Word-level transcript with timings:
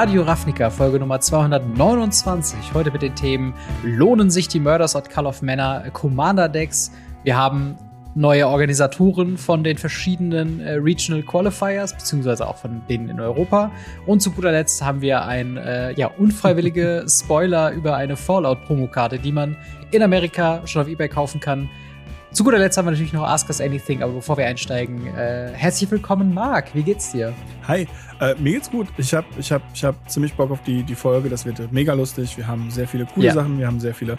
Radio 0.00 0.22
Ravnica, 0.22 0.70
Folge 0.70 0.98
Nummer 0.98 1.20
229. 1.20 2.72
Heute 2.72 2.90
mit 2.90 3.02
den 3.02 3.14
Themen 3.14 3.52
Lohnen 3.84 4.30
sich 4.30 4.48
die 4.48 4.58
Murders 4.58 4.96
at 4.96 5.10
Call 5.10 5.26
of 5.26 5.42
Manor 5.42 5.82
Commander 5.92 6.48
Decks? 6.48 6.90
Wir 7.22 7.36
haben 7.36 7.76
neue 8.14 8.48
Organisatoren 8.48 9.36
von 9.36 9.62
den 9.62 9.76
verschiedenen 9.76 10.60
äh, 10.60 10.76
Regional 10.76 11.22
Qualifiers, 11.22 11.92
beziehungsweise 11.92 12.48
auch 12.48 12.56
von 12.56 12.80
denen 12.88 13.10
in 13.10 13.20
Europa. 13.20 13.70
Und 14.06 14.22
zu 14.22 14.30
guter 14.30 14.52
Letzt 14.52 14.82
haben 14.82 15.02
wir 15.02 15.26
ein 15.26 15.58
äh, 15.58 15.92
ja, 15.92 16.06
unfreiwillige 16.06 17.04
Spoiler 17.10 17.70
über 17.72 17.94
eine 17.96 18.16
Fallout-Promokarte, 18.16 19.18
die 19.18 19.32
man 19.32 19.54
in 19.90 20.02
Amerika 20.02 20.66
schon 20.66 20.80
auf 20.80 20.88
Ebay 20.88 21.10
kaufen 21.10 21.40
kann. 21.40 21.68
Zu 22.32 22.44
guter 22.44 22.58
Letzt 22.58 22.78
haben 22.78 22.86
wir 22.86 22.92
natürlich 22.92 23.12
noch 23.12 23.24
Ask 23.24 23.48
Us 23.48 23.60
Anything, 23.60 24.04
aber 24.04 24.12
bevor 24.12 24.36
wir 24.36 24.46
einsteigen, 24.46 25.04
äh, 25.16 25.50
herzlich 25.52 25.90
willkommen, 25.90 26.32
Marc. 26.32 26.72
Wie 26.76 26.84
geht's 26.84 27.10
dir? 27.10 27.34
Hi, 27.66 27.88
äh, 28.20 28.36
mir 28.36 28.52
geht's 28.52 28.70
gut. 28.70 28.86
Ich 28.98 29.12
habe 29.12 29.26
ich 29.36 29.50
hab, 29.50 29.62
ich 29.74 29.82
hab 29.82 30.08
ziemlich 30.08 30.34
Bock 30.34 30.52
auf 30.52 30.62
die, 30.62 30.84
die 30.84 30.94
Folge. 30.94 31.28
Das 31.28 31.44
wird 31.44 31.72
mega 31.72 31.92
lustig. 31.92 32.36
Wir 32.36 32.46
haben 32.46 32.70
sehr 32.70 32.86
viele 32.86 33.06
coole 33.06 33.26
ja. 33.26 33.34
Sachen, 33.34 33.58
wir 33.58 33.66
haben 33.66 33.80
sehr 33.80 33.94
viele 33.94 34.16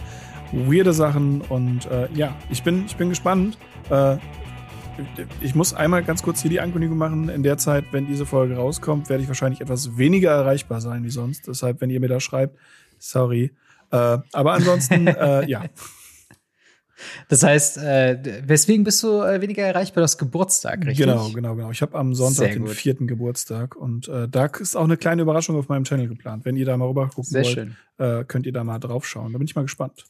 weirde 0.51 0.91
Sachen 0.91 1.39
und 1.47 1.85
äh, 1.85 2.09
ja, 2.13 2.35
ich 2.49 2.63
bin, 2.63 2.85
ich 2.85 2.97
bin 2.97 3.07
gespannt. 3.07 3.57
Äh, 3.89 4.17
ich 5.39 5.55
muss 5.55 5.73
einmal 5.73 6.03
ganz 6.03 6.21
kurz 6.21 6.41
hier 6.41 6.51
die 6.51 6.59
Ankündigung 6.59 6.97
machen. 6.97 7.29
In 7.29 7.43
der 7.43 7.57
Zeit, 7.57 7.85
wenn 7.93 8.07
diese 8.07 8.25
Folge 8.25 8.57
rauskommt, 8.57 9.07
werde 9.07 9.23
ich 9.23 9.29
wahrscheinlich 9.29 9.61
etwas 9.61 9.97
weniger 9.97 10.31
erreichbar 10.31 10.81
sein 10.81 11.05
wie 11.05 11.09
sonst. 11.09 11.47
Deshalb, 11.47 11.79
wenn 11.79 11.89
ihr 11.89 12.01
mir 12.01 12.09
da 12.09 12.19
schreibt, 12.19 12.57
sorry. 12.99 13.53
Äh, 13.89 14.17
aber 14.33 14.51
ansonsten, 14.51 15.07
äh, 15.07 15.47
ja. 15.49 15.63
Das 17.27 17.43
heißt, 17.43 17.77
äh, 17.77 18.41
weswegen 18.45 18.83
bist 18.83 19.01
du 19.03 19.21
äh, 19.21 19.41
weniger 19.41 19.63
erreichbar? 19.63 20.01
Das 20.01 20.17
Geburtstag, 20.17 20.85
richtig? 20.85 21.05
Genau, 21.05 21.29
genau, 21.29 21.55
genau. 21.55 21.71
Ich 21.71 21.81
habe 21.81 21.97
am 21.97 22.13
Sonntag 22.13 22.51
den 22.51 22.67
vierten 22.67 23.07
Geburtstag 23.07 23.75
und 23.75 24.07
äh, 24.07 24.27
da 24.27 24.45
ist 24.45 24.75
auch 24.75 24.83
eine 24.83 24.97
kleine 24.97 25.21
Überraschung 25.21 25.55
auf 25.57 25.69
meinem 25.69 25.83
Channel 25.83 26.07
geplant. 26.07 26.45
Wenn 26.45 26.55
ihr 26.55 26.65
da 26.65 26.77
mal 26.77 26.87
rüber 26.87 27.07
gucken 27.07 27.23
Sehr 27.23 27.43
wollt, 27.43 27.71
äh, 27.97 28.23
könnt 28.25 28.45
ihr 28.45 28.53
da 28.53 28.63
mal 28.63 28.79
drauf 28.79 29.07
schauen. 29.07 29.31
Da 29.31 29.37
bin 29.37 29.47
ich 29.47 29.55
mal 29.55 29.63
gespannt. 29.63 30.05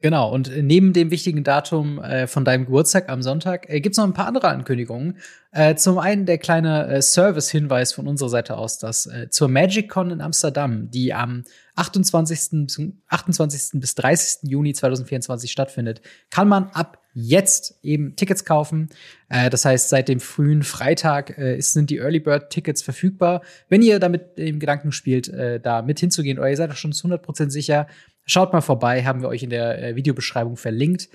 Genau, 0.00 0.32
und 0.32 0.52
neben 0.62 0.92
dem 0.92 1.10
wichtigen 1.10 1.42
Datum 1.42 1.98
äh, 1.98 2.28
von 2.28 2.44
deinem 2.44 2.66
Geburtstag 2.66 3.08
am 3.08 3.20
Sonntag 3.20 3.68
äh, 3.68 3.80
gibt's 3.80 3.98
noch 3.98 4.04
ein 4.04 4.12
paar 4.12 4.28
andere 4.28 4.46
Ankündigungen. 4.46 5.16
Äh, 5.50 5.74
zum 5.74 5.98
einen 5.98 6.24
der 6.24 6.38
kleine 6.38 6.86
äh, 6.86 7.02
Service-Hinweis 7.02 7.94
von 7.94 8.06
unserer 8.06 8.28
Seite 8.28 8.56
aus, 8.58 8.78
dass 8.78 9.06
äh, 9.06 9.28
zur 9.28 9.48
MagicCon 9.48 10.12
in 10.12 10.20
Amsterdam, 10.20 10.88
die 10.88 11.12
am 11.12 11.42
28. 11.74 12.92
28. 13.08 13.80
bis 13.80 13.96
30. 13.96 14.48
Juni 14.48 14.72
2024 14.72 15.50
stattfindet, 15.50 16.00
kann 16.30 16.46
man 16.46 16.68
ab 16.74 17.02
jetzt 17.12 17.80
eben 17.82 18.14
Tickets 18.14 18.44
kaufen. 18.44 18.90
Äh, 19.28 19.50
das 19.50 19.64
heißt, 19.64 19.88
seit 19.88 20.08
dem 20.08 20.20
frühen 20.20 20.62
Freitag 20.62 21.34
sind 21.58 21.90
die 21.90 21.96
Early 21.96 22.20
Bird 22.20 22.50
Tickets 22.50 22.82
verfügbar. 22.82 23.42
Wenn 23.68 23.82
ihr 23.82 23.98
damit 23.98 24.38
im 24.38 24.60
Gedanken 24.60 24.92
spielt, 24.92 25.32
da 25.62 25.82
mit 25.82 25.98
hinzugehen 25.98 26.38
oder 26.38 26.50
ihr 26.50 26.56
seid 26.56 26.70
doch 26.70 26.76
schon 26.76 26.92
zu 26.92 27.08
100% 27.08 27.50
sicher, 27.50 27.88
Schaut 28.30 28.52
mal 28.52 28.60
vorbei, 28.60 29.04
haben 29.04 29.22
wir 29.22 29.28
euch 29.28 29.42
in 29.42 29.48
der 29.48 29.82
äh, 29.82 29.96
Videobeschreibung 29.96 30.58
verlinkt. 30.58 31.08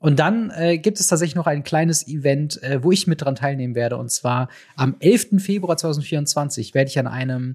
Und 0.00 0.18
dann 0.18 0.50
äh, 0.50 0.76
gibt 0.76 1.00
es 1.00 1.06
tatsächlich 1.06 1.34
noch 1.34 1.46
ein 1.46 1.64
kleines 1.64 2.06
Event, 2.06 2.62
äh, 2.62 2.84
wo 2.84 2.92
ich 2.92 3.06
mit 3.06 3.22
dran 3.22 3.34
teilnehmen 3.34 3.74
werde. 3.74 3.96
Und 3.96 4.10
zwar 4.10 4.48
am 4.76 4.94
11. 5.00 5.42
Februar 5.42 5.78
2024 5.78 6.74
werde 6.74 6.90
ich 6.90 6.98
an 6.98 7.06
einem 7.06 7.54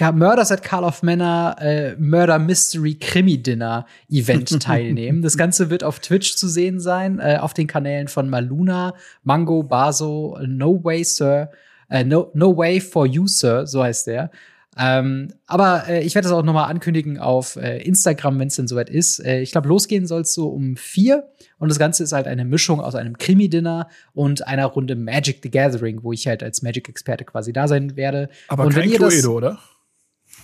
Murders 0.00 0.50
at 0.50 0.64
Call 0.64 0.82
of 0.82 1.04
Manor 1.04 1.54
äh, 1.60 1.94
Murder 1.96 2.40
Mystery 2.40 2.96
Krimi 2.96 3.40
Dinner 3.40 3.86
Event 4.10 4.60
teilnehmen. 4.62 5.22
das 5.22 5.36
Ganze 5.36 5.70
wird 5.70 5.84
auf 5.84 6.00
Twitch 6.00 6.34
zu 6.34 6.48
sehen 6.48 6.80
sein, 6.80 7.20
äh, 7.20 7.38
auf 7.40 7.54
den 7.54 7.68
Kanälen 7.68 8.08
von 8.08 8.28
Maluna, 8.28 8.94
Mango, 9.22 9.62
Baso, 9.62 10.36
No 10.44 10.82
Way 10.82 11.04
Sir, 11.04 11.50
äh, 11.88 12.02
no, 12.02 12.32
no 12.34 12.56
Way 12.56 12.80
for 12.80 13.06
You 13.06 13.28
Sir, 13.28 13.68
so 13.68 13.84
heißt 13.84 14.08
der. 14.08 14.32
Ähm, 14.76 15.32
aber 15.46 15.88
äh, 15.88 16.04
ich 16.04 16.14
werde 16.14 16.28
das 16.28 16.36
auch 16.36 16.42
nochmal 16.42 16.70
ankündigen 16.70 17.18
auf 17.18 17.56
äh, 17.56 17.78
Instagram, 17.82 18.38
wenn 18.38 18.48
es 18.48 18.56
denn 18.56 18.66
soweit 18.66 18.90
ist. 18.90 19.24
Äh, 19.24 19.40
ich 19.40 19.52
glaube, 19.52 19.68
losgehen 19.68 20.06
soll 20.06 20.22
es 20.22 20.34
so 20.34 20.48
um 20.48 20.76
vier. 20.76 21.28
Und 21.58 21.68
das 21.68 21.78
Ganze 21.78 22.02
ist 22.02 22.12
halt 22.12 22.26
eine 22.26 22.44
Mischung 22.44 22.80
aus 22.80 22.94
einem 22.94 23.16
Krimi-Dinner 23.16 23.88
und 24.12 24.46
einer 24.46 24.66
Runde 24.66 24.96
Magic 24.96 25.40
the 25.42 25.50
Gathering, 25.50 26.02
wo 26.02 26.12
ich 26.12 26.26
halt 26.26 26.42
als 26.42 26.62
Magic-Experte 26.62 27.24
quasi 27.24 27.52
da 27.52 27.68
sein 27.68 27.96
werde. 27.96 28.28
Aber 28.48 28.64
und 28.64 28.74
kein 28.74 28.90
Cluedo, 28.90 29.32
oder? 29.32 29.58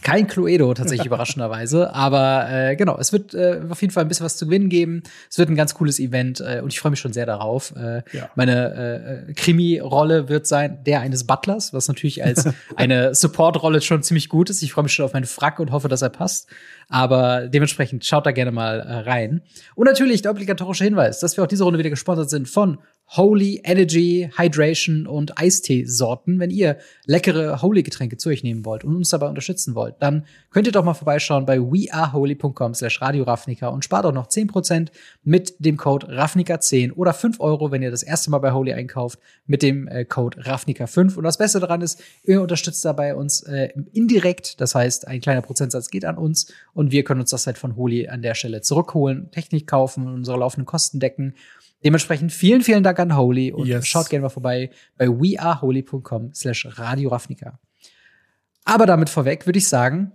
Kein 0.02 0.26
Cluedo 0.26 0.72
tatsächlich 0.74 1.06
überraschenderweise, 1.06 1.94
aber 1.94 2.48
äh, 2.50 2.76
genau, 2.76 2.98
es 2.98 3.12
wird 3.12 3.34
äh, 3.34 3.60
auf 3.68 3.80
jeden 3.80 3.92
Fall 3.92 4.04
ein 4.04 4.08
bisschen 4.08 4.24
was 4.24 4.36
zu 4.36 4.46
gewinnen 4.46 4.68
geben. 4.68 5.02
Es 5.30 5.38
wird 5.38 5.48
ein 5.48 5.56
ganz 5.56 5.74
cooles 5.74 5.98
Event 5.98 6.40
äh, 6.40 6.60
und 6.62 6.72
ich 6.72 6.80
freue 6.80 6.90
mich 6.90 7.00
schon 7.00 7.12
sehr 7.12 7.26
darauf. 7.26 7.74
Äh, 7.76 8.02
ja. 8.12 8.30
Meine 8.34 9.26
äh, 9.28 9.32
Krimi-Rolle 9.34 10.28
wird 10.28 10.46
sein 10.46 10.82
der 10.84 11.00
eines 11.00 11.24
Butlers, 11.24 11.72
was 11.72 11.88
natürlich 11.88 12.24
als 12.24 12.48
eine 12.76 13.14
Support-Rolle 13.14 13.80
schon 13.80 14.02
ziemlich 14.02 14.28
gut 14.28 14.50
ist. 14.50 14.62
Ich 14.62 14.72
freue 14.72 14.84
mich 14.84 14.92
schon 14.92 15.04
auf 15.04 15.12
meinen 15.12 15.26
Frack 15.26 15.60
und 15.60 15.70
hoffe, 15.72 15.88
dass 15.88 16.02
er 16.02 16.10
passt. 16.10 16.48
Aber 16.88 17.48
dementsprechend 17.48 18.04
schaut 18.04 18.26
da 18.26 18.32
gerne 18.32 18.50
mal 18.50 18.80
äh, 18.80 18.92
rein. 19.08 19.42
Und 19.74 19.86
natürlich 19.86 20.22
der 20.22 20.32
obligatorische 20.32 20.84
Hinweis, 20.84 21.20
dass 21.20 21.36
wir 21.36 21.44
auch 21.44 21.48
diese 21.48 21.64
Runde 21.64 21.78
wieder 21.78 21.90
gesponsert 21.90 22.30
sind 22.30 22.48
von 22.48 22.78
Holy 23.16 23.60
Energy, 23.64 24.30
Hydration 24.36 25.08
und 25.08 25.36
Eistee-Sorten. 25.36 26.38
Wenn 26.38 26.50
ihr 26.50 26.78
leckere 27.06 27.60
Holy-Getränke 27.60 28.16
zu 28.18 28.28
euch 28.28 28.44
nehmen 28.44 28.64
wollt 28.64 28.84
und 28.84 28.94
uns 28.94 29.10
dabei 29.10 29.26
unterstützen 29.26 29.74
wollt, 29.74 29.96
dann 29.98 30.26
könnt 30.50 30.68
ihr 30.68 30.72
doch 30.72 30.84
mal 30.84 30.94
vorbeischauen 30.94 31.44
bei 31.44 31.58
weareholy.com 31.58 32.72
slash 32.74 33.02
radioravnica 33.02 33.66
und 33.66 33.84
spart 33.84 34.06
auch 34.06 34.12
noch 34.12 34.28
10% 34.28 34.90
mit 35.24 35.56
dem 35.58 35.76
Code 35.76 36.06
RAFNICA10 36.06 36.92
oder 36.92 37.12
5 37.12 37.40
Euro, 37.40 37.72
wenn 37.72 37.82
ihr 37.82 37.90
das 37.90 38.04
erste 38.04 38.30
Mal 38.30 38.38
bei 38.38 38.52
Holy 38.52 38.74
einkauft, 38.74 39.18
mit 39.44 39.62
dem 39.62 39.88
äh, 39.88 40.04
Code 40.04 40.40
RAFNICA5. 40.42 41.16
Und 41.16 41.24
das 41.24 41.38
Beste 41.38 41.58
daran 41.58 41.80
ist, 41.80 42.00
ihr 42.22 42.40
unterstützt 42.40 42.84
dabei 42.84 43.16
uns 43.16 43.42
äh, 43.42 43.70
indirekt, 43.92 44.60
das 44.60 44.76
heißt, 44.76 45.08
ein 45.08 45.20
kleiner 45.20 45.42
Prozentsatz 45.42 45.90
geht 45.90 46.04
an 46.04 46.16
uns 46.16 46.52
und 46.74 46.92
wir 46.92 47.02
können 47.02 47.22
uns 47.22 47.30
das 47.30 47.48
halt 47.48 47.58
von 47.58 47.74
Holy 47.74 48.06
an 48.06 48.22
der 48.22 48.36
Stelle 48.36 48.60
zurückholen, 48.60 49.32
Technik 49.32 49.66
kaufen 49.66 50.06
und 50.06 50.14
unsere 50.14 50.38
laufenden 50.38 50.66
Kosten 50.66 51.00
decken. 51.00 51.34
Dementsprechend 51.84 52.32
vielen, 52.32 52.62
vielen 52.62 52.82
Dank 52.82 52.98
an 52.98 53.16
Holy 53.16 53.52
und 53.52 53.66
yes. 53.66 53.86
schaut 53.86 54.10
gerne 54.10 54.24
mal 54.24 54.28
vorbei 54.28 54.70
bei 54.98 55.08
weareholy.com 55.08 56.34
slash 56.34 56.66
Radio 56.78 57.10
Ravnica. 57.10 57.58
Aber 58.64 58.86
damit 58.86 59.08
vorweg 59.08 59.46
würde 59.46 59.58
ich 59.58 59.68
sagen, 59.68 60.12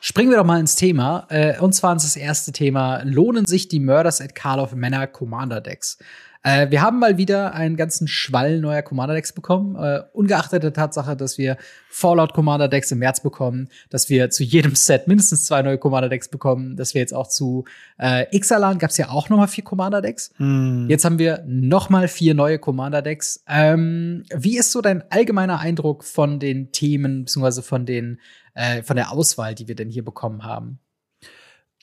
springen 0.00 0.30
wir 0.30 0.36
doch 0.36 0.44
mal 0.44 0.60
ins 0.60 0.76
Thema. 0.76 1.26
Äh, 1.30 1.58
und 1.58 1.74
zwar 1.74 1.92
ins 1.92 2.02
das 2.02 2.16
erste 2.16 2.52
Thema. 2.52 3.02
Lohnen 3.04 3.46
sich 3.46 3.68
die 3.68 3.80
Murders 3.80 4.20
at 4.20 4.34
Call 4.34 4.60
of 4.60 4.74
Manor 4.74 5.06
Commander 5.06 5.60
Decks? 5.60 5.98
Äh, 6.42 6.70
wir 6.70 6.82
haben 6.82 6.98
mal 6.98 7.18
wieder 7.18 7.54
einen 7.54 7.76
ganzen 7.76 8.08
Schwall 8.08 8.60
neuer 8.60 8.82
Commander-Decks 8.82 9.32
bekommen. 9.32 9.76
Äh, 9.76 10.02
ungeachtet 10.12 10.62
der 10.62 10.72
Tatsache, 10.72 11.16
dass 11.16 11.38
wir 11.38 11.56
Fallout 11.90 12.32
Commander-Decks 12.32 12.92
im 12.92 12.98
März 12.98 13.22
bekommen, 13.22 13.68
dass 13.90 14.08
wir 14.08 14.30
zu 14.30 14.44
jedem 14.44 14.74
Set 14.74 15.08
mindestens 15.08 15.46
zwei 15.46 15.62
neue 15.62 15.78
Commander-Decks 15.78 16.28
bekommen, 16.28 16.76
dass 16.76 16.94
wir 16.94 17.00
jetzt 17.00 17.14
auch 17.14 17.28
zu 17.28 17.64
äh, 17.98 18.24
Ixalan 18.36 18.78
gab 18.78 18.90
es 18.90 18.96
ja 18.96 19.08
auch 19.08 19.28
noch 19.28 19.36
mal 19.36 19.48
vier 19.48 19.64
Commander-Decks. 19.64 20.32
Hm. 20.36 20.86
Jetzt 20.88 21.04
haben 21.04 21.18
wir 21.18 21.44
noch 21.46 21.90
mal 21.90 22.08
vier 22.08 22.34
neue 22.34 22.58
Commander-Decks. 22.58 23.44
Ähm, 23.48 24.24
wie 24.34 24.58
ist 24.58 24.72
so 24.72 24.80
dein 24.80 25.02
allgemeiner 25.10 25.58
Eindruck 25.58 26.04
von 26.04 26.38
den 26.38 26.72
Themen 26.72 27.24
beziehungsweise 27.24 27.62
von 27.62 27.86
den 27.86 28.20
äh, 28.54 28.82
von 28.82 28.96
der 28.96 29.12
Auswahl, 29.12 29.54
die 29.54 29.68
wir 29.68 29.74
denn 29.74 29.88
hier 29.88 30.04
bekommen 30.04 30.44
haben? 30.44 30.78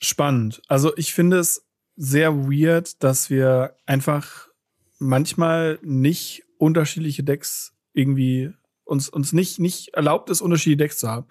Spannend. 0.02 0.62
Also 0.68 0.96
ich 0.98 1.14
finde 1.14 1.40
es 1.40 1.66
sehr 1.96 2.36
weird, 2.36 3.02
dass 3.04 3.30
wir 3.30 3.76
einfach 3.86 4.45
manchmal 5.00 5.80
nicht 5.82 6.44
unterschiedliche 6.58 7.24
Decks 7.24 7.74
irgendwie 7.94 8.52
uns, 8.84 9.10
uns 9.10 9.34
nicht, 9.34 9.60
nicht 9.60 9.94
erlaubt 9.94 10.30
ist, 10.30 10.42
unterschiedliche 10.42 10.78
Decks 10.78 11.00
zu 11.00 11.10
haben. 11.10 11.28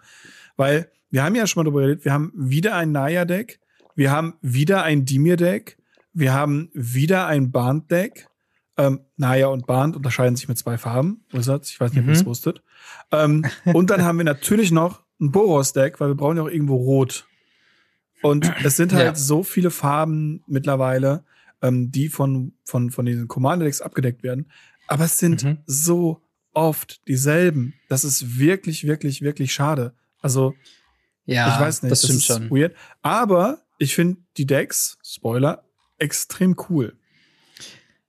Weil 0.56 0.91
wir 1.10 1.22
haben 1.22 1.34
ja 1.34 1.47
schon 1.47 1.60
mal 1.60 1.64
darüber 1.64 1.82
geredet, 1.82 2.04
wir 2.04 2.12
haben 2.12 2.32
wieder 2.34 2.76
ein 2.76 2.92
Naya-Deck, 2.92 3.60
wir 3.94 4.10
haben 4.10 4.34
wieder 4.41 4.82
ein 4.82 5.04
Dimir-Deck, 5.04 5.78
wir 6.12 6.32
haben 6.32 6.70
wieder 6.75 7.26
ein 7.26 7.50
Band-Deck. 7.50 8.28
Ähm, 8.76 9.00
Naya 9.16 9.46
und 9.46 9.69
Band 9.69 9.94
unterscheiden 9.94 10.34
sich 10.34 10.49
mit 10.49 10.58
zwei 10.58 10.78
Farben. 10.78 11.25
Wizards, 11.31 11.70
ich 11.70 11.78
weiß 11.78 11.93
nicht, 11.93 12.00
ob 12.00 12.06
ihr 12.08 12.12
es 12.12 12.25
mhm. 12.25 12.26
wusstet. 12.26 12.62
Ähm, 13.12 13.46
und 13.66 13.90
dann 13.90 14.02
haben 14.02 14.19
wir 14.19 14.25
natürlich 14.25 14.72
noch 14.72 15.02
ein 15.20 15.31
Boros-Deck, 15.31 16.00
weil 16.00 16.08
wir 16.08 16.16
brauchen 16.16 16.38
ja 16.38 16.43
auch 16.43 16.49
irgendwo 16.49 16.76
Rot. 16.76 17.26
Und 18.20 18.52
es 18.64 18.76
sind 18.76 18.93
halt 18.93 19.05
ja. 19.05 19.14
so 19.14 19.44
viele 19.44 19.70
Farben 19.70 20.43
mittlerweile, 20.46 21.25
ähm, 21.64 21.90
die 21.90 22.08
von, 22.08 22.52
von, 22.64 22.90
von 22.90 23.06
diesen 23.06 23.26
Commander-Decks 23.26 23.81
abgedeckt 23.81 24.22
werden. 24.22 24.50
Aber 24.87 25.05
es 25.06 25.16
sind 25.16 25.43
mhm. 25.44 25.58
so 25.64 26.22
oft 26.52 27.06
dieselben. 27.08 27.75
Das 27.88 28.05
ist 28.05 28.38
wirklich, 28.38 28.87
wirklich, 28.87 29.22
wirklich 29.22 29.52
schade. 29.55 29.94
Also, 30.20 30.55
ja, 31.25 31.55
ich 31.55 31.61
weiß 31.61 31.82
nicht, 31.82 31.90
das, 31.90 32.00
stimmt 32.05 32.28
das 32.28 32.38
ist 32.38 32.49
schon. 32.49 32.50
weird. 32.50 32.75
Aber 33.00 33.62
ich 33.78 33.94
finde 33.94 34.19
die 34.37 34.46
Decks, 34.46 34.99
Spoiler, 35.02 35.64
extrem 35.99 36.55
cool. 36.69 36.99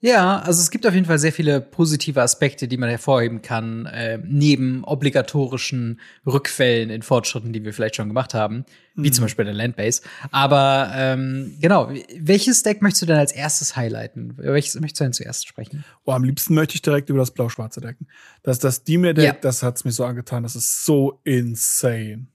Ja, 0.02 0.40
also 0.40 0.62
es 0.62 0.70
gibt 0.70 0.86
auf 0.86 0.94
jeden 0.94 1.06
Fall 1.06 1.18
sehr 1.18 1.32
viele 1.32 1.62
positive 1.62 2.22
Aspekte, 2.22 2.68
die 2.68 2.78
man 2.78 2.90
hervorheben 2.90 3.42
kann, 3.42 3.86
äh, 3.88 4.20
neben 4.24 4.84
obligatorischen 4.84 6.00
Rückfällen 6.28 6.90
in 6.90 7.02
Fortschritten, 7.02 7.54
die 7.54 7.64
wir 7.64 7.74
vielleicht 7.74 7.96
schon 7.96 8.10
gemacht 8.10 8.34
haben, 8.34 8.66
wie 8.94 9.08
mhm. 9.08 9.14
zum 9.14 9.26
Beispiel 9.26 9.46
der 9.46 9.54
Landbase. 9.54 10.02
Aber 10.32 10.92
ähm, 10.94 11.58
genau, 11.60 11.92
welches 12.20 12.62
Deck 12.62 12.82
möchtest 12.82 13.04
du 13.04 13.06
denn 13.08 13.18
als 13.18 13.32
erstes 13.32 13.76
highlighten? 13.78 14.34
Welches 14.38 14.80
möchtest 14.80 15.00
du 15.00 15.06
denn 15.06 15.14
zuerst 15.14 15.48
sprechen? 15.48 15.86
Oh, 16.04 16.12
am 16.12 16.24
liebsten 16.24 16.54
möchte 16.54 16.76
ich 16.76 16.82
direkt 16.82 17.10
über 17.10 17.20
das 17.20 17.32
blau-schwarze 17.32 17.82
Decken. 17.82 18.08
Das, 18.44 18.60
das 18.60 18.84
Dimir-Deck, 18.84 19.26
ja. 19.26 19.38
das 19.42 19.64
hat's 19.64 19.86
mir 19.86 19.92
so 19.92 20.06
angetan, 20.06 20.44
das 20.44 20.56
ist 20.56 20.86
so 20.86 21.22
insane. 21.24 22.28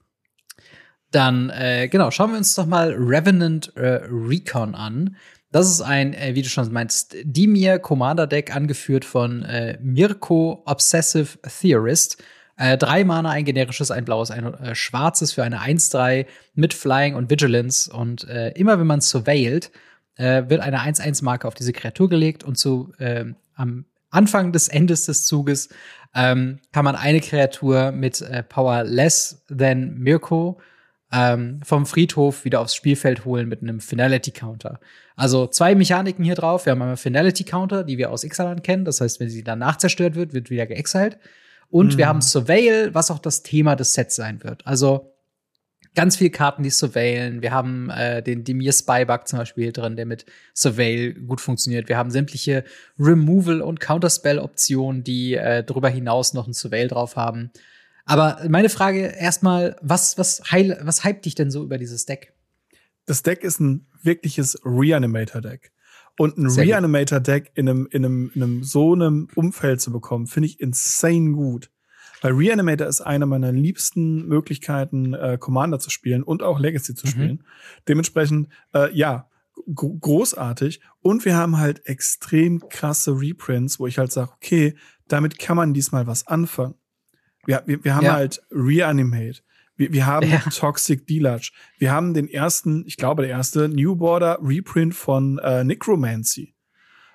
Dann, 1.11 1.49
äh, 1.49 1.89
genau, 1.89 2.09
schauen 2.09 2.31
wir 2.31 2.37
uns 2.37 2.55
doch 2.55 2.65
mal 2.65 2.93
Revenant 2.97 3.75
äh, 3.75 4.01
Recon 4.09 4.75
an. 4.75 5.15
Das 5.51 5.69
ist 5.69 5.81
ein, 5.81 6.13
äh, 6.13 6.33
wie 6.33 6.41
du 6.41 6.49
schon 6.49 6.71
meinst, 6.71 7.15
Dimir 7.23 7.79
Commander 7.79 8.25
Deck, 8.25 8.55
angeführt 8.55 9.03
von 9.03 9.43
äh, 9.43 9.77
Mirko 9.81 10.63
Obsessive 10.65 11.37
Theorist. 11.41 12.23
Äh, 12.57 12.77
drei 12.77 13.03
Mana, 13.03 13.31
ein 13.31 13.43
generisches, 13.43 13.91
ein 13.91 14.05
blaues, 14.05 14.31
ein 14.31 14.53
äh, 14.53 14.75
schwarzes 14.75 15.33
für 15.33 15.43
eine 15.43 15.59
1-3 15.59 16.25
mit 16.53 16.73
Flying 16.73 17.15
und 17.15 17.29
Vigilance. 17.29 17.91
Und 17.91 18.27
äh, 18.29 18.51
immer 18.51 18.79
wenn 18.79 18.87
man 18.87 19.01
surveillt, 19.01 19.71
äh, 20.15 20.43
wird 20.47 20.61
eine 20.61 20.79
1-1-Marke 20.79 21.47
auf 21.47 21.53
diese 21.53 21.73
Kreatur 21.73 22.07
gelegt 22.07 22.43
und 22.43 22.57
zu 22.57 22.93
äh, 22.97 23.25
am 23.55 23.85
Anfang 24.09 24.51
des 24.51 24.67
Endes 24.67 25.05
des 25.05 25.25
Zuges 25.25 25.69
ähm, 26.13 26.59
kann 26.73 26.83
man 26.83 26.95
eine 26.95 27.21
Kreatur 27.21 27.93
mit 27.93 28.23
Power 28.49 28.83
less 28.83 29.45
than 29.47 29.97
Mirko 29.97 30.59
ähm, 31.11 31.59
vom 31.63 31.85
Friedhof 31.85 32.45
wieder 32.45 32.61
aufs 32.61 32.75
Spielfeld 32.75 33.25
holen 33.25 33.49
mit 33.49 33.61
einem 33.61 33.79
Finality-Counter. 33.79 34.79
Also 35.15 35.47
zwei 35.47 35.75
Mechaniken 35.75 36.23
hier 36.23 36.35
drauf. 36.35 36.65
Wir 36.65 36.71
haben 36.71 36.81
einmal 36.81 36.97
Finality-Counter, 36.97 37.83
die 37.83 37.97
wir 37.97 38.11
aus 38.11 38.23
Ixalan 38.23 38.63
kennen. 38.63 38.85
Das 38.85 39.01
heißt, 39.01 39.19
wenn 39.19 39.29
sie 39.29 39.43
danach 39.43 39.77
zerstört 39.77 40.15
wird, 40.15 40.33
wird 40.33 40.49
wieder 40.49 40.65
geexiled. 40.65 41.17
Und 41.69 41.93
mhm. 41.93 41.97
wir 41.97 42.07
haben 42.07 42.21
Surveil, 42.21 42.93
was 42.93 43.11
auch 43.11 43.19
das 43.19 43.43
Thema 43.43 43.75
des 43.75 43.93
Sets 43.93 44.15
sein 44.15 44.43
wird. 44.43 44.65
Also 44.65 45.11
ganz 45.95 46.17
viele 46.17 46.29
Karten, 46.29 46.63
die 46.63 46.69
surveilen. 46.69 47.41
Wir 47.41 47.51
haben 47.51 47.89
äh, 47.89 48.23
den 48.23 48.43
Demir 48.43 48.71
Spybug 48.71 49.27
zum 49.27 49.39
Beispiel 49.39 49.71
drin, 49.71 49.95
der 49.95 50.05
mit 50.05 50.25
Surveil 50.53 51.13
gut 51.13 51.41
funktioniert. 51.41 51.89
Wir 51.89 51.97
haben 51.97 52.11
sämtliche 52.11 52.63
Removal- 52.97 53.61
und 53.61 53.79
Counterspell-Optionen, 53.79 55.03
die 55.03 55.35
äh, 55.35 55.63
darüber 55.63 55.89
hinaus 55.89 56.33
noch 56.33 56.47
ein 56.47 56.53
Surveil 56.53 56.87
drauf 56.87 57.15
haben. 57.15 57.51
Aber 58.11 58.41
meine 58.49 58.67
Frage 58.67 59.03
erstmal, 59.17 59.77
was, 59.81 60.17
was, 60.17 60.41
heil, 60.51 60.77
was 60.83 61.05
hypt 61.05 61.23
dich 61.23 61.35
denn 61.35 61.49
so 61.49 61.63
über 61.63 61.77
dieses 61.77 62.05
Deck? 62.05 62.33
Das 63.05 63.23
Deck 63.23 63.41
ist 63.43 63.61
ein 63.61 63.87
wirkliches 64.03 64.59
Reanimator-Deck. 64.65 65.71
Und 66.17 66.37
ein 66.37 66.47
Reanimator-Deck 66.47 67.51
in 67.55 67.69
einem, 67.69 67.87
in, 67.89 68.03
einem, 68.03 68.31
in 68.35 68.43
einem 68.43 68.63
so 68.63 68.93
einem 68.93 69.29
Umfeld 69.35 69.79
zu 69.79 69.93
bekommen, 69.93 70.27
finde 70.27 70.47
ich 70.47 70.59
insane 70.59 71.31
gut. 71.31 71.71
Weil 72.21 72.33
Reanimator 72.33 72.85
ist 72.85 72.99
eine 72.99 73.25
meiner 73.25 73.53
liebsten 73.53 74.27
Möglichkeiten, 74.27 75.13
äh, 75.13 75.37
Commander 75.39 75.79
zu 75.79 75.89
spielen 75.89 76.21
und 76.21 76.43
auch 76.43 76.59
Legacy 76.59 76.93
zu 76.93 77.07
mhm. 77.07 77.11
spielen. 77.11 77.31
Mhm. 77.31 77.45
Dementsprechend, 77.87 78.49
äh, 78.73 78.93
ja, 78.93 79.29
großartig. 79.73 80.81
Und 80.99 81.23
wir 81.23 81.37
haben 81.37 81.59
halt 81.59 81.85
extrem 81.85 82.59
krasse 82.67 83.13
Reprints, 83.13 83.79
wo 83.79 83.87
ich 83.87 83.97
halt 83.97 84.11
sage, 84.11 84.31
okay, 84.33 84.75
damit 85.07 85.39
kann 85.39 85.55
man 85.55 85.73
diesmal 85.73 86.07
was 86.07 86.27
anfangen. 86.27 86.75
Wir, 87.45 87.63
wir, 87.65 87.83
wir 87.83 87.95
haben 87.95 88.05
ja. 88.05 88.13
halt 88.13 88.41
Reanimate. 88.51 89.41
Wir, 89.75 89.93
wir 89.93 90.05
haben 90.05 90.29
ja. 90.29 90.39
Toxic 90.39 91.07
Deluge. 91.07 91.49
Wir 91.77 91.91
haben 91.91 92.13
den 92.13 92.27
ersten, 92.27 92.83
ich 92.85 92.97
glaube, 92.97 93.23
der 93.23 93.31
erste 93.31 93.67
New 93.67 93.95
Border 93.95 94.39
Reprint 94.41 94.93
von 94.93 95.39
äh, 95.39 95.63
Necromancy. 95.63 96.53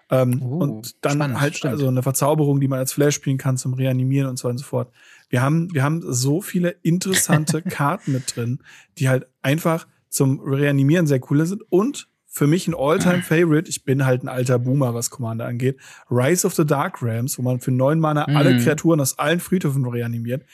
Ähm, 0.08 0.40
oh, 0.40 0.58
und 0.58 1.04
dann 1.04 1.14
spannend, 1.14 1.40
halt 1.40 1.56
stimmt. 1.56 1.72
also 1.72 1.88
eine 1.88 2.02
Verzauberung, 2.02 2.60
die 2.60 2.68
man 2.68 2.78
als 2.78 2.92
Flash 2.92 3.16
spielen 3.16 3.38
kann 3.38 3.56
zum 3.56 3.74
Reanimieren 3.74 4.28
und 4.28 4.38
so 4.38 4.44
weiter 4.44 4.52
und 4.52 4.58
so 4.58 4.64
fort. 4.64 4.92
Wir 5.28 5.42
haben, 5.42 5.72
wir 5.74 5.82
haben 5.82 6.02
so 6.12 6.40
viele 6.40 6.70
interessante 6.82 7.62
Karten 7.62 8.12
mit 8.12 8.36
drin, 8.36 8.60
die 8.98 9.08
halt 9.08 9.26
einfach 9.42 9.86
zum 10.08 10.40
Reanimieren 10.40 11.06
sehr 11.06 11.20
cool 11.30 11.44
sind 11.44 11.62
und 11.70 12.08
für 12.36 12.46
mich 12.46 12.68
ein 12.68 12.74
All-Time-Favorite. 12.74 13.70
Ich 13.70 13.84
bin 13.84 14.04
halt 14.04 14.22
ein 14.22 14.28
alter 14.28 14.58
Boomer, 14.58 14.92
was 14.92 15.08
Commander 15.08 15.46
angeht. 15.46 15.80
Rise 16.10 16.46
of 16.46 16.54
the 16.54 16.66
Dark 16.66 17.00
Rams, 17.00 17.38
wo 17.38 17.42
man 17.42 17.60
für 17.60 17.70
neun 17.70 17.98
Mana 17.98 18.26
mhm. 18.28 18.36
alle 18.36 18.58
Kreaturen 18.58 19.00
aus 19.00 19.18
allen 19.18 19.40
Friedhöfen 19.40 19.86
reanimiert. 19.86 20.44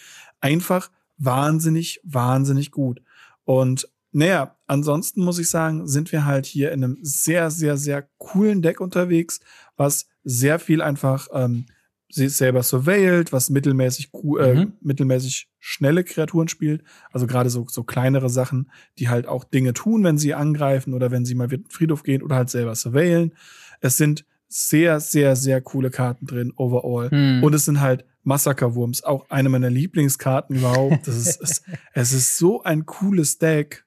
Einfach 0.40 0.92
wahnsinnig, 1.18 2.00
wahnsinnig 2.04 2.70
gut. 2.70 3.02
Und 3.42 3.88
naja, 4.12 4.54
ansonsten 4.68 5.24
muss 5.24 5.40
ich 5.40 5.50
sagen, 5.50 5.88
sind 5.88 6.12
wir 6.12 6.24
halt 6.24 6.46
hier 6.46 6.70
in 6.70 6.84
einem 6.84 6.98
sehr, 7.02 7.50
sehr, 7.50 7.76
sehr 7.76 8.06
coolen 8.16 8.62
Deck 8.62 8.80
unterwegs, 8.80 9.40
was 9.76 10.06
sehr 10.22 10.60
viel 10.60 10.82
einfach 10.82 11.26
ähm, 11.32 11.66
selber 12.12 12.62
surveiled, 12.62 13.32
was 13.32 13.50
mittelmäßig, 13.50 14.10
äh, 14.38 14.54
mhm. 14.54 14.72
mittelmäßig 14.80 15.48
schnelle 15.58 16.04
Kreaturen 16.04 16.48
spielt. 16.48 16.82
Also 17.10 17.26
gerade 17.26 17.50
so, 17.50 17.66
so 17.68 17.84
kleinere 17.84 18.28
Sachen, 18.28 18.70
die 18.98 19.08
halt 19.08 19.26
auch 19.26 19.44
Dinge 19.44 19.72
tun, 19.72 20.04
wenn 20.04 20.18
sie 20.18 20.34
angreifen 20.34 20.94
oder 20.94 21.10
wenn 21.10 21.24
sie 21.24 21.34
mal 21.34 21.44
in 21.44 21.62
den 21.62 21.70
Friedhof 21.70 22.02
gehen 22.02 22.22
oder 22.22 22.36
halt 22.36 22.50
selber 22.50 22.74
surveilen. 22.74 23.34
Es 23.80 23.96
sind 23.96 24.24
sehr, 24.48 25.00
sehr, 25.00 25.34
sehr 25.36 25.60
coole 25.62 25.90
Karten 25.90 26.26
drin, 26.26 26.52
overall. 26.56 27.08
Mhm. 27.10 27.42
Und 27.42 27.54
es 27.54 27.64
sind 27.64 27.80
halt 27.80 28.04
Massakerwurms, 28.24 29.02
auch 29.02 29.28
eine 29.30 29.48
meiner 29.48 29.70
Lieblingskarten 29.70 30.56
überhaupt. 30.56 31.08
Das 31.08 31.16
ist, 31.16 31.40
es, 31.40 31.62
es 31.94 32.12
ist 32.12 32.38
so 32.38 32.62
ein 32.62 32.86
cooles 32.86 33.38
Deck. 33.38 33.84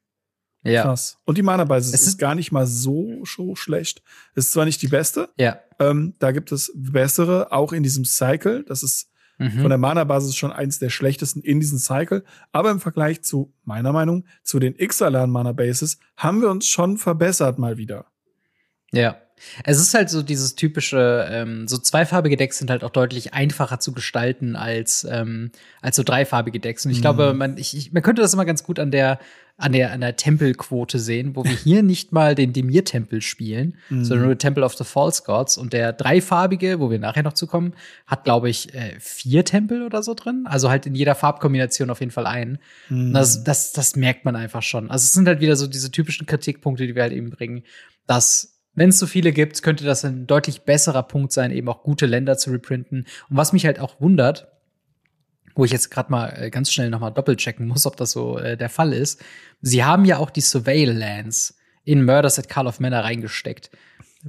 Ja. 0.65 0.81
Krass. 0.81 1.19
Und 1.25 1.37
die 1.37 1.43
Mana-Basis 1.43 1.93
ist, 1.93 2.07
ist 2.07 2.17
gar 2.17 2.33
nicht 2.33 2.51
mal 2.51 2.65
so, 2.65 3.23
so 3.23 3.55
schlecht. 3.55 4.01
Ist 4.33 4.51
zwar 4.51 4.65
nicht 4.65 4.81
die 4.81 4.87
beste. 4.87 5.29
Ja. 5.37 5.59
Ähm, 5.79 6.15
da 6.19 6.31
gibt 6.31 6.51
es 6.51 6.71
bessere, 6.75 7.51
auch 7.51 7.71
in 7.71 7.83
diesem 7.83 8.03
Cycle. 8.03 8.63
Das 8.63 8.81
ist 8.81 9.11
mhm. 9.37 9.61
von 9.61 9.69
der 9.69 9.77
Mana-Basis 9.77 10.35
schon 10.35 10.51
eins 10.51 10.79
der 10.79 10.89
schlechtesten 10.89 11.41
in 11.41 11.59
diesem 11.59 11.77
Cycle. 11.77 12.23
Aber 12.51 12.71
im 12.71 12.79
Vergleich 12.79 13.21
zu, 13.21 13.53
meiner 13.63 13.93
Meinung, 13.93 14.25
zu 14.41 14.59
den 14.59 14.75
Ixalan 14.75 15.29
Mana-Bases 15.29 15.99
haben 16.17 16.41
wir 16.41 16.49
uns 16.49 16.67
schon 16.67 16.97
verbessert 16.97 17.59
mal 17.59 17.77
wieder. 17.77 18.07
Ja. 18.91 19.17
Es 19.63 19.79
ist 19.79 19.93
halt 19.93 20.09
so 20.09 20.21
dieses 20.21 20.55
typische, 20.55 21.27
ähm, 21.29 21.67
so 21.67 21.77
zweifarbige 21.77 22.37
Decks 22.37 22.57
sind 22.57 22.69
halt 22.69 22.83
auch 22.83 22.89
deutlich 22.89 23.33
einfacher 23.33 23.79
zu 23.79 23.93
gestalten 23.93 24.55
als, 24.55 25.05
ähm, 25.09 25.51
als 25.81 25.95
so 25.95 26.03
dreifarbige 26.03 26.59
Decks. 26.59 26.85
Und 26.85 26.91
ich 26.91 26.99
mhm. 26.99 27.01
glaube, 27.01 27.33
man, 27.33 27.57
ich, 27.57 27.75
ich, 27.75 27.91
man 27.91 28.03
könnte 28.03 28.21
das 28.21 28.33
immer 28.33 28.45
ganz 28.45 28.63
gut 28.63 28.79
an 28.79 28.91
der, 28.91 29.19
an 29.57 29.71
der, 29.71 29.93
an 29.93 30.01
der 30.01 30.15
Tempelquote 30.17 30.99
sehen, 30.99 31.35
wo 31.35 31.43
wir 31.45 31.51
hier 31.51 31.81
nicht 31.83 32.11
mal 32.11 32.35
den 32.35 32.51
Demir-Tempel 32.51 33.21
spielen, 33.21 33.77
mhm. 33.89 34.03
sondern 34.03 34.27
nur 34.27 34.37
Temple 34.37 34.65
of 34.65 34.75
the 34.75 34.83
False 34.83 35.23
Gods. 35.23 35.57
Und 35.57 35.73
der 35.73 35.93
dreifarbige, 35.93 36.79
wo 36.79 36.89
wir 36.89 36.99
nachher 36.99 37.23
noch 37.23 37.33
zu 37.33 37.47
kommen, 37.47 37.73
hat, 38.05 38.23
glaube 38.23 38.49
ich, 38.49 38.73
äh, 38.73 38.95
vier 38.99 39.45
Tempel 39.45 39.83
oder 39.83 40.03
so 40.03 40.13
drin. 40.13 40.45
Also 40.45 40.69
halt 40.69 40.85
in 40.85 40.95
jeder 40.95 41.15
Farbkombination 41.15 41.89
auf 41.89 41.99
jeden 41.99 42.11
Fall 42.11 42.25
einen. 42.25 42.59
Mhm. 42.89 43.13
Das, 43.13 43.43
das, 43.43 43.71
das 43.71 43.95
merkt 43.95 44.25
man 44.25 44.35
einfach 44.35 44.61
schon. 44.61 44.89
Also 44.91 45.03
es 45.03 45.13
sind 45.13 45.27
halt 45.27 45.39
wieder 45.39 45.55
so 45.55 45.67
diese 45.67 45.91
typischen 45.91 46.25
Kritikpunkte, 46.25 46.85
die 46.87 46.95
wir 46.95 47.03
halt 47.03 47.13
eben 47.13 47.29
bringen, 47.29 47.63
dass 48.07 48.54
wenn 48.75 48.89
es 48.89 48.99
so 48.99 49.07
viele 49.07 49.31
gibt, 49.31 49.63
könnte 49.63 49.85
das 49.85 50.05
ein 50.05 50.27
deutlich 50.27 50.61
besserer 50.61 51.03
Punkt 51.03 51.31
sein, 51.31 51.51
eben 51.51 51.67
auch 51.69 51.83
gute 51.83 52.05
Länder 52.05 52.37
zu 52.37 52.51
reprinten. 52.51 53.05
Und 53.29 53.37
was 53.37 53.53
mich 53.53 53.65
halt 53.65 53.79
auch 53.79 53.99
wundert, 53.99 54.47
wo 55.55 55.63
ich 55.63 55.71
jetzt 55.71 55.89
gerade 55.89 56.11
mal 56.11 56.27
äh, 56.37 56.49
ganz 56.49 56.71
schnell 56.71 56.89
nochmal 56.89 57.13
doppelchecken 57.13 57.65
muss, 57.65 57.85
ob 57.85 57.95
das 57.95 58.11
so 58.11 58.37
äh, 58.37 58.57
der 58.57 58.69
Fall 58.69 58.93
ist. 58.93 59.23
Sie 59.61 59.83
haben 59.83 60.05
ja 60.05 60.17
auch 60.17 60.29
die 60.29 60.41
Surveil 60.41 60.91
Lands 60.91 61.57
in 61.85 62.03
Murders 62.03 62.37
at 62.37 62.49
Call 62.49 62.67
of 62.67 62.79
Manor 62.79 62.99
reingesteckt. 62.99 63.71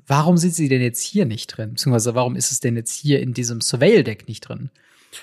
Warum 0.07 0.37
sind 0.37 0.55
sie 0.55 0.69
denn 0.69 0.83
jetzt 0.83 1.03
hier 1.03 1.25
nicht 1.25 1.49
drin? 1.49 1.71
Beziehungsweise 1.71 2.15
warum 2.15 2.37
ist 2.37 2.53
es 2.53 2.61
denn 2.61 2.77
jetzt 2.77 2.93
hier 2.93 3.21
in 3.21 3.33
diesem 3.33 3.61
Surveil-Deck 3.61 4.29
nicht 4.29 4.43
drin? 4.43 4.71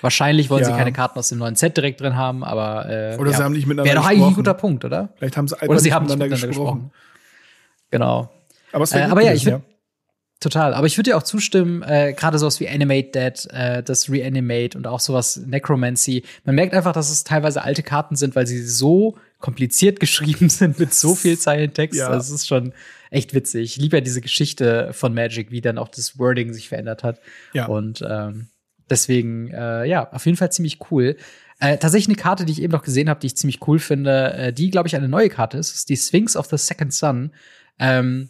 Wahrscheinlich 0.00 0.50
wollen 0.50 0.62
ja. 0.62 0.70
sie 0.70 0.76
keine 0.76 0.92
Karten 0.92 1.18
aus 1.18 1.28
dem 1.28 1.38
neuen 1.38 1.54
Set 1.54 1.76
direkt 1.76 2.00
drin 2.00 2.16
haben, 2.16 2.42
aber 2.42 2.88
äh, 2.88 3.16
oder 3.16 3.30
ja, 3.30 3.36
sie 3.36 3.44
haben 3.44 3.52
nicht 3.52 3.66
miteinander 3.66 3.92
Wäre 3.92 4.02
doch 4.02 4.08
eigentlich 4.08 4.26
ein 4.26 4.34
guter 4.34 4.54
Punkt, 4.54 4.84
oder? 4.84 5.10
Vielleicht 5.16 5.36
haben 5.36 5.46
sie 5.46 5.54
oder 5.56 5.78
sie 5.78 5.92
haben 5.92 6.06
nicht 6.06 6.18
miteinander 6.18 6.48
gesprochen. 6.48 6.90
gesprochen. 6.90 6.90
Genau. 7.90 8.33
Aber, 8.74 8.84
äh, 8.92 9.02
aber 9.02 9.22
ja, 9.22 9.32
ich 9.32 9.46
würde 9.46 9.62
Total. 10.44 10.74
Aber 10.74 10.86
ich 10.86 10.98
würde 10.98 11.10
dir 11.10 11.16
auch 11.16 11.22
zustimmen, 11.22 11.82
äh, 11.82 12.12
gerade 12.12 12.38
sowas 12.38 12.60
wie 12.60 12.68
Animate 12.68 13.08
Dead, 13.12 13.48
äh, 13.50 13.82
das 13.82 14.10
Reanimate 14.10 14.76
und 14.76 14.86
auch 14.86 15.00
sowas 15.00 15.36
Necromancy. 15.36 16.22
Man 16.44 16.54
merkt 16.54 16.74
einfach, 16.74 16.92
dass 16.92 17.10
es 17.10 17.24
teilweise 17.24 17.62
alte 17.62 17.82
Karten 17.82 18.14
sind, 18.14 18.36
weil 18.36 18.46
sie 18.46 18.62
so 18.62 19.16
kompliziert 19.38 20.00
geschrieben 20.00 20.50
sind 20.50 20.78
mit 20.78 20.92
so 20.92 21.14
viel 21.14 21.38
Zeilentext. 21.38 21.98
Ja. 21.98 22.10
Das 22.10 22.28
ist 22.28 22.46
schon 22.46 22.74
echt 23.10 23.32
witzig. 23.32 23.76
Ich 23.76 23.76
liebe 23.78 23.96
ja 23.96 24.00
diese 24.02 24.20
Geschichte 24.20 24.92
von 24.92 25.14
Magic, 25.14 25.50
wie 25.50 25.62
dann 25.62 25.78
auch 25.78 25.88
das 25.88 26.18
Wording 26.18 26.52
sich 26.52 26.68
verändert 26.68 27.04
hat. 27.04 27.20
Ja. 27.54 27.64
Und 27.66 28.04
ähm, 28.06 28.48
deswegen, 28.90 29.50
äh, 29.50 29.86
ja, 29.86 30.12
auf 30.12 30.26
jeden 30.26 30.36
Fall 30.36 30.52
ziemlich 30.52 30.78
cool. 30.90 31.16
Äh, 31.58 31.78
tatsächlich 31.78 32.08
eine 32.08 32.22
Karte, 32.22 32.44
die 32.44 32.52
ich 32.52 32.60
eben 32.60 32.72
noch 32.72 32.82
gesehen 32.82 33.08
habe, 33.08 33.20
die 33.20 33.28
ich 33.28 33.36
ziemlich 33.36 33.66
cool 33.66 33.78
finde, 33.78 34.34
äh, 34.34 34.52
die, 34.52 34.70
glaube 34.70 34.88
ich, 34.88 34.96
eine 34.96 35.08
neue 35.08 35.30
Karte 35.30 35.56
ist, 35.56 35.74
ist 35.74 35.88
die 35.88 35.96
Sphinx 35.96 36.36
of 36.36 36.48
the 36.50 36.58
Second 36.58 36.92
Sun. 36.92 37.30
Ähm, 37.78 38.28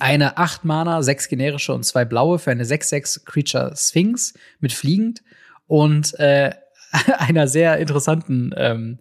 eine 0.00 0.38
8 0.38 0.64
Mana, 0.64 1.02
6 1.02 1.28
generische 1.28 1.72
und 1.74 1.84
2 1.84 2.04
blaue 2.04 2.38
für 2.38 2.50
eine 2.50 2.64
6-6 2.64 3.24
Creature 3.24 3.74
Sphinx 3.76 4.34
mit 4.60 4.72
fliegend 4.72 5.22
und 5.66 6.18
äh, 6.18 6.52
einer 7.18 7.48
sehr 7.48 7.78
interessanten 7.78 8.54
ähm, 8.56 8.98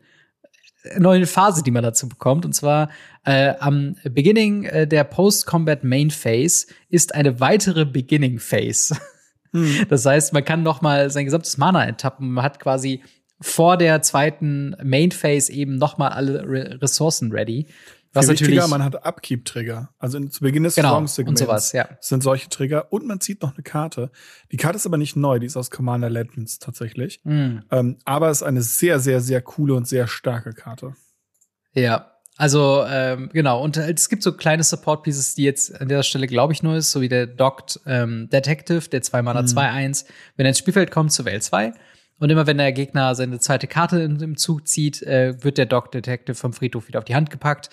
neue 0.98 1.25
Phase, 1.25 1.63
die 1.63 1.72
man 1.72 1.84
dazu 1.84 2.08
bekommt. 2.08 2.46
Und 2.46 2.54
zwar 2.54 2.89
äh, 3.25 3.54
am 3.60 3.96
Beginning 4.04 4.66
äh, 4.66 4.88
der 4.88 5.04
Post-Combat 5.04 5.84
Main 5.84 6.12
Phase 6.12 6.68
ist 6.89 7.16
eine 7.16 7.39
weitere 7.39 7.86
Beginning 7.86 8.39
Phase. 8.39 8.96
Hm. 9.51 9.86
Das 9.89 10.06
heißt, 10.06 10.34
man 10.34 10.44
kann 10.44 10.63
noch 10.63 10.82
mal 10.82 11.10
sein 11.10 11.25
gesamtes 11.25 11.58
Mana 11.58 11.86
enttappen. 11.86 12.32
Man 12.32 12.44
hat 12.44 12.60
quasi 12.60 13.01
vor 13.39 13.77
der 13.77 14.01
zweiten 14.01 14.75
Main 14.84 15.12
Phase 15.12 15.51
eben 15.51 15.77
noch 15.77 15.98
mal 15.98 16.10
alle 16.10 16.44
Re 16.44 16.80
Ressourcen 16.82 17.32
ready. 17.32 17.68
Was 18.17 18.27
natürlich 18.27 18.67
man 18.67 18.83
hat 18.83 19.05
Upkeep-Trigger. 19.05 19.89
Also 20.00 20.19
zu 20.25 20.41
Beginn 20.41 20.63
des 20.63 20.75
genau, 20.75 20.97
und 20.97 21.07
sowas, 21.07 21.71
ja. 21.71 21.88
sind 22.01 22.24
solche 22.24 22.50
Trigger. 22.50 22.91
Und 22.91 23.05
man 23.05 23.19
zieht 23.19 23.41
noch 23.41 23.53
eine 23.53 23.63
Karte. 23.63 24.12
Die 24.51 24.57
Karte 24.57 24.77
ist 24.77 24.86
aber 24.86 24.97
nicht 24.97 25.15
neu, 25.15 25.39
die 25.39 25.45
ist 25.45 25.57
aus 25.57 25.71
Commander 25.71 26.09
Legends 26.09 26.59
tatsächlich. 26.59 27.21
Mm. 27.24 27.59
Ähm, 27.71 27.97
aber 28.05 28.29
ist 28.29 28.43
eine 28.43 28.62
sehr, 28.62 29.00
sehr, 29.00 29.21
sehr 29.21 29.41
coole 29.41 29.74
und 29.74 29.88
sehr 29.88 30.07
starke 30.07 30.53
Karte. 30.53 30.95
Ja, 31.74 32.12
also 32.38 32.86
ähm, 32.88 33.29
genau, 33.33 33.63
und 33.63 33.77
es 33.77 34.09
gibt 34.09 34.21
so 34.21 34.31
kleine 34.31 34.63
Support-Pieces, 34.63 35.36
die 35.36 35.43
jetzt 35.43 35.79
an 35.81 35.88
der 35.88 36.03
Stelle, 36.03 36.27
glaube 36.27 36.53
ich, 36.53 36.62
nur 36.62 36.75
ist, 36.75 36.91
so 36.91 37.01
wie 37.01 37.09
der 37.09 37.25
Docked 37.25 37.79
ähm, 37.86 38.29
Detective, 38.31 38.89
der 38.89 39.01
2 39.01 39.21
Mana 39.24 39.41
2-1. 39.41 40.03
Mhm. 40.05 40.07
Wenn 40.36 40.45
er 40.45 40.50
ins 40.50 40.59
Spielfeld 40.59 40.91
kommt, 40.91 41.12
zu 41.12 41.25
Welt 41.25 41.43
2. 41.43 41.74
Und 42.19 42.29
immer 42.29 42.47
wenn 42.47 42.57
der 42.57 42.71
Gegner 42.71 43.13
seine 43.15 43.39
zweite 43.39 43.67
Karte 43.67 44.01
im 44.01 44.38
Zug 44.38 44.67
zieht, 44.67 45.01
äh, 45.03 45.43
wird 45.43 45.57
der 45.57 45.65
Docked 45.65 45.93
Detective 45.93 46.36
vom 46.36 46.53
Friedhof 46.53 46.88
wieder 46.88 47.00
auf 47.00 47.05
die 47.05 47.15
Hand 47.15 47.29
gepackt 47.29 47.69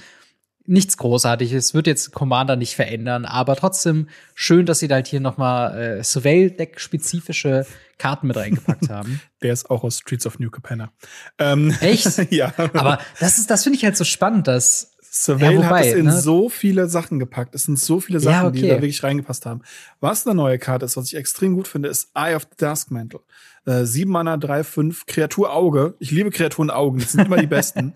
nichts 0.67 0.97
Großartiges, 0.97 1.75
wird 1.75 1.87
jetzt 1.87 2.13
Commander 2.13 2.57
nicht 2.57 2.75
verändern, 2.75 3.25
aber 3.25 3.57
trotzdem 3.57 4.09
schön, 4.35 4.67
dass 4.67 4.79
sie 4.79 4.89
da 4.89 4.97
halt 4.97 5.07
hier 5.07 5.21
nochmal 5.21 5.99
äh, 5.99 6.05
Surveil-Deck-spezifische 6.05 7.67
Karten 7.99 8.29
mit 8.29 8.37
reingepackt 8.37 8.89
haben. 8.89 9.21
Der 9.43 9.53
ist 9.53 9.71
auch 9.71 9.85
aus 9.85 9.99
Streets 9.99 10.27
of 10.27 10.39
New 10.39 10.51
Capenna. 10.51 10.91
Ähm, 11.39 11.75
Echt? 11.81 12.07
ja. 12.33 12.53
Aber 12.57 12.99
das 13.21 13.39
ist, 13.39 13.51
das 13.51 13.63
finde 13.63 13.77
ich 13.77 13.85
halt 13.85 13.97
so 13.97 14.05
spannend, 14.05 14.49
dass 14.49 14.95
Surveil 15.17 15.61
ja, 15.61 15.67
hat 15.67 15.85
es 15.85 15.93
in 15.95 16.07
ne? 16.07 16.21
so 16.21 16.49
viele 16.49 16.89
Sachen 16.89 17.21
gepackt. 17.21 17.55
Es 17.55 17.65
sind 17.65 17.79
so 17.79 18.01
viele 18.01 18.19
Sachen, 18.19 18.33
ja, 18.35 18.49
okay. 18.49 18.63
die 18.63 18.69
da 18.69 18.75
wirklich 18.75 19.03
reingepasst 19.05 19.47
haben. 19.47 19.63
Was 20.01 20.27
eine 20.27 20.35
neue 20.35 20.59
Karte 20.59 20.87
ist, 20.87 20.97
was 20.97 21.07
ich 21.07 21.15
extrem 21.15 21.55
gut 21.55 21.69
finde, 21.69 21.89
ist 21.89 22.11
Eye 22.15 22.35
of 22.35 22.49
the 22.51 22.67
Duskmantle. 22.67 23.21
Äh, 23.65 23.85
sieben 23.85 24.11
Mana, 24.11 24.37
drei, 24.39 24.65
fünf, 24.65 25.07
Kreatur 25.07 25.53
Auge. 25.53 25.95
Ich 26.01 26.11
liebe 26.11 26.31
Kreaturen 26.31 26.71
Augen, 26.71 26.99
das 26.99 27.13
sind 27.13 27.27
immer 27.27 27.37
die 27.37 27.47
besten. 27.47 27.95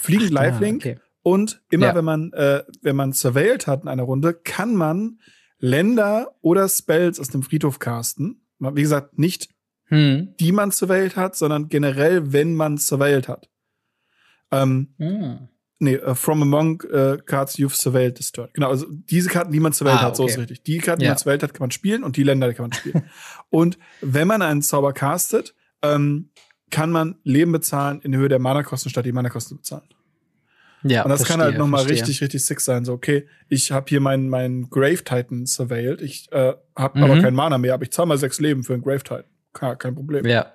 Fliegend 0.00 0.30
Lifelink. 0.30 0.84
Ah, 0.84 0.90
okay. 0.90 1.00
Und 1.22 1.62
immer 1.70 1.88
ja. 1.88 1.94
wenn 1.94 2.04
man, 2.04 2.32
äh, 2.32 2.62
wenn 2.82 2.96
man 2.96 3.12
surveilled 3.12 3.66
hat 3.66 3.82
in 3.82 3.88
einer 3.88 4.04
Runde, 4.04 4.34
kann 4.34 4.74
man 4.74 5.18
Länder 5.58 6.34
oder 6.40 6.68
Spells 6.68 7.20
aus 7.20 7.28
dem 7.28 7.42
Friedhof 7.42 7.78
casten. 7.78 8.46
Wie 8.58 8.82
gesagt, 8.82 9.18
nicht 9.18 9.48
hm. 9.90 10.34
die 10.38 10.52
man 10.52 10.70
surveilled 10.70 11.16
hat, 11.16 11.36
sondern 11.36 11.68
generell, 11.68 12.32
wenn 12.32 12.54
man 12.54 12.78
surveilled 12.78 13.28
hat. 13.28 13.50
Ähm, 14.50 14.94
hm. 14.98 15.48
Nee, 15.82 15.98
uh, 15.98 16.14
from 16.14 16.42
among 16.42 16.82
uh, 16.92 17.16
cards 17.24 17.58
you've 17.58 17.74
surveilled 17.74 18.18
destroyed. 18.18 18.52
Genau, 18.52 18.68
also 18.68 18.86
diese 18.88 19.30
Karten, 19.30 19.50
die 19.50 19.60
man 19.60 19.72
surveilled 19.72 20.00
ah, 20.00 20.04
hat, 20.04 20.16
so 20.16 20.26
ist 20.26 20.38
richtig. 20.38 20.62
Die 20.62 20.78
Karten, 20.78 21.00
die 21.00 21.08
man 21.08 21.16
surveilled 21.16 21.42
hat, 21.42 21.54
kann 21.54 21.64
man 21.64 21.70
spielen 21.70 22.04
und 22.04 22.16
die 22.16 22.22
Länder 22.22 22.48
die 22.48 22.54
kann 22.54 22.64
man 22.64 22.72
spielen. 22.72 23.04
und 23.50 23.78
wenn 24.00 24.28
man 24.28 24.42
einen 24.42 24.62
Zauber 24.62 24.92
castet, 24.92 25.54
ähm, 25.82 26.30
kann 26.70 26.90
man 26.90 27.16
Leben 27.24 27.50
bezahlen 27.50 28.00
in 28.02 28.14
Höhe 28.14 28.28
der 28.28 28.38
Mana-Kosten 28.38 28.90
statt 28.90 29.06
die 29.06 29.12
Mana-Kosten 29.12 29.56
bezahlen. 29.56 29.88
Ja, 30.82 31.02
und 31.02 31.10
das 31.10 31.20
verstehe, 31.20 31.36
kann 31.36 31.44
halt 31.44 31.58
nochmal 31.58 31.84
richtig, 31.84 32.20
richtig 32.22 32.44
sick 32.44 32.60
sein. 32.60 32.84
So, 32.84 32.92
okay, 32.92 33.26
ich 33.48 33.72
habe 33.72 33.86
hier 33.88 34.00
meinen 34.00 34.28
mein 34.28 34.68
Grave 34.70 35.04
Titan 35.04 35.46
surveilled. 35.46 36.00
Ich 36.00 36.30
äh, 36.32 36.54
habe 36.76 36.98
mhm. 36.98 37.04
aber 37.04 37.20
kein 37.20 37.34
Mana 37.34 37.58
mehr, 37.58 37.74
aber 37.74 37.82
ich 37.82 37.92
zahle 37.92 38.06
mal 38.06 38.18
sechs 38.18 38.40
Leben 38.40 38.64
für 38.64 38.74
einen 38.74 38.82
Grave 38.82 39.02
Titan. 39.02 39.24
Kein, 39.52 39.78
kein 39.78 39.94
Problem. 39.94 40.26
Ja. 40.26 40.52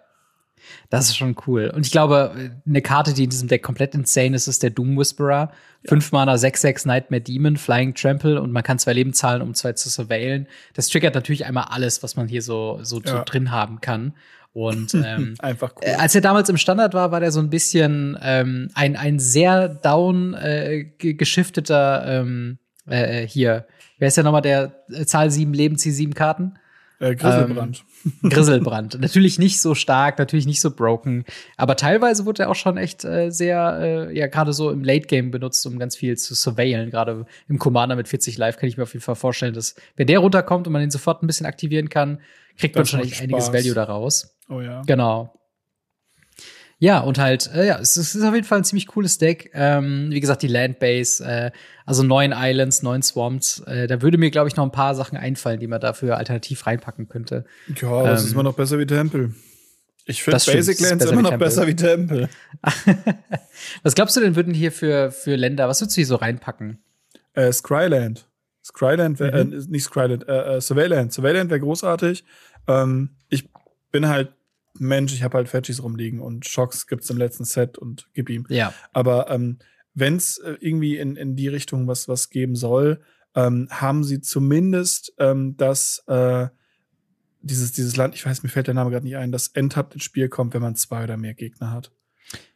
Das 0.90 1.10
ist 1.10 1.18
schon 1.18 1.36
cool. 1.46 1.72
Und 1.76 1.86
ich 1.86 1.92
glaube, 1.92 2.52
eine 2.66 2.82
Karte, 2.82 3.14
die 3.14 3.26
in 3.26 3.30
diesem 3.30 3.48
Deck 3.48 3.62
komplett 3.62 3.94
insane 3.94 4.36
ist, 4.36 4.48
ist 4.48 4.64
der 4.64 4.70
Doom 4.72 4.98
Whisperer. 4.98 5.52
Ja. 5.84 5.90
Fünf 5.90 6.12
Mana, 6.12 6.34
6-6 6.34 6.88
Nightmare 6.88 7.22
Demon, 7.22 7.58
Flying 7.58 7.94
Trample 7.94 8.42
und 8.42 8.52
man 8.52 8.64
kann 8.64 8.80
zwei 8.80 8.94
Leben 8.94 9.14
zahlen, 9.14 9.42
um 9.42 9.54
zwei 9.54 9.74
zu 9.74 9.90
surveillen. 9.90 10.48
Das 10.74 10.88
triggert 10.90 11.14
natürlich 11.14 11.46
einmal 11.46 11.66
alles, 11.70 12.02
was 12.02 12.16
man 12.16 12.28
hier 12.28 12.42
so, 12.42 12.80
so, 12.82 13.02
ja. 13.02 13.18
so 13.18 13.24
drin 13.26 13.52
haben 13.52 13.82
kann. 13.82 14.14
Und 14.56 14.94
ähm, 15.06 15.36
einfach 15.40 15.74
cool. 15.76 15.82
Äh, 15.82 15.96
als 15.96 16.16
er 16.16 16.22
damals 16.22 16.48
im 16.48 16.56
Standard 16.56 16.94
war, 16.94 17.12
war 17.12 17.20
der 17.20 17.32
so 17.32 17.42
ein 17.42 17.50
bisschen 17.50 18.18
ähm, 18.22 18.70
ein, 18.74 18.96
ein 18.96 19.20
sehr 19.20 19.68
down 19.68 20.34
äh, 20.34 20.86
geschifteter 20.98 22.06
ähm, 22.08 22.58
äh, 22.88 23.24
äh, 23.24 23.28
hier. 23.28 23.68
Wer 24.00 24.08
ist 24.08 24.16
ja 24.16 24.24
nochmal 24.24 24.42
der 24.42 24.86
äh, 24.90 25.06
Zahl 25.06 25.30
7 25.30 25.54
Leben, 25.54 25.78
Ziel 25.78 25.92
7 25.92 26.14
Karten? 26.14 26.54
Äh, 27.00 27.16
Grisselbrand. 27.16 27.84
Ähm, 28.24 28.30
Grisselbrand. 28.30 29.00
natürlich 29.02 29.40
nicht 29.40 29.62
so 29.62 29.76
stark, 29.76 30.18
natürlich 30.18 30.46
nicht 30.46 30.62
so 30.62 30.72
broken, 30.72 31.26
aber 31.58 31.76
teilweise 31.76 32.26
wurde 32.26 32.44
er 32.44 32.50
auch 32.50 32.56
schon 32.56 32.78
echt 32.78 33.04
äh, 33.04 33.30
sehr, 33.32 33.80
äh, 33.82 34.18
ja, 34.18 34.28
gerade 34.28 34.54
so 34.54 34.72
im 34.72 34.84
Late 34.84 35.08
Game 35.08 35.32
benutzt, 35.32 35.66
um 35.66 35.78
ganz 35.80 35.96
viel 35.96 36.18
zu 36.18 36.36
surveillen. 36.36 36.90
Gerade 36.92 37.26
im 37.48 37.60
Commander 37.60 37.96
mit 37.96 38.08
40 38.08 38.38
Live 38.38 38.58
kann 38.58 38.70
ich 38.70 38.78
mir 38.78 38.84
auf 38.84 38.94
jeden 38.94 39.04
Fall 39.04 39.16
vorstellen, 39.16 39.54
dass 39.54 39.76
wenn 39.96 40.08
der 40.08 40.20
runterkommt 40.20 40.68
und 40.68 40.74
man 40.74 40.82
ihn 40.82 40.92
sofort 40.92 41.22
ein 41.24 41.28
bisschen 41.28 41.46
aktivieren 41.46 41.90
kann, 41.90 42.22
kriegt 42.58 42.76
man 42.76 42.86
schon 42.86 43.02
echt 43.02 43.22
einiges 43.22 43.52
Value 43.52 43.74
daraus. 43.74 44.38
Oh 44.50 44.62
ja. 44.62 44.82
Genau. 44.86 45.34
Ja, 46.78 47.00
und 47.00 47.18
halt, 47.18 47.50
äh, 47.54 47.68
ja, 47.68 47.80
es 47.80 47.96
ist 47.96 48.22
auf 48.22 48.34
jeden 48.34 48.46
Fall 48.46 48.60
ein 48.60 48.64
ziemlich 48.66 48.88
cooles 48.88 49.18
Deck. 49.18 49.52
Ähm, 49.54 50.08
wie 50.12 50.20
gesagt, 50.20 50.42
die 50.42 50.48
Landbase, 50.48 51.24
äh, 51.24 51.52
also 51.86 52.04
neun 52.04 52.34
Islands, 52.36 52.84
neun 52.84 53.02
Swamps. 53.02 53.60
Äh, 53.62 53.88
da 53.88 54.02
würde 54.02 54.18
mir, 54.18 54.30
glaube 54.30 54.50
ich, 54.50 54.56
noch 54.58 54.66
ein 54.66 54.72
paar 54.72 54.94
Sachen 54.94 55.18
einfallen, 55.18 55.60
die 55.60 55.68
man 55.68 55.80
dafür 55.80 56.18
alternativ 56.18 56.68
reinpacken 56.68 57.08
könnte. 57.08 57.46
Ja, 57.82 58.04
das 58.04 58.22
ähm, 58.22 58.28
ist 58.28 58.34
immer 58.34 58.44
noch 58.44 58.56
besser 58.56 58.78
wie 58.78 58.86
Tempel. 58.86 59.34
Ich 60.06 60.22
finde 60.22 60.38
Basic 60.46 60.80
Lands 60.82 61.06
immer 61.06 61.22
noch 61.22 61.30
Temple. 61.32 61.48
besser 61.48 61.66
wie 61.66 61.76
Tempel. 61.76 62.30
was 63.84 63.96
glaubst 63.96 64.16
du 64.16 64.20
denn, 64.20 64.36
würden 64.36 64.54
hier 64.54 64.72
für, 64.72 65.12
für 65.12 65.36
Länder, 65.36 65.68
was 65.68 65.82
würdest 65.82 65.98
du 65.98 66.02
hier 66.02 66.08
so 66.08 66.16
reinpacken? 66.16 66.80
Äh, 67.34 67.52
Skryland. 67.52 68.28
Skryland, 68.64 69.20
wär, 69.20 69.46
mhm. 69.46 69.54
äh, 69.54 69.64
nicht 69.68 69.84
Skryland, 69.84 70.28
äh, 70.28 70.58
äh, 70.58 70.62
Surveilland. 70.62 71.14
Surveilland 71.14 71.50
wäre 71.50 71.60
großartig. 71.60 72.24
Ähm, 72.68 73.12
ich 73.30 73.50
bin 73.92 74.08
halt 74.08 74.34
Mensch, 74.80 75.14
ich 75.14 75.24
habe 75.24 75.38
halt 75.38 75.50
Fetchies 75.50 75.82
rumliegen 75.82 76.20
und 76.20 76.48
Schocks 76.48 76.88
gibt's 76.88 77.10
im 77.10 77.18
letzten 77.18 77.46
Set 77.46 77.78
und 77.78 78.10
gib 78.14 78.30
ihm. 78.30 78.46
Ja. 78.50 78.74
Aber 78.94 79.30
ähm, 79.30 79.60
wenn 79.94 80.18
es 80.18 80.38
äh, 80.40 80.58
irgendwie 80.60 80.98
in, 80.98 81.16
in 81.16 81.36
die 81.36 81.48
Richtung 81.48 81.88
was, 81.88 82.08
was 82.08 82.30
geben 82.30 82.56
soll, 82.56 83.02
ähm, 83.36 83.68
haben 83.72 84.04
sie 84.04 84.22
zumindest 84.22 85.14
ähm, 85.20 85.56
das, 85.58 86.04
äh, 86.08 86.48
dieses, 87.42 87.72
dieses 87.72 87.96
Land, 87.96 88.16
ich 88.16 88.26
weiß, 88.26 88.44
mir 88.44 88.50
fällt 88.50 88.68
der 88.68 88.74
Name 88.74 88.92
gerade 88.92 89.06
nicht 89.06 89.18
ein, 89.18 89.32
das 89.32 89.48
Endhabt 89.50 89.94
ins 89.94 90.04
Spiel 90.04 90.30
kommt, 90.30 90.54
wenn 90.54 90.62
man 90.62 90.76
zwei 90.76 91.04
oder 91.04 91.18
mehr 91.18 91.34
Gegner 91.34 91.72
hat. 91.72 91.92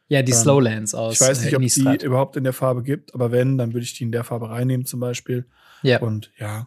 Ja, 0.08 0.22
die 0.22 0.32
ähm, 0.32 0.38
Slowlands 0.38 0.94
aus. 0.94 1.14
Ich 1.14 1.20
weiß 1.20 1.42
nicht, 1.42 1.52
äh, 1.52 1.56
ob 1.56 1.62
die 1.62 2.04
überhaupt 2.04 2.36
in 2.36 2.44
der 2.44 2.52
Farbe 2.52 2.82
gibt, 2.82 3.14
aber 3.14 3.30
wenn, 3.30 3.58
dann 3.58 3.72
würde 3.72 3.84
ich 3.84 3.94
die 3.94 4.04
in 4.04 4.12
der 4.12 4.24
Farbe 4.24 4.50
reinnehmen 4.50 4.84
zum 4.84 5.00
Beispiel. 5.00 5.46
Ja. 5.82 6.00
Und 6.00 6.32
ja, 6.36 6.66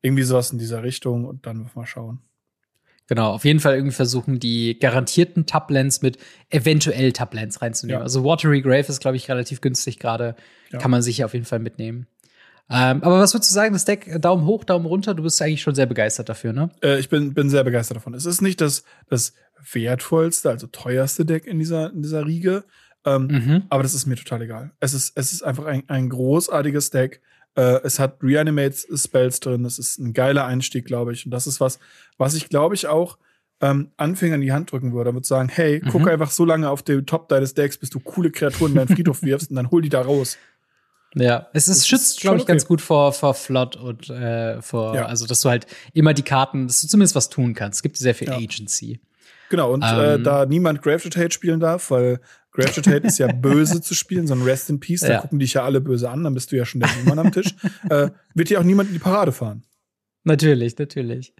irgendwie 0.00 0.22
sowas 0.22 0.52
in 0.52 0.58
dieser 0.58 0.82
Richtung 0.82 1.24
und 1.24 1.46
dann 1.46 1.70
mal 1.74 1.86
schauen. 1.86 2.20
Genau, 3.06 3.32
auf 3.32 3.44
jeden 3.44 3.60
Fall 3.60 3.74
irgendwie 3.74 3.94
versuchen, 3.94 4.40
die 4.40 4.78
garantierten 4.78 5.44
Tublands 5.44 6.00
mit 6.00 6.16
eventuell 6.48 7.12
Tublands 7.12 7.60
reinzunehmen. 7.60 8.00
Ja. 8.00 8.02
Also 8.02 8.24
Watery 8.24 8.62
Grave 8.62 8.86
ist, 8.88 9.00
glaube 9.00 9.16
ich, 9.16 9.28
relativ 9.28 9.60
günstig 9.60 9.98
gerade. 9.98 10.36
Ja. 10.72 10.78
Kann 10.78 10.90
man 10.90 11.02
sich 11.02 11.22
auf 11.22 11.34
jeden 11.34 11.44
Fall 11.44 11.58
mitnehmen. 11.58 12.06
Ähm, 12.70 13.02
aber 13.02 13.20
was 13.20 13.34
würdest 13.34 13.50
du 13.50 13.54
sagen, 13.54 13.74
das 13.74 13.84
Deck 13.84 14.22
Daumen 14.22 14.46
hoch, 14.46 14.64
Daumen 14.64 14.86
runter? 14.86 15.14
Du 15.14 15.22
bist 15.22 15.40
eigentlich 15.42 15.60
schon 15.60 15.74
sehr 15.74 15.84
begeistert 15.84 16.30
dafür, 16.30 16.54
ne? 16.54 16.70
Äh, 16.82 16.98
ich 16.98 17.10
bin, 17.10 17.34
bin 17.34 17.50
sehr 17.50 17.62
begeistert 17.62 17.98
davon. 17.98 18.14
Es 18.14 18.24
ist 18.24 18.40
nicht 18.40 18.62
das, 18.62 18.84
das 19.10 19.34
wertvollste, 19.72 20.48
also 20.48 20.66
teuerste 20.66 21.26
Deck 21.26 21.46
in 21.46 21.58
dieser, 21.58 21.92
in 21.92 22.02
dieser 22.02 22.26
Riege. 22.26 22.64
Ähm, 23.04 23.26
mhm. 23.26 23.62
Aber 23.68 23.82
das 23.82 23.92
ist 23.92 24.06
mir 24.06 24.16
total 24.16 24.42
egal. 24.42 24.70
Es 24.80 24.94
ist, 24.94 25.12
es 25.14 25.32
ist 25.32 25.42
einfach 25.42 25.66
ein, 25.66 25.82
ein 25.88 26.08
großartiges 26.08 26.88
Deck. 26.88 27.20
Äh, 27.56 27.80
es 27.84 27.98
hat 27.98 28.22
Reanimate-Spells 28.22 29.40
drin. 29.40 29.64
Das 29.64 29.78
ist 29.78 29.98
ein 29.98 30.12
geiler 30.12 30.44
Einstieg, 30.46 30.84
glaube 30.84 31.12
ich. 31.12 31.24
Und 31.24 31.30
das 31.30 31.46
ist 31.46 31.60
was, 31.60 31.78
was 32.18 32.34
ich, 32.34 32.48
glaube 32.48 32.74
ich, 32.74 32.86
auch 32.86 33.18
ähm, 33.60 33.90
Anfängern 33.96 34.40
in 34.40 34.46
die 34.46 34.52
Hand 34.52 34.72
drücken 34.72 34.92
würde, 34.92 35.10
damit 35.10 35.26
sagen, 35.26 35.48
hey, 35.48 35.80
mhm. 35.82 35.88
guck 35.88 36.08
einfach 36.08 36.30
so 36.30 36.44
lange 36.44 36.68
auf 36.68 36.82
den 36.82 37.06
Top 37.06 37.28
deines 37.28 37.54
Decks, 37.54 37.78
bis 37.78 37.90
du 37.90 38.00
coole 38.00 38.30
Kreaturen 38.30 38.72
in 38.72 38.78
deinen 38.78 38.88
Friedhof 38.88 39.22
wirfst 39.22 39.50
und 39.50 39.56
dann 39.56 39.70
hol 39.70 39.82
die 39.82 39.88
da 39.88 40.02
raus. 40.02 40.36
Ja, 41.14 41.46
es 41.52 41.68
ist, 41.68 41.86
schützt, 41.86 42.20
glaube 42.20 42.38
ich, 42.38 42.42
okay. 42.42 42.52
ganz 42.52 42.66
gut 42.66 42.80
vor, 42.80 43.12
vor 43.12 43.34
Flood 43.34 43.76
und 43.76 44.10
äh, 44.10 44.60
vor, 44.60 44.96
ja. 44.96 45.06
also 45.06 45.26
dass 45.26 45.40
du 45.42 45.48
halt 45.48 45.66
immer 45.92 46.12
die 46.12 46.22
Karten, 46.24 46.66
dass 46.66 46.80
du 46.80 46.88
zumindest 46.88 47.14
was 47.14 47.28
tun 47.28 47.54
kannst. 47.54 47.78
Es 47.78 47.82
gibt 47.82 47.96
sehr 47.96 48.16
viel 48.16 48.28
ja. 48.28 48.36
Agency. 48.36 49.00
Genau, 49.48 49.72
und 49.72 49.84
äh, 49.84 50.14
ähm, 50.14 50.20
äh, 50.20 50.22
da 50.24 50.44
niemand 50.46 50.82
Grave 50.82 51.04
Hate 51.04 51.30
spielen 51.30 51.60
darf, 51.60 51.92
weil 51.92 52.20
Grave 52.54 52.96
ist 52.98 53.18
ja 53.18 53.26
böse 53.32 53.82
zu 53.82 53.94
spielen, 53.94 54.26
so 54.26 54.34
ein 54.34 54.42
Rest 54.42 54.70
in 54.70 54.80
Peace, 54.80 55.00
da 55.00 55.12
ja. 55.12 55.20
gucken 55.20 55.38
dich 55.38 55.54
ja 55.54 55.64
alle 55.64 55.80
böse 55.80 56.08
an, 56.08 56.24
dann 56.24 56.34
bist 56.34 56.52
du 56.52 56.56
ja 56.56 56.64
schon 56.64 56.80
der 56.80 56.90
Mann 57.04 57.18
am 57.18 57.32
Tisch. 57.32 57.54
Äh, 57.90 58.10
wird 58.34 58.48
dir 58.48 58.60
auch 58.60 58.64
niemand 58.64 58.88
in 58.88 58.94
die 58.94 59.00
Parade 59.00 59.32
fahren. 59.32 59.62
Natürlich, 60.26 60.78
natürlich. 60.78 61.34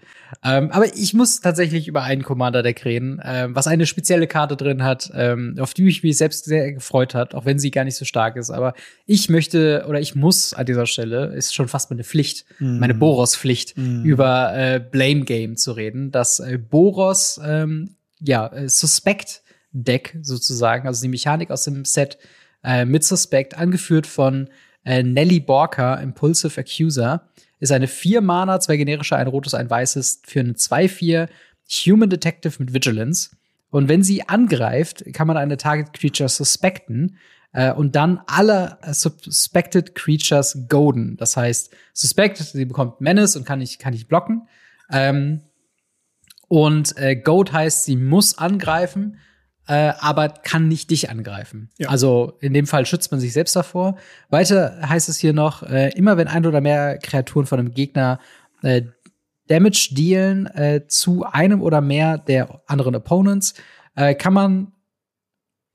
Ähm, 0.44 0.70
aber 0.70 0.94
ich 0.94 1.14
muss 1.14 1.40
tatsächlich 1.40 1.88
über 1.88 2.02
einen 2.02 2.22
Commander-Deck 2.22 2.84
reden, 2.84 3.18
ähm, 3.24 3.56
was 3.56 3.66
eine 3.66 3.86
spezielle 3.86 4.26
Karte 4.26 4.56
drin 4.56 4.82
hat, 4.82 5.10
ähm, 5.14 5.56
auf 5.58 5.72
die 5.72 5.88
ich 5.88 6.02
mich 6.02 6.18
selbst 6.18 6.44
sehr 6.44 6.72
gefreut 6.72 7.14
hat, 7.14 7.34
auch 7.34 7.46
wenn 7.46 7.58
sie 7.58 7.70
gar 7.70 7.84
nicht 7.84 7.96
so 7.96 8.04
stark 8.04 8.36
ist. 8.36 8.50
Aber 8.50 8.74
ich 9.06 9.30
möchte 9.30 9.86
oder 9.88 10.00
ich 10.00 10.14
muss 10.14 10.52
an 10.52 10.66
dieser 10.66 10.84
Stelle, 10.84 11.34
ist 11.34 11.54
schon 11.54 11.68
fast 11.68 11.90
meine 11.90 12.04
Pflicht, 12.04 12.44
mm. 12.58 12.78
meine 12.78 12.94
Boros-Pflicht, 12.94 13.78
mm. 13.78 14.04
über 14.04 14.54
äh, 14.54 14.80
Blame 14.80 15.24
Game 15.24 15.56
zu 15.56 15.72
reden. 15.72 16.10
Das 16.10 16.40
äh, 16.40 16.58
Boros, 16.58 17.40
ähm, 17.42 17.96
ja, 18.20 18.48
äh, 18.48 18.68
Suspect 18.68 19.43
Deck 19.74 20.16
sozusagen, 20.22 20.86
also 20.86 21.02
die 21.02 21.08
Mechanik 21.08 21.50
aus 21.50 21.64
dem 21.64 21.84
Set 21.84 22.16
äh, 22.62 22.84
mit 22.84 23.04
Suspect, 23.04 23.58
angeführt 23.58 24.06
von 24.06 24.48
äh, 24.84 25.02
Nelly 25.02 25.40
Borka, 25.40 25.96
Impulsive 25.96 26.58
Accuser. 26.58 27.28
Ist 27.60 27.72
eine 27.72 27.88
4 27.88 28.20
Mana, 28.20 28.60
zwei 28.60 28.76
generische, 28.76 29.16
ein 29.16 29.26
rotes, 29.26 29.54
ein 29.54 29.68
weißes 29.68 30.22
für 30.26 30.40
eine 30.40 30.52
2-4 30.52 31.28
Human 31.86 32.10
Detective 32.10 32.54
mit 32.58 32.72
Vigilance. 32.72 33.30
Und 33.70 33.88
wenn 33.88 34.02
sie 34.02 34.28
angreift, 34.28 35.04
kann 35.12 35.26
man 35.26 35.36
eine 35.36 35.56
Target 35.56 35.92
Creature 35.92 36.28
suspecten 36.28 37.16
äh, 37.52 37.72
und 37.72 37.96
dann 37.96 38.20
alle 38.26 38.78
äh, 38.82 38.92
Suspected 38.92 39.94
Creatures 39.94 40.66
goaden. 40.68 41.16
Das 41.16 41.36
heißt, 41.36 41.74
Suspect, 41.92 42.38
sie 42.38 42.64
bekommt 42.66 43.00
Menace 43.00 43.36
und 43.36 43.44
kann 43.44 43.58
nicht, 43.58 43.78
kann 43.78 43.94
nicht 43.94 44.08
blocken. 44.08 44.48
Ähm, 44.90 45.40
und 46.48 46.96
äh, 46.98 47.16
Goat 47.16 47.52
heißt, 47.52 47.84
sie 47.84 47.96
muss 47.96 48.38
angreifen, 48.38 49.18
äh, 49.66 49.92
aber 49.98 50.28
kann 50.28 50.68
nicht 50.68 50.90
dich 50.90 51.10
angreifen. 51.10 51.70
Ja. 51.78 51.88
Also 51.88 52.34
in 52.40 52.52
dem 52.52 52.66
Fall 52.66 52.86
schützt 52.86 53.10
man 53.10 53.20
sich 53.20 53.32
selbst 53.32 53.56
davor. 53.56 53.96
Weiter 54.28 54.78
heißt 54.88 55.08
es 55.08 55.18
hier 55.18 55.32
noch, 55.32 55.62
äh, 55.62 55.90
immer 55.96 56.16
wenn 56.16 56.28
ein 56.28 56.46
oder 56.46 56.60
mehr 56.60 56.98
Kreaturen 56.98 57.46
von 57.46 57.58
einem 57.58 57.72
Gegner 57.72 58.20
äh, 58.62 58.82
Damage 59.48 59.90
dealen 59.92 60.46
äh, 60.46 60.86
zu 60.88 61.24
einem 61.24 61.60
oder 61.60 61.80
mehr 61.80 62.18
der 62.18 62.62
anderen 62.66 62.94
Opponents, 62.94 63.54
äh, 63.94 64.14
kann 64.14 64.32
man, 64.32 64.72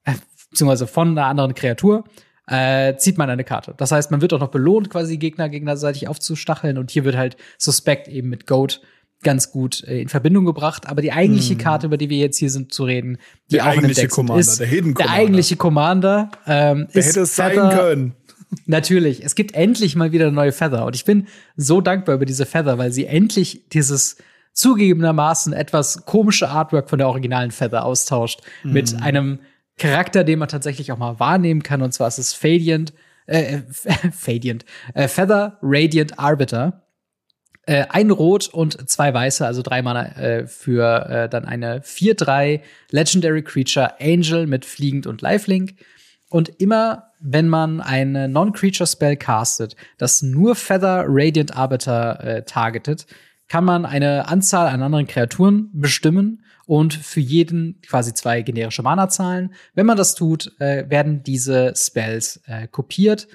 äh, 0.05 0.13
beziehungsweise 0.49 0.87
von 0.87 1.09
einer 1.09 1.27
anderen 1.27 1.53
Kreatur, 1.53 2.03
äh, 2.47 2.95
zieht 2.97 3.17
man 3.19 3.29
eine 3.29 3.43
Karte. 3.43 3.75
Das 3.77 3.91
heißt, 3.91 4.09
man 4.09 4.21
wird 4.21 4.33
auch 4.33 4.39
noch 4.39 4.49
belohnt, 4.49 4.89
quasi 4.89 5.17
Gegner 5.17 5.49
gegnerseitig 5.49 6.07
aufzustacheln 6.07 6.79
und 6.79 6.89
hier 6.89 7.05
wird 7.05 7.15
halt 7.15 7.37
Suspect 7.59 8.07
eben 8.07 8.29
mit 8.29 8.47
Goat 8.47 8.81
ganz 9.23 9.51
gut 9.51 9.83
äh, 9.83 10.01
in 10.01 10.09
Verbindung 10.09 10.45
gebracht. 10.45 10.87
Aber 10.87 11.01
die 11.01 11.11
eigentliche 11.11 11.55
mm. 11.55 11.59
Karte, 11.59 11.87
über 11.87 11.97
die 11.97 12.09
wir 12.09 12.17
jetzt 12.17 12.37
hier 12.37 12.49
sind 12.49 12.73
zu 12.73 12.83
reden, 12.83 13.17
die 13.49 13.55
der 13.55 13.67
auch 13.67 13.73
in 13.73 13.81
dem 13.81 13.93
Deck 13.93 14.09
Commander, 14.09 14.39
ist, 14.39 14.59
der, 14.59 14.67
Hidden 14.67 14.93
der 14.93 15.09
eigentliche 15.09 15.55
Commander, 15.55 16.31
ähm, 16.47 16.87
der 16.93 16.99
ist 16.99 17.09
hätte 17.09 17.21
es 17.21 17.35
sein 17.35 17.55
können. 17.55 18.15
Natürlich, 18.65 19.23
es 19.23 19.35
gibt 19.35 19.53
endlich 19.53 19.95
mal 19.95 20.11
wieder 20.11 20.31
neue 20.31 20.51
Feather 20.51 20.85
und 20.85 20.95
ich 20.95 21.05
bin 21.05 21.27
so 21.55 21.81
dankbar 21.81 22.15
über 22.15 22.25
diese 22.25 22.45
Feather, 22.45 22.77
weil 22.77 22.91
sie 22.91 23.05
endlich 23.05 23.69
dieses 23.69 24.17
zugegebenermaßen 24.53 25.53
etwas 25.53 26.05
komische 26.05 26.49
Artwork 26.49 26.89
von 26.89 26.97
der 26.97 27.07
originalen 27.07 27.51
Feather 27.51 27.85
austauscht 27.85 28.41
mm. 28.63 28.71
mit 28.71 29.01
einem 29.01 29.39
Charakter, 29.77 30.23
den 30.23 30.39
man 30.39 30.47
tatsächlich 30.47 30.91
auch 30.91 30.97
mal 30.97 31.19
wahrnehmen 31.19 31.61
kann 31.61 31.81
und 31.81 31.93
zwar 31.93 32.07
ist 32.07 32.17
es 32.17 32.33
Fadiant, 32.33 32.93
äh, 33.27 33.59
Fadiant, 34.11 34.65
äh, 34.93 35.07
Feather 35.07 35.59
Radiant 35.61 36.17
Arbiter 36.17 36.88
äh, 37.69 37.85
ein 37.89 38.09
Rot 38.09 38.47
und 38.47 38.89
zwei 38.89 39.13
Weiße, 39.13 39.45
also 39.45 39.61
drei 39.61 39.83
Mana 39.83 40.17
äh, 40.17 40.47
für 40.47 41.05
äh, 41.07 41.29
dann 41.29 41.45
eine 41.45 41.81
4-3 41.81 42.61
Legendary 42.89 43.43
Creature 43.43 43.93
Angel 44.01 44.47
mit 44.47 44.65
Fliegend 44.65 45.05
und 45.05 45.21
Lifelink. 45.21 45.75
Und 46.29 46.49
immer, 46.59 47.11
wenn 47.19 47.47
man 47.47 47.79
eine 47.79 48.27
Non-Creature-Spell 48.27 49.17
castet, 49.17 49.75
das 49.99 50.23
nur 50.23 50.55
Feather 50.55 51.05
Radiant 51.07 51.55
Arbiter 51.55 52.23
äh, 52.23 52.43
targetet, 52.43 53.05
kann 53.47 53.65
man 53.65 53.85
eine 53.85 54.27
Anzahl 54.27 54.67
an 54.67 54.81
anderen 54.81 55.05
Kreaturen 55.05 55.69
bestimmen 55.71 56.43
und 56.65 56.95
für 56.95 57.19
jeden 57.19 57.81
quasi 57.87 58.15
zwei 58.15 58.41
generische 58.41 58.81
Mana 58.81 59.09
zahlen. 59.09 59.53
Wenn 59.75 59.85
man 59.85 59.97
das 59.97 60.15
tut, 60.15 60.59
äh, 60.59 60.89
werden 60.89 61.21
diese 61.21 61.73
Spells 61.75 62.41
äh, 62.47 62.67
kopiert 62.67 63.27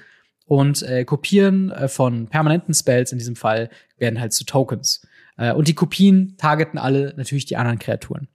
und 0.45 0.83
äh, 0.83 1.05
Kopieren 1.05 1.71
äh, 1.71 1.87
von 1.87 2.27
permanenten 2.27 2.73
Spells 2.73 3.11
in 3.11 3.17
diesem 3.17 3.35
Fall 3.35 3.69
werden 3.97 4.19
halt 4.19 4.33
zu 4.33 4.45
Tokens. 4.45 5.05
Äh, 5.37 5.53
und 5.53 5.67
die 5.67 5.73
Kopien 5.73 6.35
targeten 6.37 6.79
alle 6.79 7.13
natürlich 7.17 7.45
die 7.45 7.57
anderen 7.57 7.79
Kreaturen. 7.79 8.27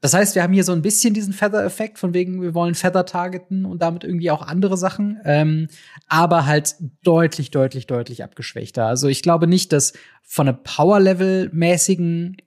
Das 0.00 0.14
heißt, 0.14 0.34
wir 0.34 0.42
haben 0.42 0.54
hier 0.54 0.64
so 0.64 0.72
ein 0.72 0.80
bisschen 0.80 1.12
diesen 1.12 1.34
Feather-Effekt, 1.34 1.98
von 1.98 2.14
wegen, 2.14 2.40
wir 2.40 2.54
wollen 2.54 2.74
Feather 2.74 3.04
targeten 3.04 3.66
und 3.66 3.82
damit 3.82 4.02
irgendwie 4.02 4.30
auch 4.30 4.40
andere 4.40 4.78
Sachen, 4.78 5.20
ähm, 5.24 5.68
aber 6.06 6.46
halt 6.46 6.76
deutlich, 7.04 7.50
deutlich, 7.50 7.86
deutlich 7.86 8.24
abgeschwächter. 8.24 8.86
Also 8.86 9.08
ich 9.08 9.22
glaube 9.22 9.46
nicht, 9.46 9.72
dass 9.72 9.92
von 10.22 10.48
einem 10.48 10.62
Power-Level-mäßigen 10.62 12.38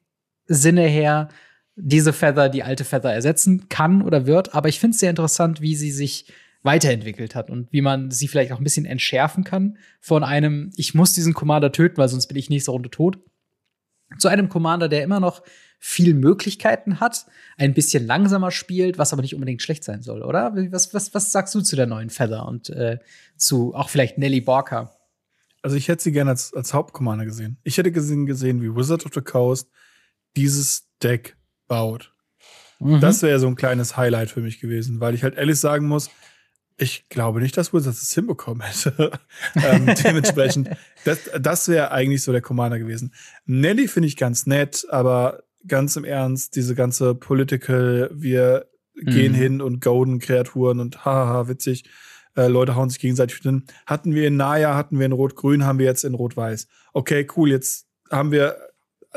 Sinne 0.47 0.87
her 0.87 1.29
diese 1.75 2.11
Feather 2.11 2.49
die 2.49 2.63
alte 2.63 2.85
Feather 2.85 3.13
ersetzen 3.13 3.69
kann 3.69 4.01
oder 4.01 4.25
wird, 4.25 4.55
aber 4.55 4.69
ich 4.69 4.79
finde 4.79 4.95
es 4.95 4.99
sehr 4.99 5.09
interessant, 5.11 5.61
wie 5.61 5.75
sie 5.75 5.91
sich 5.91 6.27
weiterentwickelt 6.63 7.35
hat 7.35 7.49
und 7.49 7.71
wie 7.71 7.81
man 7.81 8.09
sie 8.09 8.27
vielleicht 8.27 8.51
auch 8.53 8.57
ein 8.57 8.63
bisschen 8.63 8.85
entschärfen 8.85 9.43
kann 9.43 9.77
von 9.99 10.23
einem, 10.23 10.71
ich 10.77 10.93
muss 10.93 11.13
diesen 11.13 11.33
Commander 11.33 11.71
töten, 11.71 11.97
weil 11.97 12.07
sonst 12.07 12.27
bin 12.27 12.37
ich 12.37 12.49
nächste 12.49 12.71
Runde 12.71 12.89
tot, 12.89 13.19
zu 14.17 14.29
einem 14.29 14.49
Commander, 14.49 14.89
der 14.89 15.03
immer 15.03 15.19
noch 15.19 15.43
viel 15.79 16.13
Möglichkeiten 16.13 17.01
hat, 17.01 17.25
ein 17.57 17.73
bisschen 17.73 18.05
langsamer 18.05 18.51
spielt, 18.51 18.97
was 18.97 19.11
aber 19.11 19.21
nicht 19.21 19.35
unbedingt 19.35 19.61
schlecht 19.61 19.83
sein 19.83 20.01
soll, 20.01 20.23
oder? 20.23 20.53
Was, 20.71 20.93
was, 20.93 21.13
was 21.13 21.31
sagst 21.31 21.53
du 21.55 21.61
zu 21.61 21.75
der 21.75 21.87
neuen 21.87 22.09
Feather 22.09 22.47
und 22.47 22.69
äh, 22.69 22.99
zu 23.35 23.75
auch 23.75 23.89
vielleicht 23.89 24.17
Nelly 24.17 24.39
Barker? 24.39 24.95
Also 25.61 25.75
ich 25.75 25.89
hätte 25.89 26.03
sie 26.03 26.13
gerne 26.13 26.29
als, 26.29 26.53
als 26.53 26.73
Hauptcommander 26.73 27.25
gesehen. 27.25 27.57
Ich 27.63 27.77
hätte 27.77 27.91
gesehen, 27.91 28.25
gesehen, 28.25 28.61
wie 28.61 28.73
Wizard 28.73 29.05
of 29.05 29.11
the 29.13 29.21
Coast 29.21 29.69
dieses 30.37 30.89
Deck 31.01 31.35
baut. 31.67 32.13
Mhm. 32.79 33.01
Das 33.01 33.21
wäre 33.21 33.39
so 33.39 33.47
ein 33.47 33.55
kleines 33.55 33.97
Highlight 33.97 34.29
für 34.29 34.41
mich 34.41 34.61
gewesen, 34.61 35.01
weil 35.01 35.15
ich 35.15 35.23
halt 35.23 35.35
ehrlich 35.35 35.59
sagen 35.59 35.87
muss, 35.87 36.09
ich 36.77 37.07
glaube 37.09 37.41
nicht, 37.41 37.55
dass 37.57 37.73
Wizards 37.73 38.01
es 38.01 38.13
hinbekommen 38.13 38.61
hätte. 38.61 39.11
ähm, 39.55 39.93
dementsprechend, 40.03 40.69
das, 41.05 41.19
das 41.39 41.67
wäre 41.67 41.91
eigentlich 41.91 42.23
so 42.23 42.31
der 42.31 42.41
Commander 42.41 42.79
gewesen. 42.79 43.13
Nelly 43.45 43.87
finde 43.87 44.07
ich 44.07 44.17
ganz 44.17 44.45
nett, 44.45 44.85
aber 44.89 45.43
ganz 45.67 45.95
im 45.95 46.03
Ernst, 46.03 46.55
diese 46.55 46.75
ganze 46.75 47.15
Political, 47.15 48.09
wir 48.13 48.67
mhm. 48.95 49.11
gehen 49.11 49.33
hin 49.33 49.61
und 49.61 49.81
golden 49.81 50.19
Kreaturen 50.19 50.79
und 50.79 51.05
haha, 51.05 51.47
witzig, 51.47 51.85
äh, 52.35 52.47
Leute 52.47 52.75
hauen 52.75 52.89
sich 52.89 52.99
gegenseitig 52.99 53.37
hin. 53.37 53.65
Hatten 53.85 54.15
wir 54.15 54.27
in 54.27 54.37
Naya, 54.37 54.75
hatten 54.75 54.99
wir 54.99 55.05
in 55.05 55.11
Rot-Grün, 55.11 55.65
haben 55.65 55.79
wir 55.79 55.85
jetzt 55.85 56.03
in 56.03 56.15
Rot-Weiß. 56.15 56.67
Okay, 56.93 57.27
cool, 57.35 57.49
jetzt 57.49 57.87
haben 58.11 58.31
wir 58.31 58.57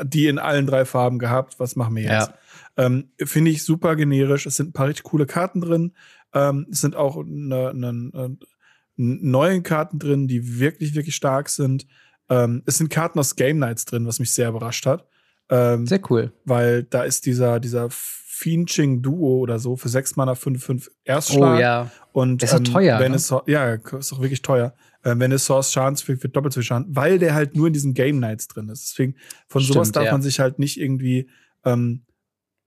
die 0.03 0.27
in 0.27 0.37
allen 0.39 0.67
drei 0.67 0.85
Farben 0.85 1.19
gehabt. 1.19 1.59
Was 1.59 1.75
machen 1.75 1.95
wir 1.95 2.03
jetzt? 2.03 2.29
Ja. 2.29 2.85
Ähm, 2.85 3.11
Finde 3.17 3.51
ich 3.51 3.63
super 3.63 3.95
generisch. 3.95 4.45
Es 4.45 4.55
sind 4.55 4.69
ein 4.69 4.73
paar 4.73 4.87
richtig 4.87 5.05
coole 5.05 5.25
Karten 5.25 5.61
drin. 5.61 5.93
Ähm, 6.33 6.67
es 6.71 6.81
sind 6.81 6.95
auch 6.95 7.23
ne, 7.25 7.71
ne, 7.73 7.93
ne, 7.93 8.37
neue 8.95 9.61
Karten 9.61 9.99
drin, 9.99 10.27
die 10.27 10.59
wirklich, 10.59 10.95
wirklich 10.95 11.15
stark 11.15 11.49
sind. 11.49 11.85
Ähm, 12.29 12.63
es 12.65 12.77
sind 12.77 12.89
Karten 12.89 13.19
aus 13.19 13.35
Game 13.35 13.59
Nights 13.59 13.85
drin, 13.85 14.05
was 14.05 14.19
mich 14.19 14.33
sehr 14.33 14.49
überrascht 14.49 14.85
hat. 14.85 15.07
Ähm, 15.49 15.87
sehr 15.87 16.01
cool. 16.09 16.33
Weil 16.45 16.83
da 16.83 17.03
ist 17.03 17.25
dieser, 17.25 17.59
dieser 17.59 17.87
Fienching 17.89 19.01
Duo 19.01 19.39
oder 19.39 19.57
so 19.57 19.75
für 19.75 19.89
6 19.89 20.15
Mana 20.15 20.35
5, 20.35 20.63
5 20.63 20.91
Erstschlag. 21.03 21.57
Oh 21.57 21.59
ja. 21.59 21.91
Und 22.11 22.43
das 22.43 22.53
ist 22.53 22.59
ähm, 22.59 22.63
teuer. 22.65 22.99
Wenn 22.99 23.11
ne? 23.11 23.17
es, 23.17 23.33
ja, 23.47 23.73
ist 23.73 24.13
auch 24.13 24.21
wirklich 24.21 24.43
teuer. 24.43 24.75
Ähm, 25.03 25.19
wenn 25.19 25.31
es 25.31 25.45
Source 25.45 25.71
Schadensweg 25.71 26.21
wird 26.21 26.35
doppelt 26.35 26.53
so 26.53 26.59
viel 26.59 26.65
Schaden, 26.65 26.85
weil 26.95 27.17
der 27.17 27.33
halt 27.33 27.55
nur 27.55 27.67
in 27.67 27.73
diesen 27.73 27.95
Game 27.95 28.19
Nights 28.19 28.47
drin 28.47 28.69
ist. 28.69 28.91
Deswegen, 28.91 29.15
von 29.47 29.61
Stimmt, 29.61 29.73
sowas 29.73 29.91
darf 29.91 30.05
ja. 30.05 30.11
man 30.11 30.21
sich 30.21 30.39
halt 30.39 30.59
nicht 30.59 30.79
irgendwie 30.79 31.29
ähm, 31.65 32.03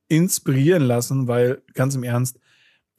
inspirieren 0.09 0.83
lassen, 0.83 1.29
weil 1.29 1.63
ganz 1.75 1.95
im 1.95 2.03
Ernst, 2.03 2.40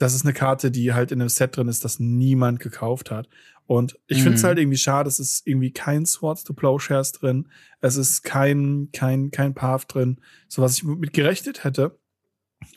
das 0.02 0.16
ist 0.16 0.26
eine 0.26 0.34
Karte, 0.34 0.72
die 0.72 0.94
halt 0.94 1.12
in 1.12 1.22
einem 1.22 1.30
Set 1.30 1.56
drin 1.56 1.68
ist, 1.68 1.86
das 1.86 2.00
niemand 2.00 2.60
gekauft 2.60 3.12
hat. 3.12 3.30
Und 3.68 4.00
ich 4.08 4.18
mhm. 4.18 4.24
finde 4.24 4.38
es 4.38 4.44
halt 4.44 4.58
irgendwie 4.58 4.78
schade, 4.78 5.08
es 5.08 5.20
ist 5.20 5.46
irgendwie 5.46 5.72
kein 5.72 6.06
Swords 6.06 6.44
to 6.44 6.54
Plowshares 6.54 7.12
drin. 7.12 7.48
Es 7.82 7.98
ist 7.98 8.24
kein, 8.24 8.90
kein, 8.92 9.30
kein 9.30 9.54
Path 9.54 9.94
drin, 9.94 10.20
so 10.48 10.62
was 10.62 10.78
ich 10.78 10.84
mit 10.84 11.14
gerechnet 11.14 11.64
hätte. 11.64 12.00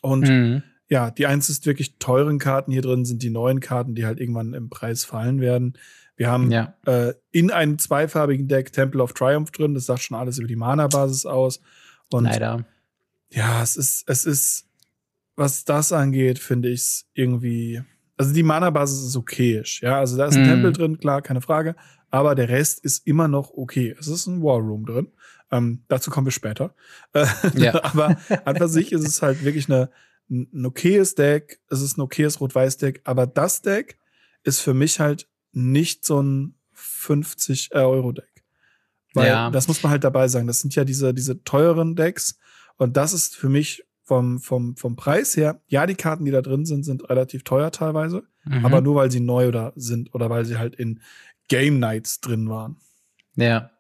Und 0.03 0.29
mhm. 0.29 0.63
ja, 0.89 1.11
die 1.11 1.27
einzig 1.27 1.65
wirklich 1.65 1.97
teuren 1.99 2.39
Karten 2.39 2.71
hier 2.71 2.83
drin 2.83 3.07
sind 3.07 3.23
die 3.23 3.31
neuen 3.31 3.61
Karten, 3.61 3.95
die 3.95 4.05
halt 4.05 4.21
irgendwann 4.21 4.53
im 4.53 4.69
Preis 4.69 5.05
fallen 5.05 5.41
werden. 5.41 5.79
Wir 6.17 6.31
haben 6.31 6.51
ja. 6.51 6.75
äh, 6.87 7.15
in 7.33 7.51
einem 7.51 7.79
zweifarbigen 7.79 8.49
Deck 8.49 8.73
Temple 8.73 9.03
of 9.03 9.15
Triumph 9.15 9.51
drin. 9.51 9.75
Das 9.75 9.87
sagt 9.87 10.03
schon 10.03 10.17
alles 10.17 10.39
über 10.39 10.47
die 10.47 10.57
Mana-Basis 10.57 11.27
aus. 11.27 11.61
Und 12.13 12.25
Leider. 12.25 12.67
Ja, 13.31 13.63
es 13.63 13.77
ist, 13.77 14.05
es 14.09 14.27
ist 14.27 14.69
was 15.37 15.64
das 15.64 15.92
angeht, 15.92 16.38
finde 16.38 16.70
ich 16.70 16.81
es 16.81 17.07
irgendwie. 17.14 17.83
Also 18.16 18.33
die 18.33 18.42
Mana-Basis 18.42 19.05
ist 19.05 19.16
okayisch, 19.16 19.83
ja. 19.83 19.99
Also 19.99 20.16
da 20.16 20.27
ist 20.27 20.37
ein 20.37 20.44
mm. 20.44 20.49
Tempel 20.49 20.73
drin, 20.73 20.99
klar, 20.99 21.20
keine 21.23 21.40
Frage. 21.40 21.75
Aber 22.11 22.37
der 22.37 22.49
Rest 22.49 22.85
ist 22.85 23.07
immer 23.09 23.27
noch 23.27 23.51
okay. 23.51 23.97
Es 23.99 24.07
ist 24.07 24.29
ein 24.29 24.40
War 24.40 24.59
Room 24.59 24.87
drin. 24.87 25.09
Ähm, 25.51 25.83
dazu 25.88 26.12
kommen 26.12 26.27
wir 26.27 26.33
später. 26.33 26.75
Ja. 27.55 27.83
aber 27.83 28.16
an 28.44 28.57
für 28.57 28.68
sich 28.68 28.92
ist 28.92 29.07
es 29.07 29.20
halt 29.20 29.44
wirklich 29.44 29.68
eine, 29.68 29.90
ein 30.31 30.64
okayes 30.64 31.16
Deck. 31.16 31.61
Es 31.70 31.83
ist 31.83 31.99
ein 31.99 32.03
okayes 32.03 32.40
Rot-Weiß-Deck. 32.40 33.01
Aber 33.03 33.27
das 33.27 33.62
Deck 33.62 33.99
ist 34.44 34.61
für 34.61 34.75
mich 34.75 35.01
halt 35.01 35.29
nicht 35.51 36.05
so 36.05 36.23
ein 36.23 36.55
50-Euro-Deck. 36.77 38.44
Weil 39.14 39.29
ja. 39.29 39.51
das 39.51 39.66
muss 39.66 39.83
man 39.83 39.90
halt 39.90 40.05
dabei 40.05 40.29
sagen. 40.29 40.47
Das 40.47 40.61
sind 40.61 40.75
ja 40.77 40.85
diese, 40.85 41.14
diese 41.14 41.42
teuren 41.42 41.97
Decks. 41.97 42.38
Und 42.77 42.97
das 42.97 43.12
ist 43.12 43.37
für 43.37 43.49
mich 43.49 43.85
vom, 44.05 44.38
vom, 44.38 44.77
vom 44.77 44.97
Preis 44.97 45.37
her, 45.37 45.61
ja, 45.67 45.87
die 45.87 45.95
Karten, 45.95 46.25
die 46.25 46.31
da 46.31 46.43
drin 46.43 46.67
sind, 46.67 46.85
sind 46.85 47.09
relativ 47.09 47.43
teuer 47.43 47.73
teilweise, 47.73 48.25
mhm. 48.45 48.64
aber 48.64 48.81
nur 48.81 48.95
weil 48.97 49.11
sie 49.11 49.21
neu 49.21 49.49
oder 49.49 49.73
sind 49.77 50.14
oder 50.14 50.31
weil 50.31 50.45
sie 50.45 50.59
halt 50.59 50.75
in 50.75 51.01
Game 51.49 51.79
Nights 51.79 52.21
drin 52.21 52.49
waren. 52.49 52.77
Ja. 53.37 53.71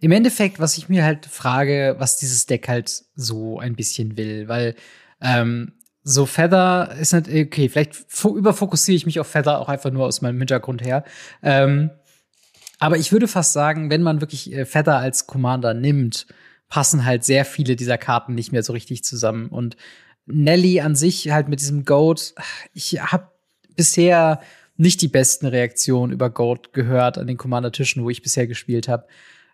Im 0.00 0.12
Endeffekt, 0.12 0.58
was 0.58 0.78
ich 0.78 0.88
mir 0.88 1.04
halt 1.04 1.26
frage, 1.26 1.96
was 1.98 2.16
dieses 2.18 2.46
Deck 2.46 2.68
halt 2.68 3.04
so 3.14 3.58
ein 3.58 3.76
bisschen 3.76 4.16
will, 4.16 4.48
weil 4.48 4.74
ähm, 5.20 5.72
so 6.02 6.26
Feather 6.26 6.94
ist 6.98 7.12
nicht, 7.12 7.28
okay, 7.28 7.68
vielleicht 7.68 8.06
überfokussiere 8.24 8.96
ich 8.96 9.06
mich 9.06 9.20
auf 9.20 9.26
Feather 9.26 9.60
auch 9.60 9.68
einfach 9.68 9.90
nur 9.90 10.06
aus 10.06 10.22
meinem 10.22 10.38
Hintergrund 10.38 10.82
her. 10.82 11.04
Ähm, 11.42 11.90
aber 12.78 12.96
ich 12.96 13.12
würde 13.12 13.28
fast 13.28 13.52
sagen, 13.52 13.90
wenn 13.90 14.02
man 14.02 14.20
wirklich 14.22 14.52
äh, 14.52 14.64
Feather 14.64 14.98
als 14.98 15.26
Commander 15.26 15.74
nimmt, 15.74 16.26
passen 16.70 17.04
halt 17.04 17.24
sehr 17.24 17.44
viele 17.44 17.76
dieser 17.76 17.98
Karten 17.98 18.34
nicht 18.34 18.52
mehr 18.52 18.62
so 18.62 18.72
richtig 18.72 19.04
zusammen. 19.04 19.48
Und 19.48 19.76
Nelly 20.24 20.80
an 20.80 20.94
sich 20.94 21.30
halt 21.30 21.48
mit 21.48 21.60
diesem 21.60 21.84
Goat, 21.84 22.34
ich 22.72 23.02
habe 23.02 23.28
bisher 23.76 24.40
nicht 24.76 25.02
die 25.02 25.08
besten 25.08 25.46
Reaktionen 25.46 26.12
über 26.12 26.30
Goat 26.30 26.72
gehört 26.72 27.18
an 27.18 27.26
den 27.26 27.36
Commander-Tischen, 27.36 28.02
wo 28.02 28.08
ich 28.08 28.22
bisher 28.22 28.46
gespielt 28.46 28.88
habe. 28.88 29.06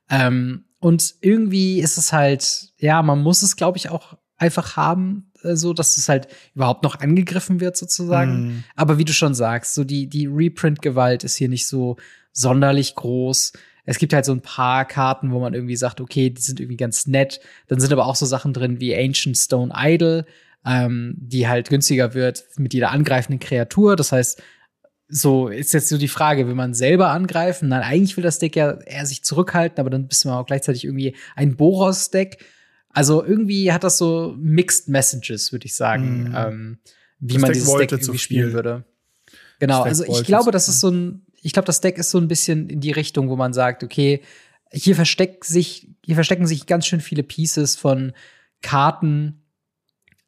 Ähm, 0.08 0.66
und 0.78 1.16
irgendwie 1.20 1.80
ist 1.80 1.98
es 1.98 2.12
halt, 2.12 2.72
ja, 2.78 3.02
man 3.02 3.22
muss 3.22 3.42
es, 3.42 3.56
glaube 3.56 3.78
ich, 3.78 3.88
auch 3.88 4.16
einfach 4.36 4.76
haben, 4.76 5.32
äh, 5.42 5.56
so 5.56 5.72
dass 5.72 5.96
es 5.96 6.08
halt 6.08 6.28
überhaupt 6.54 6.84
noch 6.84 7.00
angegriffen 7.00 7.60
wird 7.60 7.76
sozusagen. 7.76 8.48
Mm. 8.48 8.64
Aber 8.76 8.98
wie 8.98 9.04
du 9.04 9.12
schon 9.12 9.34
sagst, 9.34 9.74
so 9.74 9.84
die 9.84 10.06
die 10.06 10.26
Reprint-Gewalt 10.26 11.24
ist 11.24 11.36
hier 11.36 11.48
nicht 11.48 11.66
so 11.66 11.96
sonderlich 12.32 12.94
groß. 12.94 13.52
Es 13.86 13.98
gibt 13.98 14.12
halt 14.12 14.24
so 14.24 14.32
ein 14.32 14.42
paar 14.42 14.84
Karten, 14.84 15.32
wo 15.32 15.40
man 15.40 15.54
irgendwie 15.54 15.76
sagt, 15.76 16.00
okay, 16.00 16.30
die 16.30 16.42
sind 16.42 16.60
irgendwie 16.60 16.76
ganz 16.76 17.06
nett. 17.06 17.40
Dann 17.68 17.80
sind 17.80 17.92
aber 17.92 18.06
auch 18.06 18.16
so 18.16 18.26
Sachen 18.26 18.52
drin 18.52 18.80
wie 18.80 18.94
Ancient 18.94 19.38
Stone 19.38 19.72
Idol, 19.74 20.26
ähm, 20.64 21.14
die 21.16 21.48
halt 21.48 21.70
günstiger 21.70 22.12
wird 22.12 22.44
mit 22.56 22.74
jeder 22.74 22.90
angreifenden 22.90 23.38
Kreatur. 23.38 23.96
Das 23.96 24.12
heißt, 24.12 24.42
so 25.08 25.48
ist 25.48 25.72
jetzt 25.72 25.88
so 25.88 25.98
die 25.98 26.08
Frage, 26.08 26.48
will 26.48 26.54
man 26.54 26.74
selber 26.74 27.10
angreifen? 27.10 27.68
Nein, 27.68 27.82
eigentlich 27.82 28.16
will 28.16 28.24
das 28.24 28.40
Deck 28.40 28.56
ja 28.56 28.72
eher 28.72 29.06
sich 29.06 29.22
zurückhalten, 29.22 29.78
aber 29.78 29.90
dann 29.90 30.08
bist 30.08 30.24
du 30.24 30.30
auch 30.30 30.46
gleichzeitig 30.46 30.84
irgendwie 30.84 31.14
ein 31.36 31.56
Boros-Deck. 31.56 32.44
Also 32.90 33.24
irgendwie 33.24 33.72
hat 33.72 33.84
das 33.84 33.98
so 33.98 34.34
Mixed 34.38 34.88
Messages, 34.88 35.52
würde 35.52 35.66
ich 35.66 35.76
sagen, 35.76 36.30
mm. 36.30 36.34
ähm, 36.36 36.78
wie 37.20 37.34
das 37.34 37.42
man 37.42 37.52
Deck 37.52 37.60
dieses 37.60 37.74
Deck 37.74 37.92
irgendwie 37.92 38.18
spielen 38.18 38.52
würde. 38.52 38.84
Genau, 39.58 39.82
also 39.82 40.04
ich 40.04 40.24
glaube, 40.24 40.50
das 40.50 40.68
ist 40.68 40.80
so 40.80 40.90
ein, 40.90 41.25
ich 41.46 41.52
glaube, 41.52 41.66
das 41.66 41.80
Deck 41.80 41.96
ist 41.96 42.10
so 42.10 42.18
ein 42.18 42.26
bisschen 42.26 42.68
in 42.68 42.80
die 42.80 42.90
Richtung, 42.90 43.28
wo 43.28 43.36
man 43.36 43.52
sagt, 43.52 43.84
okay, 43.84 44.20
hier 44.72 44.96
versteckt 44.96 45.44
sich, 45.44 45.88
hier 46.04 46.16
verstecken 46.16 46.44
sich 46.44 46.66
ganz 46.66 46.86
schön 46.86 47.00
viele 47.00 47.22
Pieces 47.22 47.76
von 47.76 48.14
Karten, 48.62 49.44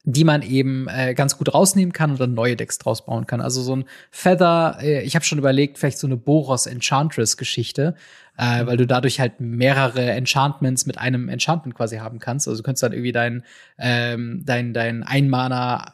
die 0.05 0.23
man 0.23 0.43
eben 0.43 0.87
äh, 0.87 1.15
ganz 1.15 1.37
gut 1.37 1.53
rausnehmen 1.53 1.93
kann 1.93 2.13
und 2.13 2.21
dann 2.21 2.35
neue 2.35 2.55
Decks 2.55 2.79
draus 2.79 3.05
bauen 3.05 3.27
kann. 3.27 3.41
Also 3.41 3.63
so 3.63 3.75
ein 3.75 3.85
Feather, 4.13 4.79
äh, 4.81 5.03
ich 5.03 5.17
habe 5.17 5.25
schon 5.25 5.39
überlegt, 5.39 5.77
vielleicht 5.77 5.99
so 5.99 6.07
eine 6.07 6.17
Boros 6.17 6.67
Enchantress 6.67 7.37
Geschichte, 7.37 7.97
äh, 8.37 8.65
weil 8.65 8.77
du 8.77 8.87
dadurch 8.87 9.19
halt 9.19 9.41
mehrere 9.41 10.13
Enchantments 10.13 10.87
mit 10.87 10.99
einem 10.99 11.29
Enchantment 11.29 11.75
quasi 11.75 11.97
haben 11.97 12.21
kannst. 12.21 12.47
Also 12.47 12.63
du 12.63 12.65
könntest 12.65 12.85
dann 12.85 12.93
irgendwie 12.93 13.11
dein 13.11 13.43
ähm, 13.77 14.45
dein 14.47 14.73
dein 14.73 15.03
Einmaner 15.03 15.93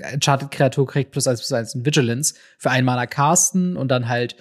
äh, 0.00 0.14
Enchanted 0.14 0.50
Kreatur 0.50 0.86
kriegt 0.86 1.10
plus 1.10 1.26
eins 1.26 1.40
plus 1.40 1.52
eins 1.52 1.74
in 1.74 1.84
Vigilance 1.84 2.34
für 2.56 2.70
Einmaner 2.70 3.06
casten 3.06 3.76
und 3.76 3.88
dann 3.88 4.08
halt 4.08 4.36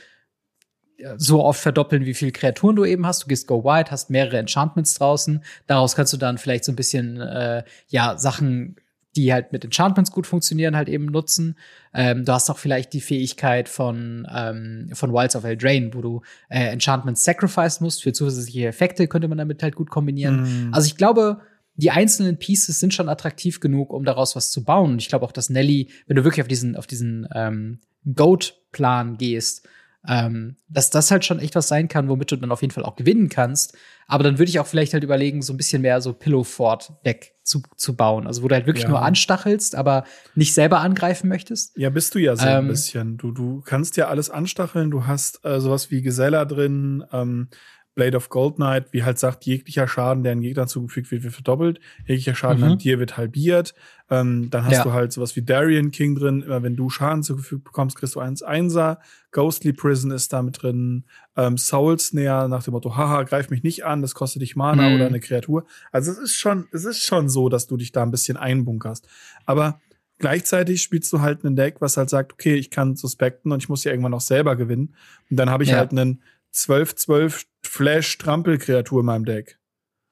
so 1.17 1.43
oft 1.43 1.59
verdoppeln, 1.59 2.05
wie 2.05 2.13
viele 2.13 2.31
Kreaturen 2.31 2.75
du 2.75 2.85
eben 2.85 3.05
hast. 3.05 3.23
Du 3.23 3.27
gehst 3.27 3.47
Go 3.47 3.63
Wide, 3.63 3.91
hast 3.91 4.09
mehrere 4.09 4.37
Enchantments 4.37 4.95
draußen. 4.95 5.43
Daraus 5.67 5.95
kannst 5.95 6.13
du 6.13 6.17
dann 6.17 6.37
vielleicht 6.37 6.65
so 6.65 6.71
ein 6.71 6.75
bisschen 6.75 7.19
äh, 7.19 7.63
ja 7.87 8.17
Sachen 8.17 8.77
die 9.15 9.31
halt 9.31 9.51
mit 9.51 9.63
Enchantments 9.63 10.11
gut 10.11 10.27
funktionieren, 10.27 10.75
halt 10.75 10.89
eben 10.89 11.05
nutzen. 11.05 11.57
Ähm, 11.93 12.25
du 12.25 12.33
hast 12.33 12.49
auch 12.49 12.57
vielleicht 12.57 12.93
die 12.93 13.01
Fähigkeit 13.01 13.69
von, 13.69 14.27
ähm, 14.33 14.89
von 14.93 15.13
Wilds 15.13 15.35
of 15.35 15.43
Eldraine, 15.43 15.93
wo 15.93 16.01
du 16.01 16.21
äh, 16.49 16.71
Enchantments 16.71 17.23
sacrifice 17.23 17.79
musst 17.79 18.03
für 18.03 18.13
zusätzliche 18.13 18.67
Effekte, 18.67 19.07
könnte 19.07 19.27
man 19.27 19.37
damit 19.37 19.61
halt 19.61 19.75
gut 19.75 19.89
kombinieren. 19.89 20.69
Mm. 20.69 20.73
Also 20.73 20.87
ich 20.87 20.97
glaube, 20.97 21.41
die 21.75 21.91
einzelnen 21.91 22.37
Pieces 22.37 22.79
sind 22.79 22.93
schon 22.93 23.09
attraktiv 23.09 23.59
genug, 23.59 23.93
um 23.93 24.03
daraus 24.03 24.35
was 24.35 24.51
zu 24.51 24.63
bauen. 24.63 24.93
Und 24.93 25.01
ich 25.01 25.09
glaube 25.09 25.25
auch, 25.25 25.31
dass 25.31 25.49
Nelly, 25.49 25.89
wenn 26.07 26.15
du 26.15 26.23
wirklich 26.23 26.41
auf 26.41 26.47
diesen, 26.47 26.75
auf 26.75 26.87
diesen 26.87 27.27
ähm, 27.33 27.79
Goat-Plan 28.15 29.17
gehst, 29.17 29.67
ähm, 30.07 30.57
dass 30.67 30.89
das 30.89 31.11
halt 31.11 31.23
schon 31.23 31.39
echt 31.39 31.55
was 31.55 31.67
sein 31.67 31.87
kann, 31.87 32.09
womit 32.09 32.31
du 32.31 32.35
dann 32.35 32.51
auf 32.51 32.61
jeden 32.61 32.73
Fall 32.73 32.83
auch 32.83 32.95
gewinnen 32.95 33.29
kannst. 33.29 33.77
Aber 34.07 34.23
dann 34.23 34.37
würde 34.37 34.49
ich 34.49 34.59
auch 34.59 34.67
vielleicht 34.67 34.93
halt 34.93 35.03
überlegen, 35.03 35.41
so 35.41 35.53
ein 35.53 35.57
bisschen 35.57 35.81
mehr 35.81 36.01
so 36.01 36.11
Pillow-Fort-Deck 36.13 37.35
zu, 37.43 37.61
zu 37.77 37.95
bauen. 37.95 38.27
Also 38.27 38.43
wo 38.43 38.49
du 38.49 38.55
halt 38.55 38.65
wirklich 38.65 38.83
ja. 38.83 38.89
nur 38.89 39.01
anstachelst, 39.01 39.75
aber 39.75 40.03
nicht 40.35 40.53
selber 40.53 40.81
angreifen 40.81 41.29
möchtest. 41.29 41.77
Ja, 41.77 41.89
bist 41.89 42.13
du 42.15 42.19
ja 42.19 42.35
so 42.35 42.45
ähm, 42.45 42.65
ein 42.65 42.67
bisschen. 42.67 43.17
Du, 43.17 43.31
du 43.31 43.61
kannst 43.61 43.95
ja 43.95 44.09
alles 44.09 44.29
anstacheln. 44.29 44.91
Du 44.91 45.07
hast 45.07 45.45
äh, 45.45 45.61
sowas 45.61 45.89
wie 45.89 46.01
Gesella 46.01 46.43
drin. 46.43 47.05
Ähm, 47.13 47.47
Blade 47.95 48.17
of 48.17 48.29
Gold 48.29 48.55
Knight, 48.55 48.91
wie 48.91 49.03
halt 49.03 49.19
sagt, 49.19 49.45
jeglicher 49.45 49.87
Schaden, 49.87 50.23
der 50.23 50.31
einem 50.31 50.41
Gegner 50.41 50.65
zugefügt 50.65 51.11
wird, 51.11 51.23
wird 51.23 51.33
verdoppelt. 51.33 51.79
Jeglicher 52.07 52.33
Schaden 52.33 52.63
mhm. 52.63 52.71
an 52.71 52.77
dir 52.79 52.99
wird 52.99 53.17
halbiert. 53.17 53.75
Ähm, 54.09 54.49
dann 54.49 54.65
hast 54.65 54.77
ja. 54.77 54.83
du 54.83 54.93
halt 54.93 55.13
sowas 55.13 55.35
wie 55.35 55.43
Darien 55.43 55.91
King 55.91 56.15
drin. 56.15 56.41
Immer 56.41 56.63
wenn 56.63 56.75
du 56.75 56.89
Schaden 56.89 57.23
zugefügt 57.23 57.63
bekommst, 57.63 57.95
kriegst 57.95 58.15
du 58.15 58.19
eins 58.19 58.41
Einser. 58.41 58.99
Ghostly 59.31 59.73
Prison 59.73 60.11
ist 60.11 60.33
da 60.33 60.41
mit 60.41 60.61
drin. 60.61 61.05
Ähm, 61.35 61.57
Soul 61.57 61.99
Snare 61.99 62.49
nach 62.49 62.63
dem 62.63 62.73
Motto, 62.73 62.95
haha, 62.95 63.23
greif 63.23 63.49
mich 63.49 63.63
nicht 63.63 63.85
an, 63.85 64.01
das 64.01 64.15
kostet 64.15 64.41
dich 64.41 64.55
Mana 64.55 64.89
mhm. 64.89 64.95
oder 64.95 65.07
eine 65.07 65.19
Kreatur. 65.19 65.65
Also 65.91 66.11
es 66.11 66.17
ist 66.17 66.35
schon, 66.35 66.67
es 66.71 66.85
ist 66.85 67.03
schon 67.03 67.29
so, 67.29 67.49
dass 67.49 67.67
du 67.67 67.77
dich 67.77 67.91
da 67.91 68.03
ein 68.03 68.11
bisschen 68.11 68.37
einbunkerst. 68.37 69.07
Aber 69.45 69.79
gleichzeitig 70.17 70.81
spielst 70.81 71.13
du 71.13 71.21
halt 71.21 71.43
ein 71.43 71.55
Deck, 71.55 71.75
was 71.79 71.97
halt 71.97 72.09
sagt, 72.09 72.33
okay, 72.33 72.55
ich 72.55 72.71
kann 72.71 72.95
suspekten 72.95 73.51
und 73.51 73.61
ich 73.61 73.69
muss 73.69 73.83
ja 73.83 73.91
irgendwann 73.91 74.13
auch 74.13 74.21
selber 74.21 74.55
gewinnen. 74.55 74.95
Und 75.29 75.37
dann 75.37 75.49
habe 75.49 75.63
ich 75.63 75.71
ja. 75.71 75.77
halt 75.77 75.91
einen 75.91 76.21
12-12 76.53 77.45
Flash-Trampelkreatur 77.63 78.99
in 79.01 79.05
meinem 79.05 79.25
Deck. 79.25 79.57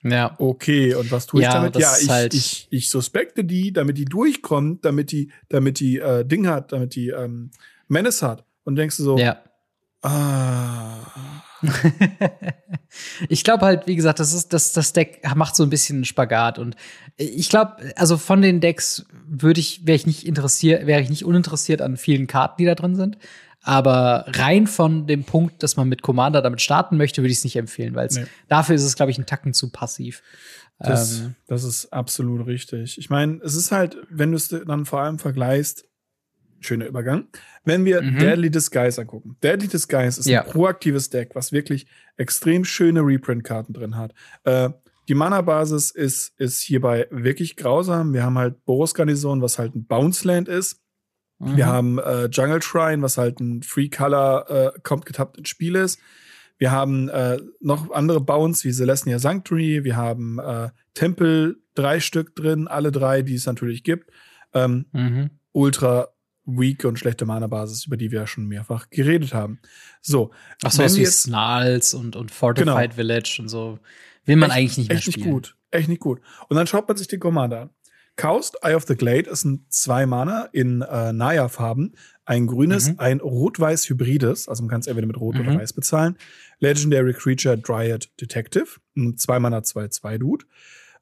Ja. 0.03 0.35
Okay, 0.39 0.95
und 0.95 1.11
was 1.11 1.27
tue 1.27 1.41
ich 1.41 1.47
damit? 1.47 1.75
Ja, 1.75 1.93
ich, 2.01 2.09
halt 2.09 2.33
ich, 2.33 2.67
ich 2.71 2.89
suspekte 2.89 3.43
die, 3.43 3.71
damit 3.71 3.97
die 3.97 4.05
durchkommt, 4.05 4.83
damit 4.83 5.11
die, 5.11 5.31
damit 5.49 5.79
die 5.79 5.99
äh, 5.99 6.25
Ding 6.25 6.47
hat, 6.47 6.71
damit 6.71 6.95
die 6.95 7.09
ähm, 7.09 7.51
Menace 7.87 8.23
hat. 8.23 8.45
Und 8.63 8.75
denkst 8.75 8.97
du 8.97 9.03
so, 9.03 9.17
ja. 9.17 9.41
ah. 10.01 11.41
ich 13.29 13.43
glaube 13.43 13.65
halt, 13.65 13.85
wie 13.85 13.95
gesagt, 13.95 14.19
das 14.19 14.33
ist 14.33 14.51
das 14.51 14.73
das 14.73 14.93
Deck 14.93 15.21
macht 15.35 15.55
so 15.55 15.61
ein 15.61 15.69
bisschen 15.69 16.05
Spagat 16.05 16.57
und 16.57 16.75
ich 17.17 17.49
glaube, 17.49 17.93
also 17.95 18.17
von 18.17 18.41
den 18.41 18.61
Decks 18.61 19.05
würde 19.27 19.59
ich 19.59 19.85
wäre 19.85 19.95
ich 19.95 20.07
nicht 20.07 20.25
interessiert, 20.25 20.87
wäre 20.87 21.01
ich 21.01 21.09
nicht 21.09 21.23
uninteressiert 21.23 21.81
an 21.81 21.97
vielen 21.97 22.25
Karten, 22.25 22.55
die 22.57 22.65
da 22.65 22.73
drin 22.73 22.95
sind. 22.95 23.17
Aber 23.63 24.25
rein 24.27 24.65
von 24.65 25.05
dem 25.05 25.23
Punkt, 25.23 25.61
dass 25.61 25.77
man 25.77 25.87
mit 25.87 26.01
Commander 26.01 26.41
damit 26.41 26.61
starten 26.61 26.97
möchte, 26.97 27.21
würde 27.21 27.31
ich 27.31 27.37
es 27.39 27.43
nicht 27.43 27.57
empfehlen, 27.57 27.93
weil 27.93 28.07
nee. 28.11 28.25
dafür 28.47 28.75
ist 28.75 28.83
es, 28.83 28.95
glaube 28.95 29.11
ich, 29.11 29.19
ein 29.19 29.27
Tacken 29.27 29.53
zu 29.53 29.69
passiv. 29.69 30.23
Das, 30.79 31.19
ähm, 31.19 31.35
das 31.47 31.63
ist 31.63 31.93
absolut 31.93 32.47
richtig. 32.47 32.97
Ich 32.97 33.09
meine, 33.09 33.39
es 33.43 33.55
ist 33.55 33.71
halt, 33.71 33.97
wenn 34.09 34.31
du 34.31 34.37
es 34.37 34.47
dann 34.47 34.85
vor 34.85 35.01
allem 35.01 35.19
vergleichst, 35.19 35.85
schöner 36.59 36.87
Übergang, 36.87 37.27
wenn 37.63 37.85
wir 37.85 38.01
mhm. 38.01 38.19
Deadly 38.19 38.49
Disguise 38.49 39.01
angucken. 39.01 39.37
Deadly 39.43 39.67
Disguise 39.67 40.19
ist 40.19 40.27
ja. 40.27 40.43
ein 40.43 40.49
proaktives 40.49 41.09
Deck, 41.09 41.31
was 41.33 41.51
wirklich 41.51 41.87
extrem 42.17 42.63
schöne 42.63 43.01
Reprint-Karten 43.01 43.73
drin 43.73 43.95
hat. 43.95 44.13
Äh, 44.43 44.69
die 45.07 45.15
Mana-Basis 45.15 45.91
ist, 45.91 46.33
ist 46.39 46.61
hierbei 46.61 47.07
wirklich 47.11 47.57
grausam. 47.57 48.13
Wir 48.13 48.23
haben 48.23 48.37
halt 48.37 48.63
Boros 48.65 48.93
Garnison, 48.93 49.41
was 49.41 49.59
halt 49.59 49.75
ein 49.75 49.85
Bounce-Land 49.85 50.47
ist. 50.47 50.80
Mhm. 51.41 51.57
Wir 51.57 51.65
haben 51.65 51.99
äh, 51.99 52.25
Jungle 52.25 52.61
Shrine, 52.61 53.01
was 53.01 53.17
halt 53.17 53.39
ein 53.39 53.63
Free 53.63 53.89
Color 53.89 54.49
äh, 54.49 54.79
kommt 54.83 55.05
getappt 55.05 55.37
ins 55.37 55.49
Spiel 55.49 55.75
ist. 55.75 55.99
Wir 56.57 56.71
haben 56.71 57.09
äh, 57.09 57.39
noch 57.59 57.89
andere 57.91 58.21
Bounce 58.21 58.63
wie 58.63 58.71
Celestia 58.71 59.17
Sanctuary. 59.17 59.83
Wir 59.83 59.95
haben 59.95 60.37
äh, 60.37 60.69
Tempel, 60.93 61.57
drei 61.73 61.99
Stück 61.99 62.35
drin, 62.35 62.67
alle 62.67 62.91
drei, 62.91 63.23
die 63.23 63.33
es 63.33 63.47
natürlich 63.47 63.83
gibt. 63.83 64.11
Ähm, 64.53 64.85
mhm. 64.91 65.31
Ultra 65.53 66.09
weak 66.45 66.85
und 66.85 66.99
schlechte 66.99 67.25
Mana-Basis, 67.25 67.87
über 67.87 67.97
die 67.97 68.11
wir 68.11 68.21
ja 68.21 68.27
schon 68.27 68.47
mehrfach 68.47 68.89
geredet 68.89 69.33
haben. 69.33 69.59
So. 70.01 70.31
Ach 70.63 70.71
so, 70.71 70.83
wie 70.83 71.05
Snarls 71.05 71.93
und, 71.93 72.15
und 72.15 72.29
Fortified 72.29 72.91
genau. 72.91 72.95
Village 72.95 73.37
und 73.39 73.49
so. 73.49 73.79
Will 74.25 74.35
man 74.35 74.51
echt, 74.51 74.59
eigentlich 74.59 74.77
nicht 74.77 74.89
mehr 74.89 74.97
echt 74.97 75.11
spielen. 75.11 75.15
Echt 75.15 75.25
nicht 75.25 75.33
gut. 75.33 75.55
Echt 75.71 75.89
nicht 75.89 76.01
gut. 76.01 76.21
Und 76.49 76.57
dann 76.57 76.67
schaut 76.67 76.87
man 76.87 76.97
sich 76.97 77.07
den 77.07 77.19
Commander 77.19 77.61
an. 77.61 77.69
Kaust, 78.15 78.57
Eye 78.63 78.75
of 78.75 78.85
the 78.87 78.95
Glade 78.95 79.29
ist 79.29 79.45
ein 79.45 79.65
zwei 79.69 80.05
Mana 80.05 80.49
in 80.51 80.81
äh, 80.81 81.13
Naya-Farben. 81.13 81.95
Ein 82.25 82.47
grünes, 82.47 82.89
mhm. 82.89 82.99
ein 82.99 83.19
rot-weiß 83.19 83.89
hybrides, 83.89 84.47
also 84.47 84.63
man 84.63 84.69
kann 84.69 84.81
es 84.81 84.87
entweder 84.87 85.07
mit 85.07 85.19
rot 85.19 85.35
mhm. 85.35 85.41
oder 85.41 85.59
weiß 85.59 85.73
bezahlen. 85.73 86.17
Legendary 86.59 87.13
Creature 87.13 87.57
Dryad 87.57 88.09
Detective, 88.19 88.79
ein 88.95 89.17
zwei 89.17 89.39
Mana 89.39 89.59
2-2 89.59 90.17
Dude. 90.17 90.45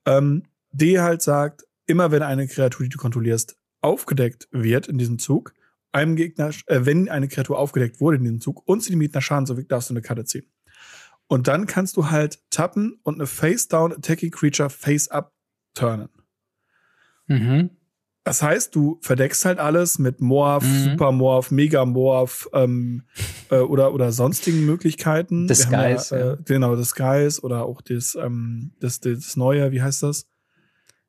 Ähm, 0.06 0.44
die 0.72 1.00
halt 1.00 1.22
sagt, 1.22 1.66
immer 1.88 2.12
wenn 2.12 2.22
eine 2.22 2.48
Kreatur, 2.48 2.86
die 2.86 2.90
du 2.90 2.98
kontrollierst, 2.98 3.58
aufgedeckt 3.82 4.48
wird 4.52 4.88
in 4.88 4.98
diesem 4.98 5.20
Zug, 5.20 5.54
einem 5.92 6.16
Gegner, 6.16 6.52
äh, 6.68 6.86
wenn 6.86 7.10
eine 7.10 7.28
Kreatur 7.28 7.58
aufgedeckt 7.58 8.00
wurde 8.00 8.18
in 8.18 8.24
diesem 8.24 8.42
Zug 8.42 8.62
und 8.68 8.84
sie 8.84 8.92
die 8.92 9.00
Gegner 9.00 9.22
Schaden 9.22 9.46
so 9.46 9.58
wirkt, 9.58 9.72
darfst 9.72 9.90
du 9.90 9.94
eine 9.94 10.02
Karte 10.02 10.26
ziehen. 10.26 10.46
Und 11.28 11.48
dann 11.48 11.68
kannst 11.68 11.98
du 11.98 12.10
halt 12.10 12.40
tappen 12.50 13.00
und 13.04 13.16
eine 13.16 13.28
Face-Down 13.28 13.94
Attacking 13.94 14.32
Creature 14.32 14.70
Face-Up 14.70 15.34
turnen. 15.76 16.10
Mhm. 17.30 17.70
Das 18.26 18.44
heißt, 18.44 18.76
du 18.76 19.00
verdeckst 19.02 19.46
halt 19.46 19.60
alles 19.60 19.98
mit 19.98 20.22
Morph, 20.22 20.64
mhm. 20.64 20.92
Supermorph, 20.92 21.52
Megamorph 21.52 22.50
ähm, 22.54 23.04
äh, 23.50 23.56
oder, 23.56 23.94
oder 23.94 24.12
sonstigen 24.12 24.66
Möglichkeiten. 24.66 25.48
Disguise. 25.48 26.16
Ja, 26.16 26.34
äh, 26.34 26.38
genau, 26.46 26.76
Disguise 26.76 27.42
oder 27.42 27.64
auch 27.64 27.82
das, 27.82 28.16
ähm, 28.16 28.74
das, 28.80 29.00
das 29.00 29.36
neue, 29.38 29.72
wie 29.72 29.82
heißt 29.82 30.04
das? 30.04 30.28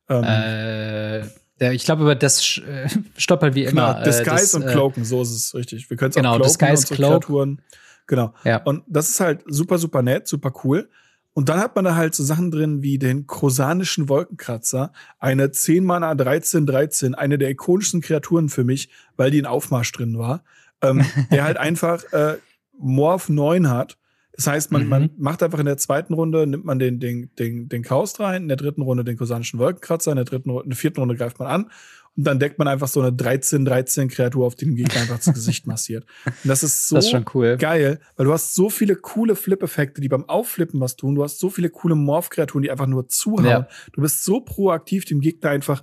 Ähm, 0.09 0.25
äh, 0.25 1.27
Der, 1.59 1.73
ich 1.73 1.85
glaube, 1.85 2.03
über 2.03 2.15
das 2.15 2.59
äh, 2.59 2.89
stoppert 3.17 3.55
wie 3.55 3.65
immer. 3.65 3.95
Genau, 3.95 4.05
Disguise 4.05 4.31
äh, 4.31 4.37
das, 4.37 4.55
und 4.55 4.67
Cloaken, 4.67 5.05
so 5.05 5.21
ist 5.21 5.31
es 5.31 5.55
richtig. 5.55 5.91
Wir 5.91 5.97
können 5.97 6.11
es 6.11 6.17
genau, 6.17 6.31
auch 6.31 6.37
cloaken 6.37 6.53
Disguise, 6.53 6.83
unsere 6.83 6.95
Cloak. 6.95 7.25
Kreaturen. 7.25 7.63
Genau. 8.07 8.35
Ja. 8.45 8.63
Und 8.63 8.83
das 8.89 9.09
ist 9.09 9.21
halt 9.21 9.43
super, 9.47 9.79
super 9.79 10.03
nett, 10.03 10.27
super 10.27 10.53
cool. 10.65 10.89
Und 11.33 11.49
dann 11.49 11.61
hat 11.61 11.77
man 11.77 11.85
da 11.85 11.95
halt 11.95 12.15
so 12.15 12.25
Sachen 12.25 12.51
drin 12.51 12.83
wie 12.83 12.99
den 12.99 13.27
krosanischen 13.27 14.09
Wolkenkratzer, 14.09 14.93
eine 15.19 15.51
10 15.53 15.85
Mana 15.85 16.15
13 16.15 16.67
13, 16.67 17.15
eine 17.15 17.39
der 17.39 17.51
ikonischsten 17.51 18.01
Kreaturen 18.01 18.49
für 18.49 18.65
mich, 18.65 18.91
weil 19.17 19.31
die 19.31 19.39
in 19.39 19.47
Aufmarsch 19.47 19.93
drin 19.93 20.19
war, 20.19 20.43
ähm, 20.83 21.05
der 21.31 21.45
halt 21.45 21.57
einfach 21.57 22.03
äh, 22.13 22.39
Morph 22.77 23.29
9 23.29 23.69
hat. 23.69 23.97
Das 24.33 24.47
heißt, 24.47 24.73
man, 24.73 24.85
Mhm. 24.85 24.89
man 24.89 25.11
macht 25.19 25.43
einfach 25.43 25.59
in 25.59 25.67
der 25.67 25.77
zweiten 25.77 26.15
Runde, 26.15 26.47
nimmt 26.47 26.65
man 26.65 26.79
den, 26.79 26.99
den, 26.99 27.31
den, 27.39 27.69
den 27.69 27.83
Chaos 27.83 28.19
rein, 28.21 28.43
in 28.43 28.49
der 28.49 28.57
dritten 28.57 28.83
Runde 28.83 29.05
den 29.05 29.17
krosanischen 29.17 29.59
Wolkenkratzer, 29.59 30.13
in 30.13 30.17
der 30.17 30.25
dritten 30.25 30.51
Runde, 30.51 30.65
in 30.65 30.71
der 30.71 30.79
vierten 30.79 31.01
Runde 31.01 31.15
greift 31.15 31.39
man 31.39 31.49
an 31.49 31.71
und 32.21 32.25
dann 32.25 32.39
deckt 32.39 32.59
man 32.59 32.69
einfach 32.69 32.87
so 32.89 33.01
eine 33.01 33.13
13-13-Kreatur 33.65 34.47
auf 34.47 34.55
den 34.55 34.75
Gegner 34.75 35.01
einfach 35.01 35.17
ins 35.17 35.33
Gesicht 35.33 35.67
massiert. 35.67 36.05
Und 36.27 36.35
das 36.49 36.63
ist 36.63 36.89
so 36.89 36.97
Das 36.97 37.13
ist 37.13 37.35
cool. 37.35 37.57
geil, 37.57 37.99
weil 38.17 38.27
du 38.27 38.33
hast 38.33 38.55
so 38.55 38.69
viele 38.71 38.95
coole 38.97 39.37
Flip-Effekte, 39.37 40.01
die 40.01 40.09
beim 40.09 40.29
Aufflippen 40.29 40.81
was 40.81 40.97
tun. 40.97 41.15
Du 41.15 41.25
hast 41.25 41.39
so 41.39 41.51
viele 41.51 41.71
coole 41.71 41.95
Morph-Kreaturen, 41.95 42.63
die 42.63 42.71
einfach 42.71 42.87
nur 42.87 43.09
zuhauen. 43.09 43.45
Ja. 43.47 43.69
Du 43.93 44.03
bist 44.03 44.23
so 44.25 44.41
proaktiv, 44.41 45.05
dem 45.07 45.21
Gegner 45.21 45.51
einfach, 45.51 45.83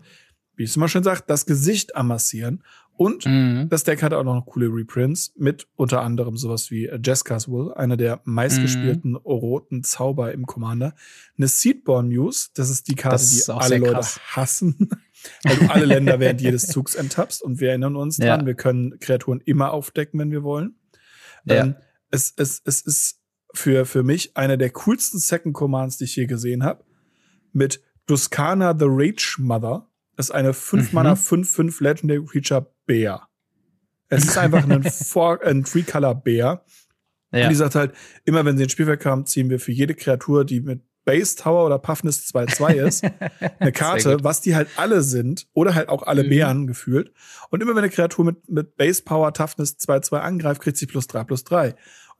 wie 0.56 0.64
es 0.64 0.76
immer 0.76 0.88
schön 0.88 1.04
sagt, 1.04 1.30
das 1.30 1.46
Gesicht 1.46 1.96
amassieren. 1.96 2.64
Und 3.00 3.28
Mhm. 3.28 3.70
das 3.70 3.84
Deck 3.84 4.02
hat 4.02 4.12
auch 4.14 4.24
noch 4.24 4.44
coole 4.48 4.68
Reprints 4.74 5.32
mit 5.38 5.68
unter 5.76 6.02
anderem 6.02 6.36
sowas 6.36 6.72
wie 6.72 6.88
äh, 6.88 7.00
Jessica's 7.04 7.48
Will, 7.48 7.72
einer 7.76 7.96
der 7.96 8.22
meistgespielten 8.24 9.12
Mhm. 9.12 9.18
roten 9.18 9.84
Zauber 9.84 10.32
im 10.32 10.48
Commander. 10.48 10.96
Eine 11.38 11.48
Seedborn 11.48 12.08
News, 12.10 12.52
das 12.56 12.72
ist 12.72 12.88
die 12.88 12.96
Karte, 12.96 13.18
ist 13.22 13.48
die 13.48 13.52
alle 13.52 13.78
Leute 13.78 13.92
krass. 13.94 14.20
hassen, 14.36 14.90
weil 15.44 15.56
du 15.58 15.70
alle 15.72 15.86
Länder 15.86 16.20
während 16.20 16.42
jedes 16.42 16.68
Zugs 16.68 16.96
enttappst. 16.96 17.42
Und 17.42 17.60
wir 17.60 17.70
erinnern 17.70 17.96
uns 17.96 18.18
Ja. 18.18 18.36
dran, 18.38 18.46
wir 18.46 18.56
können 18.56 19.00
Kreaturen 19.00 19.42
immer 19.42 19.72
aufdecken, 19.72 20.20
wenn 20.20 20.32
wir 20.32 20.44
wollen. 20.44 20.76
Ja. 21.46 21.56
Ähm, 21.64 21.76
es, 22.12 22.34
es, 22.38 22.62
es 22.66 22.82
ist 22.82 23.22
für, 23.54 23.86
für 23.86 24.04
mich 24.04 24.36
einer 24.38 24.58
der 24.58 24.70
coolsten 24.72 25.20
Second 25.20 25.54
Commands, 25.54 25.98
die 25.98 26.04
ich 26.06 26.16
je 26.16 26.26
gesehen 26.26 26.64
habe. 26.64 26.84
Mit 27.54 27.82
Duskana 28.06 28.76
the 28.78 28.86
Rage 28.88 29.36
Mother. 29.40 29.90
Ist 30.18 30.32
eine 30.32 30.54
5 30.54 30.92
Mhm. 30.92 30.96
Mana 30.96 31.14
5-5 31.14 31.84
Legendary 31.84 32.26
Creature 32.26 32.74
Bär. 32.86 33.28
Es 34.10 34.24
ist 34.24 34.38
einfach 34.38 34.68
ein, 34.68 34.84
Four- 34.90 35.44
ein 35.44 35.64
Three-Color-Bär. 35.64 36.64
Und 37.32 37.40
Ja. 37.40 37.50
die 37.50 37.56
sagt 37.56 37.76
halt, 37.76 37.94
immer 38.26 38.46
wenn 38.46 38.58
sie 38.58 38.64
ins 38.64 38.72
Spielfeld 38.72 39.00
kam, 39.02 39.26
ziehen 39.26 39.50
wir 39.50 39.60
für 39.60 39.72
jede 39.74 39.94
Kreatur, 39.96 40.46
die 40.46 40.62
mit 40.62 40.82
Base 41.08 41.36
Tower 41.38 41.66
oder 41.66 41.80
Puffness 41.80 42.28
2-2 42.34 42.74
ist, 42.76 43.04
eine 43.60 43.72
Karte, 43.72 44.18
was 44.24 44.42
die 44.42 44.56
halt 44.56 44.68
alle 44.76 45.02
sind, 45.02 45.48
oder 45.54 45.74
halt 45.74 45.90
auch 45.90 46.04
alle 46.04 46.24
Mhm. 46.26 46.30
Bären 46.30 46.68
gefühlt. 46.68 47.12
Und 47.50 47.64
immer 47.64 47.72
wenn 47.72 47.80
eine 47.84 47.90
Kreatur 47.90 48.26
mit, 48.26 48.50
mit 48.50 48.76
Base 48.76 49.02
Power 49.02 49.34
Toughness 49.34 49.78
2-2 49.80 50.18
angreift, 50.20 50.62
kriegt 50.62 50.78
sie 50.78 50.86
plus 50.86 51.08
3 51.08 51.24
plus 51.24 51.44
3. 51.46 51.70
Und 51.70 51.76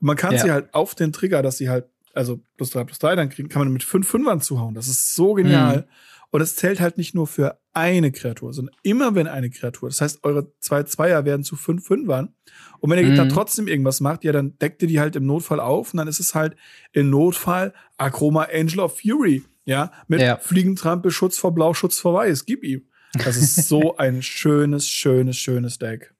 man 0.06 0.16
kann 0.16 0.34
Ja. 0.34 0.42
sie 0.42 0.50
halt 0.50 0.72
auf 0.74 0.94
den 0.94 1.12
Trigger, 1.12 1.42
dass 1.42 1.58
sie 1.58 1.68
halt, 1.68 1.84
also 2.14 2.40
plus 2.56 2.70
3 2.70 2.84
plus 2.84 2.98
3, 2.98 3.14
dann 3.14 3.28
kriegen, 3.28 3.48
kann 3.48 3.60
man 3.60 3.72
mit 3.72 3.82
5 3.84 4.08
Fünfern 4.08 4.40
zuhauen. 4.40 4.74
Das 4.74 4.88
ist 4.88 5.14
so 5.14 5.34
genial. 5.34 5.78
Mhm. 5.78 5.84
Und 6.30 6.40
es 6.42 6.56
zählt 6.56 6.80
halt 6.80 6.98
nicht 6.98 7.14
nur 7.14 7.26
für 7.26 7.58
eine 7.72 8.12
Kreatur, 8.12 8.52
sondern 8.52 8.74
immer 8.82 9.14
wenn 9.14 9.26
eine 9.28 9.48
Kreatur. 9.50 9.88
Das 9.88 10.00
heißt, 10.00 10.24
eure 10.24 10.52
zwei 10.60 10.82
Zweier 10.82 11.24
werden 11.24 11.42
zu 11.42 11.56
fünf 11.56 11.86
Fünfern. 11.86 12.34
Und 12.80 12.90
wenn 12.90 13.02
Gegner 13.04 13.24
Mhm. 13.24 13.28
trotzdem 13.30 13.66
irgendwas 13.68 14.00
macht, 14.00 14.24
ja, 14.24 14.32
dann 14.32 14.58
deckt 14.58 14.82
ihr 14.82 14.88
die 14.88 15.00
halt 15.00 15.16
im 15.16 15.24
Notfall 15.26 15.60
auf 15.60 15.92
und 15.94 15.96
dann 15.98 16.08
ist 16.08 16.20
es 16.20 16.34
halt 16.34 16.54
im 16.92 17.08
Notfall 17.10 17.72
Akroma 17.96 18.48
Angel 18.52 18.80
of 18.80 18.98
Fury. 19.00 19.42
Ja, 19.64 19.92
mit 20.06 20.20
Ja. 20.20 20.36
Fliegentrampe, 20.38 21.10
Schutz 21.10 21.38
vor 21.38 21.54
Blau, 21.54 21.72
Schutz 21.74 21.98
vor 21.98 22.14
Weiß. 22.14 22.44
Gib 22.46 22.62
ihm. 22.64 22.88
Das 23.24 23.36
ist 23.36 23.54
so 23.68 23.96
ein 23.96 24.22
schönes, 24.22 24.88
schönes, 24.88 25.36
schönes 25.36 25.78
Deck. 25.78 26.14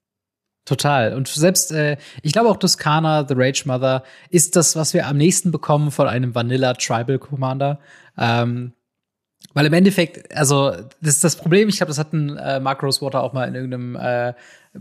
Total. 0.64 1.14
Und 1.14 1.28
selbst, 1.28 1.72
äh, 1.72 1.96
ich 2.22 2.32
glaube 2.32 2.50
auch 2.50 2.58
Tuscana, 2.58 3.26
The 3.26 3.34
Rage 3.36 3.62
Mother, 3.66 4.04
ist 4.28 4.54
das, 4.54 4.76
was 4.76 4.92
wir 4.92 5.06
am 5.06 5.16
nächsten 5.16 5.50
bekommen 5.50 5.90
von 5.90 6.06
einem 6.08 6.34
Vanilla 6.34 6.74
Tribal 6.74 7.18
Commander. 7.18 7.80
Ähm, 8.18 8.72
weil 9.58 9.66
im 9.66 9.72
Endeffekt, 9.72 10.32
also 10.36 10.70
das 11.00 11.16
ist 11.16 11.24
das 11.24 11.34
Problem, 11.34 11.68
ich 11.68 11.78
glaube, 11.78 11.90
das 11.90 11.98
hat 11.98 12.12
ein 12.12 12.36
äh, 12.36 12.60
Mark 12.60 12.80
Rosewater 12.80 13.24
auch 13.24 13.32
mal 13.32 13.48
in 13.48 13.56
irgendeinem 13.56 13.96
äh, 13.96 14.32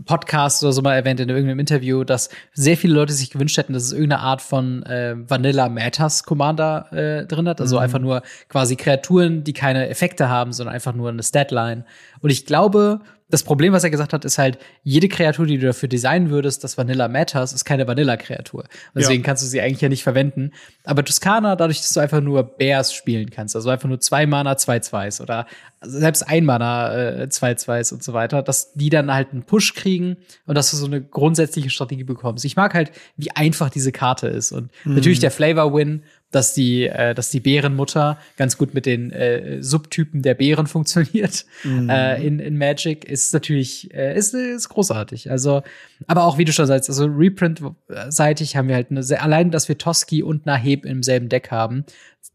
Podcast 0.04 0.62
oder 0.62 0.72
so 0.72 0.82
mal 0.82 0.94
erwähnt, 0.94 1.18
in 1.18 1.28
irgendeinem 1.28 1.58
Interview, 1.58 2.04
dass 2.04 2.28
sehr 2.52 2.76
viele 2.76 2.94
Leute 2.94 3.12
sich 3.12 3.30
gewünscht 3.30 3.56
hätten, 3.56 3.72
dass 3.72 3.82
es 3.82 3.92
irgendeine 3.92 4.22
Art 4.22 4.40
von 4.40 4.84
äh, 4.84 5.16
Vanilla 5.28 5.68
Matters 5.68 6.22
Commander 6.22 6.92
äh, 6.92 7.26
drin 7.26 7.48
hat. 7.48 7.60
Also 7.60 7.74
Mhm. 7.74 7.82
einfach 7.82 7.98
nur 7.98 8.22
quasi 8.48 8.76
Kreaturen, 8.76 9.42
die 9.42 9.52
keine 9.52 9.88
Effekte 9.88 10.28
haben, 10.28 10.52
sondern 10.52 10.76
einfach 10.76 10.94
nur 10.94 11.08
eine 11.08 11.24
Statline. 11.24 11.84
Und 12.20 12.30
ich 12.30 12.46
glaube, 12.46 13.00
das 13.30 13.42
Problem, 13.42 13.74
was 13.74 13.84
er 13.84 13.90
gesagt 13.90 14.14
hat, 14.14 14.24
ist 14.24 14.38
halt, 14.38 14.58
jede 14.84 15.06
Kreatur, 15.08 15.44
die 15.44 15.58
du 15.58 15.66
dafür 15.66 15.88
designen 15.88 16.30
würdest, 16.30 16.64
das 16.64 16.78
Vanilla 16.78 17.08
Matters, 17.08 17.52
ist 17.52 17.64
keine 17.66 17.86
Vanilla-Kreatur. 17.86 18.64
Deswegen 18.94 19.22
Ja. 19.22 19.26
kannst 19.26 19.42
du 19.42 19.46
sie 19.46 19.60
eigentlich 19.60 19.82
ja 19.82 19.90
nicht 19.90 20.02
verwenden. 20.02 20.52
Aber 20.84 21.04
Tuscana, 21.04 21.54
dadurch, 21.54 21.78
dass 21.78 21.92
du 21.92 22.00
einfach 22.00 22.22
nur 22.22 22.42
Bears 22.42 22.94
spielen 22.94 23.28
kannst, 23.30 23.54
also 23.54 23.68
einfach 23.68 23.88
nur 23.88 24.00
zwei 24.00 24.26
Mana, 24.26 24.56
zwei 24.56 24.78
Zweis 24.78 25.20
oder 25.20 25.46
selbst 25.82 26.22
ein 26.26 26.44
Mana, 26.44 26.94
äh, 27.22 27.28
zwei 27.28 27.54
Zweis 27.54 27.92
und 27.92 28.02
so 28.02 28.12
weiter, 28.14 28.42
dass 28.42 28.72
die 28.72 28.88
dann 28.90 29.12
halt 29.12 29.28
einen 29.32 29.42
Push 29.42 29.74
kriegen 29.74 30.16
und 30.46 30.56
dass 30.56 30.70
du 30.70 30.76
so 30.78 30.86
eine 30.86 31.02
grundsätzliche 31.02 31.70
Strategie 31.70 32.04
bekommst. 32.04 32.44
Ich 32.46 32.56
mag 32.56 32.72
halt, 32.74 32.90
wie 33.16 33.30
einfach 33.32 33.68
diese 33.70 33.92
Karte 33.92 34.26
ist. 34.28 34.52
Und 34.52 34.70
natürlich 34.84 35.20
der 35.20 35.30
Flavor-Win, 35.30 36.02
dass 36.30 36.52
die, 36.52 36.86
äh, 36.86 37.14
dass 37.14 37.30
die 37.30 37.40
Bärenmutter 37.40 38.18
ganz 38.36 38.58
gut 38.58 38.74
mit 38.74 38.84
den 38.86 39.10
äh, 39.12 39.62
Subtypen 39.62 40.22
der 40.22 40.34
Bären 40.34 40.66
funktioniert 40.66 41.46
äh, 41.64 42.26
in, 42.26 42.38
in 42.38 42.58
Magic, 42.58 43.04
ist 43.04 43.32
natürlich, 43.32 43.92
äh, 43.94 44.16
ist, 44.16 44.34
ist 44.34 44.68
großartig. 44.68 45.30
Also, 45.30 45.62
aber 46.06 46.24
auch 46.24 46.36
wie 46.36 46.44
du 46.44 46.52
schon 46.52 46.66
sagst, 46.66 46.88
also 46.90 47.06
Reprint-seitig 47.06 48.56
haben 48.56 48.68
wir 48.68 48.74
halt 48.74 48.90
eine 48.90 49.02
sehr, 49.02 49.22
allein, 49.22 49.50
dass 49.50 49.68
wir 49.68 49.78
Toski 49.78 50.22
und 50.22 50.44
Naheb 50.44 50.84
im 50.84 51.02
selben 51.02 51.28
Deck 51.28 51.50
haben, 51.50 51.84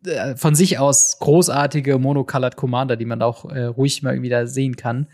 äh, 0.05 0.35
von 0.35 0.55
sich 0.55 0.79
aus 0.79 1.19
großartige 1.19 1.99
Monocolored 1.99 2.55
Commander, 2.55 2.95
die 2.95 3.05
man 3.05 3.21
auch 3.21 3.45
äh, 3.45 3.65
ruhig 3.65 4.01
mal 4.01 4.13
irgendwie 4.13 4.29
da 4.29 4.47
sehen 4.47 4.75
kann. 4.75 5.07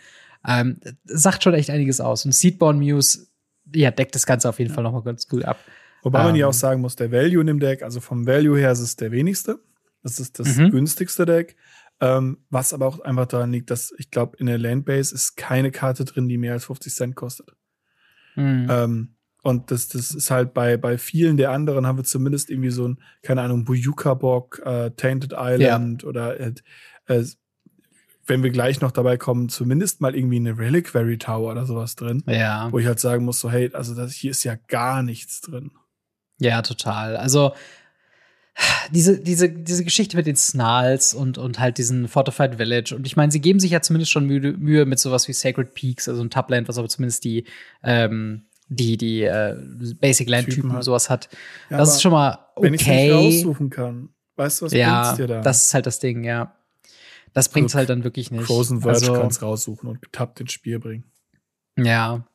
Ähm, 0.47 0.79
sagt 1.03 1.43
schon 1.43 1.53
echt 1.53 1.69
einiges 1.69 1.99
aus. 1.99 2.23
Und 2.23 2.33
Seedborn 2.33 2.79
Muse, 2.79 3.27
ja, 3.75 3.91
deckt 3.91 4.15
das 4.15 4.25
Ganze 4.25 4.47
auf 4.47 4.59
jeden 4.59 4.73
Fall 4.73 4.83
noch 4.83 4.93
mal 4.93 5.03
ganz 5.03 5.27
gut 5.27 5.43
ab. 5.43 5.57
Wobei 6.03 6.23
man 6.23 6.35
ja 6.35 6.45
Ähm. 6.45 6.49
auch 6.49 6.53
sagen 6.53 6.81
muss, 6.81 6.95
der 6.95 7.11
Value 7.11 7.41
in 7.41 7.47
dem 7.47 7.59
Deck, 7.59 7.83
also 7.83 7.99
vom 8.01 8.25
Value 8.25 8.57
her 8.57 8.71
ist 8.71 8.79
es 8.79 8.95
der 8.95 9.11
wenigste. 9.11 9.59
Das 10.03 10.19
ist 10.19 10.39
das 10.39 10.55
Mhm. 10.57 10.71
günstigste 10.71 11.25
Deck. 11.25 11.55
Ähm, 12.01 12.37
was 12.49 12.71
aber 12.73 12.87
auch 12.87 13.01
einfach 13.01 13.25
daran 13.25 13.51
liegt, 13.51 13.69
dass 13.71 13.93
ich 13.97 14.09
glaube, 14.09 14.37
in 14.37 14.45
der 14.45 14.57
Landbase 14.57 15.13
ist 15.13 15.35
keine 15.35 15.69
Karte 15.71 16.05
drin, 16.05 16.29
die 16.29 16.37
mehr 16.37 16.53
als 16.53 16.63
50 16.65 16.93
Cent 16.95 17.15
kostet. 17.15 17.49
Mhm. 18.35 18.67
Ähm, 18.69 19.15
und 19.43 19.71
das, 19.71 19.89
das 19.89 20.11
ist 20.11 20.31
halt 20.31 20.53
bei, 20.53 20.77
bei 20.77 20.97
vielen 20.97 21.35
der 21.35 21.51
anderen 21.51 21.85
haben 21.87 21.97
wir 21.97 22.03
zumindest 22.05 22.49
irgendwie 22.49 22.69
so 22.69 22.87
ein, 22.87 22.99
keine 23.21 23.41
Ahnung, 23.41 23.65
Buyuka-Bock, 23.65 24.61
äh, 24.65 24.91
Tainted 24.91 25.33
Island 25.37 26.03
oder 26.05 26.39
äh, 26.39 26.53
äh, 27.07 27.25
wenn 28.27 28.43
wir 28.43 28.51
gleich 28.51 28.79
noch 28.79 28.91
dabei 28.91 29.17
kommen, 29.17 29.49
zumindest 29.49 30.01
mal 30.01 30.15
irgendwie 30.15 30.35
eine 30.37 30.57
Reliquary 30.57 31.17
Tower 31.17 31.51
oder 31.51 31.65
sowas 31.65 31.95
drin. 31.95 32.23
ja. 32.27 32.71
Wo 32.71 32.79
ich 32.79 32.85
halt 32.85 32.99
sagen 32.99 33.25
muss, 33.25 33.39
so, 33.39 33.49
hey, 33.49 33.71
also 33.73 33.95
das, 33.95 34.13
hier 34.13 34.31
ist 34.31 34.43
ja 34.43 34.55
gar 34.67 35.03
nichts 35.03 35.41
drin. 35.41 35.71
Ja, 36.39 36.61
total. 36.61 37.17
Also 37.17 37.53
diese, 38.91 39.19
diese, 39.19 39.49
diese 39.49 39.83
Geschichte 39.83 40.17
mit 40.17 40.25
den 40.27 40.35
Snarls 40.35 41.13
und, 41.13 41.37
und 41.37 41.59
halt 41.59 41.77
diesen 41.77 42.07
Fortified 42.07 42.55
Village. 42.55 42.93
Und 42.95 43.05
ich 43.07 43.15
meine, 43.15 43.31
sie 43.31 43.39
geben 43.39 43.59
sich 43.59 43.71
ja 43.71 43.81
zumindest 43.81 44.11
schon 44.11 44.25
Mühe, 44.25 44.53
Mühe 44.53 44.85
mit 44.85 44.99
sowas 44.99 45.27
wie 45.27 45.33
Sacred 45.33 45.73
Peaks, 45.73 46.09
also 46.09 46.21
ein 46.21 46.29
Tubland, 46.29 46.67
was 46.67 46.77
aber 46.77 46.89
zumindest 46.89 47.23
die, 47.23 47.45
ähm, 47.83 48.45
die, 48.67 48.97
die 48.97 49.23
äh, 49.23 49.55
Basic 49.99 50.27
Land-Typen 50.29 50.63
Typen 50.63 50.73
hat. 50.73 50.83
sowas 50.83 51.09
hat. 51.09 51.29
Ja, 51.69 51.77
das 51.77 51.95
ist 51.95 52.01
schon 52.01 52.11
mal 52.11 52.47
Wenn 52.57 52.73
ich 52.73 52.85
nicht 52.85 52.89
okay. 52.89 53.11
raussuchen 53.11 53.69
kann, 53.69 54.09
weißt 54.35 54.61
du, 54.61 54.65
was 54.65 54.73
ja, 54.73 55.01
bringt's 55.03 55.17
dir 55.17 55.27
da? 55.27 55.41
das 55.41 55.63
ist 55.63 55.73
halt 55.73 55.85
das 55.85 55.99
Ding, 55.99 56.23
ja. 56.23 56.55
Das 57.33 57.49
bringt's 57.49 57.73
Also, 57.73 57.79
halt 57.79 57.89
dann 57.89 58.03
wirklich 58.03 58.31
nicht. 58.31 58.45
Frozen 58.45 58.81
Verge 58.81 58.99
also, 58.99 59.13
kann's 59.13 59.41
raussuchen 59.41 59.87
und 59.87 60.01
getappt 60.01 60.41
ins 60.41 60.51
Spiel 60.51 60.79
bringen. 60.79 61.05
Ja. 61.77 62.25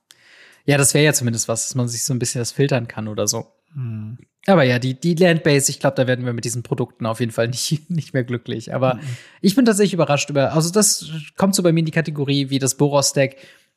Ja, 0.67 0.79
das 0.79 0.95
wäre 0.95 1.05
ja 1.05 1.13
zumindest 1.13 1.49
was, 1.49 1.67
dass 1.67 1.75
man 1.75 1.89
sich 1.89 2.05
so 2.05 2.15
ein 2.15 2.19
bisschen 2.19 2.39
das 2.39 2.53
filtern 2.53 2.89
kann 2.89 3.09
oder 3.09 3.27
so. 3.27 3.53
Hm. 3.75 4.19
Aber 4.47 4.63
ja, 4.63 4.79
die, 4.79 4.93
die 4.99 5.15
Landbase, 5.15 5.71
ich 5.71 5.81
glaube, 5.81 5.97
da 5.97 6.07
werden 6.07 6.27
wir 6.27 6.35
mit 6.35 6.45
diesen 6.45 6.63
Produkten 6.63 7.07
auf 7.07 7.21
jeden 7.21 7.33
Fall 7.33 7.49
nicht, 7.49 7.91
nicht 7.91 8.13
mehr 8.15 8.25
glücklich. 8.25 8.75
Aber 8.75 8.99
ich 9.41 9.55
bin 9.57 9.65
tatsächlich 9.65 9.95
überrascht 9.95 10.31
über, 10.31 10.53
also 10.53 10.71
das 10.71 11.07
kommt 11.37 11.55
so 11.55 11.63
bei 11.63 11.73
mir 11.73 11.81
in 11.81 11.87
die 11.87 11.93
Kategorie 11.93 12.51
wie 12.51 12.59
das 12.59 12.77
Boros-Deck. 12.77 13.37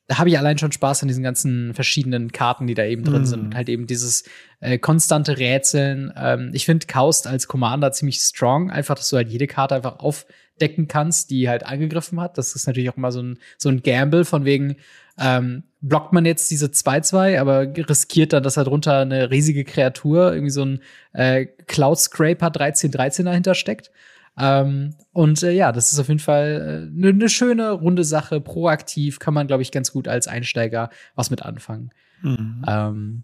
Da 0.10 0.17
habe 0.19 0.29
ich 0.29 0.38
allein 0.38 0.57
schon 0.57 0.71
Spaß 0.71 1.01
an 1.01 1.10
diesen 1.10 1.23
ganzen 1.23 1.73
verschiedenen 1.73 2.31
Karten, 2.31 2.65
die 2.67 2.73
da 2.75 2.86
eben 2.86 3.03
drin 3.03 3.21
Mhm. 3.23 3.25
sind. 3.25 3.39
Und 3.41 3.55
halt 3.55 3.67
eben 3.69 3.88
dieses 3.88 4.23
äh, 4.62 4.77
konstante 4.77 5.38
Rätseln. 5.38 6.13
Ähm, 6.15 6.51
ich 6.53 6.65
finde 6.65 6.88
Kaust 6.88 7.27
als 7.27 7.47
Commander 7.47 7.91
ziemlich 7.91 8.19
strong. 8.19 8.69
Einfach, 8.71 8.95
dass 8.95 9.10
du 9.10 9.17
halt 9.17 9.29
jede 9.29 9.47
Karte 9.47 9.75
einfach 9.75 9.99
aufdecken 9.99 10.88
kannst, 10.88 11.29
die 11.29 11.49
halt 11.49 11.65
angegriffen 11.65 12.21
hat. 12.21 12.38
Das 12.38 12.55
ist 12.55 12.67
natürlich 12.67 12.89
auch 12.89 12.97
immer 12.97 13.12
so 13.12 13.21
ein, 13.21 13.39
so 13.57 13.67
ein 13.69 13.83
Gamble 13.83 14.23
von 14.23 14.45
wegen, 14.45 14.77
ähm, 15.19 15.63
blockt 15.81 16.13
man 16.13 16.25
jetzt 16.25 16.49
diese 16.49 16.67
2-2, 16.67 17.39
aber 17.39 17.67
riskiert 17.89 18.33
dann, 18.33 18.43
dass 18.43 18.55
da 18.55 18.63
drunter 18.63 18.99
eine 18.99 19.29
riesige 19.29 19.63
Kreatur, 19.63 20.33
irgendwie 20.33 20.51
so 20.51 20.65
ein 20.65 20.81
äh, 21.13 21.45
Cloud 21.45 21.99
Scraper 21.99 22.47
13-13 22.47 23.23
dahinter 23.23 23.53
steckt. 23.55 23.91
Ähm, 24.39 24.95
und 25.13 25.41
äh, 25.43 25.51
ja, 25.51 25.71
das 25.71 25.91
ist 25.91 25.99
auf 25.99 26.07
jeden 26.07 26.19
Fall 26.19 26.89
eine 26.95 27.09
äh, 27.09 27.13
ne 27.13 27.29
schöne, 27.29 27.71
runde 27.71 28.03
Sache. 28.03 28.39
Proaktiv 28.39 29.19
kann 29.19 29.33
man, 29.33 29.47
glaube 29.47 29.63
ich, 29.63 29.71
ganz 29.71 29.91
gut 29.91 30.07
als 30.07 30.27
Einsteiger 30.27 30.89
was 31.15 31.29
mit 31.29 31.43
anfangen. 31.43 31.91
Mhm. 32.21 32.65
Ähm, 32.67 33.23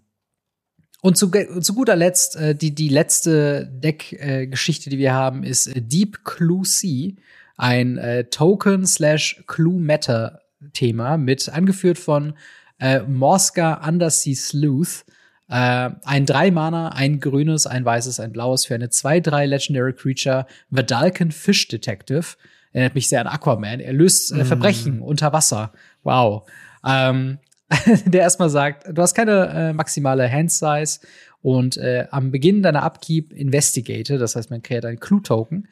und 1.02 1.18
zu, 1.18 1.30
zu 1.30 1.74
guter 1.74 1.96
Letzt, 1.96 2.36
äh, 2.36 2.54
die, 2.54 2.74
die 2.74 2.88
letzte 2.88 3.66
Deck-Geschichte, 3.66 4.88
äh, 4.88 4.90
die 4.90 4.98
wir 4.98 5.12
haben, 5.12 5.44
ist 5.44 5.70
Deep 5.74 6.24
Clue 6.24 6.62
C, 6.62 7.16
ein 7.56 7.98
äh, 7.98 8.24
Token 8.24 8.86
slash 8.86 9.44
Clue 9.46 9.78
Matter 9.78 10.40
Thema 10.72 11.16
mit 11.16 11.48
angeführt 11.48 11.98
von 11.98 12.34
äh, 12.78 13.00
Morska 13.00 13.86
Undersea 13.86 14.34
Sleuth. 14.34 15.04
Äh, 15.48 15.90
ein 16.04 16.26
drei 16.26 16.50
Mana, 16.50 16.88
ein 16.88 17.20
grünes, 17.20 17.66
ein 17.66 17.84
weißes, 17.84 18.20
ein 18.20 18.32
blaues 18.32 18.66
für 18.66 18.74
eine 18.74 18.86
2-3 18.86 19.46
Legendary 19.46 19.92
Creature, 19.92 20.46
Vidalcan 20.70 21.30
Fish 21.30 21.68
Detective. 21.68 22.36
Erinnert 22.72 22.94
mich 22.94 23.08
sehr 23.08 23.20
an 23.20 23.26
Aquaman. 23.26 23.80
Er 23.80 23.92
löst 23.92 24.32
äh, 24.32 24.42
mm. 24.42 24.46
Verbrechen 24.46 25.00
unter 25.00 25.32
Wasser. 25.32 25.72
Wow. 26.02 26.48
Ähm, 26.84 27.38
der 28.06 28.22
erstmal 28.22 28.50
sagt, 28.50 28.86
du 28.92 29.00
hast 29.00 29.14
keine 29.14 29.48
äh, 29.48 29.72
maximale 29.72 30.30
Hand 30.30 30.50
Size 30.50 31.00
und 31.42 31.76
äh, 31.76 32.06
am 32.10 32.30
Beginn 32.30 32.62
deiner 32.62 32.82
Upkeep 32.82 33.32
investigate, 33.32 34.18
das 34.18 34.34
heißt, 34.34 34.50
man 34.50 34.62
kreiert 34.62 34.86
einen 34.86 34.98
Clue-Token. 34.98 35.68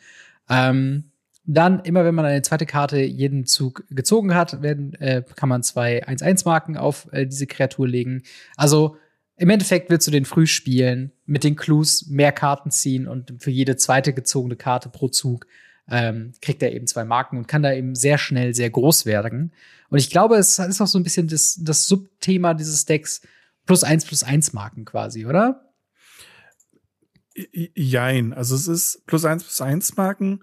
Ähm, 0.49 1.12
dann, 1.45 1.81
immer 1.81 2.05
wenn 2.05 2.15
man 2.15 2.25
eine 2.25 2.43
zweite 2.43 2.67
Karte 2.67 3.01
jeden 3.01 3.47
Zug 3.47 3.85
gezogen 3.91 4.35
hat, 4.35 4.63
werden, 4.63 4.95
äh, 4.95 5.23
kann 5.35 5.49
man 5.49 5.63
zwei 5.63 6.07
1-1-Marken 6.07 6.77
auf 6.77 7.09
äh, 7.13 7.27
diese 7.27 7.47
Kreatur 7.47 7.89
legen. 7.89 8.23
Also 8.57 8.97
im 9.37 9.51
Endeffekt 9.51 9.91
willst 9.91 10.07
du 10.07 10.13
den 10.13 10.25
früh 10.25 10.47
spielen, 10.47 11.11
mit 11.27 11.43
den 11.43 11.57
Clues 11.57 12.07
mehr 12.07 12.31
Karten 12.31 12.71
ziehen 12.71 13.09
und 13.09 13.35
für 13.39 13.51
jede 13.51 13.77
zweite 13.77 14.13
gezogene 14.13 14.57
Karte 14.57 14.89
pro 14.89 15.09
Zug 15.09 15.47
ähm, 15.91 16.33
kriegt 16.41 16.63
er 16.63 16.73
eben 16.73 16.87
zwei 16.87 17.05
Marken 17.05 17.39
und 17.39 17.49
kann 17.49 17.63
da 17.63 17.73
eben 17.73 17.97
sehr 17.97 18.19
schnell 18.19 18.55
sehr 18.55 18.71
groß 18.71 19.05
werden. 19.05 19.53
Und 19.89 19.99
ich 19.99 20.11
glaube, 20.11 20.37
es 20.37 20.59
ist 20.61 20.81
auch 20.81 20.87
so 20.87 20.99
ein 20.99 21.03
bisschen 21.03 21.27
das, 21.27 21.59
das 21.61 21.87
Subthema 21.87 22.55
dieses 22.55 22.85
Decks 22.85 23.21
plus 23.67 23.83
eins 23.83 24.05
plus 24.05 24.23
eins 24.23 24.53
Marken 24.53 24.85
quasi, 24.85 25.27
oder? 25.27 25.73
Jein. 27.35 28.33
Also 28.33 28.55
es 28.55 28.69
ist 28.69 29.07
plus 29.07 29.25
eins 29.25 29.43
plus 29.43 29.61
eins 29.61 29.97
Marken 29.97 30.41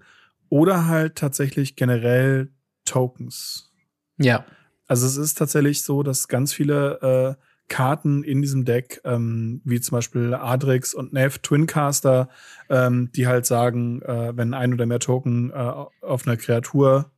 oder 0.50 0.88
halt 0.88 1.16
tatsächlich 1.16 1.76
generell 1.76 2.50
Tokens. 2.86 3.72
Ja. 4.18 4.46
Also 4.88 5.06
es 5.06 5.18
ist 5.18 5.38
tatsächlich 5.38 5.84
so, 5.84 6.04
dass 6.04 6.28
ganz 6.28 6.52
viele 6.54 7.38
äh, 7.38 7.44
Karten 7.70 8.24
in 8.24 8.42
diesem 8.42 8.66
Deck, 8.66 9.00
ähm, 9.06 9.62
wie 9.64 9.80
zum 9.80 9.96
Beispiel 9.96 10.34
Adrix 10.34 10.94
und 10.94 11.14
Nev, 11.14 11.38
Twincaster, 11.40 12.30
ähm, 12.70 13.12
die 13.16 13.28
halt 13.28 13.46
sagen, 13.46 14.02
äh, 14.02 14.36
wenn 14.36 14.54
ein 14.54 14.74
oder 14.74 14.86
mehr 14.86 15.00
Token 15.00 15.52
äh, 15.52 15.54
auf 16.02 16.28
einer 16.28 16.36
Kreatur 16.36 17.12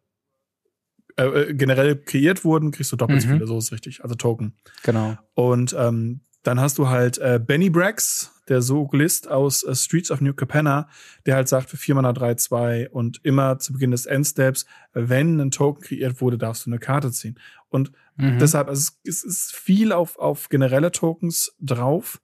äh, 1.17 1.23
äh 1.23 1.53
generell 1.53 1.95
kreiert 1.95 2.43
wurden, 2.43 2.71
kriegst 2.71 2.91
du 2.91 2.97
doppelt 2.97 3.21
so 3.21 3.29
mhm. 3.29 3.33
viele, 3.33 3.47
so 3.47 3.57
ist 3.57 3.71
richtig, 3.71 4.03
also 4.03 4.15
Token. 4.15 4.53
Genau. 4.83 5.17
Und 5.33 5.73
ähm, 5.77 6.19
dann 6.43 6.59
hast 6.59 6.77
du 6.77 6.89
halt 6.89 7.17
äh, 7.19 7.39
Benny 7.43 7.69
Brax, 7.69 8.31
der 8.47 8.61
Soglist 8.61 9.29
aus 9.29 9.63
äh, 9.63 9.75
Streets 9.75 10.11
of 10.11 10.21
New 10.21 10.33
Capenna, 10.33 10.89
der 11.25 11.35
halt 11.35 11.47
sagt, 11.47 11.69
für 11.69 11.77
4 11.77 11.95
Mana 11.95 12.11
3-2 12.11 12.89
und 12.89 13.19
immer 13.23 13.59
zu 13.59 13.73
Beginn 13.73 13.91
des 13.91 14.05
Endsteps, 14.05 14.65
wenn 14.93 15.39
ein 15.39 15.51
Token 15.51 15.83
kreiert 15.83 16.19
wurde, 16.19 16.37
darfst 16.37 16.65
du 16.65 16.69
eine 16.69 16.79
Karte 16.79 17.11
ziehen. 17.11 17.39
Und 17.69 17.91
mhm. 18.17 18.39
deshalb, 18.39 18.67
also 18.67 18.91
es, 19.03 19.23
es, 19.23 19.23
ist 19.23 19.55
viel 19.55 19.91
auf, 19.91 20.17
auf 20.17 20.49
generelle 20.49 20.91
Tokens 20.91 21.55
drauf, 21.59 22.21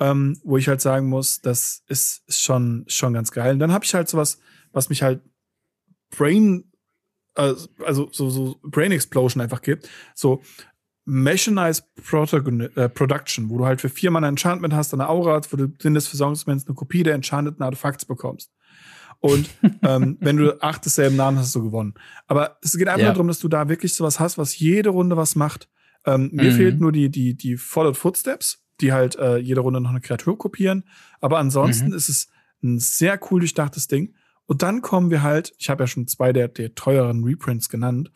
ähm, 0.00 0.38
wo 0.42 0.56
ich 0.56 0.68
halt 0.68 0.80
sagen 0.80 1.08
muss, 1.08 1.40
das 1.40 1.84
ist, 1.86 2.24
ist 2.26 2.42
schon, 2.42 2.84
schon 2.88 3.14
ganz 3.14 3.30
geil. 3.30 3.54
Und 3.54 3.60
dann 3.60 3.72
habe 3.72 3.84
ich 3.84 3.94
halt 3.94 4.08
sowas, 4.08 4.38
was 4.72 4.88
mich 4.88 5.02
halt 5.02 5.22
Brain, 6.10 6.64
äh, 7.36 7.54
also 7.84 8.08
so, 8.10 8.28
so 8.30 8.58
Brain 8.62 8.92
Explosion 8.92 9.40
einfach 9.40 9.62
gibt. 9.62 9.88
So, 10.14 10.42
Mechanized 11.06 11.84
äh, 11.96 12.88
Production, 12.88 13.50
wo 13.50 13.58
du 13.58 13.66
halt 13.66 13.80
für 13.80 13.88
vier 13.88 14.10
Mana 14.10 14.28
Enchantment 14.28 14.74
hast, 14.74 14.94
eine 14.94 15.08
Aura, 15.08 15.40
wo 15.50 15.56
du 15.56 15.72
Sinn 15.78 15.94
des 15.94 16.06
Versorgungsmoments 16.08 16.66
eine 16.66 16.74
Kopie 16.74 17.02
der 17.02 17.14
enchanteten 17.14 17.62
Artefakts 17.62 18.04
bekommst. 18.04 18.52
Und 19.20 19.50
ähm, 19.82 20.16
wenn 20.20 20.36
du 20.36 20.60
acht 20.62 20.84
desselben 20.84 21.16
Namen 21.16 21.38
hast, 21.38 21.46
hast 21.46 21.54
du 21.56 21.64
gewonnen. 21.64 21.94
Aber 22.26 22.58
es 22.62 22.76
geht 22.76 22.88
einfach 22.88 23.06
ja. 23.06 23.12
darum, 23.12 23.28
dass 23.28 23.38
du 23.38 23.48
da 23.48 23.68
wirklich 23.68 23.94
sowas 23.94 24.20
hast, 24.20 24.38
was 24.38 24.58
jede 24.58 24.90
Runde 24.90 25.16
was 25.16 25.36
macht. 25.36 25.68
Ähm, 26.06 26.30
mir 26.32 26.50
mhm. 26.50 26.56
fehlt 26.56 26.80
nur 26.80 26.92
die, 26.92 27.10
die, 27.10 27.34
die 27.34 27.56
Followed 27.56 27.96
Footsteps, 27.96 28.62
die 28.80 28.92
halt 28.92 29.16
äh, 29.16 29.38
jede 29.38 29.60
Runde 29.60 29.80
noch 29.80 29.90
eine 29.90 30.00
Kreatur 30.00 30.38
kopieren. 30.38 30.84
Aber 31.20 31.38
ansonsten 31.38 31.88
mhm. 31.88 31.94
ist 31.94 32.08
es 32.08 32.28
ein 32.62 32.78
sehr 32.78 33.20
cool 33.30 33.40
durchdachtes 33.40 33.88
Ding. 33.88 34.14
Und 34.46 34.62
dann 34.62 34.82
kommen 34.82 35.10
wir 35.10 35.22
halt, 35.22 35.54
ich 35.58 35.70
habe 35.70 35.84
ja 35.84 35.86
schon 35.86 36.06
zwei 36.06 36.32
der, 36.32 36.48
der 36.48 36.74
teuren 36.74 37.24
Reprints 37.24 37.68
genannt, 37.68 38.10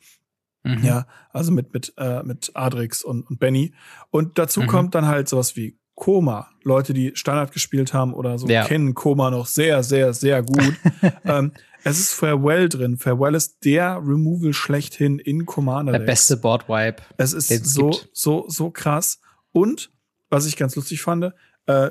Mhm. 0.63 0.85
Ja, 0.85 1.07
also 1.31 1.53
mit, 1.53 1.73
mit, 1.73 1.93
äh, 1.97 2.23
mit 2.23 2.51
Adrix 2.55 3.03
und, 3.03 3.23
und 3.29 3.39
Benny. 3.39 3.73
Und 4.11 4.39
dazu 4.39 4.63
mhm. 4.63 4.67
kommt 4.67 4.95
dann 4.95 5.07
halt 5.07 5.29
sowas 5.29 5.57
wie 5.57 5.79
Koma. 5.95 6.49
Leute, 6.63 6.95
die 6.95 7.13
Standard 7.15 7.53
gespielt 7.53 7.93
haben 7.93 8.15
oder 8.15 8.39
so, 8.39 8.47
ja. 8.47 8.65
kennen 8.65 8.95
Koma 8.95 9.31
noch 9.31 9.47
sehr, 9.47 9.83
sehr, 9.83 10.13
sehr 10.13 10.43
gut. 10.43 10.75
ähm, 11.25 11.53
es 11.85 11.99
ist 11.99 12.13
Farewell 12.13 12.69
drin. 12.69 12.99
Farewell 12.99 13.35
ist 13.35 13.65
der 13.65 13.97
Removal 13.97 14.53
schlechthin 14.53 15.19
in 15.19 15.47
Commander. 15.47 15.93
Der 15.93 16.01
beste 16.01 16.37
Boardwipe. 16.37 17.03
Es 17.17 17.33
ist 17.33 17.49
so, 17.67 17.91
gibt. 17.91 18.11
so, 18.13 18.45
so 18.49 18.71
krass. 18.71 19.21
Und, 19.53 19.91
was 20.29 20.47
ich 20.47 20.57
ganz 20.57 20.77
lustig 20.77 21.03
fand, 21.03 21.33
äh, 21.67 21.91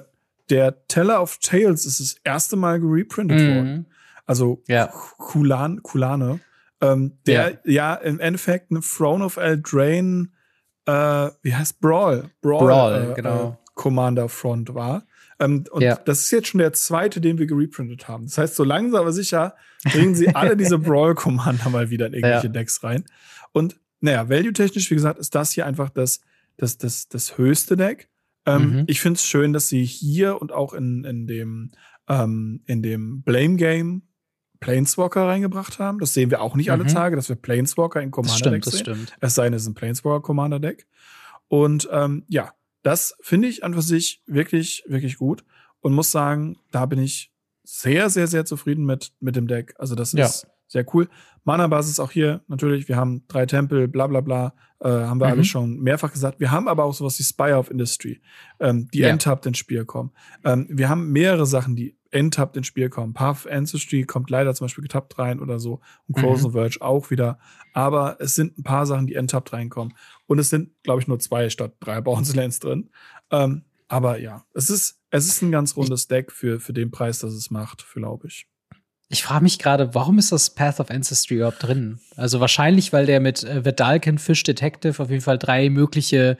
der 0.50 0.88
Teller 0.88 1.22
of 1.22 1.40
Tales 1.42 1.86
ist 1.86 2.00
das 2.00 2.16
erste 2.24 2.56
Mal 2.56 2.80
gereprintet 2.80 3.40
mhm. 3.40 3.56
worden. 3.56 3.88
Also 4.26 4.64
ja. 4.68 4.88
Kulan, 4.88 5.82
Kulane. 5.84 6.40
Ähm, 6.82 7.18
der 7.26 7.60
ja. 7.64 7.94
ja. 7.94 7.96
im 7.96 8.20
Endeffekt 8.20 8.72
eine 8.72 8.82
Throne 8.82 9.26
of 9.26 9.38
Eldraine, 9.38 10.30
äh, 10.86 11.30
wie 11.42 11.56
heißt 11.56 11.80
Brawl? 11.80 12.30
Brawl, 12.42 12.66
Brawl 12.68 13.12
äh, 13.12 13.14
genau. 13.16 13.60
Äh, 13.62 13.72
Commander 13.74 14.30
Front 14.30 14.74
war. 14.74 15.06
Ähm, 15.40 15.66
und 15.72 15.82
ja. 15.82 15.96
das 15.96 16.22
ist 16.22 16.32
jetzt 16.32 16.48
schon 16.50 16.60
der 16.60 16.74
zweite, 16.74 17.22
den 17.22 17.38
wir 17.38 17.46
gereprintet 17.46 18.08
haben. 18.08 18.26
Das 18.26 18.38
heißt, 18.38 18.56
so 18.56 18.64
langsam 18.64 19.02
aber 19.02 19.14
sicher 19.14 19.56
bringen 19.84 20.16
sie 20.16 20.34
alle 20.36 20.58
diese 20.58 20.80
Brawl-Commander 20.80 21.70
mal 21.70 21.90
wieder 21.90 22.08
in 22.08 22.14
irgendwelche 22.14 22.48
ja. 22.48 22.54
Decks 22.54 22.84
rein. 22.84 23.06
Und 23.54 23.80
naja, 24.00 24.30
value-technisch, 24.30 24.90
wie 24.90 24.96
gesagt, 24.96 25.20
ist 25.20 25.36
das 25.36 25.52
hier 25.52 25.66
einfach 25.66 25.90
das, 25.90 26.22
das, 26.58 26.78
das, 26.78 27.08
das 27.08 27.38
höchste 27.38 27.78
Deck. 27.78 28.10
Ähm, 28.46 28.72
mhm. 28.72 28.84
Ich 28.88 29.02
finde 29.02 29.18
es 29.18 29.26
schön, 29.26 29.54
dass 29.54 29.70
sie 29.70 29.84
hier 29.84 30.42
und 30.42 30.52
auch 30.52 30.74
in, 30.74 31.04
in 31.04 31.28
dem, 31.28 31.72
ähm, 32.08 32.62
in 32.66 32.82
dem 32.82 33.22
Blame 33.22 33.58
Game 33.58 34.04
Planeswalker 34.60 35.28
reingebracht 35.28 35.80
haben. 35.80 36.00
Das 36.00 36.14
sehen 36.14 36.32
wir 36.32 36.42
auch 36.42 36.56
nicht 36.56 36.68
mhm. 36.68 36.74
alle 36.74 36.86
Tage, 36.88 37.16
dass 37.16 37.30
wir 37.30 37.36
Planeswalker 37.36 38.02
in 38.02 38.12
Commander 38.12 38.52
Deck 38.52 38.64
sehen. 38.64 38.72
Das 38.72 38.80
stimmt. 38.80 39.14
Es 39.20 39.36
sei 39.36 39.46
denn, 39.46 39.54
es 39.54 39.64
ist 39.64 39.70
ein 39.70 39.74
Planeswalker 39.76 40.22
Commander 40.22 40.60
Deck. 40.60 40.88
Und 41.48 41.88
ähm, 41.92 42.26
ja, 42.28 42.54
das 42.84 43.16
finde 43.22 43.48
ich 43.48 43.64
an 43.64 43.74
für 43.74 43.82
sich 43.82 44.22
wirklich, 44.28 44.84
wirklich 44.88 45.18
gut 45.18 45.44
und 45.82 45.94
muss 45.94 46.12
sagen, 46.12 46.58
da 46.72 46.86
bin 46.86 47.00
ich 47.00 47.32
sehr, 47.64 48.10
sehr, 48.10 48.28
sehr 48.28 48.46
zufrieden 48.46 48.86
mit, 48.86 49.12
mit 49.20 49.36
dem 49.36 49.48
Deck. 49.48 49.74
Also 49.78 49.96
das 49.96 50.14
ja. 50.14 50.26
ist 50.26 50.48
sehr 50.68 50.86
cool. 50.94 51.10
Mana-Basis 51.44 52.00
auch 52.00 52.12
hier 52.12 52.42
natürlich. 52.48 52.88
Wir 52.88 52.98
haben 52.98 53.24
drei 53.28 53.46
Tempel, 53.46 53.88
bla 53.88 54.08
bla 54.08 54.22
bla. 54.22 54.54
Äh, 54.80 54.90
haben 54.90 55.20
wir 55.20 55.28
mhm. 55.28 55.34
alles 55.34 55.48
schon 55.48 55.80
mehrfach 55.80 56.12
gesagt. 56.12 56.40
Wir 56.40 56.52
haben 56.52 56.68
aber 56.68 56.84
auch 56.84 56.94
sowas 56.94 57.18
wie 57.20 57.24
Spire 57.24 57.58
of 57.58 57.72
Industry, 57.72 58.22
ähm, 58.60 58.88
die 58.94 59.00
ja. 59.00 59.10
enttapped 59.10 59.46
ins 59.46 59.58
Spiel 59.58 59.86
kommen. 59.86 60.12
Ähm, 60.44 60.68
wir 60.70 60.88
haben 60.90 61.12
mehrere 61.12 61.46
Sachen, 61.46 61.76
die 61.76 61.97
enttapped 62.12 62.58
ins 62.58 62.68
Spiel 62.68 62.90
kommen. 62.90 63.14
Path 63.14 63.48
Ancestry 63.48 64.04
kommt 64.04 64.30
leider 64.30 64.54
zum 64.54 64.66
Beispiel 64.66 64.84
getappt 64.84 65.18
rein 65.20 65.40
oder 65.40 65.60
so. 65.60 65.82
Und 66.08 66.20
Frozen 66.20 66.50
mhm. 66.50 66.54
Verge 66.54 66.82
auch 66.82 67.10
wieder. 67.10 67.40
Aber 67.74 68.18
es 68.20 68.36
sind 68.36 68.58
ein 68.58 68.64
paar 68.64 68.86
Sachen, 68.86 69.08
die 69.08 69.16
enttapped 69.16 69.54
reinkommen. 69.54 69.94
Und 70.26 70.40
es 70.40 70.50
sind, 70.50 70.72
glaube 70.84 71.02
ich, 71.02 71.08
nur 71.08 71.20
zwei 71.20 71.50
statt 71.50 71.76
drei 71.80 72.02
Bounce 72.02 72.36
Lands 72.36 72.60
drin. 72.60 72.90
Ähm, 73.32 73.64
aber 73.88 74.20
ja, 74.20 74.46
es 74.54 74.70
ist, 74.70 75.00
es 75.12 75.28
ist 75.28 75.42
ein 75.42 75.52
ganz 75.52 75.78
rundes 75.78 76.08
Deck 76.08 76.32
für, 76.32 76.60
für 76.60 76.74
den 76.74 76.92
Preis, 76.92 77.20
das 77.20 77.34
es 77.34 77.50
macht, 77.50 77.86
glaube 77.94 78.28
ich. 78.28 78.48
Ich 79.10 79.24
frage 79.24 79.44
mich 79.44 79.58
gerade, 79.58 79.96
warum 79.96 80.20
ist 80.20 80.34
das 80.34 80.54
Path 80.54 80.82
of 80.82 80.92
Ancestry 80.92 81.36
überhaupt 81.36 81.64
drin? 81.64 82.00
Also 82.18 82.42
wahrscheinlich, 82.42 82.92
weil 82.92 83.06
der 83.06 83.22
mit 83.22 83.44
äh, 83.44 83.64
Vedalken 83.64 84.18
Fish 84.18 84.44
Detective 84.44 85.02
auf 85.02 85.10
jeden 85.10 85.22
Fall 85.22 85.38
drei 85.38 85.70
mögliche 85.70 86.38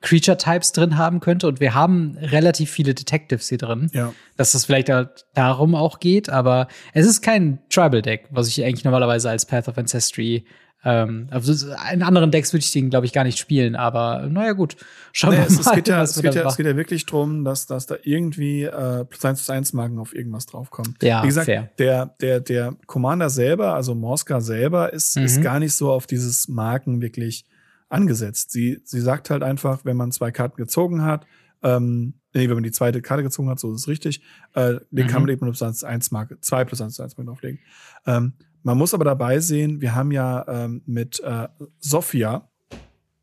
Creature-Types 0.00 0.72
drin 0.72 0.96
haben 0.96 1.20
könnte. 1.20 1.48
Und 1.48 1.60
wir 1.60 1.74
haben 1.74 2.16
relativ 2.20 2.70
viele 2.70 2.94
Detectives 2.94 3.48
hier 3.48 3.58
drin. 3.58 3.90
Ja. 3.92 4.12
Dass 4.36 4.52
das 4.52 4.64
vielleicht 4.64 4.88
halt 4.90 5.26
darum 5.34 5.74
auch 5.74 6.00
geht. 6.00 6.30
Aber 6.30 6.68
es 6.94 7.06
ist 7.06 7.22
kein 7.22 7.58
Tribal-Deck, 7.70 8.28
was 8.30 8.48
ich 8.48 8.64
eigentlich 8.64 8.84
normalerweise 8.84 9.30
als 9.30 9.46
Path 9.46 9.68
of 9.68 9.78
Ancestry 9.78 10.44
ähm, 10.84 11.26
also 11.30 11.72
in 11.92 12.02
anderen 12.02 12.30
Decks 12.30 12.52
würde 12.52 12.64
ich 12.64 12.70
den, 12.70 12.88
glaube 12.90 13.04
ich, 13.04 13.12
gar 13.12 13.24
nicht 13.24 13.38
spielen, 13.38 13.74
aber 13.74 14.28
naja, 14.30 14.52
gut. 14.52 14.76
Schauen 15.12 15.30
nee, 15.30 15.38
wir 15.38 15.50
mal. 15.50 15.60
Es 15.60 15.72
geht, 15.72 15.88
ja, 15.88 16.02
es, 16.02 16.14
geht 16.22 16.34
ja, 16.34 16.48
es 16.48 16.56
geht 16.56 16.66
ja 16.66 16.76
wirklich 16.76 17.04
drum, 17.04 17.44
dass, 17.44 17.66
dass 17.66 17.86
da 17.86 17.96
irgendwie 18.02 18.62
äh, 18.62 19.04
plus 19.04 19.24
1 19.24 19.40
plus 19.40 19.50
1 19.50 19.72
Marken 19.72 19.98
auf 19.98 20.14
irgendwas 20.14 20.46
draufkommen. 20.46 20.94
Ja, 21.02 21.22
Wie 21.24 21.28
gesagt, 21.28 21.46
fair. 21.46 21.70
Der, 21.78 22.14
der, 22.20 22.40
der 22.40 22.76
Commander 22.86 23.28
selber, 23.28 23.74
also 23.74 23.94
Morska 23.96 24.40
selber, 24.40 24.92
ist, 24.92 25.16
mhm. 25.16 25.24
ist 25.24 25.42
gar 25.42 25.58
nicht 25.58 25.74
so 25.74 25.90
auf 25.90 26.06
dieses 26.06 26.46
Marken 26.46 27.02
wirklich 27.02 27.44
angesetzt. 27.88 28.50
Sie, 28.50 28.80
sie 28.84 29.00
sagt 29.00 29.30
halt 29.30 29.42
einfach, 29.42 29.84
wenn 29.84 29.96
man 29.96 30.12
zwei 30.12 30.30
Karten 30.30 30.56
gezogen 30.56 31.02
hat, 31.02 31.26
ähm, 31.62 32.14
Nee, 32.34 32.48
wenn 32.48 32.56
man 32.56 32.62
die 32.62 32.72
zweite 32.72 33.00
Karte 33.00 33.22
gezogen 33.22 33.48
hat, 33.48 33.58
so 33.58 33.72
ist 33.72 33.82
es 33.82 33.88
richtig. 33.88 34.22
Äh, 34.54 34.76
den 34.90 35.06
mhm. 35.06 35.10
kann 35.10 35.22
man 35.22 35.30
eben 35.30 35.40
plus 35.40 35.62
1 35.62 35.82
1 35.82 36.10
Marke, 36.10 36.38
2 36.40 36.64
plus 36.64 36.80
1 36.80 37.00
1 37.00 37.16
Marke 37.16 37.30
auflegen. 37.30 37.58
Ähm, 38.06 38.34
man 38.62 38.76
muss 38.76 38.92
aber 38.92 39.04
dabei 39.04 39.40
sehen, 39.40 39.80
wir 39.80 39.94
haben 39.94 40.12
ja 40.12 40.46
ähm, 40.46 40.82
mit 40.84 41.20
äh, 41.20 41.48
Sophia, 41.78 42.48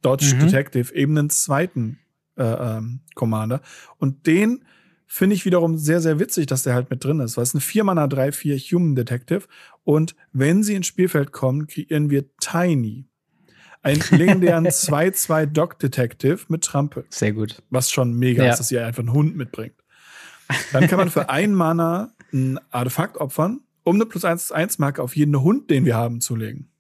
Dodge 0.02 0.36
mhm. 0.36 0.40
Detective, 0.40 0.94
eben 0.94 1.18
einen 1.18 1.30
zweiten 1.30 2.00
äh, 2.36 2.44
ähm, 2.44 3.02
Commander. 3.14 3.62
Und 4.00 4.26
den 4.26 4.66
finde 5.06 5.36
ich 5.36 5.46
wiederum 5.46 5.78
sehr, 5.78 6.02
sehr 6.02 6.20
witzig, 6.20 6.48
dass 6.48 6.64
der 6.64 6.74
halt 6.74 6.90
mit 6.90 7.04
drin 7.04 7.20
ist. 7.20 7.38
Weil 7.38 7.44
es 7.44 7.50
ist 7.50 7.56
eine 7.56 7.62
4 7.62 7.84
Mana 7.84 8.06
3-4 8.06 8.58
Human 8.72 8.96
Detective. 8.96 9.44
Und 9.84 10.16
wenn 10.34 10.64
sie 10.64 10.74
ins 10.74 10.88
Spielfeld 10.88 11.32
kommen, 11.32 11.68
kreieren 11.68 12.10
wir 12.10 12.26
Tiny. 12.38 13.06
Ein 13.86 14.00
legendären 14.10 14.66
2-2 14.66 15.46
Dog 15.46 15.78
Detective 15.78 16.40
mit 16.48 16.64
Trampel. 16.64 17.06
Sehr 17.10 17.34
gut. 17.34 17.62
Was 17.70 17.92
schon 17.92 18.16
mega 18.16 18.44
ja. 18.44 18.52
ist, 18.52 18.58
dass 18.58 18.72
ihr 18.72 18.84
einfach 18.84 19.04
einen 19.04 19.14
Hund 19.14 19.36
mitbringt. 19.36 19.76
Dann 20.74 20.88
kann 20.88 20.98
man 20.98 21.12
für 21.12 21.30
ein 21.30 21.54
Mana 21.54 22.12
ein 22.34 22.60
Artefakt 22.72 23.18
opfern, 23.18 23.62
um 23.84 23.96
eine 23.96 24.08
plus 24.08 24.26
1 24.26 24.52
1 24.52 24.80
Marke 24.80 25.04
auf 25.04 25.16
jeden 25.16 25.40
Hund, 25.40 25.70
den 25.70 25.86
wir 25.86 25.96
haben, 25.96 26.20
zu 26.20 26.36
legen. 26.36 26.72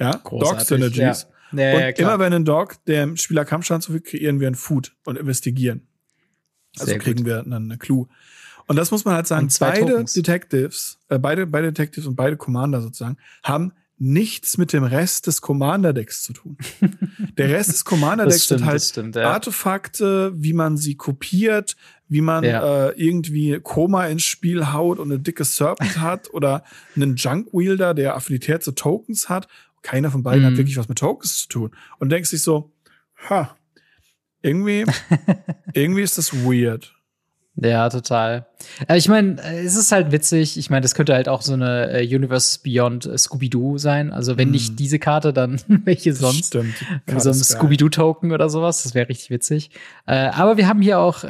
Ja, 0.00 0.16
Dog 0.16 0.60
Synergies. 0.60 1.28
Ja. 1.28 1.28
Ja, 1.52 1.88
und 1.88 1.98
immer 1.98 2.18
wenn 2.18 2.32
ein 2.32 2.44
Dog 2.44 2.84
dem 2.86 3.16
Spieler 3.16 3.44
Kampfschaden 3.44 3.82
zufügt, 3.82 4.08
kreieren 4.08 4.40
wir 4.40 4.48
ein 4.48 4.54
Food 4.56 4.96
und 5.04 5.16
investigieren. 5.16 5.86
Also 6.78 6.96
kriegen 6.98 7.18
gut. 7.18 7.26
wir 7.26 7.44
eine 7.44 7.78
Clue. 7.78 8.06
Und 8.66 8.76
das 8.76 8.90
muss 8.90 9.04
man 9.04 9.14
halt 9.14 9.26
sagen, 9.26 9.48
beide 9.58 9.80
Tokens. 9.80 10.12
Detectives, 10.12 10.98
äh, 11.08 11.18
beide, 11.18 11.46
beide 11.46 11.68
Detectives 11.68 12.06
und 12.06 12.16
beide 12.16 12.36
Commander 12.36 12.80
sozusagen, 12.80 13.16
haben 13.42 13.72
nichts 14.00 14.56
mit 14.56 14.72
dem 14.72 14.82
Rest 14.82 15.26
des 15.26 15.42
Commander-Decks 15.42 16.22
zu 16.22 16.32
tun. 16.32 16.56
Der 17.36 17.50
Rest 17.50 17.68
des 17.68 17.84
Commander-Decks 17.84 18.48
sind 18.48 18.64
halt 18.64 18.82
stimmt, 18.82 19.14
ja. 19.14 19.30
Artefakte, 19.30 20.32
wie 20.34 20.54
man 20.54 20.78
sie 20.78 20.94
kopiert, 20.94 21.76
wie 22.08 22.22
man 22.22 22.42
ja. 22.42 22.88
äh, 22.88 22.92
irgendwie 22.96 23.60
Koma 23.62 24.06
ins 24.06 24.22
Spiel 24.22 24.72
haut 24.72 24.98
und 24.98 25.12
eine 25.12 25.20
dicke 25.20 25.44
Serpent 25.44 26.00
hat 26.00 26.32
oder 26.32 26.64
einen 26.96 27.16
Junk-Wielder, 27.16 27.92
der 27.92 28.16
Affinität 28.16 28.62
zu 28.62 28.72
Tokens 28.72 29.28
hat. 29.28 29.48
Keiner 29.82 30.10
von 30.10 30.22
beiden 30.22 30.42
mm. 30.42 30.46
hat 30.46 30.52
mhm. 30.54 30.58
wirklich 30.58 30.78
was 30.78 30.88
mit 30.88 30.98
Tokens 30.98 31.42
zu 31.42 31.48
tun. 31.48 31.76
Und 31.98 32.10
denkst 32.10 32.30
sich 32.30 32.42
so, 32.42 32.72
ha, 33.28 33.54
irgendwie, 34.40 34.86
irgendwie 35.74 36.02
ist 36.02 36.16
das 36.16 36.32
weird. 36.32 36.94
Ja, 37.56 37.88
total. 37.90 38.46
Äh, 38.88 38.96
ich 38.96 39.08
meine, 39.08 39.42
äh, 39.42 39.64
es 39.64 39.76
ist 39.76 39.92
halt 39.92 40.12
witzig. 40.12 40.56
Ich 40.56 40.70
meine, 40.70 40.82
das 40.82 40.94
könnte 40.94 41.14
halt 41.14 41.28
auch 41.28 41.42
so 41.42 41.52
eine 41.52 41.90
äh, 41.90 42.14
Universe 42.14 42.60
Beyond 42.62 43.10
Scooby-Doo 43.18 43.76
sein. 43.76 44.12
Also 44.12 44.38
wenn 44.38 44.48
mm. 44.48 44.52
nicht 44.52 44.78
diese 44.78 44.98
Karte, 44.98 45.32
dann 45.32 45.60
welche 45.84 46.14
sonst? 46.14 46.46
Stimmt. 46.46 46.74
So 47.18 47.30
ein 47.30 47.34
Scooby-Doo-Token 47.34 48.32
oder 48.32 48.48
sowas. 48.48 48.84
Das 48.84 48.94
wäre 48.94 49.08
richtig 49.08 49.30
witzig. 49.30 49.70
aber 50.06 50.56
wir 50.56 50.68
haben 50.68 50.80
hier 50.80 50.98
auch 50.98 51.24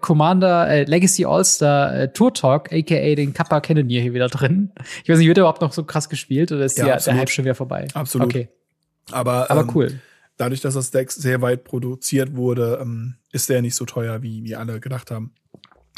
Commander 0.00 0.84
Legacy 0.86 1.24
All-Star 1.24 2.12
Tour 2.12 2.32
Talk, 2.34 2.72
aka 2.72 3.14
den 3.14 3.32
Kappa 3.34 3.60
Cannoneer 3.60 4.02
hier 4.02 4.14
wieder 4.14 4.28
drin. 4.28 4.72
Ich 5.02 5.08
weiß 5.08 5.18
nicht, 5.18 5.28
wird 5.28 5.38
er 5.38 5.42
überhaupt 5.42 5.60
noch 5.60 5.72
so 5.72 5.84
krass 5.84 6.08
gespielt 6.08 6.52
oder 6.52 6.64
ist 6.64 6.78
ja, 6.78 6.86
der, 6.86 6.96
der 6.98 7.16
Hype 7.16 7.30
schon 7.30 7.44
wieder 7.44 7.54
vorbei? 7.54 7.88
Absolut. 7.94 8.26
Okay. 8.26 8.48
Aber, 9.10 9.50
aber 9.50 9.62
ähm, 9.62 9.70
cool 9.74 10.00
dadurch, 10.40 10.62
dass 10.62 10.74
das 10.74 10.90
Deck 10.90 11.12
sehr 11.12 11.42
weit 11.42 11.64
produziert 11.64 12.34
wurde, 12.34 12.78
ähm, 12.80 13.16
ist 13.30 13.50
der 13.50 13.60
nicht 13.60 13.74
so 13.74 13.84
teuer, 13.84 14.22
wie, 14.22 14.42
wie 14.42 14.56
alle 14.56 14.80
gedacht 14.80 15.10
haben. 15.10 15.34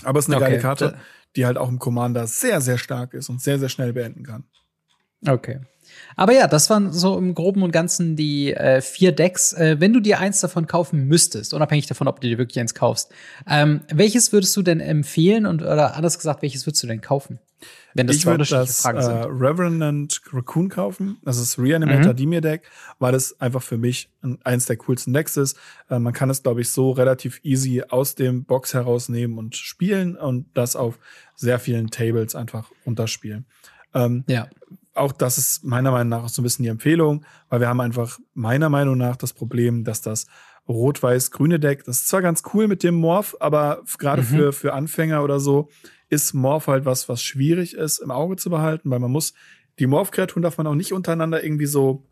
Aber 0.05 0.19
es 0.19 0.27
ist 0.27 0.35
eine 0.35 0.43
okay. 0.43 0.53
geile 0.53 0.63
Karte, 0.63 0.99
die 1.37 1.47
halt 1.47 1.59
auch 1.59 1.69
im 1.69 1.79
Commander 1.79 2.27
sehr, 2.27 2.61
sehr 2.61 2.79
stark 2.79 3.15
ist 3.15 3.29
und 3.29 3.41
sehr, 3.41 3.59
sehr 3.59 3.69
schnell 3.69 3.93
beenden 3.93 4.25
kann. 4.25 4.45
Okay. 5.27 5.61
Aber 6.17 6.33
ja, 6.33 6.47
das 6.47 6.71
waren 6.71 6.93
so 6.93 7.19
im 7.19 7.35
Groben 7.35 7.63
und 7.63 7.71
Ganzen 7.71 8.17
die 8.17 8.53
äh, 8.53 8.81
vier 8.81 9.13
Decks. 9.13 9.53
Äh, 9.53 9.77
wenn 9.79 9.93
du 9.93 10.01
dir 10.01 10.19
eins 10.19 10.41
davon 10.41 10.67
kaufen 10.67 11.07
müsstest, 11.07 11.55
unabhängig 11.55 11.87
davon, 11.87 12.09
ob 12.09 12.21
du 12.21 12.29
dir 12.29 12.39
wirklich 12.39 12.61
eins 12.61 12.75
kaufst, 12.75 13.11
ähm, 13.49 13.83
welches 13.93 14.33
würdest 14.33 14.57
du 14.57 14.63
denn 14.63 14.81
empfehlen 14.81 15.47
und 15.47 15.63
oder 15.63 15.97
anders 15.97 16.19
gesagt, 16.19 16.43
welches 16.43 16.67
würdest 16.67 16.83
du 16.83 16.87
denn 16.87 17.01
kaufen? 17.01 17.39
Wenn 17.95 18.07
das 18.07 18.17
ich 18.17 18.27
würde 18.27 18.45
das 18.45 18.83
Fragen 18.83 18.99
äh, 18.99 19.25
Revenant 19.25 20.21
Raccoon 20.33 20.69
kaufen. 20.69 21.19
Das 21.23 21.39
ist 21.39 21.59
Reanimator 21.59 22.13
mhm. 22.13 22.17
Dimir 22.17 22.41
Deck, 22.41 22.63
weil 22.99 23.13
das 23.13 23.41
einfach 23.41 23.63
für 23.63 23.79
mich 23.79 24.11
eins 24.45 24.67
der 24.67 24.77
coolsten 24.79 25.13
Decks 25.13 25.37
ist. 25.37 25.59
Äh, 25.91 25.99
man 25.99 26.13
kann 26.13 26.31
es, 26.31 26.43
glaube 26.43 26.61
ich, 26.61 26.71
so 26.71 26.91
relativ 26.93 27.41
easy 27.43 27.83
aus 27.89 28.15
dem 28.15 28.45
Box 28.45 28.75
herausnehmen 28.75 29.39
und 29.39 29.57
spielen 29.57 30.17
und 30.17 30.47
das 30.55 30.77
auf 30.77 30.99
sehr 31.35 31.59
vielen 31.59 31.91
Tables 31.91 32.35
einfach 32.35 32.71
unterspielen. 32.85 33.47
Ähm, 33.95 34.25
ja. 34.27 34.49
Auch 34.95 35.13
das 35.13 35.39
ist 35.39 35.65
meiner 35.65 35.91
Meinung 35.91 36.11
nach 36.11 36.25
auch 36.25 36.29
so 36.29 36.43
ein 36.43 36.45
bisschen 36.45 36.65
die 36.65 36.69
Empfehlung, 36.69 37.25
weil 37.49 37.61
wir 37.61 37.69
haben 37.69 37.81
einfach 37.81 38.19
meiner 38.35 38.69
Meinung 38.69 38.99
nach 38.99 39.17
das 39.17 39.33
Problem, 39.33 39.85
dass 39.85 40.03
das 40.03 40.27
rot-weiß-grüne 40.69 41.59
Deck, 41.59 41.85
das 41.85 41.99
ist 41.99 42.09
zwar 42.09 42.23
ganz 42.23 42.43
cool 42.53 42.69
mit 42.69 42.83
dem 42.83 42.95
Morph, 42.95 43.37
aber 43.41 43.83
gerade 43.99 44.23
mhm. 44.23 44.27
für, 44.27 44.53
für 44.53 44.73
Anfänger 44.75 45.25
oder 45.25 45.41
so 45.41 45.69
ist 46.13 46.35
Morph 46.35 46.67
halt 46.67 46.85
was, 46.85 47.09
was 47.09 47.23
schwierig 47.23 47.75
ist 47.75 47.99
im 47.99 48.11
Auge 48.11 48.37
zu 48.37 48.51
behalten, 48.51 48.91
weil 48.91 48.99
man 48.99 49.11
muss, 49.11 49.33
die 49.79 49.87
Morph-Kreaturen 49.87 50.43
darf 50.43 50.59
man 50.59 50.67
auch 50.67 50.75
nicht 50.75 50.93
untereinander 50.93 51.43
irgendwie 51.43 51.67
so, 51.67 52.07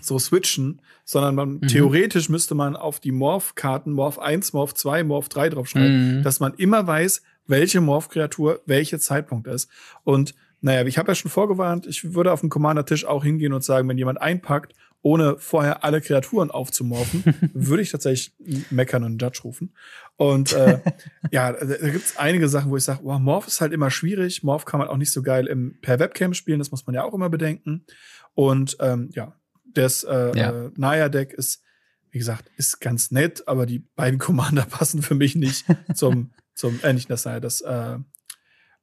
so 0.00 0.20
switchen, 0.20 0.80
sondern 1.04 1.34
man, 1.34 1.50
mhm. 1.54 1.66
theoretisch 1.66 2.28
müsste 2.28 2.54
man 2.54 2.76
auf 2.76 3.00
die 3.00 3.10
Morph-Karten 3.10 3.90
Morph 3.90 4.20
1, 4.20 4.52
Morph 4.52 4.74
2, 4.74 5.02
Morph 5.02 5.28
3 5.28 5.50
draufschreiben, 5.50 6.18
mhm. 6.18 6.22
dass 6.22 6.38
man 6.38 6.54
immer 6.54 6.86
weiß, 6.86 7.22
welche 7.48 7.80
Morph-Kreatur 7.80 8.60
welche 8.66 9.00
Zeitpunkt 9.00 9.48
ist. 9.48 9.68
Und 10.04 10.36
naja, 10.60 10.86
ich 10.86 10.96
habe 10.96 11.10
ja 11.10 11.16
schon 11.16 11.30
vorgewarnt, 11.32 11.88
ich 11.88 12.14
würde 12.14 12.30
auf 12.30 12.40
dem 12.40 12.50
Commander-Tisch 12.50 13.04
auch 13.04 13.24
hingehen 13.24 13.52
und 13.52 13.64
sagen, 13.64 13.88
wenn 13.88 13.98
jemand 13.98 14.20
einpackt 14.20 14.74
ohne 15.02 15.38
vorher 15.38 15.82
alle 15.82 16.00
Kreaturen 16.00 16.50
aufzumorphen, 16.50 17.24
würde 17.54 17.82
ich 17.82 17.90
tatsächlich 17.90 18.34
meckern 18.70 19.04
und 19.04 19.20
Judge 19.20 19.40
rufen. 19.44 19.74
Und 20.16 20.52
äh, 20.52 20.80
ja, 21.30 21.52
da, 21.52 21.64
da 21.64 21.88
gibt 21.88 22.04
es 22.04 22.16
einige 22.18 22.48
Sachen, 22.48 22.70
wo 22.70 22.76
ich 22.76 22.84
sage, 22.84 23.00
wow, 23.02 23.18
Morph 23.18 23.46
ist 23.46 23.60
halt 23.60 23.72
immer 23.72 23.90
schwierig. 23.90 24.42
Morph 24.42 24.64
kann 24.64 24.78
man 24.78 24.88
auch 24.88 24.98
nicht 24.98 25.12
so 25.12 25.22
geil 25.22 25.46
im, 25.46 25.78
per 25.80 25.98
Webcam 25.98 26.34
spielen, 26.34 26.58
das 26.58 26.70
muss 26.70 26.86
man 26.86 26.94
ja 26.94 27.04
auch 27.04 27.14
immer 27.14 27.30
bedenken. 27.30 27.84
Und 28.34 28.76
ähm, 28.80 29.10
ja, 29.14 29.34
das 29.64 30.04
äh, 30.04 30.36
ja. 30.36 30.66
äh, 30.66 30.70
Naya-Deck 30.76 31.32
ist, 31.32 31.62
wie 32.10 32.18
gesagt, 32.18 32.50
ist 32.56 32.80
ganz 32.80 33.10
nett, 33.10 33.46
aber 33.48 33.66
die 33.66 33.80
beiden 33.96 34.18
Commander 34.18 34.64
passen 34.64 35.02
für 35.02 35.14
mich 35.14 35.34
nicht 35.34 35.64
zum, 35.94 36.32
zum 36.54 36.80
äh, 36.82 36.92
nicht 36.92 37.10
das 37.10 37.24
Naya, 37.24 37.40
das 37.40 37.62
äh, 37.62 37.98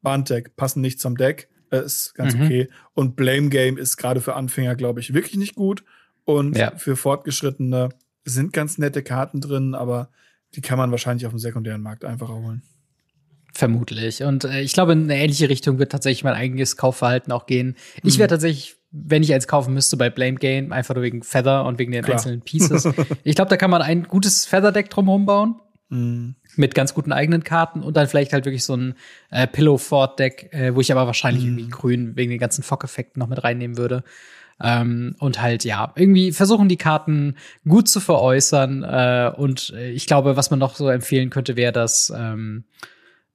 Band-Deck 0.01 0.55
passen 0.55 0.81
nicht 0.81 0.99
zum 0.99 1.15
Deck. 1.15 1.49
Äh, 1.69 1.83
ist 1.83 2.15
ganz 2.15 2.35
mhm. 2.35 2.43
okay. 2.43 2.69
Und 2.93 3.15
Blame 3.15 3.49
Game 3.49 3.77
ist 3.77 3.97
gerade 3.97 4.21
für 4.21 4.35
Anfänger, 4.35 4.75
glaube 4.75 4.99
ich, 4.99 5.13
wirklich 5.13 5.37
nicht 5.37 5.55
gut. 5.55 5.83
Und 6.27 6.57
ja. 6.57 6.73
für 6.75 6.97
Fortgeschrittene 6.97 7.87
sind 8.25 8.51
ganz 8.51 8.77
nette 8.77 9.01
Karten 9.01 9.39
drin, 9.39 9.73
aber 9.73 10.09
die 10.55 10.61
kann 10.61 10.77
man 10.77 10.91
wahrscheinlich 10.91 11.25
auf 11.25 11.31
dem 11.31 11.39
sekundären 11.39 11.81
Markt 11.81 12.03
einfacher 12.03 12.35
holen. 12.35 12.63
Vermutlich. 13.53 14.23
Und 14.23 14.43
äh, 14.43 14.59
ich 14.59 14.73
glaube, 14.73 14.91
in 14.91 15.03
eine 15.03 15.17
ähnliche 15.17 15.47
Richtung 15.47 15.79
wird 15.79 15.89
tatsächlich 15.89 16.25
mein 16.25 16.33
eigenes 16.33 16.75
Kaufverhalten 16.75 17.31
auch 17.31 17.45
gehen. 17.45 17.77
Ich 18.03 18.15
mhm. 18.15 18.19
werde 18.19 18.33
tatsächlich, 18.33 18.75
wenn 18.91 19.23
ich 19.23 19.33
eins 19.33 19.47
kaufen 19.47 19.73
müsste, 19.73 19.95
bei 19.95 20.09
Blame 20.09 20.35
Game, 20.35 20.73
einfach 20.73 20.95
nur 20.95 21.03
wegen 21.05 21.23
Feather 21.23 21.63
und 21.63 21.79
wegen 21.79 21.93
den 21.93 22.03
Klar. 22.03 22.17
einzelnen 22.17 22.41
Pieces. 22.41 22.89
ich 23.23 23.35
glaube, 23.35 23.49
da 23.49 23.55
kann 23.55 23.71
man 23.71 23.81
ein 23.81 24.03
gutes 24.03 24.45
Feather-Deck 24.45 24.89
drumherum 24.89 25.25
bauen. 25.25 25.55
Mhm. 25.87 26.35
Mit 26.57 26.75
ganz 26.75 26.93
guten 26.93 27.13
eigenen 27.13 27.45
Karten 27.45 27.83
und 27.83 27.95
dann 27.95 28.07
vielleicht 28.07 28.33
halt 28.33 28.43
wirklich 28.43 28.65
so 28.65 28.75
ein 28.75 28.95
äh, 29.31 29.47
Pillow 29.47 29.77
Fort 29.77 30.19
Deck, 30.19 30.51
äh, 30.51 30.75
wo 30.75 30.81
ich 30.81 30.91
aber 30.91 31.07
wahrscheinlich 31.07 31.45
mhm. 31.45 31.51
irgendwie 31.51 31.69
grün 31.69 32.15
wegen 32.17 32.31
den 32.31 32.39
ganzen 32.39 32.63
Fock-Effekten 32.63 33.21
noch 33.21 33.29
mit 33.29 33.41
reinnehmen 33.45 33.77
würde. 33.77 34.03
Ähm, 34.61 35.15
und 35.19 35.41
halt, 35.41 35.63
ja, 35.63 35.93
irgendwie 35.95 36.31
versuchen 36.31 36.67
die 36.67 36.77
Karten 36.77 37.35
gut 37.67 37.87
zu 37.87 37.99
veräußern. 37.99 38.83
Äh, 38.83 39.31
und 39.35 39.69
ich 39.69 40.07
glaube, 40.07 40.35
was 40.35 40.49
man 40.49 40.59
noch 40.59 40.75
so 40.75 40.89
empfehlen 40.89 41.29
könnte, 41.29 41.55
wäre 41.55 41.71
das, 41.71 42.11
ähm, 42.15 42.63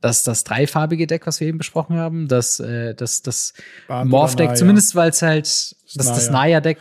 das, 0.01 0.25
das 0.25 0.43
dreifarbige 0.43 1.07
Deck, 1.07 1.27
was 1.27 1.41
wir 1.41 1.47
eben 1.47 1.59
besprochen 1.59 1.97
haben. 1.97 2.27
Das, 2.27 2.59
äh, 2.59 2.95
das, 2.95 3.23
das 3.23 3.55
Morph-Deck, 3.89 4.57
zumindest 4.57 4.97
weil 4.97 5.11
es 5.11 5.23
halt, 5.23 5.47
das, 5.95 6.07
das 6.07 6.31
Naya-Deck 6.31 6.79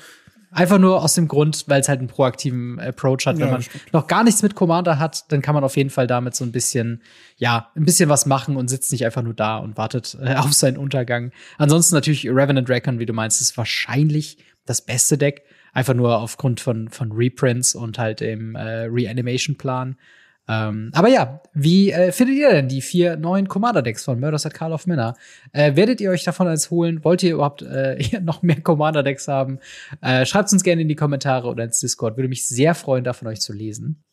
Einfach 0.53 0.79
nur 0.79 1.01
aus 1.01 1.13
dem 1.13 1.29
Grund, 1.29 1.63
weil 1.67 1.79
es 1.79 1.87
halt 1.87 1.99
einen 1.99 2.09
proaktiven 2.09 2.77
Approach 2.77 3.25
hat. 3.25 3.37
Wenn 3.37 3.47
ja, 3.47 3.53
man 3.53 3.65
noch 3.93 4.07
gar 4.07 4.25
nichts 4.25 4.43
mit 4.43 4.53
Commander 4.53 4.99
hat, 4.99 5.31
dann 5.31 5.41
kann 5.41 5.55
man 5.55 5.63
auf 5.63 5.77
jeden 5.77 5.89
Fall 5.89 6.07
damit 6.07 6.35
so 6.35 6.43
ein 6.43 6.51
bisschen, 6.51 7.01
ja, 7.37 7.71
ein 7.75 7.85
bisschen 7.85 8.09
was 8.09 8.25
machen 8.25 8.57
und 8.57 8.67
sitzt 8.67 8.91
nicht 8.91 9.05
einfach 9.05 9.21
nur 9.21 9.33
da 9.33 9.57
und 9.57 9.77
wartet 9.77 10.17
äh, 10.21 10.35
auf 10.35 10.51
seinen 10.51 10.77
Untergang. 10.77 11.31
Ansonsten 11.57 11.95
natürlich 11.95 12.27
Revenant 12.27 12.69
Recon, 12.69 12.99
wie 12.99 13.05
du 13.05 13.13
meinst, 13.13 13.39
ist 13.39 13.57
wahrscheinlich 13.57 14.39
das 14.65 14.81
beste 14.81 15.17
Deck. 15.17 15.43
Einfach 15.71 15.93
nur 15.93 16.17
aufgrund 16.19 16.59
von, 16.59 16.89
von 16.89 17.13
Reprints 17.13 17.73
und 17.73 17.97
halt 17.97 18.19
dem 18.19 18.55
äh, 18.55 18.87
Reanimation-Plan. 18.89 19.95
Ähm, 20.51 20.91
aber 20.93 21.07
ja, 21.07 21.41
wie 21.53 21.91
äh, 21.91 22.11
findet 22.11 22.35
ihr 22.35 22.49
denn 22.49 22.67
die 22.67 22.81
vier 22.81 23.15
neuen 23.15 23.47
Commander-Decks 23.47 24.03
von 24.03 24.19
Murders 24.19 24.45
at 24.45 24.53
Call 24.53 24.73
of 24.73 24.85
Manor? 24.85 25.15
Äh, 25.53 25.77
werdet 25.77 26.01
ihr 26.01 26.11
euch 26.11 26.25
davon 26.25 26.47
eins 26.47 26.69
holen? 26.69 27.05
Wollt 27.05 27.23
ihr 27.23 27.35
überhaupt 27.35 27.61
äh, 27.61 28.19
noch 28.21 28.41
mehr 28.41 28.59
Commander-Decks 28.59 29.29
haben? 29.29 29.59
Äh, 30.01 30.25
Schreibt 30.25 30.51
uns 30.51 30.63
gerne 30.63 30.81
in 30.81 30.89
die 30.89 30.95
Kommentare 30.95 31.47
oder 31.47 31.63
ins 31.63 31.79
Discord. 31.79 32.17
Würde 32.17 32.27
mich 32.27 32.45
sehr 32.47 32.75
freuen, 32.75 33.05
davon 33.05 33.29
euch 33.29 33.39
zu 33.39 33.53
lesen. 33.53 34.03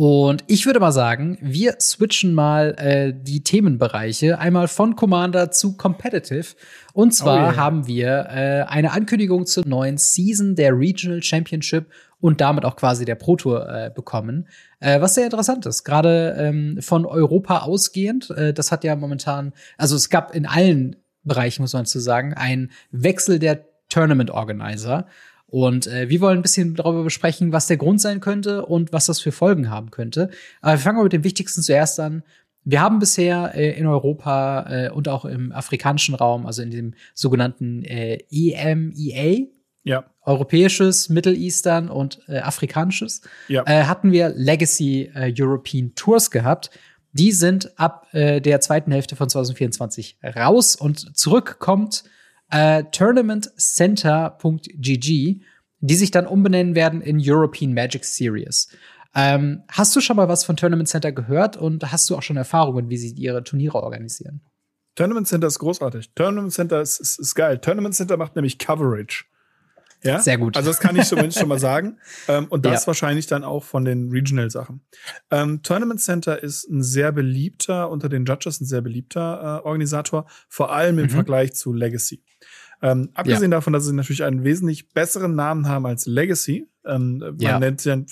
Und 0.00 0.44
ich 0.46 0.64
würde 0.64 0.78
mal 0.78 0.92
sagen, 0.92 1.38
wir 1.40 1.74
switchen 1.80 2.32
mal 2.32 2.76
äh, 2.78 3.12
die 3.12 3.42
Themenbereiche 3.42 4.38
einmal 4.38 4.68
von 4.68 4.94
Commander 4.94 5.50
zu 5.50 5.76
Competitive. 5.76 6.54
Und 6.92 7.14
zwar 7.14 7.48
oh 7.48 7.52
yeah. 7.52 7.56
haben 7.56 7.86
wir 7.88 8.26
äh, 8.30 8.62
eine 8.68 8.92
Ankündigung 8.92 9.46
zur 9.46 9.66
neuen 9.66 9.98
Season 9.98 10.54
der 10.54 10.78
Regional 10.78 11.20
Championship 11.20 11.86
und 12.20 12.40
damit 12.40 12.64
auch 12.64 12.76
quasi 12.76 13.04
der 13.04 13.14
Pro 13.14 13.36
Tour 13.36 13.68
äh, 13.68 13.90
bekommen. 13.94 14.48
Äh, 14.80 15.00
was 15.00 15.14
sehr 15.14 15.24
interessant 15.24 15.66
ist, 15.66 15.84
gerade 15.84 16.36
ähm, 16.38 16.78
von 16.80 17.06
Europa 17.06 17.58
ausgehend. 17.58 18.30
Äh, 18.30 18.52
das 18.52 18.72
hat 18.72 18.84
ja 18.84 18.96
momentan, 18.96 19.52
also 19.76 19.96
es 19.96 20.10
gab 20.10 20.34
in 20.34 20.46
allen 20.46 20.96
Bereichen, 21.24 21.62
muss 21.62 21.72
man 21.72 21.86
zu 21.86 22.00
sagen, 22.00 22.34
einen 22.34 22.70
Wechsel 22.90 23.38
der 23.38 23.64
Tournament 23.88 24.30
Organizer. 24.30 25.06
Und 25.46 25.86
äh, 25.86 26.10
wir 26.10 26.20
wollen 26.20 26.38
ein 26.38 26.42
bisschen 26.42 26.74
darüber 26.74 27.04
besprechen, 27.04 27.52
was 27.52 27.66
der 27.66 27.78
Grund 27.78 28.00
sein 28.00 28.20
könnte 28.20 28.66
und 28.66 28.92
was 28.92 29.06
das 29.06 29.20
für 29.20 29.32
Folgen 29.32 29.70
haben 29.70 29.90
könnte. 29.90 30.30
Aber 30.60 30.72
wir 30.72 30.78
fangen 30.78 30.98
mal 30.98 31.04
mit 31.04 31.12
dem 31.12 31.24
Wichtigsten 31.24 31.62
zuerst 31.62 31.98
an. 32.00 32.22
Wir 32.64 32.82
haben 32.82 32.98
bisher 32.98 33.54
äh, 33.54 33.78
in 33.78 33.86
Europa 33.86 34.66
äh, 34.68 34.90
und 34.90 35.08
auch 35.08 35.24
im 35.24 35.52
afrikanischen 35.52 36.14
Raum, 36.14 36.44
also 36.44 36.60
in 36.60 36.70
dem 36.70 36.94
sogenannten 37.14 37.82
äh, 37.84 38.18
EMEA, 38.30 39.46
ja. 39.84 40.04
Europäisches, 40.28 41.08
Middle 41.08 41.34
Eastern 41.34 41.88
und 41.88 42.20
äh, 42.28 42.38
afrikanisches, 42.38 43.22
ja. 43.48 43.64
äh, 43.66 43.84
hatten 43.84 44.12
wir 44.12 44.32
Legacy 44.36 45.10
äh, 45.14 45.34
European 45.36 45.94
Tours 45.94 46.30
gehabt. 46.30 46.70
Die 47.12 47.32
sind 47.32 47.78
ab 47.78 48.06
äh, 48.12 48.40
der 48.40 48.60
zweiten 48.60 48.92
Hälfte 48.92 49.16
von 49.16 49.28
2024 49.28 50.18
raus 50.36 50.76
und 50.76 51.16
zurück 51.16 51.56
kommt 51.58 52.04
äh, 52.50 52.84
tournamentcenter.gg, 52.84 55.40
die 55.80 55.94
sich 55.94 56.10
dann 56.10 56.26
umbenennen 56.26 56.74
werden 56.74 57.00
in 57.00 57.18
European 57.20 57.72
Magic 57.72 58.04
Series. 58.04 58.68
Ähm, 59.14 59.62
hast 59.70 59.96
du 59.96 60.00
schon 60.00 60.16
mal 60.16 60.28
was 60.28 60.44
von 60.44 60.56
Tournament 60.56 60.88
Center 60.88 61.12
gehört 61.12 61.56
und 61.56 61.90
hast 61.90 62.10
du 62.10 62.16
auch 62.16 62.22
schon 62.22 62.36
Erfahrungen, 62.36 62.90
wie 62.90 62.98
sie 62.98 63.14
ihre 63.14 63.42
Turniere 63.42 63.82
organisieren? 63.82 64.42
Tournament 64.94 65.28
Center 65.28 65.46
ist 65.46 65.60
großartig. 65.60 66.10
Tournament 66.14 66.52
Center 66.52 66.82
ist, 66.82 67.00
ist, 67.00 67.18
ist 67.18 67.34
geil. 67.34 67.58
Tournament 67.58 67.94
Center 67.94 68.16
macht 68.16 68.36
nämlich 68.36 68.58
Coverage. 68.58 69.24
Ja? 70.02 70.20
Sehr 70.20 70.38
gut. 70.38 70.56
Also 70.56 70.70
das 70.70 70.80
kann 70.80 70.96
ich 70.96 71.06
zumindest 71.06 71.38
schon 71.38 71.48
mal 71.48 71.58
sagen. 71.58 71.98
Ähm, 72.28 72.46
und 72.48 72.64
das 72.64 72.82
ja. 72.82 72.86
wahrscheinlich 72.88 73.26
dann 73.26 73.44
auch 73.44 73.64
von 73.64 73.84
den 73.84 74.10
Regional-Sachen. 74.10 74.80
Ähm, 75.30 75.62
Tournament 75.62 76.00
Center 76.00 76.42
ist 76.42 76.68
ein 76.68 76.82
sehr 76.82 77.12
beliebter, 77.12 77.90
unter 77.90 78.08
den 78.08 78.24
Judges 78.24 78.60
ein 78.60 78.66
sehr 78.66 78.80
beliebter 78.80 79.60
äh, 79.62 79.66
Organisator, 79.66 80.26
vor 80.48 80.72
allem 80.72 80.98
im 80.98 81.06
mhm. 81.06 81.10
Vergleich 81.10 81.54
zu 81.54 81.72
Legacy. 81.72 82.22
Ähm, 82.80 83.10
abgesehen 83.14 83.50
ja. 83.50 83.56
davon, 83.58 83.72
dass 83.72 83.86
sie 83.86 83.92
natürlich 83.92 84.22
einen 84.22 84.44
wesentlich 84.44 84.90
besseren 84.90 85.34
Namen 85.34 85.68
haben 85.68 85.86
als 85.86 86.06
Legacy. 86.06 86.68
Ähm, 86.84 87.18
man 87.18 87.38
ja. 87.38 87.58
nennt 87.58 87.80
sie 87.80 88.06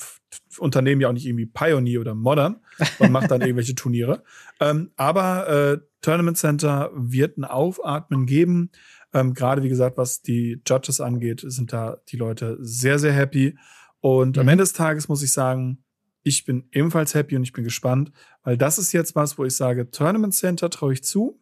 Unternehmen 0.59 1.01
ja 1.01 1.09
auch 1.09 1.13
nicht 1.13 1.27
irgendwie 1.27 1.47
Pioneer 1.47 2.01
oder 2.01 2.15
Modern 2.15 2.57
und 2.99 3.13
macht 3.13 3.31
dann 3.31 3.41
irgendwelche 3.43 3.75
Turniere. 3.75 4.23
Ähm, 4.61 4.91
aber 4.97 5.49
äh, 5.49 5.79
Tournament 6.03 6.37
Center 6.37 6.91
wird 6.95 7.39
ein 7.39 7.45
Aufatmen 7.45 8.27
geben. 8.27 8.71
Ähm, 9.17 9.33
Gerade 9.33 9.63
wie 9.63 9.71
gesagt, 9.71 9.97
was 9.97 10.21
die 10.21 10.61
Judges 10.67 11.01
angeht, 11.01 11.43
sind 11.43 11.73
da 11.73 11.97
die 12.09 12.19
Leute 12.19 12.59
sehr, 12.61 12.99
sehr 12.99 13.15
happy. 13.15 13.57
Und 14.01 14.37
mhm. 14.37 14.43
am 14.43 14.49
Ende 14.49 14.63
des 14.63 14.75
Tages 14.75 15.09
muss 15.09 15.23
ich 15.23 15.33
sagen, 15.33 15.83
ich 16.23 16.45
bin 16.45 16.69
ebenfalls 16.71 17.15
happy 17.15 17.35
und 17.35 17.43
ich 17.43 17.55
bin 17.55 17.65
gespannt, 17.65 18.13
weil 18.43 18.59
das 18.59 18.79
ist 18.79 18.93
jetzt 18.93 19.15
was, 19.15 19.39
wo 19.39 19.45
ich 19.45 19.57
sage, 19.57 19.91
Tournament 19.91 20.35
Center 20.35 20.69
traue 20.69 20.93
ich 20.93 21.03
zu, 21.03 21.41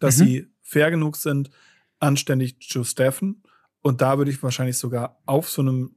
dass 0.00 0.16
mhm. 0.16 0.24
sie 0.24 0.46
fair 0.62 0.90
genug 0.90 1.16
sind, 1.16 1.50
anständig 1.98 2.60
zu 2.60 2.82
staffen. 2.82 3.42
Und 3.82 4.00
da 4.00 4.16
würde 4.16 4.30
ich 4.30 4.42
wahrscheinlich 4.42 4.78
sogar 4.78 5.20
auf 5.26 5.50
so 5.50 5.60
einem 5.60 5.96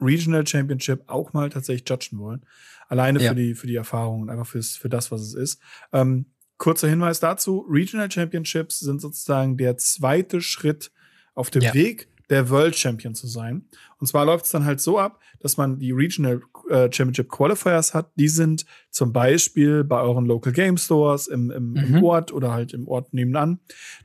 Regional 0.00 0.44
Championship 0.44 1.04
auch 1.06 1.32
mal 1.32 1.48
tatsächlich 1.48 1.88
judgen 1.88 2.18
wollen. 2.18 2.44
Alleine 2.88 3.22
ja. 3.22 3.30
für 3.30 3.36
die, 3.36 3.54
für 3.54 3.68
die 3.68 3.76
Erfahrung 3.76 4.22
und 4.22 4.30
einfach 4.30 4.46
fürs, 4.46 4.76
für 4.76 4.88
das, 4.88 5.12
was 5.12 5.20
es 5.20 5.34
ist. 5.34 5.62
Ähm, 5.92 6.26
kurzer 6.58 6.88
Hinweis 6.88 7.20
dazu. 7.20 7.66
Regional 7.68 8.10
Championships 8.10 8.80
sind 8.80 9.00
sozusagen 9.00 9.56
der 9.56 9.76
zweite 9.76 10.40
Schritt 10.40 10.92
auf 11.34 11.50
dem 11.50 11.62
ja. 11.62 11.74
Weg, 11.74 12.08
der 12.30 12.48
World 12.50 12.76
Champion 12.76 13.14
zu 13.14 13.26
sein. 13.26 13.66
Und 13.98 14.06
zwar 14.06 14.24
läuft 14.24 14.46
es 14.46 14.50
dann 14.50 14.64
halt 14.64 14.80
so 14.80 14.98
ab, 14.98 15.20
dass 15.40 15.56
man 15.56 15.78
die 15.78 15.92
Regional 15.92 16.40
äh, 16.70 16.90
Championship 16.90 17.28
Qualifiers 17.28 17.92
hat. 17.92 18.10
Die 18.16 18.28
sind 18.28 18.64
zum 18.90 19.12
Beispiel 19.12 19.84
bei 19.84 20.00
euren 20.00 20.24
Local 20.26 20.52
Game 20.52 20.78
Stores 20.78 21.26
im, 21.26 21.50
im, 21.50 21.72
mhm. 21.72 21.76
im 21.76 22.04
Ort 22.04 22.32
oder 22.32 22.52
halt 22.52 22.72
im 22.72 22.88
Ort 22.88 23.12
nebenan. 23.12 23.60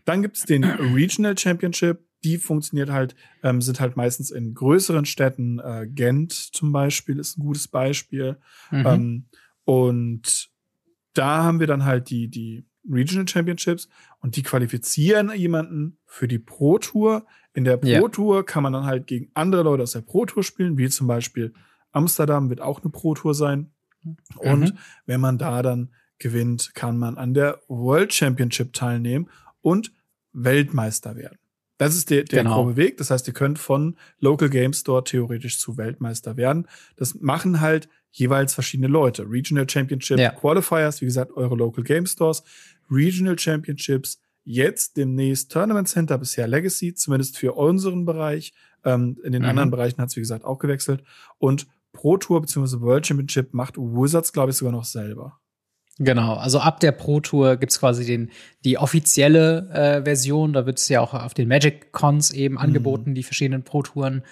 Dann 0.05 0.21
gibt 0.21 0.37
es 0.37 0.43
den 0.43 0.63
Regional 0.63 1.37
Championship. 1.37 1.99
Die 2.25 2.37
funktioniert 2.37 2.89
halt, 2.89 3.15
ähm, 3.43 3.61
sind 3.61 3.79
halt 3.79 3.95
meistens 3.95 4.31
in 4.31 4.53
größeren 4.53 5.05
Städten. 5.05 5.59
Äh, 5.59 5.87
Gent 5.87 6.33
zum 6.33 6.73
Beispiel 6.73 7.17
ist 7.17 7.37
ein 7.37 7.41
gutes 7.41 7.69
Beispiel. 7.69 8.37
Mhm. 8.71 8.85
Ähm, 8.85 9.25
und 9.63 10.49
da 11.19 11.43
haben 11.43 11.59
wir 11.59 11.67
dann 11.67 11.85
halt 11.85 12.09
die, 12.09 12.29
die 12.29 12.65
Regional 12.89 13.27
Championships 13.27 13.89
und 14.19 14.35
die 14.35 14.43
qualifizieren 14.43 15.31
jemanden 15.35 15.97
für 16.05 16.27
die 16.27 16.39
Pro 16.39 16.79
Tour. 16.79 17.25
In 17.53 17.65
der 17.65 17.77
Pro 17.77 18.07
Tour 18.07 18.37
ja. 18.37 18.43
kann 18.43 18.63
man 18.63 18.73
dann 18.73 18.85
halt 18.85 19.05
gegen 19.05 19.29
andere 19.33 19.63
Leute 19.63 19.83
aus 19.83 19.91
der 19.91 20.01
Pro 20.01 20.25
Tour 20.25 20.43
spielen, 20.43 20.77
wie 20.77 20.89
zum 20.89 21.07
Beispiel 21.07 21.53
Amsterdam 21.91 22.49
wird 22.49 22.61
auch 22.61 22.81
eine 22.81 22.89
Pro 22.89 23.13
Tour 23.15 23.33
sein. 23.33 23.71
Und 24.37 24.61
mhm. 24.61 24.77
wenn 25.05 25.19
man 25.19 25.37
da 25.37 25.61
dann 25.61 25.93
gewinnt, 26.19 26.73
kann 26.73 26.97
man 26.97 27.17
an 27.17 27.33
der 27.33 27.59
World 27.67 28.13
Championship 28.13 28.73
teilnehmen 28.73 29.29
und 29.61 29.91
Weltmeister 30.31 31.15
werden. 31.15 31.37
Das 31.77 31.95
ist 31.95 32.09
der, 32.09 32.23
der 32.23 32.43
genau. 32.43 32.55
grobe 32.55 32.75
Weg. 32.75 32.97
Das 32.97 33.09
heißt, 33.09 33.27
ihr 33.27 33.33
könnt 33.33 33.57
von 33.57 33.95
Local 34.19 34.49
Game 34.49 34.73
Store 34.73 35.03
theoretisch 35.03 35.59
zu 35.59 35.77
Weltmeister 35.77 36.37
werden. 36.37 36.67
Das 36.97 37.15
machen 37.15 37.61
halt 37.61 37.87
jeweils 38.11 38.53
verschiedene 38.53 38.87
Leute. 38.87 39.29
Regional 39.29 39.69
Championship 39.69 40.19
ja. 40.19 40.31
Qualifiers, 40.31 41.01
wie 41.01 41.05
gesagt, 41.05 41.31
eure 41.35 41.55
Local 41.55 41.83
Game 41.83 42.05
Stores. 42.05 42.43
Regional 42.89 43.37
Championships, 43.37 44.19
jetzt 44.43 44.97
demnächst 44.97 45.51
Tournament 45.51 45.87
Center, 45.87 46.17
bisher 46.17 46.47
Legacy, 46.47 46.93
zumindest 46.93 47.37
für 47.37 47.53
unseren 47.53 48.05
Bereich. 48.05 48.53
Ähm, 48.83 49.17
in 49.23 49.33
den 49.33 49.43
mhm. 49.43 49.49
anderen 49.49 49.71
Bereichen 49.71 50.01
hat 50.01 50.09
es, 50.09 50.15
wie 50.15 50.21
gesagt, 50.21 50.45
auch 50.45 50.59
gewechselt. 50.59 51.03
Und 51.37 51.67
Pro 51.91 52.17
Tour 52.17 52.41
bzw. 52.41 52.81
World 52.81 53.07
Championship 53.07 53.53
macht 53.53 53.77
Wizards, 53.77 54.33
glaube 54.33 54.51
ich, 54.51 54.57
sogar 54.57 54.71
noch 54.71 54.85
selber. 54.85 55.39
Genau, 56.01 56.35
also 56.35 56.59
ab 56.59 56.79
der 56.79 56.93
Pro 56.93 57.19
Tour 57.19 57.57
gibt's 57.57 57.79
quasi 57.79 58.05
den, 58.05 58.31
die 58.63 58.77
offizielle 58.77 59.69
äh, 59.69 60.03
Version. 60.03 60.53
Da 60.53 60.65
wird 60.65 60.79
es 60.79 60.87
ja 60.87 61.01
auch 61.01 61.13
auf 61.13 61.33
den 61.33 61.49
Magic 61.49 61.91
Cons 61.91 62.31
eben 62.31 62.55
mhm. 62.55 62.61
angeboten, 62.61 63.15
die 63.15 63.23
verschiedenen 63.23 63.63
Pro 63.63 63.83
Touren. 63.83 64.23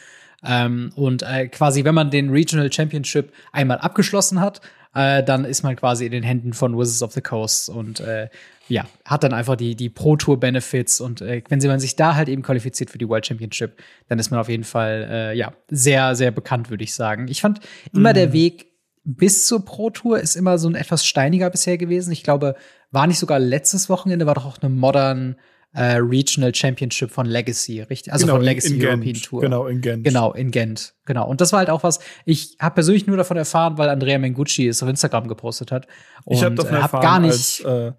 Ähm, 0.47 0.91
und 0.95 1.23
äh, 1.23 1.47
quasi, 1.47 1.83
wenn 1.83 1.95
man 1.95 2.09
den 2.09 2.29
Regional 2.29 2.71
Championship 2.71 3.33
einmal 3.51 3.79
abgeschlossen 3.79 4.39
hat, 4.39 4.61
äh, 4.95 5.23
dann 5.23 5.45
ist 5.45 5.63
man 5.63 5.75
quasi 5.75 6.05
in 6.05 6.11
den 6.11 6.23
Händen 6.23 6.53
von 6.53 6.77
Wizards 6.77 7.03
of 7.03 7.11
the 7.13 7.21
Coast 7.21 7.69
und 7.69 7.99
äh, 7.99 8.29
ja, 8.69 8.85
hat 9.05 9.23
dann 9.23 9.33
einfach 9.33 9.55
die, 9.55 9.75
die 9.75 9.89
Pro 9.89 10.15
Tour 10.15 10.39
Benefits 10.39 10.99
und 10.99 11.21
äh, 11.21 11.41
wenn 11.49 11.59
man 11.67 11.79
sich 11.79 11.95
da 11.95 12.15
halt 12.15 12.29
eben 12.29 12.41
qualifiziert 12.41 12.89
für 12.89 12.97
die 12.97 13.07
World 13.07 13.25
Championship, 13.25 13.77
dann 14.07 14.19
ist 14.19 14.31
man 14.31 14.39
auf 14.39 14.49
jeden 14.49 14.63
Fall 14.63 15.07
äh, 15.09 15.37
ja 15.37 15.53
sehr, 15.69 16.15
sehr 16.15 16.31
bekannt, 16.31 16.69
würde 16.69 16.83
ich 16.83 16.93
sagen. 16.93 17.27
Ich 17.27 17.41
fand 17.41 17.59
immer 17.93 18.09
mhm. 18.09 18.15
der 18.15 18.33
Weg 18.33 18.67
bis 19.03 19.47
zur 19.47 19.63
Pro 19.63 19.89
Tour 19.89 20.19
ist 20.19 20.35
immer 20.35 20.57
so 20.57 20.67
ein 20.67 20.75
etwas 20.75 21.05
steiniger 21.05 21.49
bisher 21.49 21.77
gewesen. 21.77 22.11
Ich 22.11 22.23
glaube, 22.23 22.55
war 22.91 23.07
nicht 23.07 23.19
sogar 23.19 23.39
letztes 23.39 23.89
Wochenende, 23.89 24.25
war 24.25 24.35
doch 24.35 24.45
auch 24.45 24.57
eine 24.61 24.69
Modern 24.69 25.37
äh, 25.77 25.97
Regional 25.97 26.53
Championship 26.55 27.11
von 27.11 27.27
Legacy, 27.27 27.81
richtig? 27.81 28.11
Also 28.11 28.25
genau, 28.25 28.37
von 28.37 28.45
Legacy 28.45 28.73
in, 28.73 28.81
in 28.81 28.87
European 28.87 29.13
Gent. 29.13 29.25
Tour. 29.25 29.41
Genau, 29.41 29.67
in 29.67 29.81
Gent. 29.81 30.03
Genau, 30.03 30.33
in 30.33 30.49
Gent. 30.49 30.95
Genau. 31.05 31.29
Und 31.29 31.39
das 31.39 31.51
war 31.51 31.59
halt 31.59 31.69
auch 31.69 31.83
was, 31.83 31.99
ich 32.25 32.57
habe 32.59 32.75
persönlich 32.75 33.05
nur 33.05 33.15
davon 33.15 33.37
erfahren, 33.37 33.77
weil 33.77 33.89
Andrea 33.89 34.17
Mengucci 34.17 34.67
es 34.67 34.81
auf 34.81 34.89
Instagram 34.89 35.27
gepostet 35.27 35.71
hat. 35.71 35.87
Und, 36.25 36.35
ich 36.35 36.43
habe 36.43 36.55
davon 36.55 36.73
äh, 36.73 36.77
hab 36.77 36.93
erfahren, 36.93 37.03
gar 37.03 37.19
nicht 37.19 37.63
als 37.63 37.93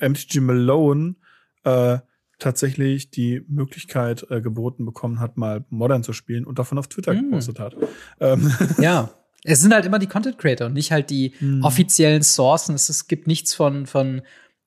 äh, 0.00 0.08
MTG 0.08 0.40
Malone 0.40 1.16
äh, 1.64 1.98
tatsächlich 2.38 3.10
die 3.10 3.42
Möglichkeit 3.48 4.24
äh, 4.30 4.40
geboten 4.40 4.84
bekommen 4.84 5.18
hat, 5.18 5.36
mal 5.36 5.64
Modern 5.68 6.04
zu 6.04 6.12
spielen 6.12 6.44
und 6.44 6.60
davon 6.60 6.78
auf 6.78 6.86
Twitter 6.86 7.12
mm. 7.12 7.24
gepostet 7.24 7.58
hat. 7.58 7.76
Ähm. 8.20 8.52
Ja. 8.78 9.10
Es 9.48 9.60
sind 9.60 9.72
halt 9.72 9.84
immer 9.84 10.00
die 10.00 10.08
Content 10.08 10.38
Creator 10.38 10.66
und 10.66 10.72
nicht 10.72 10.90
halt 10.90 11.08
die 11.08 11.32
mm. 11.38 11.62
offiziellen 11.62 12.22
Sourcen. 12.22 12.74
Es, 12.74 12.88
es 12.88 13.06
gibt 13.06 13.26
nichts 13.28 13.54
von, 13.54 13.86
von 13.86 14.22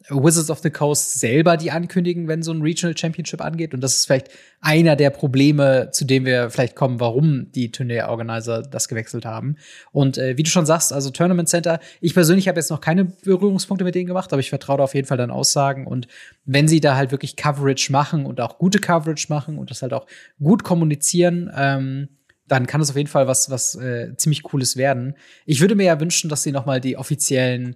Wizards 0.08 0.50
of 0.50 0.60
the 0.60 0.70
Coast 0.70 1.20
selber 1.20 1.58
die 1.58 1.72
ankündigen, 1.72 2.30
wenn 2.30 2.41
so 2.41 2.54
ein 2.54 2.62
Regional 2.62 2.97
Championship 2.97 3.41
angeht. 3.41 3.74
Und 3.74 3.82
das 3.82 3.97
ist 3.97 4.06
vielleicht 4.06 4.30
einer 4.62 4.95
der 4.95 5.10
Probleme, 5.10 5.89
zu 5.91 6.06
dem 6.06 6.26
wir 6.26 6.50
vielleicht 6.50 6.76
kommen, 6.76 7.02
warum 7.02 7.52
die 7.52 7.72
Turnierorganizer 7.72 8.64
das 8.64 8.88
gewechselt 8.88 9.26
haben. 9.26 9.58
Und 9.91 10.18
äh, 10.18 10.38
wie 10.38 10.43
du 10.43 10.50
schon 10.50 10.66
sagst, 10.66 10.93
also 10.93 11.10
Tournament 11.10 11.50
Center, 11.50 11.80
ich 12.00 12.14
persönlich 12.14 12.47
habe 12.47 12.60
jetzt 12.60 12.70
noch 12.70 12.80
keine 12.80 13.06
Berührungspunkte 13.06 13.84
mit 13.84 13.93
denen 13.93 14.08
gemacht, 14.08 14.32
aber 14.32 14.39
ich 14.39 14.50
vertraue 14.50 14.82
auf 14.82 14.95
jeden 14.95 15.08
Fall 15.08 15.18
deinen 15.18 15.32
Aussagen. 15.32 15.86
Und 15.86 16.08
wenn 16.45 16.70
sie 16.70 16.80
da 16.80 16.95
halt 16.95 17.12
wirklich 17.12 17.36
Coverage 17.36 17.91
machen 17.91 18.26
und 18.26 18.39
auch 18.39 18.58
gute 18.58 18.80
Coverage 18.80 19.28
machen 19.30 19.58
und 19.58 19.70
das 19.70 19.82
halt 19.82 19.93
auch 19.93 20.08
gut 20.39 20.64
kommunizieren, 20.64 21.52
ähm, 21.54 22.08
dann 22.47 22.68
kann 22.68 22.82
es 22.82 22.89
auf 22.89 22.95
jeden 22.95 23.10
Fall 23.10 23.28
was, 23.28 23.50
was 23.50 23.76
äh, 23.76 24.16
ziemlich 24.18 24.43
Cooles 24.43 24.76
werden. 24.76 25.16
Ich 25.45 25.62
würde 25.62 25.76
mir 25.76 25.84
ja 25.84 26.00
wünschen, 26.00 26.30
dass 26.30 26.41
sie 26.41 26.52
noch 26.52 26.66
mal 26.66 26.82
die 26.82 26.97
offiziellen 26.97 27.76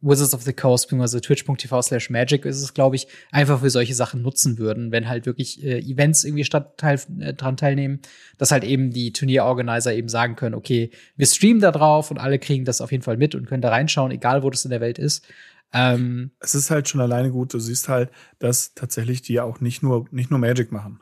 Wizards 0.00 0.34
of 0.34 0.42
the 0.42 0.52
Coast, 0.52 0.86
beziehungsweise 0.86 1.20
twitch.tv 1.20 1.82
slash 1.82 2.10
magic 2.10 2.44
ist 2.44 2.60
es, 2.60 2.74
glaube 2.74 2.96
ich, 2.96 3.06
einfach 3.30 3.60
für 3.60 3.70
solche 3.70 3.94
Sachen 3.94 4.22
nutzen 4.22 4.58
würden, 4.58 4.92
wenn 4.92 5.08
halt 5.08 5.26
wirklich 5.26 5.62
äh, 5.64 5.78
Events 5.78 6.24
irgendwie 6.24 6.44
statt 6.44 6.76
teil, 6.76 7.00
äh, 7.20 7.34
dran 7.34 7.56
teilnehmen, 7.56 8.00
dass 8.38 8.50
halt 8.50 8.64
eben 8.64 8.90
die 8.90 9.12
Turnierorganizer 9.12 9.94
eben 9.94 10.08
sagen 10.08 10.36
können, 10.36 10.54
okay, 10.54 10.90
wir 11.16 11.26
streamen 11.26 11.60
da 11.60 11.70
drauf 11.70 12.10
und 12.10 12.18
alle 12.18 12.38
kriegen 12.38 12.64
das 12.64 12.80
auf 12.80 12.92
jeden 12.92 13.02
Fall 13.02 13.16
mit 13.16 13.34
und 13.34 13.46
können 13.46 13.62
da 13.62 13.70
reinschauen, 13.70 14.10
egal 14.10 14.42
wo 14.42 14.50
das 14.50 14.64
in 14.64 14.70
der 14.70 14.80
Welt 14.80 14.98
ist. 14.98 15.26
Ähm, 15.72 16.32
es 16.40 16.54
ist 16.54 16.70
halt 16.70 16.88
schon 16.88 17.00
alleine 17.00 17.30
gut, 17.30 17.52
du 17.52 17.58
siehst 17.58 17.88
halt, 17.88 18.10
dass 18.38 18.74
tatsächlich 18.74 19.22
die 19.22 19.34
ja 19.34 19.44
auch 19.44 19.60
nicht 19.60 19.82
nur, 19.82 20.06
nicht 20.10 20.30
nur 20.30 20.38
Magic 20.38 20.70
machen 20.70 21.00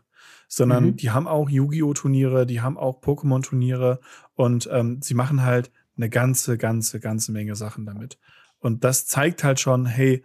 sondern 0.48 0.84
mhm. 0.84 0.96
die 0.96 1.10
haben 1.10 1.26
auch 1.26 1.48
Yu-Gi-Oh! 1.48 1.94
Turniere, 1.94 2.44
die 2.44 2.60
haben 2.60 2.76
auch 2.76 3.00
Pokémon-Turniere 3.00 4.00
und 4.34 4.68
ähm, 4.70 5.00
sie 5.00 5.14
machen 5.14 5.42
halt 5.42 5.72
eine 5.96 6.10
ganze, 6.10 6.58
ganze, 6.58 7.00
ganze 7.00 7.32
Menge 7.32 7.54
Sachen 7.56 7.86
damit. 7.86 8.18
Und 8.62 8.84
das 8.84 9.06
zeigt 9.06 9.44
halt 9.44 9.60
schon, 9.60 9.86
hey, 9.86 10.22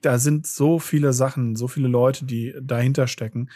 da 0.00 0.18
sind 0.18 0.46
so 0.46 0.78
viele 0.78 1.12
Sachen, 1.12 1.54
so 1.54 1.68
viele 1.68 1.86
Leute, 1.86 2.24
die 2.24 2.54
dahinter 2.60 3.06
stecken. 3.06 3.50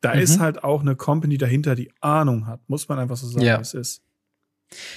Da 0.00 0.14
mhm. 0.14 0.20
ist 0.20 0.38
halt 0.38 0.64
auch 0.64 0.80
eine 0.80 0.96
Company 0.96 1.36
dahinter, 1.36 1.74
die 1.74 1.90
Ahnung 2.00 2.46
hat, 2.46 2.60
muss 2.68 2.88
man 2.88 2.98
einfach 2.98 3.16
so 3.16 3.26
sagen, 3.26 3.44
ja. 3.44 3.58
wie 3.58 3.62
es 3.62 3.74
ist. 3.74 4.02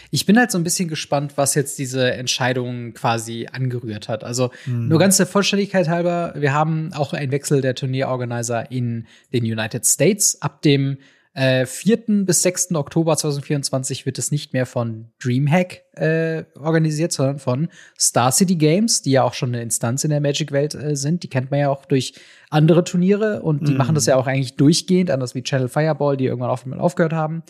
Ich 0.09 0.25
bin 0.25 0.37
halt 0.37 0.51
so 0.51 0.57
ein 0.57 0.63
bisschen 0.63 0.87
gespannt, 0.87 1.33
was 1.35 1.53
jetzt 1.55 1.77
diese 1.77 2.11
Entscheidung 2.13 2.93
quasi 2.93 3.47
angerührt 3.51 4.07
hat. 4.07 4.23
Also 4.23 4.51
hm. 4.63 4.87
nur 4.87 4.99
ganz 4.99 5.17
der 5.17 5.27
Vollständigkeit 5.27 5.87
halber, 5.87 6.33
wir 6.35 6.53
haben 6.53 6.91
auch 6.93 7.13
einen 7.13 7.31
Wechsel 7.31 7.61
der 7.61 7.75
Turnierorganizer 7.75 8.71
in 8.71 9.05
den 9.31 9.43
United 9.43 9.85
States. 9.85 10.41
Ab 10.41 10.61
dem 10.63 10.97
äh, 11.39 11.65
4. 11.65 12.25
bis 12.25 12.41
6. 12.41 12.75
Oktober 12.75 13.15
2024 13.15 14.05
wird 14.05 14.17
es 14.17 14.29
nicht 14.29 14.51
mehr 14.51 14.65
von 14.65 15.05
Dreamhack 15.23 15.83
äh, 15.93 16.43
organisiert, 16.59 17.13
sondern 17.13 17.39
von 17.39 17.69
Star 17.97 18.33
City 18.33 18.55
Games, 18.55 19.03
die 19.03 19.11
ja 19.11 19.23
auch 19.23 19.33
schon 19.33 19.49
eine 19.49 19.63
Instanz 19.63 20.03
in 20.03 20.09
der 20.09 20.19
Magic-Welt 20.19 20.75
äh, 20.75 20.97
sind. 20.97 21.23
Die 21.23 21.29
kennt 21.29 21.49
man 21.49 21.61
ja 21.61 21.69
auch 21.69 21.85
durch 21.85 22.13
andere 22.49 22.83
Turniere 22.83 23.41
und 23.41 23.69
die 23.69 23.73
mm. 23.73 23.77
machen 23.77 23.95
das 23.95 24.05
ja 24.05 24.17
auch 24.17 24.27
eigentlich 24.27 24.57
durchgehend, 24.57 25.11
anders 25.11 25.33
wie 25.33 25.41
Channel 25.41 25.69
Fireball, 25.69 26.17
die 26.17 26.25
irgendwann 26.25 26.49
auf, 26.49 26.65
aufgehört 26.77 27.13
haben. 27.13 27.43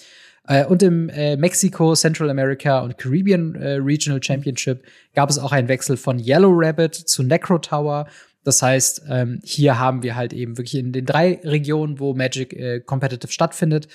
Äh, 0.48 0.66
und 0.66 0.84
im 0.84 1.10
äh, 1.10 1.36
Mexiko, 1.38 1.96
Central 1.96 2.30
America 2.30 2.82
und 2.82 2.98
Caribbean 2.98 3.56
äh, 3.56 3.74
Regional 3.76 4.22
Championship 4.22 4.84
gab 5.16 5.30
es 5.30 5.40
auch 5.40 5.52
einen 5.52 5.68
Wechsel 5.68 5.98
von 5.98 6.20
Yellow 6.20 6.52
Rabbit 6.54 6.96
zu 6.96 7.24
Necro 7.24 7.58
Tower. 7.58 8.08
Das 8.44 8.62
heißt, 8.62 9.04
ähm, 9.10 9.40
hier 9.44 9.80
haben 9.80 10.04
wir 10.04 10.16
halt 10.16 10.34
eben 10.34 10.58
wirklich 10.58 10.76
in 10.76 10.92
den 10.92 11.06
drei 11.06 11.40
Regionen, 11.44 12.00
wo 12.00 12.14
Magic 12.14 12.54
äh, 12.54 12.80
Competitive 12.80 13.32
stattfindet, 13.32 13.88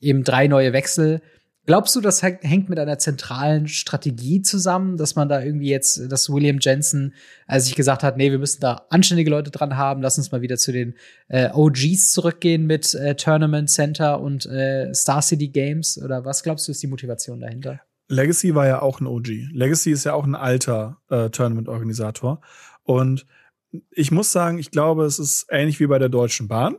eben 0.00 0.24
drei 0.24 0.46
neue 0.46 0.72
Wechsel. 0.72 1.20
Glaubst 1.66 1.94
du, 1.94 2.00
das 2.00 2.22
hängt 2.22 2.70
mit 2.70 2.78
einer 2.78 2.98
zentralen 2.98 3.68
Strategie 3.68 4.40
zusammen, 4.40 4.96
dass 4.96 5.16
man 5.16 5.28
da 5.28 5.42
irgendwie 5.42 5.68
jetzt, 5.68 6.10
dass 6.10 6.30
William 6.30 6.60
Jensen 6.62 7.12
als 7.46 7.66
sich 7.66 7.74
gesagt 7.74 8.02
hat, 8.02 8.16
nee, 8.16 8.30
wir 8.30 8.38
müssen 8.38 8.62
da 8.62 8.86
anständige 8.88 9.28
Leute 9.28 9.50
dran 9.50 9.76
haben, 9.76 10.00
lass 10.00 10.16
uns 10.16 10.32
mal 10.32 10.40
wieder 10.40 10.56
zu 10.56 10.72
den 10.72 10.94
äh, 11.28 11.50
OGs 11.52 12.12
zurückgehen 12.12 12.66
mit 12.66 12.94
äh, 12.94 13.16
Tournament 13.16 13.68
Center 13.68 14.18
und 14.18 14.46
äh, 14.46 14.94
Star 14.94 15.20
City 15.20 15.48
Games? 15.48 16.00
Oder 16.02 16.24
was 16.24 16.42
glaubst 16.42 16.66
du, 16.66 16.72
ist 16.72 16.82
die 16.82 16.86
Motivation 16.86 17.40
dahinter? 17.40 17.80
Legacy 18.08 18.54
war 18.54 18.66
ja 18.66 18.80
auch 18.80 19.00
ein 19.00 19.06
OG. 19.06 19.28
Legacy 19.52 19.90
ist 19.90 20.04
ja 20.04 20.14
auch 20.14 20.24
ein 20.24 20.34
alter 20.34 21.02
äh, 21.10 21.28
Tournament-Organisator. 21.28 22.40
Und 22.84 23.26
ich 23.90 24.10
muss 24.10 24.32
sagen, 24.32 24.58
ich 24.58 24.70
glaube, 24.70 25.04
es 25.04 25.18
ist 25.18 25.46
ähnlich 25.50 25.80
wie 25.80 25.86
bei 25.86 25.98
der 25.98 26.08
Deutschen 26.08 26.48
Bahn 26.48 26.76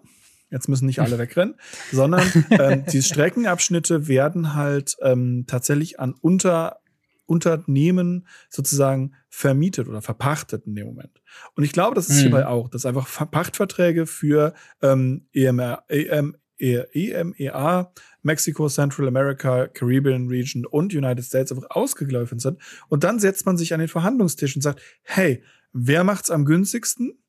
jetzt 0.52 0.68
müssen 0.68 0.86
nicht 0.86 1.00
alle 1.00 1.18
wegrennen, 1.18 1.56
sondern 1.92 2.24
ähm, 2.50 2.84
die 2.92 3.02
Streckenabschnitte 3.02 4.08
werden 4.08 4.56
halt 4.56 4.98
ähm, 5.02 5.46
tatsächlich 5.48 6.00
an 6.00 6.16
Unter 6.20 6.80
Unternehmen 7.26 8.28
sozusagen 8.50 9.14
vermietet 9.30 9.88
oder 9.88 10.02
verpachtet 10.02 10.66
in 10.66 10.74
dem 10.74 10.88
Moment. 10.88 11.22
Und 11.56 11.64
ich 11.64 11.72
glaube, 11.72 11.94
das 11.94 12.10
ist 12.10 12.18
mhm. 12.18 12.22
hierbei 12.22 12.48
auch, 12.48 12.70
dass 12.70 12.88
einfach 12.88 13.30
Pachtverträge 13.30 14.08
für 14.08 14.56
ähm, 14.82 15.28
EMR, 15.32 15.84
EM, 15.90 16.36
EMEA, 16.58 17.94
Mexico, 18.24 18.68
Central 18.68 19.08
America, 19.08 19.68
Caribbean 19.68 20.28
Region 20.28 20.66
und 20.66 20.94
United 20.94 21.24
States 21.24 21.52
einfach 21.52 21.70
ausgeglichen 21.70 22.40
sind. 22.40 22.60
Und 22.90 23.04
dann 23.04 23.20
setzt 23.20 23.46
man 23.46 23.58
sich 23.58 23.74
an 23.74 23.80
den 23.80 23.88
Verhandlungstisch 23.88 24.56
und 24.56 24.64
sagt, 24.64 24.82
hey, 25.04 25.44
wer 25.74 26.04
macht's 26.04 26.30
am 26.30 26.46
günstigsten? 26.46 27.22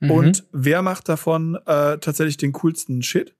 Mhm. 0.00 0.10
Und 0.10 0.44
wer 0.52 0.82
macht 0.82 1.08
davon 1.08 1.56
äh, 1.66 1.98
tatsächlich 1.98 2.36
den 2.36 2.52
coolsten 2.52 3.02
Shit? 3.02 3.36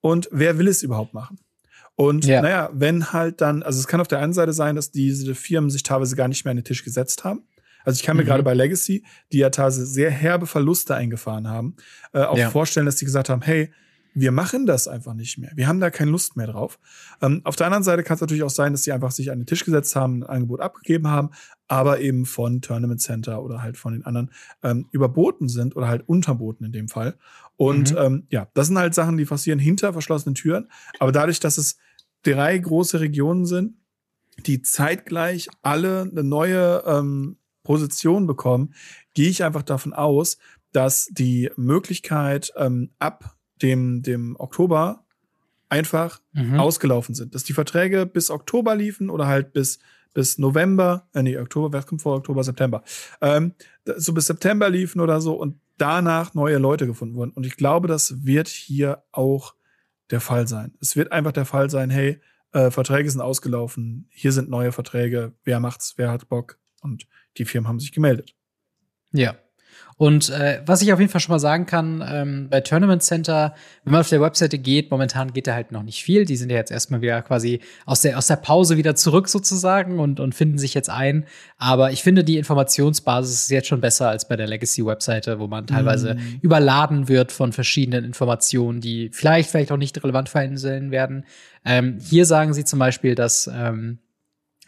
Und 0.00 0.28
wer 0.30 0.58
will 0.58 0.68
es 0.68 0.82
überhaupt 0.82 1.14
machen? 1.14 1.38
Und 1.96 2.26
ja. 2.26 2.42
naja, 2.42 2.70
wenn 2.72 3.12
halt 3.12 3.40
dann, 3.40 3.62
also 3.62 3.80
es 3.80 3.86
kann 3.86 4.00
auf 4.00 4.08
der 4.08 4.18
einen 4.18 4.34
Seite 4.34 4.52
sein, 4.52 4.76
dass 4.76 4.90
diese 4.90 5.34
Firmen 5.34 5.70
sich 5.70 5.82
teilweise 5.82 6.14
gar 6.14 6.28
nicht 6.28 6.44
mehr 6.44 6.50
an 6.50 6.58
den 6.58 6.64
Tisch 6.64 6.84
gesetzt 6.84 7.24
haben. 7.24 7.48
Also 7.84 7.98
ich 7.98 8.02
kann 8.02 8.16
mir 8.16 8.24
mhm. 8.24 8.26
gerade 8.26 8.42
bei 8.42 8.52
Legacy, 8.52 9.04
die 9.32 9.38
ja 9.38 9.50
teilweise 9.50 9.86
sehr 9.86 10.10
herbe 10.10 10.46
Verluste 10.46 10.94
eingefahren 10.94 11.48
haben, 11.48 11.76
äh, 12.12 12.20
auch 12.22 12.36
ja. 12.36 12.50
vorstellen, 12.50 12.84
dass 12.84 12.96
die 12.96 13.04
gesagt 13.04 13.30
haben, 13.30 13.42
hey, 13.42 13.72
wir 14.12 14.32
machen 14.32 14.66
das 14.66 14.88
einfach 14.88 15.14
nicht 15.14 15.38
mehr. 15.38 15.52
Wir 15.54 15.68
haben 15.68 15.78
da 15.78 15.90
keine 15.90 16.10
Lust 16.10 16.36
mehr 16.36 16.46
drauf. 16.46 16.78
Ähm, 17.20 17.42
auf 17.44 17.54
der 17.54 17.66
anderen 17.66 17.84
Seite 17.84 18.02
kann 18.02 18.14
es 18.14 18.22
natürlich 18.22 18.42
auch 18.42 18.50
sein, 18.50 18.72
dass 18.72 18.82
sie 18.82 18.92
einfach 18.92 19.10
sich 19.10 19.30
an 19.30 19.38
den 19.38 19.46
Tisch 19.46 19.64
gesetzt 19.64 19.94
haben, 19.94 20.22
ein 20.22 20.28
Angebot 20.28 20.60
abgegeben 20.60 21.08
haben, 21.08 21.30
aber 21.68 22.00
eben 22.00 22.26
von 22.26 22.60
Tournament 22.60 23.00
Center 23.00 23.42
oder 23.42 23.62
halt 23.62 23.76
von 23.76 23.92
den 23.92 24.04
anderen 24.04 24.30
ähm, 24.62 24.86
überboten 24.92 25.48
sind 25.48 25.76
oder 25.76 25.88
halt 25.88 26.08
unterboten 26.08 26.64
in 26.64 26.72
dem 26.72 26.88
Fall. 26.88 27.16
Und 27.56 27.92
mhm. 27.92 27.98
ähm, 27.98 28.26
ja, 28.30 28.48
das 28.54 28.68
sind 28.68 28.78
halt 28.78 28.94
Sachen, 28.94 29.16
die 29.16 29.24
passieren 29.24 29.58
hinter 29.58 29.92
verschlossenen 29.92 30.34
Türen. 30.34 30.68
Aber 30.98 31.12
dadurch, 31.12 31.40
dass 31.40 31.58
es 31.58 31.76
drei 32.22 32.56
große 32.58 33.00
Regionen 33.00 33.46
sind, 33.46 33.74
die 34.44 34.62
zeitgleich 34.62 35.48
alle 35.62 36.02
eine 36.02 36.22
neue 36.22 36.82
ähm, 36.86 37.38
Position 37.62 38.26
bekommen, 38.26 38.74
gehe 39.14 39.28
ich 39.28 39.42
einfach 39.42 39.62
davon 39.62 39.92
aus, 39.92 40.38
dass 40.72 41.08
die 41.10 41.50
Möglichkeit 41.56 42.52
ähm, 42.56 42.90
ab 42.98 43.36
dem, 43.62 44.02
dem 44.02 44.36
Oktober 44.38 45.04
einfach 45.68 46.20
mhm. 46.32 46.60
ausgelaufen 46.60 47.14
sind. 47.14 47.34
Dass 47.34 47.44
die 47.44 47.54
Verträge 47.54 48.06
bis 48.06 48.30
Oktober 48.30 48.76
liefen 48.76 49.10
oder 49.10 49.26
halt 49.26 49.52
bis, 49.52 49.78
bis 50.16 50.38
November, 50.38 51.06
äh, 51.12 51.22
nee, 51.22 51.36
Oktober, 51.36 51.76
was 51.76 51.86
kommt 51.86 52.00
vor 52.00 52.16
Oktober, 52.16 52.42
September, 52.42 52.82
ähm, 53.20 53.52
so 53.84 54.14
bis 54.14 54.24
September 54.24 54.70
liefen 54.70 55.02
oder 55.02 55.20
so 55.20 55.34
und 55.34 55.60
danach 55.76 56.32
neue 56.32 56.56
Leute 56.56 56.86
gefunden 56.86 57.16
wurden. 57.16 57.32
Und 57.32 57.44
ich 57.44 57.58
glaube, 57.58 57.86
das 57.86 58.24
wird 58.24 58.48
hier 58.48 59.02
auch 59.12 59.54
der 60.08 60.22
Fall 60.22 60.48
sein. 60.48 60.72
Es 60.80 60.96
wird 60.96 61.12
einfach 61.12 61.32
der 61.32 61.44
Fall 61.44 61.68
sein, 61.68 61.90
hey, 61.90 62.18
äh, 62.52 62.70
Verträge 62.70 63.10
sind 63.10 63.20
ausgelaufen, 63.20 64.08
hier 64.08 64.32
sind 64.32 64.48
neue 64.48 64.72
Verträge, 64.72 65.34
wer 65.44 65.60
macht's, 65.60 65.98
wer 65.98 66.10
hat 66.10 66.30
Bock 66.30 66.58
und 66.80 67.06
die 67.36 67.44
Firmen 67.44 67.68
haben 67.68 67.78
sich 67.78 67.92
gemeldet. 67.92 68.34
Ja, 69.12 69.36
und 69.98 70.28
äh, 70.28 70.60
was 70.66 70.82
ich 70.82 70.92
auf 70.92 71.00
jeden 71.00 71.10
Fall 71.10 71.22
schon 71.22 71.32
mal 71.32 71.38
sagen 71.38 71.64
kann, 71.64 72.04
ähm, 72.06 72.48
bei 72.50 72.60
Tournament 72.60 73.02
Center, 73.02 73.54
wenn 73.82 73.92
man 73.92 74.02
auf 74.02 74.08
der 74.10 74.20
Webseite 74.20 74.58
geht, 74.58 74.90
momentan 74.90 75.32
geht 75.32 75.46
da 75.46 75.54
halt 75.54 75.72
noch 75.72 75.82
nicht 75.82 76.02
viel. 76.02 76.26
Die 76.26 76.36
sind 76.36 76.50
ja 76.50 76.56
jetzt 76.56 76.70
erstmal 76.70 77.00
wieder 77.00 77.22
quasi 77.22 77.60
aus 77.86 78.02
der, 78.02 78.18
aus 78.18 78.26
der 78.26 78.36
Pause 78.36 78.76
wieder 78.76 78.94
zurück 78.94 79.26
sozusagen 79.28 79.98
und, 79.98 80.20
und 80.20 80.34
finden 80.34 80.58
sich 80.58 80.74
jetzt 80.74 80.90
ein. 80.90 81.24
Aber 81.56 81.92
ich 81.92 82.02
finde, 82.02 82.24
die 82.24 82.36
Informationsbasis 82.36 83.44
ist 83.44 83.50
jetzt 83.50 83.68
schon 83.68 83.80
besser 83.80 84.10
als 84.10 84.28
bei 84.28 84.36
der 84.36 84.46
Legacy-Webseite, 84.46 85.38
wo 85.38 85.46
man 85.46 85.66
teilweise 85.66 86.14
mm. 86.14 86.40
überladen 86.42 87.08
wird 87.08 87.32
von 87.32 87.54
verschiedenen 87.54 88.04
Informationen, 88.04 88.82
die 88.82 89.08
vielleicht, 89.14 89.48
vielleicht 89.48 89.72
auch 89.72 89.78
nicht 89.78 90.02
relevant 90.04 90.28
für 90.28 90.40
einen 90.40 90.90
werden. 90.90 91.24
Ähm, 91.64 91.98
hier 92.00 92.26
sagen 92.26 92.52
sie 92.52 92.64
zum 92.64 92.78
Beispiel, 92.78 93.14
dass 93.14 93.50
ähm, 93.52 93.98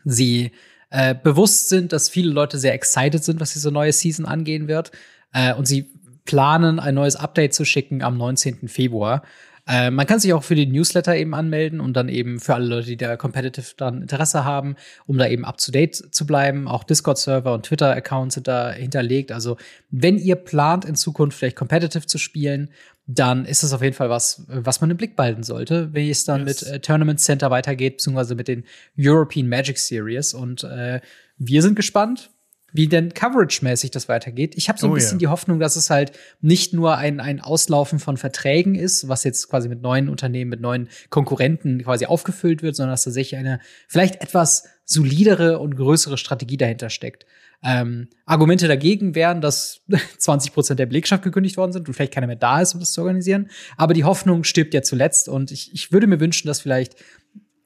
sie 0.04 0.52
äh, 0.90 1.14
bewusst 1.14 1.68
sind, 1.68 1.92
dass 1.92 2.08
viele 2.08 2.30
Leute 2.30 2.58
sehr 2.58 2.74
excited 2.74 3.22
sind, 3.22 3.40
was 3.40 3.52
diese 3.52 3.70
neue 3.70 3.92
Season 3.92 4.26
angehen 4.26 4.68
wird. 4.68 4.90
Äh, 5.32 5.54
und 5.54 5.66
sie 5.66 5.90
planen, 6.24 6.78
ein 6.78 6.94
neues 6.94 7.16
Update 7.16 7.54
zu 7.54 7.64
schicken 7.64 8.02
am 8.02 8.16
19. 8.16 8.68
Februar. 8.68 9.22
Äh, 9.68 9.90
man 9.90 10.06
kann 10.06 10.18
sich 10.18 10.32
auch 10.32 10.42
für 10.42 10.54
den 10.54 10.72
Newsletter 10.72 11.14
eben 11.14 11.34
anmelden 11.34 11.80
und 11.80 11.92
dann 11.94 12.08
eben 12.08 12.40
für 12.40 12.54
alle 12.54 12.66
Leute, 12.66 12.86
die 12.86 12.96
da 12.96 13.16
competitive 13.16 13.76
dran 13.76 14.00
Interesse 14.00 14.44
haben, 14.44 14.76
um 15.06 15.18
da 15.18 15.28
eben 15.28 15.44
up 15.44 15.58
to 15.58 15.70
date 15.70 15.94
zu 15.94 16.26
bleiben. 16.26 16.66
Auch 16.66 16.84
Discord-Server 16.84 17.52
und 17.52 17.66
Twitter-Accounts 17.66 18.34
sind 18.36 18.48
da 18.48 18.70
hinterlegt. 18.70 19.30
Also, 19.30 19.58
wenn 19.90 20.16
ihr 20.16 20.36
plant, 20.36 20.86
in 20.86 20.94
Zukunft 20.94 21.38
vielleicht 21.38 21.56
competitive 21.56 22.06
zu 22.06 22.16
spielen, 22.16 22.70
dann 23.10 23.46
ist 23.46 23.62
das 23.62 23.72
auf 23.72 23.82
jeden 23.82 23.94
Fall 23.94 24.10
was, 24.10 24.44
was 24.48 24.82
man 24.82 24.90
im 24.90 24.98
Blick 24.98 25.16
behalten 25.16 25.42
sollte, 25.42 25.92
wie 25.94 26.10
es 26.10 26.24
dann 26.24 26.46
yes. 26.46 26.62
mit 26.62 26.70
äh, 26.70 26.78
Tournament 26.80 27.20
Center 27.20 27.50
weitergeht, 27.50 27.96
beziehungsweise 27.96 28.34
mit 28.34 28.48
den 28.48 28.64
European 28.98 29.48
Magic 29.48 29.78
Series. 29.78 30.34
Und 30.34 30.62
äh, 30.62 31.00
wir 31.38 31.62
sind 31.62 31.74
gespannt 31.74 32.30
wie 32.72 32.86
denn 32.86 33.14
coverage-mäßig 33.14 33.90
das 33.90 34.08
weitergeht. 34.08 34.54
Ich 34.56 34.68
habe 34.68 34.78
so 34.78 34.86
ein 34.86 34.90
oh, 34.90 34.94
bisschen 34.94 35.18
ja. 35.18 35.20
die 35.20 35.26
Hoffnung, 35.28 35.58
dass 35.58 35.76
es 35.76 35.88
halt 35.88 36.12
nicht 36.40 36.74
nur 36.74 36.96
ein, 36.96 37.18
ein 37.18 37.40
Auslaufen 37.40 37.98
von 37.98 38.16
Verträgen 38.16 38.74
ist, 38.74 39.08
was 39.08 39.24
jetzt 39.24 39.48
quasi 39.48 39.68
mit 39.68 39.80
neuen 39.80 40.08
Unternehmen, 40.08 40.50
mit 40.50 40.60
neuen 40.60 40.88
Konkurrenten 41.08 41.82
quasi 41.82 42.06
aufgefüllt 42.06 42.62
wird, 42.62 42.76
sondern 42.76 42.92
dass 42.92 43.04
tatsächlich 43.04 43.38
eine 43.38 43.60
vielleicht 43.86 44.20
etwas 44.20 44.64
solidere 44.84 45.58
und 45.60 45.76
größere 45.76 46.18
Strategie 46.18 46.58
dahinter 46.58 46.90
steckt. 46.90 47.24
Ähm, 47.62 48.08
Argumente 48.24 48.68
dagegen 48.68 49.14
wären, 49.14 49.40
dass 49.40 49.80
20 50.18 50.52
Prozent 50.52 50.78
der 50.78 50.86
Belegschaft 50.86 51.24
gekündigt 51.24 51.56
worden 51.56 51.72
sind 51.72 51.88
und 51.88 51.94
vielleicht 51.94 52.14
keiner 52.14 52.26
mehr 52.26 52.36
da 52.36 52.60
ist, 52.60 52.74
um 52.74 52.80
das 52.80 52.92
zu 52.92 53.00
organisieren. 53.00 53.50
Aber 53.76 53.94
die 53.94 54.04
Hoffnung 54.04 54.44
stirbt 54.44 54.74
ja 54.74 54.82
zuletzt 54.82 55.28
und 55.28 55.50
ich, 55.50 55.72
ich 55.72 55.92
würde 55.92 56.06
mir 56.06 56.20
wünschen, 56.20 56.46
dass 56.46 56.60
vielleicht 56.60 56.94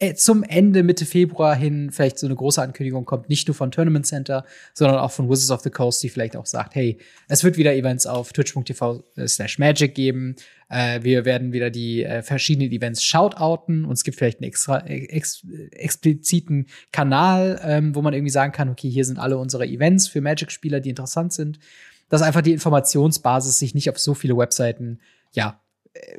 äh, 0.03 0.15
zum 0.15 0.43
Ende, 0.43 0.83
Mitte 0.83 1.07
Februar 1.07 1.55
hin 1.55 1.93
vielleicht 1.93 2.19
so 2.19 2.27
eine 2.27 2.35
große 2.35 2.61
Ankündigung 2.61 3.05
kommt, 3.05 3.29
nicht 3.29 3.47
nur 3.47 3.55
von 3.55 3.71
Tournament 3.71 4.05
Center, 4.05 4.45
sondern 4.75 4.99
auch 4.99 5.13
von 5.13 5.29
Wizards 5.29 5.53
of 5.53 5.61
the 5.61 5.71
Coast, 5.71 6.03
die 6.03 6.09
vielleicht 6.09 6.35
auch 6.37 6.47
sagt, 6.47 6.75
hey, 6.75 6.99
es 7.29 7.45
wird 7.45 7.57
wieder 7.57 7.73
Events 7.75 8.07
auf 8.07 8.33
twitch.tv 8.33 9.05
slash 9.27 9.61
magic 9.61 9.95
geben. 9.95 10.35
Äh, 10.73 11.03
wir 11.03 11.27
werden 11.27 11.53
wieder 11.53 11.71
die 11.71 12.03
äh, 12.03 12.23
verschiedenen 12.23 12.73
Events 12.73 13.05
shoutouten 13.05 13.85
und 13.85 13.93
es 13.93 14.05
gibt 14.05 14.17
vielleicht 14.17 14.39
einen 14.39 14.49
extra 14.49 14.79
ex, 14.87 15.47
expliziten 15.71 16.67
Kanal, 16.93 17.61
ähm, 17.63 17.95
wo 17.95 18.01
man 18.01 18.15
irgendwie 18.15 18.31
sagen 18.31 18.53
kann, 18.53 18.71
okay, 18.71 18.89
hier 18.89 19.05
sind 19.05 19.19
alle 19.19 19.37
unsere 19.37 19.67
Events 19.67 20.09
für 20.09 20.23
Magic-Spieler, 20.23 20.81
die 20.81 20.91
interessant 20.91 21.35
sind. 21.35 21.59
Dass 22.09 22.23
einfach 22.23 22.41
die 22.41 22.53
Informationsbasis 22.53 23.59
sich 23.59 23.75
nicht 23.75 23.91
auf 23.91 23.99
so 23.99 24.15
viele 24.15 24.37
Webseiten 24.37 25.01
ja, 25.33 25.61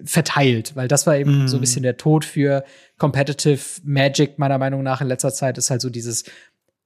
verteilt, 0.03 0.75
weil 0.75 0.87
das 0.87 1.07
war 1.07 1.17
eben 1.17 1.45
mm. 1.45 1.47
so 1.47 1.57
ein 1.57 1.61
bisschen 1.61 1.83
der 1.83 1.97
Tod 1.97 2.25
für 2.25 2.63
Competitive 2.97 3.59
Magic 3.83 4.37
meiner 4.37 4.59
Meinung 4.59 4.83
nach 4.83 5.01
in 5.01 5.07
letzter 5.07 5.33
Zeit 5.33 5.57
ist 5.57 5.71
halt 5.71 5.81
so 5.81 5.89
dieses 5.89 6.25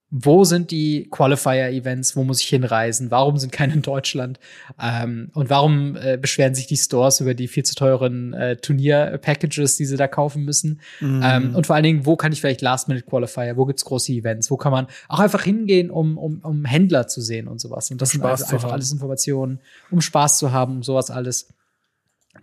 wo 0.10 0.46
sind 0.46 0.72
die 0.72 1.10
Qualifier-Events, 1.12 2.16
wo 2.16 2.24
muss 2.24 2.42
ich 2.42 2.48
hinreisen, 2.48 3.12
warum 3.12 3.38
sind 3.38 3.52
keine 3.52 3.74
in 3.74 3.82
Deutschland? 3.82 4.40
Ähm, 4.82 5.32
und 5.34 5.50
warum 5.50 5.98
äh, 5.98 6.18
beschweren 6.18 6.56
sich 6.56 6.66
die 6.66 6.78
Stores 6.78 7.20
über 7.20 7.34
die 7.34 7.50
viel 7.50 7.64
zu 7.64 7.76
teuren 7.76 8.34
äh, 8.34 8.56
Turnier-Packages, 8.56 9.76
die 9.76 9.86
sie 9.86 9.98
da 9.98 10.08
kaufen 10.08 10.46
müssen? 10.46 10.80
Mm. 11.02 11.22
ähm, 11.24 11.56
und 11.56 11.68
vor 11.68 11.76
allen 11.76 11.84
Dingen, 11.84 12.06
wo 12.06 12.16
kann 12.16 12.32
ich 12.32 12.40
vielleicht 12.40 12.62
Last-Minute-Qualifier, 12.62 13.58
wo 13.58 13.66
gibt's 13.66 13.84
große 13.84 14.14
Events, 14.14 14.50
wo 14.50 14.56
kann 14.56 14.72
man 14.72 14.88
auch 15.10 15.20
einfach 15.20 15.44
hingehen, 15.44 15.92
um, 15.92 16.18
um, 16.18 16.40
um 16.40 16.64
Händler 16.64 17.08
zu 17.08 17.20
sehen 17.20 17.50
und 17.50 17.60
sowas? 17.60 17.92
Und 17.92 18.02
das 18.02 18.12
sind 18.12 18.24
also 18.24 18.46
einfach 18.46 18.72
alles 18.72 18.94
Informationen, 18.94 19.60
um 19.92 20.00
Spaß 20.00 20.38
zu 20.38 20.54
haben, 20.54 20.78
um 20.78 20.84
sowas 20.84 21.12
alles 21.12 21.50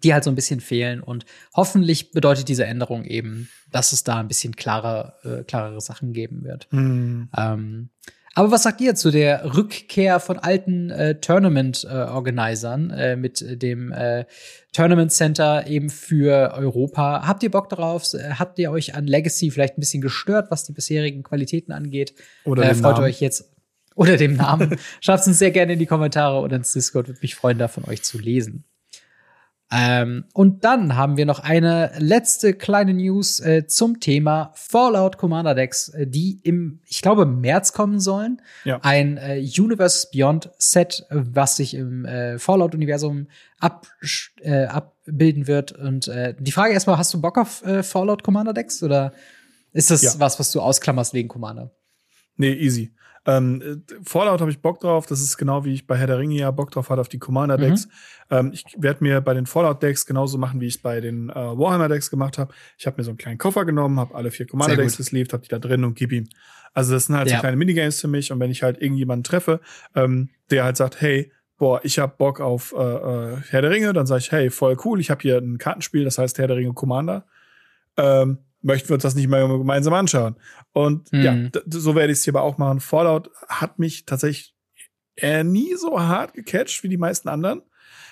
die 0.05 0.13
halt 0.13 0.25
so 0.25 0.31
ein 0.31 0.37
bisschen 0.37 0.61
fehlen. 0.61 1.01
Und 1.01 1.25
hoffentlich 1.55 2.13
bedeutet 2.13 2.49
diese 2.49 2.67
Änderung 2.67 3.05
eben, 3.05 3.49
dass 3.73 3.93
es 3.93 4.05
da 4.05 4.21
ein 4.21 4.29
bisschen 4.29 4.55
klarer, 4.55 5.15
äh, 5.25 5.43
klarere 5.43 5.81
Sachen 5.81 6.13
geben 6.13 6.45
wird. 6.45 6.69
Mhm. 6.71 7.29
Ähm, 7.37 7.89
aber 8.37 8.51
was 8.51 8.65
sagt 8.65 8.81
ihr 8.81 8.97
zu 8.97 9.13
der 9.13 9.57
Rückkehr 9.57 10.19
von 10.19 10.39
alten 10.39 10.91
äh, 10.91 11.21
Tournament-Organisern 11.21 12.91
äh, 12.91 13.17
mit 13.17 13.63
dem 13.63 13.93
äh, 13.93 14.25
Tournament 14.73 15.13
Center 15.13 15.69
eben 15.69 15.89
für 15.89 16.53
Europa? 16.55 17.27
Habt 17.27 17.45
ihr 17.45 17.51
Bock 17.51 17.69
darauf? 17.69 18.05
Habt 18.39 18.59
ihr 18.59 18.73
euch 18.73 18.97
an 18.97 19.07
Legacy 19.07 19.53
vielleicht 19.53 19.79
ein 19.79 19.81
bisschen 19.81 20.03
gestört, 20.03 20.51
was 20.51 20.65
die 20.65 20.73
bisherigen 20.73 21.23
Qualitäten 21.23 21.71
angeht? 21.71 22.15
Oder 22.45 22.65
äh, 22.65 22.75
freut 22.75 22.99
ihr 22.99 23.05
euch 23.05 23.21
jetzt 23.21 23.53
oder 23.95 24.17
dem 24.17 24.35
Namen? 24.35 24.77
Schreibt 25.01 25.21
es 25.21 25.27
uns 25.29 25.39
sehr 25.39 25.53
gerne 25.53 25.75
in 25.75 25.79
die 25.79 25.87
Kommentare 25.87 26.41
oder 26.41 26.57
ins 26.57 26.73
Discord. 26.73 27.07
Würde 27.07 27.21
mich 27.23 27.37
freuen, 27.37 27.59
da 27.59 27.69
von 27.69 27.85
euch 27.85 28.03
zu 28.03 28.19
lesen. 28.19 28.65
Ähm, 29.73 30.27
und 30.35 30.65
dann 30.65 30.95
haben 30.95 31.17
wir 31.17 31.27
noch 31.27 31.41
eine 31.41 31.93
letzte 31.99 32.53
kleine 32.53 32.95
News 32.95 33.41
äh, 33.41 33.67
zum 33.67 33.99
Thema 33.99 34.53
Fallout 34.55 35.17
Commander 35.17 35.55
Decks, 35.55 35.89
äh, 35.89 36.07
die 36.07 36.39
im, 36.43 36.81
ich 36.87 37.03
glaube, 37.03 37.27
März 37.27 37.73
kommen 37.73 37.99
sollen. 37.99 38.43
Ja. 38.65 38.79
Ein 38.83 39.17
äh, 39.17 39.39
Universe 39.59 40.09
Beyond 40.13 40.51
Set, 40.59 41.07
was 41.11 41.57
sich 41.57 41.75
im 41.75 42.05
äh, 42.05 42.39
Fallout-Universum 42.39 43.29
ab, 43.59 43.87
äh, 44.43 44.67
abbilden 44.67 45.47
wird. 45.47 45.73
Und 45.73 46.09
äh, 46.09 46.35
die 46.39 46.53
Frage 46.53 46.75
erstmal, 46.75 46.99
hast 46.99 47.15
du 47.15 47.21
Bock 47.21 47.39
auf 47.39 47.65
Fallout 47.83 48.23
Commander 48.23 48.53
Decks 48.53 48.83
oder 48.83 49.13
ist 49.73 49.91
das 49.91 50.03
ja. 50.03 50.13
was, 50.19 50.39
was 50.39 50.53
du 50.53 50.61
ausklammerst 50.61 51.15
wegen 51.15 51.29
Commander? 51.29 51.73
Nee, 52.37 52.53
easy. 52.53 52.93
Ähm, 53.27 53.85
Fallout 54.05 54.41
habe 54.41 54.51
ich 54.51 54.61
Bock 54.61 54.81
drauf. 54.81 55.07
Das 55.07 55.21
ist 55.21 55.37
genau 55.37 55.65
wie 55.65 55.75
ich 55.75 55.87
bei 55.87 55.97
Herr 55.97 56.07
der 56.07 56.19
Ringe 56.19 56.37
ja 56.37 56.51
Bock 56.51 56.71
drauf 56.71 56.91
hatte 56.91 57.01
auf 57.01 57.09
die 57.09 57.19
Commander-Decks. 57.19 57.87
Mhm. 57.87 57.91
Ähm, 58.31 58.51
ich 58.53 58.65
werde 58.77 59.03
mir 59.03 59.21
bei 59.21 59.35
den 59.35 59.47
Fallout-Decks 59.47 60.07
genauso 60.07 60.39
machen, 60.39 60.61
wie 60.61 60.67
ich 60.67 60.77
es 60.77 60.83
bei 60.83 61.01
den 61.01 61.31
äh, 61.31 61.35
Warhammer-Decks 61.35 62.11
gemacht 62.11 62.39
habe. 62.39 62.53
Ich 62.79 62.87
habe 62.87 62.99
mir 62.99 63.05
so 63.05 63.11
einen 63.11 63.19
kleinen 63.19 63.39
Koffer 63.39 63.65
genommen, 63.65 63.99
habe 63.99 64.15
alle 64.15 64.31
vier 64.31 64.47
Commander-Decks 64.47 64.97
gesleeved, 64.97 65.33
habe 65.33 65.43
die 65.43 65.49
da 65.49 65.59
drin 65.59 65.85
und 65.85 65.95
gib 65.95 66.13
ihm. 66.13 66.29
Also 66.75 66.93
das 66.93 67.07
sind 67.07 67.17
halt 67.17 67.31
ja. 67.31 67.37
so 67.37 67.41
kleine 67.41 67.57
Minigames 67.57 68.01
für 68.01 68.09
mich. 68.09 68.33
Und 68.33 68.41
wenn 68.41 68.51
ich 68.51 68.63
halt 68.63 68.83
irgendjemanden 68.83 69.25
treffe, 69.25 69.61
ähm, 69.95 70.31
der 70.51 70.65
halt 70.65 70.77
sagt, 70.77 71.01
hey, 71.01 71.33
boah, 71.57 71.81
ich 71.85 71.99
hab 71.99 72.19
Bock 72.19 72.41
auf 72.41 72.75
äh, 72.77 72.83
äh, 72.83 73.37
Herr 73.49 73.63
der 73.63 73.71
Ringe, 73.71 73.93
dann 73.93 74.07
sage 74.07 74.21
ich, 74.21 74.33
hey, 74.33 74.51
voll 74.51 74.77
cool, 74.85 75.01
ich 75.01 75.11
habe 75.11 75.23
hier 75.23 75.39
ein 75.39 75.59
Kartenspiel, 75.59 76.05
das 76.05 76.19
heißt 76.19 76.39
Herr 76.39 76.49
der 76.49 76.57
Ringe 76.57 76.75
Commander. 76.75 77.27
Ähm, 77.97 78.39
möchten 78.65 78.89
wir 78.89 78.95
uns 78.95 79.03
das 79.03 79.15
nicht 79.15 79.29
mal 79.29 79.47
gemeinsam 79.47 79.95
anschauen. 79.95 80.37
Und 80.73 81.13
mhm. 81.13 81.23
ja, 81.23 81.37
so 81.67 81.95
werde 81.95 82.13
ich 82.13 82.19
es 82.19 82.25
hier 82.25 82.35
aber 82.35 82.43
auch 82.43 82.59
machen. 82.59 82.81
Fallout 82.81 83.31
hat 83.49 83.79
mich 83.79 84.07
tatsächlich 84.07 84.55
eher 85.17 85.45
nie 85.45 85.75
so 85.77 86.01
hart 86.01 86.35
gecatcht 86.35 86.83
wie 86.83 86.89
die 86.89 86.97
meisten 86.97 87.29
anderen. 87.29 87.63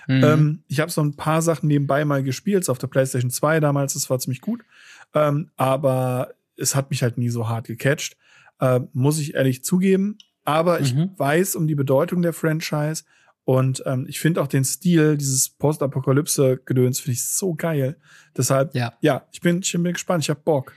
Mhm. 0.06 0.24
Ähm, 0.24 0.62
ich 0.68 0.80
habe 0.80 0.90
so 0.90 1.00
ein 1.00 1.16
paar 1.16 1.42
Sachen 1.42 1.68
nebenbei 1.68 2.04
mal 2.04 2.22
gespielt, 2.22 2.68
auf 2.68 2.78
der 2.78 2.88
PlayStation 2.88 3.30
2 3.30 3.60
damals, 3.60 3.94
das 3.94 4.10
war 4.10 4.18
ziemlich 4.18 4.40
gut. 4.40 4.62
Ähm, 5.14 5.50
aber 5.56 6.34
es 6.56 6.74
hat 6.74 6.90
mich 6.90 7.02
halt 7.02 7.18
nie 7.18 7.30
so 7.30 7.48
hart 7.48 7.66
gecatcht, 7.66 8.16
äh, 8.60 8.80
muss 8.92 9.18
ich 9.18 9.34
ehrlich 9.34 9.64
zugeben. 9.64 10.18
Aber 10.44 10.78
mhm. 10.78 10.84
ich 10.84 10.94
weiß 11.18 11.56
um 11.56 11.66
die 11.66 11.74
Bedeutung 11.74 12.20
der 12.22 12.32
Franchise 12.32 13.04
und 13.44 13.82
ähm, 13.86 14.06
ich 14.08 14.20
finde 14.20 14.40
auch 14.40 14.46
den 14.46 14.64
Stil, 14.64 15.16
dieses 15.16 15.50
Postapokalypse-Gedöns, 15.50 17.00
finde 17.00 17.14
ich 17.14 17.24
so 17.24 17.54
geil. 17.54 17.96
Deshalb, 18.36 18.74
ja, 18.74 18.92
ja 19.00 19.26
ich, 19.32 19.40
bin, 19.40 19.60
ich 19.62 19.72
bin 19.72 19.92
gespannt, 19.92 20.22
ich 20.24 20.30
hab 20.30 20.44
Bock. 20.44 20.74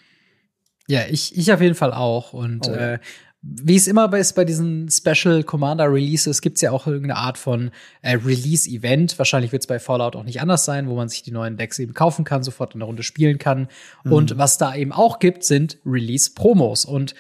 Ja, 0.88 1.01
ich, 1.09 1.38
ich 1.38 1.51
auf 1.51 1.61
jeden 1.61 1.76
Fall 1.76 1.93
auch. 1.93 2.34
Und 2.34 2.68
oh, 2.68 2.72
äh, 2.72 2.99
wie 3.41 3.76
es 3.76 3.88
immer 3.88 4.11
ist 4.13 4.34
bei 4.34 4.45
diesen 4.45 4.89
Special 4.89 5.43
Commander 5.43 5.91
Releases, 5.91 6.41
gibt's 6.41 6.61
ja 6.61 6.72
auch 6.72 6.88
irgendeine 6.88 7.18
Art 7.18 7.38
von 7.38 7.70
äh, 8.01 8.16
Release-Event. 8.16 9.18
Wahrscheinlich 9.20 9.51
wird's 9.51 9.68
bei 9.68 9.78
Fallout 9.78 10.16
auch 10.16 10.24
nicht 10.24 10.41
anders 10.41 10.66
sein, 10.66 10.88
wo 10.89 10.95
man 10.95 11.07
sich 11.07 11.22
die 11.22 11.32
neuen 11.32 11.57
Decks 11.57 11.78
eben 11.78 11.93
kaufen 11.93 12.26
kann, 12.26 12.41
sofort 12.41 12.74
in 12.74 12.80
der 12.80 12.88
Runde 12.88 13.03
spielen 13.03 13.38
kann. 13.38 13.68
Mhm. 14.03 14.11
Und 14.11 14.38
was 14.39 14.57
da 14.57 14.76
eben 14.76 14.91
auch 14.91 15.20
gibt, 15.20 15.43
sind 15.43 15.78
Release-Promos. 15.86 16.86
Und 16.86 17.13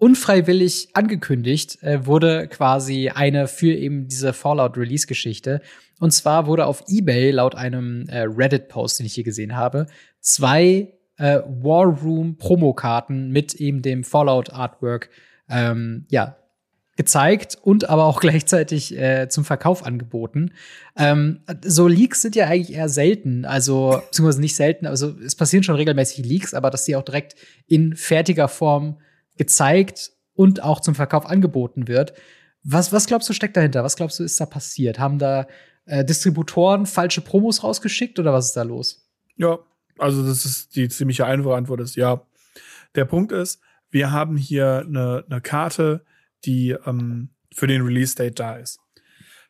unfreiwillig 0.00 0.88
angekündigt 0.94 1.82
äh, 1.82 2.06
wurde 2.06 2.48
quasi 2.48 3.10
eine 3.10 3.46
für 3.46 3.72
eben 3.72 4.08
diese 4.08 4.32
Fallout-Release-Geschichte. 4.32 5.60
Und 6.00 6.12
zwar 6.12 6.46
wurde 6.46 6.64
auf 6.66 6.84
eBay 6.88 7.30
laut 7.30 7.54
einem 7.54 8.08
äh, 8.08 8.22
Reddit-Post, 8.22 8.98
den 8.98 9.06
ich 9.06 9.14
hier 9.14 9.24
gesehen 9.24 9.54
habe, 9.54 9.86
zwei 10.20 10.94
äh, 11.18 11.40
War 11.46 11.84
Room-Promokarten 11.84 13.30
mit 13.30 13.54
eben 13.54 13.82
dem 13.82 14.02
Fallout-Artwork 14.02 15.10
ähm, 15.50 16.06
ja, 16.08 16.36
gezeigt 16.96 17.58
und 17.60 17.90
aber 17.90 18.06
auch 18.06 18.20
gleichzeitig 18.22 18.98
äh, 18.98 19.28
zum 19.28 19.44
Verkauf 19.44 19.84
angeboten. 19.84 20.52
Ähm, 20.96 21.40
so 21.62 21.86
Leaks 21.88 22.22
sind 22.22 22.36
ja 22.36 22.46
eigentlich 22.46 22.74
eher 22.74 22.88
selten, 22.88 23.44
also 23.44 24.00
beziehungsweise 24.06 24.40
nicht 24.40 24.56
selten, 24.56 24.86
also 24.86 25.14
es 25.22 25.36
passieren 25.36 25.62
schon 25.62 25.76
regelmäßig 25.76 26.24
Leaks, 26.24 26.54
aber 26.54 26.70
dass 26.70 26.86
die 26.86 26.96
auch 26.96 27.04
direkt 27.04 27.34
in 27.66 27.94
fertiger 27.96 28.48
Form 28.48 28.96
gezeigt 29.40 30.12
und 30.34 30.62
auch 30.62 30.80
zum 30.80 30.94
Verkauf 30.94 31.24
angeboten 31.24 31.88
wird. 31.88 32.12
Was, 32.62 32.92
was 32.92 33.06
glaubst 33.06 33.26
du 33.30 33.32
steckt 33.32 33.56
dahinter? 33.56 33.82
Was 33.82 33.96
glaubst 33.96 34.18
du 34.18 34.22
ist 34.22 34.38
da 34.38 34.44
passiert? 34.44 34.98
Haben 34.98 35.18
da 35.18 35.46
äh, 35.86 36.04
Distributoren 36.04 36.84
falsche 36.84 37.22
Promos 37.22 37.64
rausgeschickt 37.64 38.18
oder 38.18 38.34
was 38.34 38.48
ist 38.48 38.56
da 38.58 38.64
los? 38.64 39.08
Ja, 39.36 39.58
also 39.96 40.22
das 40.26 40.44
ist 40.44 40.76
die 40.76 40.90
ziemliche 40.90 41.24
einfache 41.24 41.54
Antwort 41.54 41.80
ist 41.80 41.96
ja. 41.96 42.20
Der 42.94 43.06
Punkt 43.06 43.32
ist, 43.32 43.62
wir 43.88 44.12
haben 44.12 44.36
hier 44.36 44.84
eine, 44.86 45.24
eine 45.30 45.40
Karte, 45.40 46.04
die 46.44 46.76
ähm, 46.84 47.30
für 47.50 47.66
den 47.66 47.80
Release-Date 47.80 48.38
da 48.38 48.56
ist. 48.56 48.78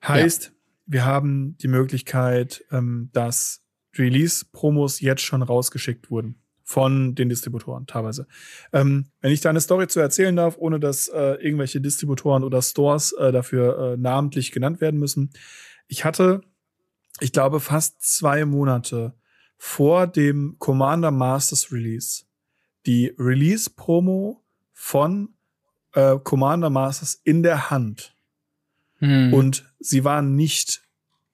Heißt, 0.06 0.44
ja. 0.44 0.50
wir 0.86 1.04
haben 1.04 1.56
die 1.58 1.68
Möglichkeit, 1.68 2.64
ähm, 2.70 3.10
dass 3.12 3.64
Release-Promos 3.98 5.00
jetzt 5.00 5.22
schon 5.22 5.42
rausgeschickt 5.42 6.12
wurden 6.12 6.40
von 6.70 7.16
den 7.16 7.28
Distributoren 7.28 7.88
teilweise. 7.88 8.28
Ähm, 8.72 9.06
wenn 9.20 9.32
ich 9.32 9.40
da 9.40 9.50
eine 9.50 9.60
Story 9.60 9.88
zu 9.88 9.98
erzählen 9.98 10.36
darf, 10.36 10.56
ohne 10.56 10.78
dass 10.78 11.08
äh, 11.08 11.34
irgendwelche 11.42 11.80
Distributoren 11.80 12.44
oder 12.44 12.62
Stores 12.62 13.10
äh, 13.12 13.32
dafür 13.32 13.94
äh, 13.94 13.96
namentlich 13.96 14.52
genannt 14.52 14.80
werden 14.80 15.00
müssen. 15.00 15.30
Ich 15.88 16.04
hatte, 16.04 16.42
ich 17.18 17.32
glaube, 17.32 17.58
fast 17.58 18.00
zwei 18.02 18.44
Monate 18.44 19.14
vor 19.56 20.06
dem 20.06 20.60
Commander 20.60 21.10
Masters 21.10 21.72
Release 21.72 22.22
die 22.86 23.12
Release-Promo 23.18 24.40
von 24.72 25.34
äh, 25.94 26.18
Commander 26.22 26.70
Masters 26.70 27.20
in 27.24 27.42
der 27.42 27.70
Hand. 27.70 28.14
Hm. 28.98 29.34
Und 29.34 29.64
sie 29.80 30.04
waren 30.04 30.36
nicht 30.36 30.82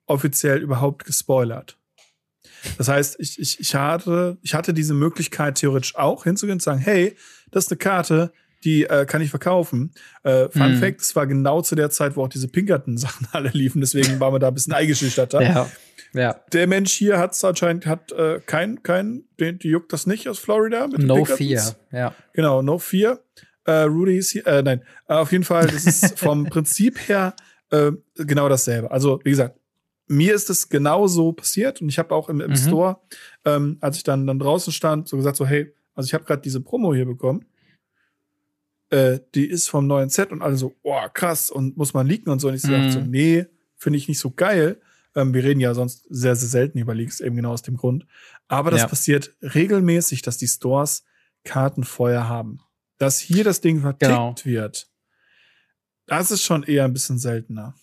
offiziell 0.07 0.63
überhaupt 0.63 1.05
gespoilert. 1.05 1.76
Das 2.77 2.87
heißt, 2.87 3.17
ich, 3.19 3.39
ich, 3.39 3.59
ich, 3.59 3.75
hatte, 3.75 4.37
ich 4.41 4.53
hatte 4.53 4.73
diese 4.73 4.93
Möglichkeit 4.93 5.55
theoretisch 5.55 5.95
auch 5.95 6.23
hinzugehen 6.23 6.55
und 6.55 6.59
zu 6.59 6.65
sagen, 6.65 6.79
hey, 6.79 7.15
das 7.51 7.65
ist 7.65 7.71
eine 7.71 7.77
Karte, 7.77 8.31
die 8.63 8.83
äh, 8.83 9.05
kann 9.05 9.21
ich 9.21 9.29
verkaufen. 9.29 9.91
Äh, 10.23 10.49
Fun 10.49 10.75
mhm. 10.75 10.79
Fact, 10.79 11.01
es 11.01 11.15
war 11.15 11.27
genau 11.27 11.61
zu 11.61 11.75
der 11.75 11.89
Zeit, 11.89 12.15
wo 12.15 12.23
auch 12.23 12.29
diese 12.29 12.47
Pinkerton-Sachen 12.47 13.27
alle 13.31 13.49
liefen, 13.49 13.81
deswegen 13.81 14.19
waren 14.19 14.33
wir 14.33 14.39
da 14.39 14.49
ein 14.49 14.53
bisschen 14.53 14.73
eingeschüchterter. 14.73 15.41
Ja. 15.41 15.69
Ja. 16.13 16.39
Der 16.53 16.67
Mensch 16.67 16.93
hier 16.93 17.19
hat 17.19 17.41
anscheinend 17.43 17.85
hat 17.85 18.11
äh, 18.11 18.39
kein, 18.45 18.81
kein, 18.81 19.23
den, 19.39 19.59
die 19.59 19.69
juckt 19.69 19.91
das 19.93 20.07
nicht 20.07 20.27
aus 20.29 20.39
Florida. 20.39 20.87
Mit 20.87 21.03
no 21.03 21.25
Fear, 21.25 21.75
ja. 21.91 22.15
Genau, 22.33 22.61
No 22.61 22.79
Fear. 22.79 23.19
Äh, 23.65 23.81
Rudy 23.81 24.17
ist 24.17 24.31
hier, 24.31 24.47
äh, 24.47 24.63
nein, 24.63 24.81
äh, 25.09 25.13
auf 25.13 25.31
jeden 25.31 25.43
Fall, 25.43 25.67
das 25.67 25.85
ist 25.85 26.17
vom 26.17 26.45
Prinzip 26.49 27.09
her 27.09 27.35
äh, 27.69 27.91
genau 28.15 28.47
dasselbe. 28.47 28.89
Also, 28.89 29.19
wie 29.23 29.31
gesagt, 29.31 29.59
mir 30.07 30.33
ist 30.33 30.49
es 30.49 30.69
genau 30.69 31.07
so 31.07 31.33
passiert 31.33 31.81
und 31.81 31.89
ich 31.89 31.99
habe 31.99 32.15
auch 32.15 32.29
im, 32.29 32.41
im 32.41 32.51
mhm. 32.51 32.55
Store, 32.55 32.99
ähm, 33.45 33.77
als 33.81 33.97
ich 33.97 34.03
dann, 34.03 34.25
dann 34.25 34.39
draußen 34.39 34.73
stand, 34.73 35.07
so 35.07 35.17
gesagt 35.17 35.35
so, 35.35 35.45
hey, 35.45 35.73
also 35.93 36.07
ich 36.07 36.13
habe 36.13 36.23
gerade 36.23 36.41
diese 36.41 36.61
Promo 36.61 36.93
hier 36.93 37.05
bekommen. 37.05 37.45
Äh, 38.89 39.19
die 39.35 39.45
ist 39.45 39.69
vom 39.69 39.85
neuen 39.85 40.09
Set 40.09 40.31
und 40.31 40.41
alle 40.41 40.55
so, 40.55 40.75
oh, 40.83 41.01
krass, 41.13 41.49
und 41.49 41.75
muss 41.75 41.93
man 41.93 42.07
leaken 42.07 42.29
und 42.31 42.39
so. 42.39 42.47
Und 42.47 42.55
ich 42.55 42.63
mhm. 42.63 42.91
so, 42.91 43.01
nee, 43.01 43.45
finde 43.75 43.97
ich 43.97 44.07
nicht 44.07 44.19
so 44.19 44.31
geil. 44.31 44.79
Ähm, 45.15 45.33
wir 45.33 45.43
reden 45.43 45.59
ja 45.59 45.73
sonst 45.73 46.05
sehr, 46.09 46.35
sehr 46.35 46.47
selten 46.47 46.77
über 46.77 46.95
Leaks, 46.95 47.19
eben 47.19 47.35
genau 47.35 47.51
aus 47.51 47.63
dem 47.63 47.75
Grund. 47.75 48.05
Aber 48.47 48.71
das 48.71 48.81
ja. 48.81 48.87
passiert 48.87 49.35
regelmäßig, 49.41 50.21
dass 50.21 50.37
die 50.37 50.47
Stores 50.47 51.03
Karten 51.43 51.83
vorher 51.83 52.29
haben. 52.29 52.61
Dass 52.97 53.19
hier 53.19 53.43
das 53.43 53.59
Ding 53.59 53.81
vertickt 53.81 54.11
genau. 54.11 54.35
wird, 54.43 54.87
das 56.05 56.31
ist 56.31 56.43
schon 56.43 56.63
eher 56.63 56.85
ein 56.85 56.93
bisschen 56.93 57.19
seltener. 57.19 57.75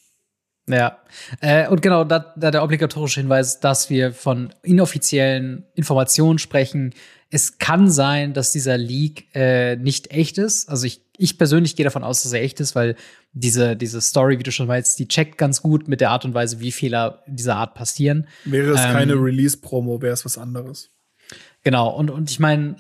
Ja, 0.67 0.99
äh, 1.41 1.69
und 1.69 1.83
genau, 1.83 2.05
da, 2.05 2.33
da 2.37 2.51
der 2.51 2.65
obligatorische 2.65 3.21
Hinweis, 3.21 3.61
dass 3.61 3.91
wir 3.91 4.13
von 4.13 4.55
inoffiziellen 4.63 5.65
Informationen 5.75 6.39
sprechen. 6.39 6.95
Es 7.31 7.59
kann 7.59 7.91
sein, 7.91 8.33
dass 8.33 8.53
dieser 8.53 8.79
Leak 8.79 9.27
äh, 9.35 9.77
nicht 9.77 10.11
echt 10.11 10.39
ist. 10.39 10.71
Also 10.71 10.87
ich, 10.87 11.03
ich 11.19 11.37
persönlich 11.37 11.77
gehe 11.77 11.85
davon 11.85 12.03
aus, 12.03 12.23
dass 12.23 12.33
er 12.33 12.43
echt 12.43 12.61
ist, 12.61 12.75
weil 12.75 12.97
diese, 13.33 13.77
diese 13.77 14.01
Story, 14.01 14.39
wie 14.39 14.43
du 14.43 14.53
schon 14.53 14.69
weißt, 14.69 14.99
die 14.99 15.09
checkt 15.09 15.37
ganz 15.37 15.61
gut 15.61 15.87
mit 15.87 16.01
der 16.01 16.11
Art 16.11 16.25
und 16.25 16.33
Weise, 16.33 16.61
wie 16.61 16.73
Fehler 16.73 17.23
dieser 17.27 17.57
Art 17.57 17.75
passieren. 17.75 18.27
Wäre 18.45 18.73
es 18.73 18.81
ähm, 18.81 18.93
keine 18.93 19.15
Release-Promo, 19.15 20.01
wäre 20.01 20.15
es 20.15 20.25
was 20.25 20.39
anderes. 20.39 20.91
Genau, 21.63 21.91
und, 21.91 22.11
und 22.11 22.31
ich 22.31 22.41
meine, 22.41 22.77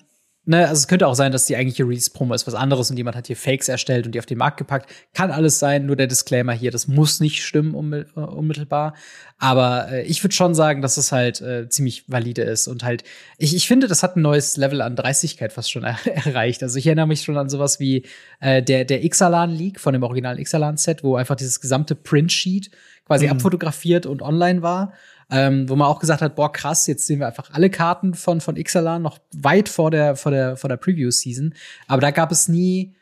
Ne, 0.46 0.68
also 0.68 0.74
es 0.74 0.88
könnte 0.88 1.06
auch 1.06 1.14
sein, 1.14 1.32
dass 1.32 1.46
die 1.46 1.56
eigentliche 1.56 1.84
Release-Promo 1.84 2.34
ist 2.34 2.46
was 2.46 2.54
anderes 2.54 2.90
und 2.90 2.98
jemand 2.98 3.16
hat 3.16 3.28
hier 3.28 3.36
Fakes 3.36 3.68
erstellt 3.68 4.04
und 4.04 4.14
die 4.14 4.18
auf 4.18 4.26
den 4.26 4.36
Markt 4.36 4.58
gepackt. 4.58 4.90
Kann 5.14 5.30
alles 5.30 5.58
sein, 5.58 5.86
nur 5.86 5.96
der 5.96 6.06
Disclaimer 6.06 6.52
hier, 6.52 6.70
das 6.70 6.86
muss 6.86 7.18
nicht 7.20 7.42
stimmen 7.42 7.74
äh, 7.92 8.20
unmittelbar. 8.20 8.94
Aber 9.38 9.90
äh, 9.90 10.02
ich 10.02 10.22
würde 10.22 10.34
schon 10.34 10.54
sagen, 10.54 10.82
dass 10.82 10.98
es 10.98 11.12
halt 11.12 11.40
äh, 11.40 11.70
ziemlich 11.70 12.04
valide 12.08 12.42
ist 12.42 12.68
und 12.68 12.84
halt, 12.84 13.04
ich, 13.38 13.56
ich 13.56 13.66
finde, 13.66 13.88
das 13.88 14.02
hat 14.02 14.16
ein 14.16 14.22
neues 14.22 14.58
Level 14.58 14.82
an 14.82 14.96
Dreistigkeit 14.96 15.50
fast 15.50 15.70
schon 15.70 15.84
er 15.84 15.98
erreicht. 16.04 16.62
Also 16.62 16.78
ich 16.78 16.86
erinnere 16.86 17.06
mich 17.06 17.22
schon 17.22 17.38
an 17.38 17.48
sowas 17.48 17.80
wie 17.80 18.04
äh, 18.40 18.62
der, 18.62 18.84
der 18.84 19.02
Ixalan-Leak 19.02 19.80
von 19.80 19.94
dem 19.94 20.02
originalen 20.02 20.38
Ixalan-Set, 20.38 21.02
wo 21.02 21.16
einfach 21.16 21.36
dieses 21.36 21.62
gesamte 21.62 21.94
Print-Sheet 21.94 22.70
quasi 23.06 23.26
mhm. 23.26 23.32
abfotografiert 23.32 24.04
und 24.04 24.20
online 24.20 24.60
war. 24.60 24.92
Ähm, 25.30 25.68
wo 25.68 25.76
man 25.76 25.88
auch 25.88 26.00
gesagt 26.00 26.20
hat, 26.20 26.36
boah, 26.36 26.52
krass, 26.52 26.86
jetzt 26.86 27.06
sehen 27.06 27.20
wir 27.20 27.26
einfach 27.26 27.50
alle 27.52 27.70
Karten 27.70 28.14
von, 28.14 28.40
von 28.40 28.56
Ixalan 28.56 29.02
noch 29.02 29.18
weit 29.34 29.68
vor 29.68 29.90
der, 29.90 30.16
vor 30.16 30.30
der, 30.30 30.56
vor 30.56 30.68
der 30.68 30.76
Preview-Season. 30.76 31.54
Aber 31.86 32.00
da 32.00 32.10
gab 32.10 32.30
es 32.30 32.48
nie 32.48 32.94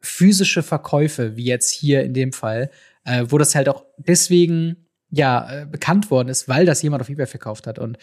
physische 0.00 0.62
Verkäufe, 0.62 1.36
wie 1.36 1.44
jetzt 1.44 1.70
hier 1.70 2.02
in 2.02 2.14
dem 2.14 2.32
Fall, 2.32 2.70
äh, 3.04 3.24
wo 3.28 3.38
das 3.38 3.54
halt 3.54 3.68
auch 3.68 3.84
deswegen 3.98 4.76
ja 5.10 5.62
äh, 5.62 5.66
bekannt 5.66 6.10
worden 6.10 6.28
ist, 6.28 6.48
weil 6.48 6.66
das 6.66 6.82
jemand 6.82 7.02
auf 7.02 7.08
eBay 7.08 7.26
verkauft 7.26 7.66
hat. 7.66 7.78
Und 7.78 7.98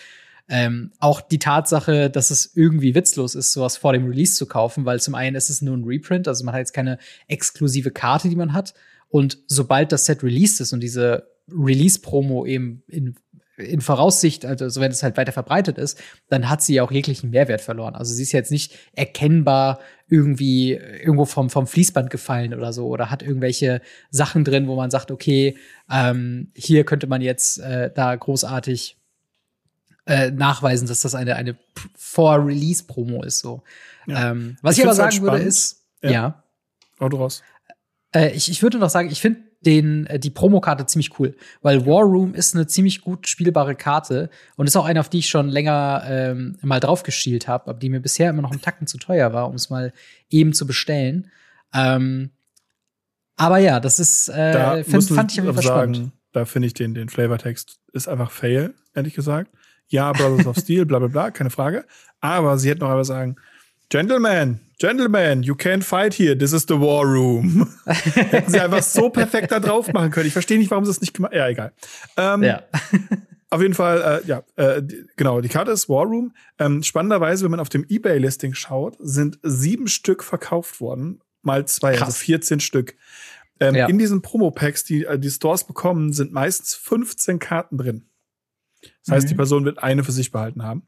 ähm, 0.49 0.91
auch 0.99 1.21
die 1.21 1.39
Tatsache, 1.39 2.09
dass 2.09 2.31
es 2.31 2.55
irgendwie 2.55 2.95
witzlos 2.95 3.35
ist, 3.35 3.51
sowas 3.51 3.77
vor 3.77 3.93
dem 3.93 4.05
Release 4.05 4.35
zu 4.35 4.45
kaufen, 4.45 4.85
weil 4.85 5.01
zum 5.01 5.15
einen 5.15 5.35
ist 5.35 5.49
es 5.49 5.61
nur 5.61 5.75
ein 5.75 5.83
Reprint, 5.83 6.27
also 6.27 6.45
man 6.45 6.53
hat 6.53 6.59
jetzt 6.59 6.73
keine 6.73 6.99
exklusive 7.27 7.91
Karte, 7.91 8.29
die 8.29 8.35
man 8.35 8.53
hat. 8.53 8.73
Und 9.09 9.39
sobald 9.47 9.91
das 9.91 10.05
Set 10.05 10.23
released 10.23 10.61
ist 10.61 10.73
und 10.73 10.81
diese 10.81 11.27
Release-Promo 11.49 12.45
eben 12.45 12.83
in 12.87 13.15
in 13.57 13.81
Voraussicht, 13.81 14.45
also 14.45 14.79
wenn 14.79 14.91
es 14.91 15.01
halt 15.01 15.17
weiter 15.17 15.31
verbreitet 15.31 15.77
ist, 15.77 15.99
dann 16.29 16.47
hat 16.47 16.61
sie 16.61 16.75
ja 16.75 16.83
auch 16.83 16.91
jeglichen 16.91 17.31
Mehrwert 17.31 17.61
verloren. 17.61 17.95
Also 17.95 18.13
sie 18.13 18.21
ist 18.21 18.31
jetzt 18.31 18.51
nicht 18.51 18.73
erkennbar 18.93 19.79
irgendwie 20.07 20.73
irgendwo 20.73 21.25
vom, 21.25 21.49
vom 21.49 21.65
Fließband 21.65 22.09
gefallen 22.09 22.53
oder 22.53 22.71
so 22.71 22.87
oder 22.87 23.09
hat 23.09 23.23
irgendwelche 23.23 23.81
Sachen 24.11 24.43
drin, 24.43 24.67
wo 24.67 24.75
man 24.75 24.91
sagt, 24.91 25.09
okay, 25.09 25.57
ähm, 25.91 26.51
hier 26.53 26.85
könnte 26.85 27.07
man 27.07 27.21
jetzt 27.21 27.59
äh, 27.59 27.91
da 27.93 28.15
großartig 28.15 28.97
äh, 30.05 30.31
nachweisen, 30.31 30.87
dass 30.87 31.01
das 31.01 31.15
eine, 31.15 31.35
eine 31.35 31.57
Vor-Release-Promo 31.95 33.23
ist. 33.23 33.39
So. 33.39 33.63
Ja. 34.05 34.31
Ähm, 34.31 34.57
was 34.61 34.75
ich, 34.75 34.79
ich 34.79 34.85
aber 34.85 34.95
sagen 34.95 35.11
halt 35.11 35.21
würde, 35.21 35.37
ist, 35.39 35.83
ja. 36.01 36.11
ja. 36.11 36.43
Raus. 37.01 37.41
Äh, 38.13 38.31
ich, 38.31 38.49
ich 38.49 38.61
würde 38.61 38.77
noch 38.77 38.89
sagen, 38.89 39.09
ich 39.11 39.19
finde 39.19 39.41
den, 39.61 40.05
äh, 40.07 40.19
die 40.19 40.29
Promokarte 40.29 40.85
ziemlich 40.85 41.19
cool, 41.19 41.35
weil 41.61 41.85
War 41.85 42.03
Room 42.03 42.33
ist 42.33 42.55
eine 42.55 42.67
ziemlich 42.67 43.01
gut 43.01 43.27
spielbare 43.27 43.75
Karte 43.75 44.29
und 44.55 44.67
ist 44.67 44.75
auch 44.75 44.85
eine, 44.85 44.99
auf 44.99 45.09
die 45.09 45.19
ich 45.19 45.29
schon 45.29 45.49
länger 45.49 46.03
ähm, 46.07 46.57
mal 46.61 46.79
drauf 46.79 47.03
geschielt 47.03 47.47
habe, 47.47 47.69
aber 47.69 47.79
die 47.79 47.89
mir 47.89 47.99
bisher 47.99 48.29
immer 48.29 48.41
noch 48.41 48.51
einen 48.51 48.61
Tacken 48.61 48.87
zu 48.87 48.97
teuer 48.97 49.33
war, 49.33 49.49
um 49.49 49.55
es 49.55 49.69
mal 49.69 49.93
eben 50.29 50.53
zu 50.53 50.67
bestellen. 50.67 51.31
Ähm, 51.73 52.31
aber 53.35 53.59
ja, 53.59 53.79
das 53.79 53.99
ist, 53.99 54.29
äh, 54.29 54.83
find, 54.83 55.03
fand 55.03 55.31
ich 55.31 55.43
sagen, 55.43 55.61
spannend. 55.61 56.11
Da 56.33 56.45
finde 56.45 56.67
ich 56.67 56.73
den, 56.73 56.93
den 56.93 57.09
Flavortext 57.09 57.79
ist 57.93 58.07
einfach 58.07 58.31
fail, 58.31 58.73
ehrlich 58.93 59.13
gesagt. 59.13 59.51
Ja, 59.89 60.11
Brothers 60.11 60.45
of 60.45 60.57
Steel, 60.57 60.85
bla 60.85 60.99
bla 60.99 61.07
bla, 61.07 61.31
keine 61.31 61.49
Frage. 61.49 61.85
Aber 62.19 62.57
sie 62.57 62.69
hätten 62.69 62.81
noch 62.81 62.89
einmal 62.89 63.05
sagen, 63.05 63.37
Gentlemen, 63.89 64.59
Gentlemen, 64.79 65.43
you 65.43 65.55
can't 65.55 65.83
fight 65.83 66.13
here. 66.13 66.37
This 66.37 66.53
is 66.53 66.65
the 66.67 66.79
war 66.79 67.05
room. 67.05 67.67
Hätten 67.85 68.51
sie 68.51 68.59
einfach 68.59 68.83
so 68.83 69.09
perfekt 69.09 69.51
da 69.51 69.59
drauf 69.59 69.91
machen 69.91 70.11
können. 70.11 70.27
Ich 70.27 70.33
verstehe 70.33 70.59
nicht, 70.59 70.69
warum 70.69 70.85
sie 70.85 70.91
es 70.91 71.01
nicht 71.01 71.13
gemacht 71.13 71.31
haben. 71.31 71.39
Ja, 71.39 71.47
egal. 71.47 71.73
Ähm, 72.15 72.43
ja. 72.43 72.63
auf 73.49 73.61
jeden 73.61 73.73
Fall, 73.73 74.21
äh, 74.23 74.27
ja, 74.27 74.43
äh, 74.55 74.83
genau, 75.15 75.41
die 75.41 75.49
Karte 75.49 75.71
ist 75.71 75.89
War 75.89 76.05
Room. 76.05 76.35
Ähm, 76.59 76.83
spannenderweise, 76.83 77.43
wenn 77.45 77.51
man 77.51 77.59
auf 77.59 77.69
dem 77.69 77.85
Ebay-Listing 77.87 78.53
schaut, 78.53 78.97
sind 78.99 79.39
sieben 79.41 79.87
Stück 79.87 80.23
verkauft 80.23 80.79
worden. 80.79 81.21
Mal 81.41 81.65
zwei, 81.65 81.89
also 81.89 81.99
Krass. 81.99 82.15
also 82.15 82.25
14 82.25 82.59
Stück. 82.59 82.95
Ähm, 83.59 83.73
ja. 83.73 83.87
In 83.87 83.97
diesen 83.97 84.21
Promo-Packs, 84.21 84.83
die 84.83 85.05
äh, 85.05 85.17
die 85.17 85.31
Stores 85.31 85.63
bekommen, 85.63 86.13
sind 86.13 86.31
meistens 86.33 86.75
15 86.75 87.39
Karten 87.39 87.77
drin. 87.77 88.09
Das 89.05 89.15
heißt, 89.15 89.25
mhm. 89.25 89.29
die 89.29 89.35
Person 89.35 89.65
wird 89.65 89.81
eine 89.81 90.03
für 90.03 90.11
sich 90.11 90.31
behalten 90.31 90.61
haben. 90.61 90.85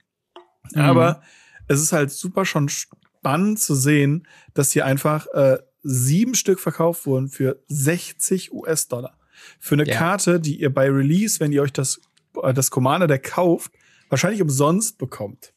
Mhm. 0.74 0.82
Aber 0.82 1.24
es 1.70 1.80
ist 1.82 1.94
halt 1.94 2.12
super 2.12 2.46
schon 2.46 2.68
spannend 2.68 3.60
zu 3.60 3.76
sehen, 3.76 4.28
dass 4.54 4.72
hier 4.72 4.86
einfach 4.86 5.28
äh, 5.28 5.60
sieben 5.84 6.36
Stück 6.36 6.60
verkauft 6.60 7.06
wurden 7.06 7.30
für 7.30 7.62
60 7.68 8.52
US-Dollar. 8.52 9.18
Für 9.60 9.76
eine 9.76 9.88
ja. 9.88 9.96
Karte, 9.96 10.40
die 10.40 10.60
ihr 10.60 10.74
bei 10.74 10.90
Release, 10.90 11.40
wenn 11.40 11.54
ihr 11.54 11.62
euch 11.62 11.72
das, 11.72 12.02
äh, 12.42 12.54
das 12.54 12.72
Commander 12.72 13.08
Deck 13.08 13.24
kauft, 13.24 13.72
wahrscheinlich 14.10 14.42
umsonst 14.42 14.98
bekommt. 14.98 15.54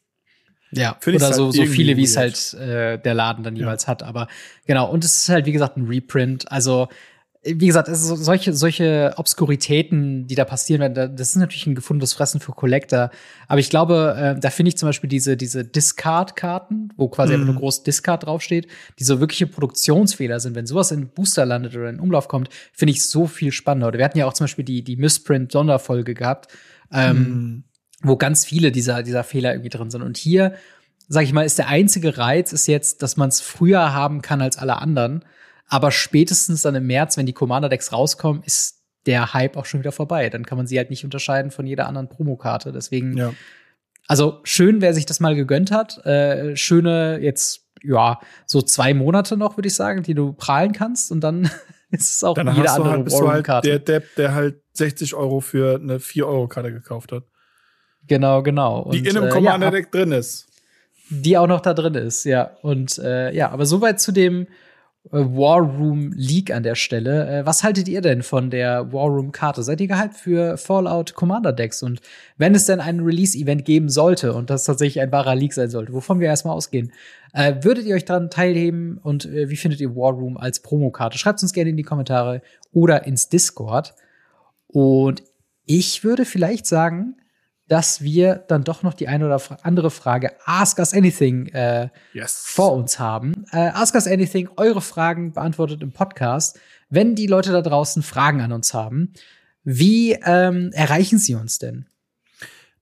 Ja, 0.71 0.97
Find 1.01 1.17
oder 1.17 1.33
so, 1.33 1.45
halt 1.45 1.53
so 1.53 1.65
viele, 1.65 1.97
wie 1.97 2.03
es 2.03 2.17
halt 2.17 2.53
äh, 2.55 2.97
der 2.97 3.13
Laden 3.13 3.43
dann 3.43 3.55
jeweils 3.55 3.83
ja. 3.83 3.89
hat. 3.89 4.03
Aber 4.03 4.27
genau, 4.65 4.89
und 4.89 5.03
es 5.03 5.17
ist 5.17 5.29
halt, 5.29 5.45
wie 5.45 5.51
gesagt, 5.51 5.77
ein 5.77 5.87
Reprint. 5.87 6.51
Also 6.51 6.87
wie 7.45 7.67
gesagt, 7.67 7.89
es 7.89 8.01
ist 8.01 8.23
solche, 8.23 8.53
solche 8.53 9.13
Obskuritäten, 9.17 10.27
die 10.27 10.35
da 10.35 10.45
passieren 10.45 10.79
werden, 10.79 11.15
das 11.17 11.29
ist 11.31 11.35
natürlich 11.35 11.67
ein 11.67 11.75
gefundenes 11.75 12.13
Fressen 12.13 12.39
für 12.39 12.53
Collector. 12.53 13.11
Aber 13.49 13.59
ich 13.59 13.69
glaube, 13.69 14.15
äh, 14.17 14.39
da 14.39 14.49
finde 14.49 14.69
ich 14.69 14.77
zum 14.77 14.87
Beispiel 14.87 15.09
diese, 15.09 15.35
diese 15.35 15.65
Discard-Karten, 15.65 16.93
wo 16.95 17.09
quasi 17.09 17.33
mhm. 17.33 17.41
einfach 17.41 17.53
nur 17.53 17.61
groß 17.61 17.83
Discard 17.83 18.25
draufsteht, 18.25 18.67
die 18.97 19.03
so 19.03 19.19
wirkliche 19.19 19.47
Produktionsfehler 19.47 20.39
sind. 20.39 20.55
Wenn 20.55 20.65
sowas 20.65 20.91
in 20.91 21.09
Booster 21.09 21.45
landet 21.45 21.75
oder 21.75 21.89
in 21.89 21.99
Umlauf 21.99 22.29
kommt, 22.29 22.47
finde 22.71 22.91
ich 22.91 23.05
so 23.05 23.27
viel 23.27 23.51
spannender. 23.51 23.89
Oder 23.89 23.97
wir 23.97 24.05
hatten 24.05 24.17
ja 24.17 24.25
auch 24.25 24.33
zum 24.33 24.45
Beispiel 24.45 24.65
die, 24.65 24.81
die 24.81 24.95
Missprint-Sonderfolge 24.95 26.13
gehabt, 26.13 26.47
ähm, 26.93 27.17
mhm. 27.17 27.63
wo 28.03 28.15
ganz 28.15 28.45
viele 28.45 28.71
dieser, 28.71 29.03
dieser 29.03 29.25
Fehler 29.25 29.51
irgendwie 29.51 29.69
drin 29.69 29.91
sind. 29.91 30.01
Und 30.01 30.15
hier, 30.15 30.53
sag 31.09 31.23
ich 31.23 31.33
mal, 31.33 31.45
ist 31.45 31.57
der 31.57 31.67
einzige 31.67 32.17
Reiz 32.17 32.53
ist 32.53 32.67
jetzt, 32.67 33.03
dass 33.03 33.17
man 33.17 33.27
es 33.27 33.41
früher 33.41 33.93
haben 33.93 34.21
kann 34.21 34.41
als 34.41 34.57
alle 34.57 34.77
anderen. 34.77 35.25
Aber 35.67 35.91
spätestens 35.91 36.61
dann 36.61 36.75
im 36.75 36.87
März, 36.87 37.17
wenn 37.17 37.25
die 37.25 37.33
Commander-Decks 37.33 37.91
rauskommen, 37.91 38.43
ist 38.43 38.83
der 39.05 39.33
Hype 39.33 39.57
auch 39.57 39.65
schon 39.65 39.79
wieder 39.79 39.91
vorbei. 39.91 40.29
Dann 40.29 40.45
kann 40.45 40.57
man 40.57 40.67
sie 40.67 40.77
halt 40.77 40.89
nicht 40.89 41.03
unterscheiden 41.03 41.51
von 41.51 41.65
jeder 41.65 41.87
anderen 41.87 42.09
Promokarte. 42.09 42.71
Deswegen, 42.71 43.17
ja. 43.17 43.33
also 44.07 44.39
schön, 44.43 44.81
wer 44.81 44.93
sich 44.93 45.05
das 45.05 45.19
mal 45.19 45.35
gegönnt 45.35 45.71
hat. 45.71 46.05
Äh, 46.05 46.55
schöne 46.55 47.19
jetzt, 47.19 47.67
ja, 47.81 48.19
so 48.45 48.61
zwei 48.61 48.93
Monate 48.93 49.35
noch, 49.35 49.57
würde 49.57 49.67
ich 49.67 49.75
sagen, 49.75 50.03
die 50.03 50.13
du 50.13 50.33
prahlen 50.33 50.71
kannst 50.71 51.11
und 51.11 51.21
dann 51.21 51.49
ist 51.91 52.15
es 52.15 52.23
auch 52.23 52.35
dann 52.35 52.55
jede 52.55 52.71
andere 52.71 53.05
halt, 53.27 53.47
halt 53.47 53.65
der 53.65 53.79
Depp, 53.79 54.15
der 54.15 54.33
halt 54.33 54.61
60 54.73 55.13
Euro 55.15 55.41
für 55.41 55.75
eine 55.75 55.97
4-Euro-Karte 55.97 56.71
gekauft 56.71 57.11
hat. 57.11 57.23
Genau, 58.07 58.41
genau. 58.43 58.89
Die 58.91 58.99
und, 58.99 59.07
in 59.07 59.17
einem 59.17 59.29
Commander-Deck 59.29 59.89
äh, 59.93 59.97
ja, 59.97 60.05
drin 60.05 60.11
ist. 60.13 60.47
Die 61.09 61.37
auch 61.37 61.47
noch 61.47 61.61
da 61.61 61.73
drin 61.73 61.95
ist, 61.95 62.23
ja. 62.23 62.51
Und 62.61 62.97
äh, 62.97 63.33
ja, 63.33 63.49
aber 63.49 63.65
soweit 63.65 64.01
zu 64.01 64.11
dem 64.11 64.47
War 65.11 65.59
Room 65.59 66.13
League 66.15 66.51
an 66.51 66.63
der 66.63 66.75
Stelle. 66.75 67.27
Äh, 67.27 67.45
was 67.45 67.63
haltet 67.63 67.87
ihr 67.89 68.01
denn 68.01 68.23
von 68.23 68.49
der 68.49 68.93
War 68.93 69.07
Room 69.07 69.33
Karte? 69.33 69.61
Seid 69.61 69.81
ihr 69.81 69.87
gehypt 69.87 70.15
für 70.15 70.57
Fallout 70.57 71.13
Commander 71.13 71.51
Decks? 71.51 71.83
Und 71.83 71.99
wenn 72.37 72.55
es 72.55 72.65
denn 72.65 72.79
ein 72.79 73.01
Release-Event 73.01 73.65
geben 73.65 73.89
sollte 73.89 74.33
und 74.33 74.49
das 74.49 74.63
tatsächlich 74.63 75.01
ein 75.01 75.11
wahrer 75.11 75.35
League 75.35 75.53
sein 75.53 75.69
sollte, 75.69 75.91
wovon 75.91 76.21
wir 76.21 76.27
erstmal 76.27 76.55
ausgehen, 76.55 76.93
äh, 77.33 77.55
würdet 77.61 77.85
ihr 77.85 77.95
euch 77.95 78.05
daran 78.05 78.29
teilnehmen 78.29 78.97
und 78.97 79.25
äh, 79.25 79.49
wie 79.49 79.57
findet 79.57 79.81
ihr 79.81 79.93
War 79.95 80.13
Room 80.13 80.37
als 80.37 80.61
Promokarte? 80.61 81.17
Schreibt 81.17 81.43
uns 81.43 81.51
gerne 81.51 81.71
in 81.71 81.77
die 81.77 81.83
Kommentare 81.83 82.41
oder 82.71 83.05
ins 83.05 83.27
Discord. 83.27 83.93
Und 84.67 85.21
ich 85.65 86.03
würde 86.05 86.23
vielleicht 86.23 86.65
sagen, 86.65 87.17
dass 87.67 88.01
wir 88.01 88.35
dann 88.47 88.63
doch 88.63 88.83
noch 88.83 88.93
die 88.93 89.07
eine 89.07 89.25
oder 89.25 89.41
andere 89.63 89.89
Frage 89.89 90.31
Ask 90.45 90.79
Us 90.79 90.93
Anything 90.93 91.47
äh, 91.47 91.89
yes. 92.13 92.43
vor 92.45 92.73
uns 92.73 92.99
haben. 92.99 93.45
Äh, 93.51 93.69
Ask 93.69 93.95
Us 93.95 94.07
Anything, 94.07 94.49
eure 94.57 94.81
Fragen 94.81 95.33
beantwortet 95.33 95.81
im 95.81 95.91
Podcast. 95.91 96.59
Wenn 96.89 97.15
die 97.15 97.27
Leute 97.27 97.51
da 97.51 97.61
draußen 97.61 98.03
Fragen 98.03 98.41
an 98.41 98.51
uns 98.51 98.73
haben, 98.73 99.13
wie 99.63 100.13
ähm, 100.25 100.71
erreichen 100.73 101.17
sie 101.17 101.35
uns 101.35 101.57
denn? 101.57 101.87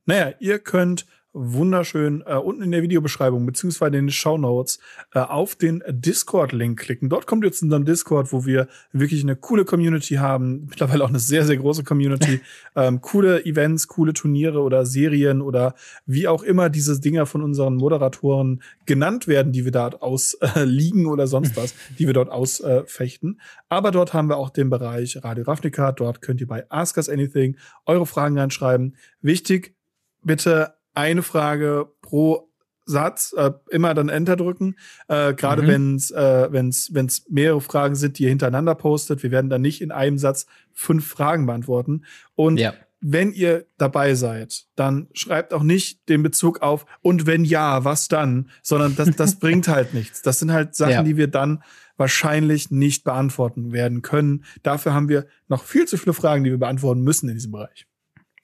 Naja, 0.06 0.34
ihr 0.40 0.60
könnt 0.60 1.06
wunderschön 1.34 2.24
äh, 2.26 2.36
unten 2.36 2.64
in 2.64 2.72
der 2.72 2.84
Videobeschreibung 2.84 3.46
beziehungsweise 3.46 3.98
in 3.98 4.08
den 4.08 4.12
Show 4.12 4.38
Notes 4.38 4.80
äh, 5.14 5.20
auf 5.20 5.56
den 5.56 5.82
Discord-Link 5.88 6.80
klicken. 6.80 7.08
Dort 7.08 7.26
kommt 7.26 7.46
ihr 7.46 7.52
zu 7.54 7.66
unserem 7.66 7.86
Discord, 7.86 8.34
wo 8.34 8.46
wir 8.46 8.68
wirklich 8.92 9.24
eine 9.24 9.38
coole 9.38 9.64
Community 9.64 10.16
haben, 10.16 10.66
mittlerweile 10.70 11.04
auch 11.06 11.10
eine 11.10 11.20
sehr, 11.20 11.46
sehr 11.46 11.58
große 11.58 11.84
Community, 11.84 12.42
ähm, 12.76 13.00
coole 13.02 13.46
Events, 13.46 13.88
coole 13.88 14.14
Turniere 14.14 14.60
oder 14.60 14.86
Serien 14.86 15.42
oder 15.42 15.74
wie 16.06 16.28
auch 16.28 16.44
immer 16.44 16.70
diese 16.70 17.00
Dinger 17.00 17.26
von 17.26 17.42
unseren 17.42 17.76
Moderatoren 17.76 18.62
genannt 18.86 19.28
werden, 19.28 19.54
die 19.54 19.64
wir 19.64 19.72
dort 19.72 20.02
ausliegen 20.02 21.06
äh, 21.06 21.08
oder 21.08 21.28
sonst 21.28 21.56
was, 21.56 21.74
die 21.98 22.08
wir 22.08 22.14
dort 22.14 22.30
ausfechten. 22.30 23.40
Aber 23.70 23.92
dort 23.92 24.14
haben 24.14 24.28
wir 24.28 24.38
auch 24.38 24.50
den 24.50 24.70
Bereich 24.70 25.24
Radio 25.24 25.46
Ravnica. 25.46 25.94
Dort 25.94 26.22
könnt 26.22 26.42
ihr 26.42 26.48
bei 26.48 26.70
Ask 26.70 26.98
Us 26.98 27.08
Anything 27.08 27.56
eure 27.86 28.06
Fragen 28.06 28.38
reinschreiben. 28.38 28.98
Wichtig, 29.22 29.76
bitte 30.24 30.74
eine 30.94 31.24
Frage 31.24 31.88
pro 32.02 32.52
Satz, 32.86 33.34
äh, 33.38 33.52
immer 33.70 33.94
dann 33.94 34.10
Enter 34.10 34.36
drücken. 34.36 34.76
Äh, 35.08 35.34
Gerade 35.34 35.64
mhm. 35.64 35.68
wenn 35.68 35.96
es 35.96 36.12
äh, 36.12 36.52
wenn's, 36.52 36.90
wenn's 36.94 37.26
mehrere 37.30 37.62
Fragen 37.62 37.96
sind, 37.96 38.20
die 38.20 38.24
ihr 38.24 38.30
hintereinander 38.30 38.76
postet. 38.76 39.24
Wir 39.24 39.32
werden 39.32 39.50
dann 39.50 39.62
nicht 39.62 39.82
in 39.82 39.92
einem 39.92 40.18
Satz 40.18 40.46
fünf 40.74 41.08
Fragen 41.08 41.46
beantworten. 41.46 42.06
Und 42.36 42.60
ja. 42.60 42.74
wenn 43.00 43.32
ihr 43.32 43.66
dabei 43.78 44.16
seid, 44.16 44.66
dann 44.76 45.08
schreibt 45.14 45.54
auch 45.54 45.64
nicht 45.64 46.08
den 46.10 46.24
Bezug 46.24 46.62
auf 46.62 46.86
und 47.02 47.26
wenn 47.26 47.46
ja, 47.46 47.84
was 47.86 48.08
dann, 48.08 48.50
sondern 48.62 48.96
das, 48.96 49.16
das 49.16 49.36
bringt 49.40 49.68
halt 49.68 49.94
nichts. 49.94 50.22
Das 50.22 50.40
sind 50.40 50.52
halt 50.52 50.76
Sachen, 50.76 50.92
ja. 50.92 51.04
die 51.04 51.18
wir 51.18 51.28
dann 51.28 51.64
wahrscheinlich 51.98 52.72
nicht 52.72 53.04
beantworten 53.04 53.74
werden 53.74 54.02
können. 54.02 54.44
Dafür 54.64 54.94
haben 54.94 55.08
wir 55.08 55.28
noch 55.48 55.64
viel 55.64 55.88
zu 55.88 55.98
viele 55.98 56.14
Fragen, 56.14 56.44
die 56.44 56.50
wir 56.50 56.58
beantworten 56.58 57.02
müssen 57.02 57.30
in 57.30 57.36
diesem 57.36 57.52
Bereich. 57.52 57.86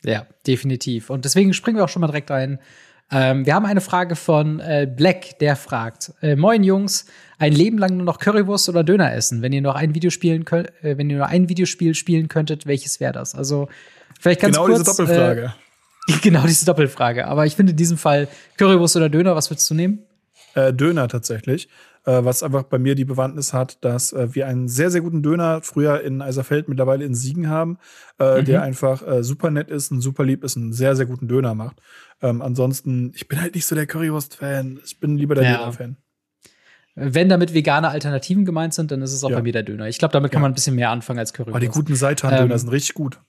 Ja, 0.04 0.26
definitiv. 0.46 1.10
Und 1.10 1.26
deswegen 1.26 1.54
springen 1.54 1.78
wir 1.78 1.84
auch 1.84 1.90
schon 1.90 2.02
mal 2.02 2.08
direkt 2.08 2.32
ein. 2.32 2.60
Ähm, 3.10 3.46
wir 3.46 3.56
haben 3.56 3.66
eine 3.66 3.82
Frage 3.82 4.16
von 4.16 4.60
äh, 4.60 4.88
Black, 4.90 5.40
der 5.40 5.56
fragt: 5.56 6.12
äh, 6.22 6.36
Moin 6.36 6.64
Jungs, 6.64 7.06
ein 7.40 7.54
Leben 7.54 7.78
lang 7.78 7.96
nur 7.98 8.06
noch 8.06 8.20
Currywurst 8.20 8.70
oder 8.70 8.84
Döner 8.84 9.14
essen. 9.14 9.42
Wenn 9.42 9.54
ihr 9.54 9.62
noch 9.62 9.76
ein 9.76 9.96
Videospiel 9.96 10.44
könnt, 10.44 10.70
äh, 10.84 10.98
wenn 10.98 11.10
ihr 11.10 11.18
nur 11.18 11.28
ein 11.28 11.50
Videospiel 11.50 11.96
spielen 11.96 12.28
könntet, 12.28 12.66
welches 12.66 13.00
wäre 13.00 13.14
das? 13.14 13.34
Also 13.34 13.70
vielleicht 14.20 14.42
ganz 14.42 14.58
genau 14.58 14.68
kurz. 14.68 14.80
Genau 14.80 14.92
diese 14.92 15.04
Doppelfrage. 15.04 15.54
Äh, 16.10 16.14
genau 16.22 16.46
diese 16.46 16.66
Doppelfrage. 16.66 17.28
Aber 17.28 17.46
ich 17.46 17.56
finde 17.56 17.72
in 17.72 17.78
diesem 17.78 17.98
Fall 17.98 18.28
Currywurst 18.58 18.98
oder 18.98 19.10
Döner. 19.10 19.36
Was 19.36 19.50
würdest 19.50 19.70
du 19.70 19.74
nehmen? 19.74 20.00
Äh, 20.54 20.74
Döner 20.74 21.08
tatsächlich 21.08 21.70
was 22.12 22.42
einfach 22.42 22.64
bei 22.64 22.80
mir 22.80 22.96
die 22.96 23.06
Bewandtnis 23.06 23.54
hat, 23.54 23.84
dass 23.84 24.14
äh, 24.14 24.34
wir 24.34 24.48
einen 24.48 24.68
sehr, 24.68 24.90
sehr 24.92 25.02
guten 25.02 25.22
Döner 25.22 25.62
früher 25.62 26.02
in 26.02 26.22
Eiserfeld, 26.22 26.70
mittlerweile 26.70 27.04
in 27.04 27.14
Siegen 27.14 27.50
haben, 27.50 27.78
äh, 28.20 28.42
mhm. 28.42 28.46
der 28.46 28.62
einfach 28.62 29.06
äh, 29.06 29.24
super 29.24 29.52
nett 29.52 29.70
ist, 29.70 29.92
und 29.92 30.02
super 30.02 30.24
lieb 30.24 30.44
ist, 30.44 30.56
einen 30.56 30.74
sehr, 30.74 30.96
sehr 30.96 31.06
guten 31.06 31.28
Döner 31.28 31.54
macht. 31.54 31.82
Ähm, 32.22 32.42
ansonsten, 32.42 33.12
ich 33.16 33.28
bin 33.28 33.42
halt 33.42 33.56
nicht 33.56 33.66
so 33.66 33.76
der 33.76 33.86
Currywurst-Fan. 33.86 34.80
Ich 34.86 35.00
bin 35.00 35.18
lieber 35.18 35.36
der 35.36 35.44
ja. 35.44 35.58
Döner-Fan. 35.58 35.98
Wenn 36.96 37.30
damit 37.30 37.54
vegane 37.54 37.90
Alternativen 37.90 38.44
gemeint 38.44 38.74
sind, 38.74 38.90
dann 38.90 39.04
ist 39.04 39.14
es 39.14 39.24
auch 39.24 39.30
ja. 39.30 39.38
bei 39.38 39.44
mir 39.44 39.52
der 39.52 39.64
Döner. 39.64 39.88
Ich 39.88 40.00
glaube, 40.00 40.14
damit 40.14 40.32
kann 40.32 40.40
ja. 40.40 40.44
man 40.44 40.52
ein 40.52 40.56
bisschen 40.56 40.76
mehr 40.76 40.90
anfangen 40.90 41.20
als 41.20 41.34
Currywurst. 41.34 41.56
Aber 41.56 41.60
die 41.60 41.68
guten 41.68 41.96
Seitan-Döner 41.96 42.54
ähm, 42.54 42.58
sind 42.58 42.70
richtig 42.70 42.96
gut. 42.96 43.20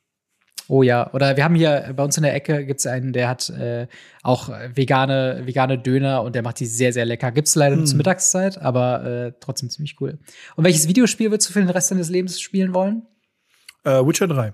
Oh 0.71 0.83
ja, 0.83 1.11
oder 1.15 1.37
wir 1.37 1.45
haben 1.45 1.55
hier 1.55 1.95
bei 1.97 2.05
uns 2.05 2.19
in 2.19 2.23
der 2.23 2.35
Ecke 2.35 2.67
gibt's 2.67 2.87
einen, 2.87 3.15
der 3.15 3.29
hat 3.29 3.49
äh, 3.49 3.87
auch 4.23 4.51
vegane, 4.75 5.43
vegane 5.47 5.79
Döner 5.79 6.23
und 6.23 6.35
der 6.35 6.43
macht 6.43 6.61
die 6.61 6.67
sehr, 6.67 6.93
sehr 6.93 7.07
lecker. 7.07 7.33
Gibt's 7.33 7.55
leider 7.55 7.73
hm. 7.73 7.81
nur 7.81 7.87
zur 7.87 7.97
Mittagszeit, 7.97 8.59
aber 8.59 9.05
äh, 9.05 9.33
trotzdem 9.41 9.71
ziemlich 9.71 9.97
cool. 10.01 10.19
Und 10.57 10.65
welches 10.65 10.87
Videospiel 10.87 11.31
würdest 11.31 11.49
du 11.49 11.55
für 11.55 11.61
den 11.61 11.71
Rest 11.71 11.91
deines 11.91 12.11
Lebens 12.11 12.39
spielen 12.39 12.75
wollen? 12.75 13.07
Äh, 13.85 14.05
Witcher 14.05 14.29
3. 14.29 14.53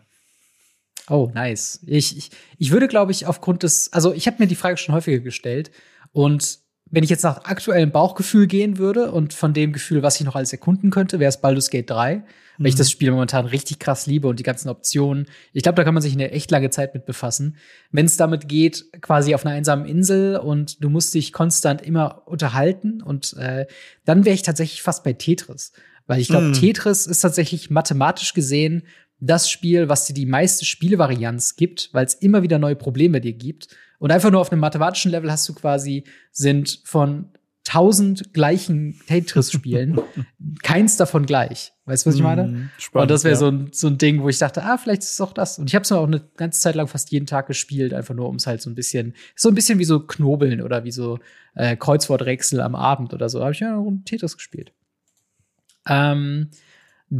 Oh, 1.08 1.30
nice. 1.34 1.80
Ich, 1.84 2.16
ich, 2.16 2.30
ich 2.58 2.70
würde, 2.70 2.86
glaube 2.86 3.10
ich, 3.10 3.26
aufgrund 3.26 3.64
des, 3.64 3.92
also 3.92 4.14
ich 4.14 4.26
habe 4.28 4.36
mir 4.38 4.46
die 4.46 4.54
Frage 4.54 4.76
schon 4.76 4.94
häufiger 4.94 5.18
gestellt 5.18 5.72
und 6.12 6.60
wenn 6.90 7.02
ich 7.02 7.10
jetzt 7.10 7.24
nach 7.24 7.44
aktuellem 7.44 7.90
Bauchgefühl 7.90 8.46
gehen 8.46 8.78
würde 8.78 9.10
und 9.10 9.32
von 9.32 9.52
dem 9.52 9.72
Gefühl, 9.72 10.02
was 10.02 10.16
ich 10.16 10.26
noch 10.26 10.36
alles 10.36 10.52
erkunden 10.52 10.90
könnte, 10.90 11.18
wäre 11.18 11.28
es 11.28 11.40
Baldur's 11.40 11.70
Gate 11.70 11.90
3, 11.90 12.16
mhm. 12.16 12.22
weil 12.58 12.66
ich 12.66 12.74
mhm. 12.74 12.78
das 12.78 12.90
Spiel 12.90 13.10
momentan 13.10 13.46
richtig 13.46 13.78
krass 13.78 14.06
liebe 14.06 14.28
und 14.28 14.38
die 14.38 14.44
ganzen 14.44 14.68
Optionen. 14.68 15.26
Ich 15.52 15.62
glaube, 15.62 15.76
da 15.76 15.84
kann 15.84 15.94
man 15.94 16.02
sich 16.02 16.12
eine 16.12 16.30
echt 16.30 16.50
lange 16.50 16.70
Zeit 16.70 16.94
mit 16.94 17.06
befassen. 17.06 17.56
Wenn 17.90 18.06
es 18.06 18.16
damit 18.16 18.48
geht, 18.48 18.84
quasi 19.00 19.34
auf 19.34 19.44
einer 19.44 19.54
einsamen 19.54 19.86
Insel 19.86 20.36
und 20.36 20.82
du 20.84 20.90
musst 20.90 21.14
dich 21.14 21.32
konstant 21.32 21.82
immer 21.82 22.22
unterhalten 22.26 23.02
und 23.02 23.34
äh, 23.38 23.66
dann 24.04 24.24
wäre 24.24 24.34
ich 24.34 24.42
tatsächlich 24.42 24.82
fast 24.82 25.04
bei 25.04 25.14
Tetris. 25.14 25.72
Weil 26.06 26.20
ich 26.20 26.28
glaube, 26.28 26.48
mhm. 26.48 26.52
Tetris 26.52 27.06
ist 27.06 27.20
tatsächlich 27.20 27.70
mathematisch 27.70 28.34
gesehen 28.34 28.82
das 29.20 29.50
Spiel, 29.50 29.88
was 29.88 30.04
dir 30.04 30.12
die 30.12 30.26
meiste 30.26 30.64
Spielvarianz 30.64 31.56
gibt, 31.56 31.88
weil 31.92 32.04
es 32.04 32.14
immer 32.14 32.42
wieder 32.42 32.58
neue 32.58 32.76
Probleme 32.76 33.20
dir 33.20 33.32
gibt. 33.32 33.68
Und 34.04 34.10
einfach 34.10 34.30
nur 34.30 34.42
auf 34.42 34.52
einem 34.52 34.60
mathematischen 34.60 35.10
Level 35.12 35.32
hast 35.32 35.48
du 35.48 35.54
quasi, 35.54 36.04
sind 36.30 36.82
von 36.84 37.30
tausend 37.64 38.34
gleichen 38.34 39.00
Tetris-Spielen 39.06 39.98
keins 40.62 40.98
davon 40.98 41.24
gleich. 41.24 41.72
Weißt 41.86 42.04
du, 42.04 42.10
was 42.10 42.16
ich 42.16 42.22
meine? 42.22 42.44
Mm, 42.44 42.70
spannend, 42.76 43.04
und 43.04 43.10
das 43.10 43.24
wäre 43.24 43.32
ja. 43.32 43.38
so, 43.38 43.48
ein, 43.48 43.70
so 43.72 43.86
ein 43.86 43.96
Ding, 43.96 44.20
wo 44.20 44.28
ich 44.28 44.38
dachte, 44.38 44.62
ah, 44.62 44.76
vielleicht 44.76 45.04
ist 45.04 45.14
es 45.14 45.22
auch 45.22 45.32
das. 45.32 45.58
Und 45.58 45.70
ich 45.70 45.74
habe 45.74 45.84
es 45.84 45.92
auch 45.92 46.06
eine 46.06 46.20
ganze 46.36 46.60
Zeit 46.60 46.74
lang 46.74 46.86
fast 46.86 47.12
jeden 47.12 47.24
Tag 47.24 47.46
gespielt, 47.46 47.94
einfach 47.94 48.14
nur 48.14 48.28
um 48.28 48.36
es 48.36 48.46
halt 48.46 48.60
so 48.60 48.68
ein 48.68 48.74
bisschen, 48.74 49.14
so 49.36 49.48
ein 49.48 49.54
bisschen 49.54 49.78
wie 49.78 49.86
so 49.86 50.00
Knobeln 50.00 50.60
oder 50.60 50.84
wie 50.84 50.92
so 50.92 51.18
äh, 51.54 51.74
Kreuzworträtsel 51.74 52.60
am 52.60 52.74
Abend 52.74 53.14
oder 53.14 53.30
so. 53.30 53.38
Da 53.38 53.44
habe 53.44 53.54
ich 53.54 53.60
ja 53.60 53.74
noch 53.74 53.90
Tetris 54.04 54.36
gespielt. 54.36 54.74
Ähm, 55.88 56.50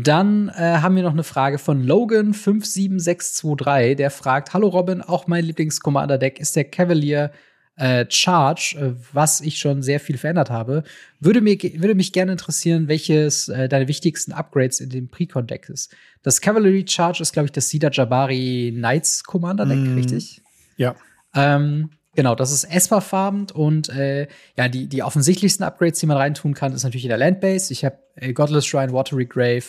dann 0.03 0.49
äh, 0.49 0.79
haben 0.81 0.97
wir 0.97 1.05
noch 1.05 1.13
eine 1.13 1.23
Frage 1.23 1.59
von 1.59 1.87
Logan57623, 1.87 3.95
der 3.95 4.11
fragt: 4.11 4.53
Hallo 4.53 4.67
Robin, 4.67 5.03
auch 5.03 5.29
mein 5.29 5.45
Lieblings-Commander-Deck 5.45 6.41
ist 6.41 6.57
der 6.57 6.65
Cavalier 6.65 7.31
äh, 7.77 8.05
Charge, 8.09 8.77
äh, 8.77 8.95
was 9.13 9.41
ich 9.41 9.59
schon 9.59 9.83
sehr 9.83 10.01
viel 10.01 10.19
verändert 10.19 10.51
habe. 10.51 10.83
Würde, 11.21 11.41
mir, 11.41 11.57
würde 11.61 11.95
mich 11.95 12.13
gerne 12.13 12.33
interessieren, 12.33 12.89
welches 12.89 13.49
äh, 13.49 13.69
deine 13.69 13.87
wichtigsten 13.87 14.33
Upgrades 14.33 14.81
in 14.81 14.91
dem 14.91 15.07
Precon-Deck 15.09 15.69
ist. 15.69 15.95
Das 16.23 16.41
Cavalry 16.41 16.85
Charge 16.89 17.23
ist, 17.23 17.33
glaube 17.33 17.47
ich, 17.47 17.53
das 17.53 17.69
Sida 17.69 17.91
Jabari 17.93 18.75
Knights 18.77 19.23
Commander-Deck, 19.23 19.79
mm, 19.79 19.95
richtig? 19.95 20.43
Ja. 20.77 20.97
Ähm, 21.37 21.91
Genau, 22.17 22.35
das 22.35 22.53
ist 22.53 22.65
Esper-farbend 22.65 23.53
und 23.53 23.89
äh, 23.89 24.29
ja, 24.57 24.69
die, 24.69 24.87
die 24.89 25.03
offensichtlichsten 25.03 25.65
Upgrades, 25.65 25.99
die 25.99 26.07
man 26.07 26.17
reintun 26.17 26.55
kann, 26.55 26.73
ist 26.73 26.85
natürlich 26.85 27.05
in 27.05 27.09
der 27.09 27.19
Landbase. 27.19 27.73
Ich 27.73 27.85
habe 27.85 27.99
äh, 28.17 28.33
Godless 28.33 28.67
Shrine, 28.67 28.93
Watery 28.93 29.27
Grave 29.27 29.65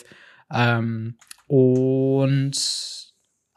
ähm, 0.52 1.16
und 1.48 2.52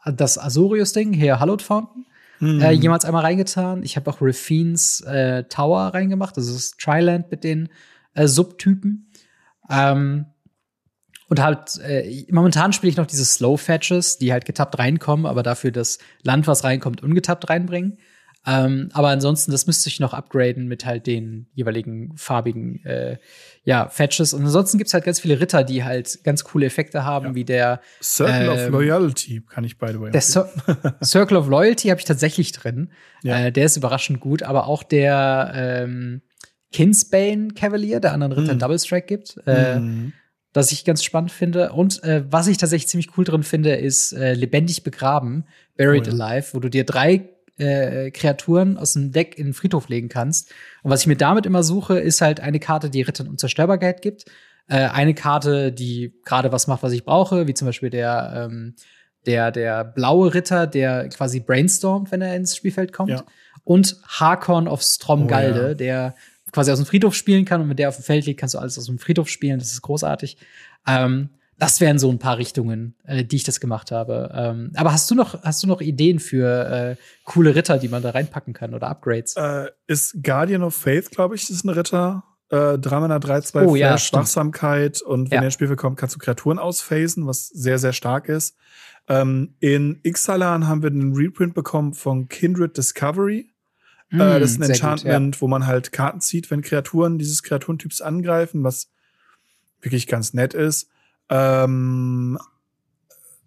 das 0.04 0.38
Azorius-Ding, 0.38 1.12
hier 1.12 1.38
Hallowed 1.38 1.62
Fountain, 1.62 2.06
hm. 2.38 2.60
äh, 2.60 2.72
jemals 2.72 3.04
einmal 3.04 3.22
reingetan. 3.22 3.82
Ich 3.84 3.96
habe 3.96 4.10
auch 4.10 4.18
Rafines 4.20 5.02
äh, 5.02 5.44
Tower 5.44 5.94
reingemacht, 5.94 6.36
das 6.36 6.48
ist 6.48 6.78
Triland 6.78 7.30
mit 7.30 7.44
den 7.44 7.68
äh, 8.14 8.26
Subtypen. 8.26 9.12
Ähm, 9.70 10.26
und 11.28 11.40
halt, 11.40 11.78
äh, 11.78 12.26
momentan 12.32 12.72
spiele 12.72 12.90
ich 12.90 12.96
noch 12.96 13.06
diese 13.06 13.24
Slow 13.24 13.56
Fetches, 13.56 14.18
die 14.18 14.32
halt 14.32 14.44
getappt 14.44 14.80
reinkommen, 14.80 15.26
aber 15.26 15.44
dafür 15.44 15.70
das 15.70 15.98
Land, 16.22 16.48
was 16.48 16.64
reinkommt, 16.64 17.04
ungetappt 17.04 17.48
reinbringen. 17.48 17.98
Ähm, 18.46 18.88
aber 18.94 19.08
ansonsten, 19.08 19.52
das 19.52 19.66
müsste 19.66 19.88
ich 19.88 20.00
noch 20.00 20.14
upgraden 20.14 20.66
mit 20.66 20.86
halt 20.86 21.06
den 21.06 21.48
jeweiligen 21.52 22.16
farbigen 22.16 22.82
äh, 22.86 23.18
ja, 23.64 23.88
Fetches. 23.88 24.32
Und 24.32 24.44
ansonsten 24.44 24.78
gibt's 24.78 24.94
halt 24.94 25.04
ganz 25.04 25.20
viele 25.20 25.40
Ritter, 25.40 25.62
die 25.62 25.84
halt 25.84 26.24
ganz 26.24 26.44
coole 26.44 26.66
Effekte 26.66 27.04
haben, 27.04 27.26
ja. 27.26 27.34
wie 27.34 27.44
der 27.44 27.80
Circle 28.02 28.48
ähm, 28.48 28.48
of 28.50 28.68
Loyalty 28.70 29.42
kann 29.46 29.64
ich 29.64 29.76
by 29.76 29.88
the 29.88 30.00
way. 30.00 30.10
Der 30.10 30.22
Circle 31.04 31.36
of 31.36 31.48
Loyalty 31.48 31.88
habe 31.88 32.00
ich 32.00 32.06
tatsächlich 32.06 32.52
drin. 32.52 32.90
Ja. 33.22 33.38
Äh, 33.38 33.52
der 33.52 33.66
ist 33.66 33.76
überraschend 33.76 34.20
gut, 34.20 34.42
aber 34.42 34.66
auch 34.66 34.82
der 34.82 35.52
ähm, 35.54 36.22
Kinsbane 36.72 37.48
Cavalier, 37.48 38.00
der 38.00 38.12
anderen 38.12 38.32
Ritter 38.32 38.54
mm. 38.54 38.58
Double 38.58 38.78
Strike 38.78 39.06
gibt. 39.06 39.38
Äh, 39.46 39.80
mm. 39.80 40.12
Das 40.52 40.72
ich 40.72 40.84
ganz 40.84 41.04
spannend 41.04 41.30
finde. 41.30 41.72
Und 41.72 42.02
äh, 42.02 42.24
was 42.28 42.48
ich 42.48 42.56
tatsächlich 42.56 42.88
ziemlich 42.88 43.16
cool 43.16 43.24
drin 43.24 43.42
finde, 43.42 43.76
ist 43.76 44.12
äh, 44.12 44.32
lebendig 44.34 44.82
begraben, 44.82 45.44
Buried 45.76 46.08
oh, 46.08 46.16
ja. 46.16 46.24
Alive, 46.24 46.54
wo 46.54 46.60
du 46.60 46.68
dir 46.68 46.84
drei 46.84 47.28
äh, 47.60 48.10
Kreaturen 48.10 48.76
aus 48.76 48.94
dem 48.94 49.12
Deck 49.12 49.38
in 49.38 49.46
den 49.46 49.54
Friedhof 49.54 49.88
legen 49.88 50.08
kannst. 50.08 50.52
Und 50.82 50.90
was 50.90 51.02
ich 51.02 51.06
mir 51.06 51.16
damit 51.16 51.46
immer 51.46 51.62
suche, 51.62 51.98
ist 51.98 52.20
halt 52.20 52.40
eine 52.40 52.58
Karte, 52.58 52.90
die 52.90 53.02
Rittern 53.02 53.28
Unzerstörbarkeit 53.28 54.02
gibt. 54.02 54.24
Äh, 54.66 54.88
eine 54.88 55.14
Karte, 55.14 55.72
die 55.72 56.14
gerade 56.24 56.52
was 56.52 56.66
macht, 56.66 56.82
was 56.82 56.92
ich 56.92 57.04
brauche, 57.04 57.46
wie 57.46 57.54
zum 57.54 57.66
Beispiel 57.66 57.90
der, 57.90 58.48
ähm, 58.50 58.74
der, 59.26 59.50
der 59.50 59.84
blaue 59.84 60.32
Ritter, 60.32 60.66
der 60.66 61.08
quasi 61.08 61.40
brainstormt, 61.40 62.10
wenn 62.10 62.22
er 62.22 62.34
ins 62.36 62.56
Spielfeld 62.56 62.92
kommt. 62.92 63.10
Ja. 63.10 63.24
Und 63.64 63.96
Harkon 64.06 64.66
of 64.66 64.82
Stromgalde, 64.82 65.60
oh, 65.60 65.68
ja. 65.68 65.74
der 65.74 66.14
quasi 66.52 66.70
aus 66.70 66.78
dem 66.78 66.86
Friedhof 66.86 67.14
spielen 67.14 67.44
kann 67.44 67.60
und 67.60 67.68
mit 67.68 67.78
der 67.78 67.88
auf 67.88 67.96
dem 67.96 68.04
Feld 68.04 68.26
liegt, 68.26 68.40
kannst 68.40 68.54
du 68.54 68.58
alles 68.58 68.78
aus 68.78 68.86
dem 68.86 68.98
Friedhof 68.98 69.28
spielen. 69.28 69.58
Das 69.58 69.72
ist 69.72 69.82
großartig. 69.82 70.36
Ähm, 70.86 71.30
das 71.60 71.80
wären 71.80 71.98
so 71.98 72.10
ein 72.10 72.18
paar 72.18 72.38
Richtungen, 72.38 72.96
äh, 73.04 73.22
die 73.22 73.36
ich 73.36 73.44
das 73.44 73.60
gemacht 73.60 73.92
habe. 73.92 74.32
Ähm, 74.34 74.72
aber 74.74 74.92
hast 74.92 75.10
du 75.10 75.14
noch, 75.14 75.42
hast 75.42 75.62
du 75.62 75.66
noch 75.66 75.82
Ideen 75.82 76.18
für 76.18 76.96
äh, 76.96 76.96
coole 77.24 77.54
Ritter, 77.54 77.78
die 77.78 77.88
man 77.88 78.02
da 78.02 78.10
reinpacken 78.10 78.54
kann 78.54 78.74
oder 78.74 78.88
Upgrades? 78.88 79.36
Äh, 79.36 79.66
ist 79.86 80.22
Guardian 80.22 80.62
of 80.62 80.74
Faith, 80.74 81.10
glaube 81.10 81.34
ich, 81.34 81.48
ist 81.50 81.64
ein 81.64 81.68
Ritter. 81.68 82.24
Äh, 82.48 82.78
3 82.78 83.00
Mana 83.00 83.18
3, 83.18 83.42
2 83.42 83.66
oh, 83.66 83.76
ja, 83.76 83.92
Wachsamkeit 83.92 85.02
und 85.02 85.30
wenn 85.30 85.36
ja. 85.36 85.42
er 85.42 85.44
ins 85.44 85.54
Spiel 85.54 85.74
kommt, 85.76 85.98
kannst 85.98 86.14
du 86.16 86.18
Kreaturen 86.18 86.58
ausphasen, 86.58 87.26
was 87.26 87.48
sehr, 87.48 87.78
sehr 87.78 87.92
stark 87.92 88.28
ist. 88.28 88.56
Ähm, 89.06 89.54
in 89.60 90.00
Ixalan 90.02 90.66
haben 90.66 90.82
wir 90.82 90.90
einen 90.90 91.14
Reprint 91.14 91.54
bekommen 91.54 91.92
von 91.92 92.28
Kindred 92.28 92.76
Discovery. 92.76 93.52
Mm, 94.08 94.20
äh, 94.20 94.40
das 94.40 94.52
ist 94.52 94.62
ein 94.62 94.70
Enchantment, 94.70 95.34
gut, 95.34 95.36
ja. 95.36 95.40
wo 95.42 95.48
man 95.48 95.66
halt 95.66 95.92
Karten 95.92 96.20
zieht, 96.20 96.50
wenn 96.50 96.62
Kreaturen 96.62 97.18
dieses 97.18 97.42
Kreaturentyps 97.42 98.00
angreifen, 98.00 98.64
was 98.64 98.90
wirklich 99.82 100.06
ganz 100.06 100.32
nett 100.32 100.54
ist. 100.54 100.88
Ähm, 101.30 102.38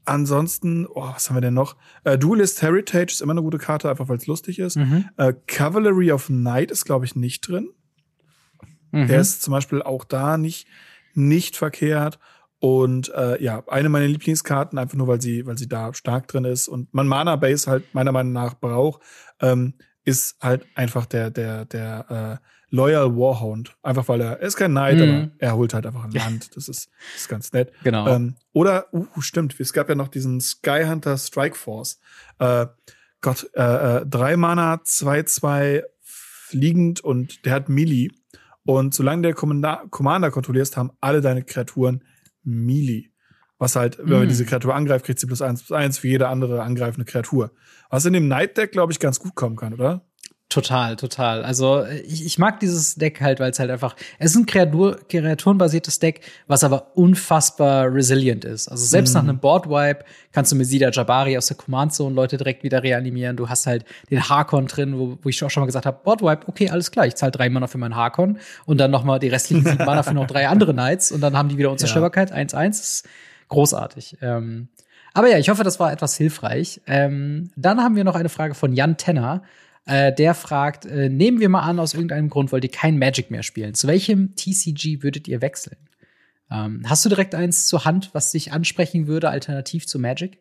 ansonsten, 0.06 0.88
oh, 0.88 1.12
was 1.14 1.30
haben 1.30 1.38
wir 1.38 1.42
denn 1.42 1.54
noch? 1.54 1.76
Äh, 2.04 2.18
Duelist 2.18 2.62
Heritage 2.62 3.12
ist 3.12 3.22
immer 3.22 3.34
eine 3.34 3.42
gute 3.42 3.58
Karte, 3.58 3.90
einfach 3.90 4.10
weil 4.10 4.18
es 4.18 4.28
lustig 4.28 4.60
ist. 4.60 4.78
Mhm. 4.78 5.10
Äh, 5.18 5.34
Cavalry 5.48 6.12
of 6.12 6.30
Night 6.30 6.72
ist, 6.72 6.86
glaube 6.86 7.06
ich, 7.06 7.16
nicht 7.16 7.48
drin. 7.48 7.70
Mhm. 8.92 9.08
Der 9.08 9.22
ist 9.22 9.42
zum 9.42 9.52
Beispiel 9.52 9.82
auch 9.82 10.04
da 10.06 10.38
nicht, 10.38 10.68
nicht 11.14 11.58
verkehrt. 11.58 12.20
Und 12.60 13.14
äh, 13.14 13.44
ja, 13.44 13.64
eine 13.68 13.90
meiner 13.90 14.08
Lieblingskarten, 14.08 14.80
einfach 14.80 14.98
nur, 14.98 15.08
weil 15.08 15.22
sie, 15.22 15.46
weil 15.46 15.58
sie 15.58 15.68
da 15.68 15.94
stark 15.94 16.30
drin 16.30 16.46
ist 16.46 16.70
und 16.70 16.94
man 16.94 17.08
Mana-Base 17.08 17.70
halt 17.70 17.94
meiner 17.94 18.14
Meinung 18.14 18.32
nach 18.32 18.54
braucht, 18.54 19.02
ähm, 19.42 19.74
ist 20.06 20.38
halt 20.42 20.66
einfach 20.76 21.06
der, 21.06 21.30
der, 21.30 21.66
der 21.66 22.40
äh, 22.42 22.48
Loyal 22.74 23.16
Warhound. 23.16 23.78
Einfach 23.84 24.08
weil 24.08 24.20
er, 24.20 24.40
er 24.40 24.48
ist 24.48 24.56
kein 24.56 24.72
Knight, 24.72 24.98
mhm. 24.98 25.04
aber 25.04 25.32
er 25.38 25.56
holt 25.56 25.76
halt 25.76 25.86
einfach 25.86 26.06
ein 26.06 26.12
Land. 26.12 26.56
Das 26.56 26.68
ist, 26.68 26.90
das 27.14 27.22
ist 27.22 27.30
ganz 27.30 27.54
nett. 27.54 27.72
Genau. 27.84 28.08
Ähm, 28.08 28.36
oder, 28.52 28.92
uh, 28.92 29.06
stimmt, 29.20 29.60
es 29.60 29.74
gab 29.74 29.90
ja 29.90 29.96
noch 29.96 30.08
diesen 30.08 30.42
Skyhunter 30.42 31.20
Strike 31.20 31.56
Force. 31.56 32.00
Äh, 32.40 32.66
Gott, 33.22 33.48
äh, 33.54 33.98
äh, 33.98 34.06
drei 34.08 34.38
Mana, 34.38 34.82
zwei, 34.84 35.22
zwei 35.22 35.84
fliegend 36.02 37.02
und 37.02 37.46
der 37.46 37.54
hat 37.54 37.70
Melee. 37.70 38.10
Und 38.66 38.96
solange 38.96 39.22
der 39.22 39.34
Commander, 39.36 39.86
Commander 39.92 40.32
kontrollierst, 40.32 40.76
haben 40.76 40.94
alle 41.00 41.22
deine 41.22 41.44
Kreaturen 41.44 42.04
Melee. 42.44 43.10
Was 43.60 43.76
halt, 43.76 44.00
wenn 44.00 44.18
man 44.18 44.26
mm. 44.26 44.30
diese 44.30 44.46
Kreatur 44.46 44.74
angreift, 44.74 45.06
kriegt 45.06 45.20
sie 45.20 45.28
plus 45.28 45.44
eins 45.44 45.62
plus 45.62 45.78
eins 45.78 46.00
für 46.00 46.08
jede 46.08 46.28
andere 46.28 46.64
angreifende 46.64 47.06
Kreatur. 47.06 47.52
Was 47.92 48.06
in 48.06 48.14
dem 48.14 48.28
Night 48.28 48.58
Deck, 48.58 48.72
glaube 48.72 48.92
ich, 48.92 49.00
ganz 49.00 49.20
gut 49.20 49.36
kommen 49.36 49.58
kann, 49.58 49.76
oder? 49.76 50.06
Total, 50.54 50.96
total. 50.98 51.44
Also 51.44 51.84
ich, 52.06 52.24
ich 52.24 52.38
mag 52.38 52.60
dieses 52.60 52.94
Deck 52.94 53.22
halt, 53.22 53.40
weil 53.40 53.50
es 53.50 53.58
halt 53.58 53.72
einfach, 53.72 53.96
es 54.20 54.32
ist 54.32 54.38
ein 54.38 54.46
Kreatur, 54.46 55.00
kreaturenbasiertes 55.10 55.98
Deck, 55.98 56.22
was 56.46 56.64
aber 56.64 56.92
unfassbar 56.94 57.92
resilient 57.92 58.46
ist. 58.46 58.68
Also 58.68 58.86
selbst 58.86 59.14
mm. 59.14 59.18
nach 59.18 59.24
einem 59.24 59.40
Boardwipe 59.40 60.06
kannst 60.32 60.52
du 60.52 60.56
mit 60.56 60.68
Sida 60.68 60.92
Jabari 60.92 61.36
aus 61.40 61.48
der 61.48 61.58
Command 61.58 61.96
Zone 61.96 62.14
Leute 62.14 62.38
direkt 62.38 62.62
wieder 62.62 62.84
reanimieren. 62.84 63.36
Du 63.36 63.50
hast 63.50 63.66
halt 63.66 63.84
den 64.12 64.30
Harkon 64.30 64.68
drin, 64.68 65.00
wo, 65.00 65.18
wo 65.24 65.30
ich 65.30 65.44
auch 65.44 65.50
schon 65.50 65.62
mal 65.62 65.66
gesagt 65.66 65.88
habe, 65.88 65.98
Boardwipe, 66.04 66.48
okay, 66.48 66.70
alles 66.70 66.92
klar, 66.92 67.08
ich 67.08 67.16
zahle 67.16 67.32
drei 67.32 67.50
Mana 67.50 67.66
für 67.66 67.80
meinen 67.80 67.96
Harkon 67.96 68.38
und 68.68 68.78
dann 68.78 68.92
noch 68.92 69.04
mal 69.04 69.18
die 69.18 69.30
restlichen 69.30 69.66
sieben 69.66 69.84
Mana 69.84 70.04
für 70.04 70.14
noch 70.14 70.28
drei 70.28 70.48
andere 70.48 70.74
Knights 70.74 71.12
und 71.12 71.22
dann 71.22 71.36
haben 71.36 71.50
die 71.50 71.58
wieder 71.58 71.72
Unzerstörbarkeit, 71.72 72.32
1-1. 72.32 72.54
Ja. 72.54 72.68
ist 72.70 73.10
großartig. 73.50 74.18
Ähm, 74.22 74.68
aber 75.16 75.30
ja, 75.30 75.40
ich 75.40 75.50
hoffe, 75.50 75.64
das 75.64 75.80
war 75.80 75.92
etwas 75.92 76.16
hilfreich. 76.16 76.80
Ähm, 76.86 77.50
dann 77.56 77.82
haben 77.82 77.96
wir 77.96 78.04
noch 78.04 78.16
eine 78.16 78.30
Frage 78.30 78.54
von 78.54 78.72
Jan 78.72 78.98
Tenner. 78.98 79.42
Äh, 79.86 80.14
der 80.14 80.34
fragt, 80.34 80.86
äh, 80.86 81.10
nehmen 81.10 81.40
wir 81.40 81.50
mal 81.50 81.62
an, 81.62 81.80
aus 81.80 81.94
irgendeinem 81.94 82.30
Grund 82.30 82.52
wollt 82.52 82.64
ihr 82.64 82.72
kein 82.72 82.98
Magic 82.98 83.32
mehr 83.32 83.44
spielen. 83.44 83.74
Zu 83.74 83.88
welchem 83.88 84.36
TCG 84.36 85.04
würdet 85.04 85.28
ihr 85.28 85.42
wechseln? 85.42 85.78
Ähm, 86.50 86.84
hast 86.88 87.04
du 87.04 87.10
direkt 87.10 87.36
eins 87.36 87.68
zur 87.68 87.84
Hand, 87.84 88.12
was 88.14 88.32
dich 88.32 88.54
ansprechen 88.54 89.08
würde, 89.08 89.30
alternativ 89.30 89.88
zu 89.88 90.00
Magic? 90.00 90.40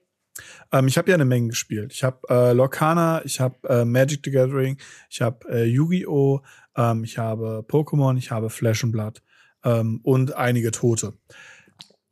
Ähm, 0.70 0.86
ich 0.86 0.96
habe 0.96 1.10
ja 1.10 1.14
eine 1.14 1.24
Menge 1.24 1.48
gespielt. 1.48 1.92
Ich 1.92 2.04
habe 2.04 2.20
äh, 2.28 2.52
Lorcana, 2.52 3.24
ich 3.24 3.40
habe 3.40 3.68
äh, 3.68 3.84
Magic 3.84 4.20
the 4.24 4.30
Gathering, 4.30 4.78
ich 5.10 5.20
habe 5.20 5.48
äh, 5.50 5.64
Yu-Gi-Oh!, 5.64 6.40
ähm, 6.76 7.04
ich 7.04 7.18
habe 7.18 7.64
Pokémon, 7.68 8.16
ich 8.16 8.30
habe 8.30 8.48
Flash 8.50 8.84
and 8.84 8.92
Blood 8.92 9.22
ähm, 9.64 10.00
und 10.02 10.34
einige 10.36 10.70
Tote. 10.70 11.14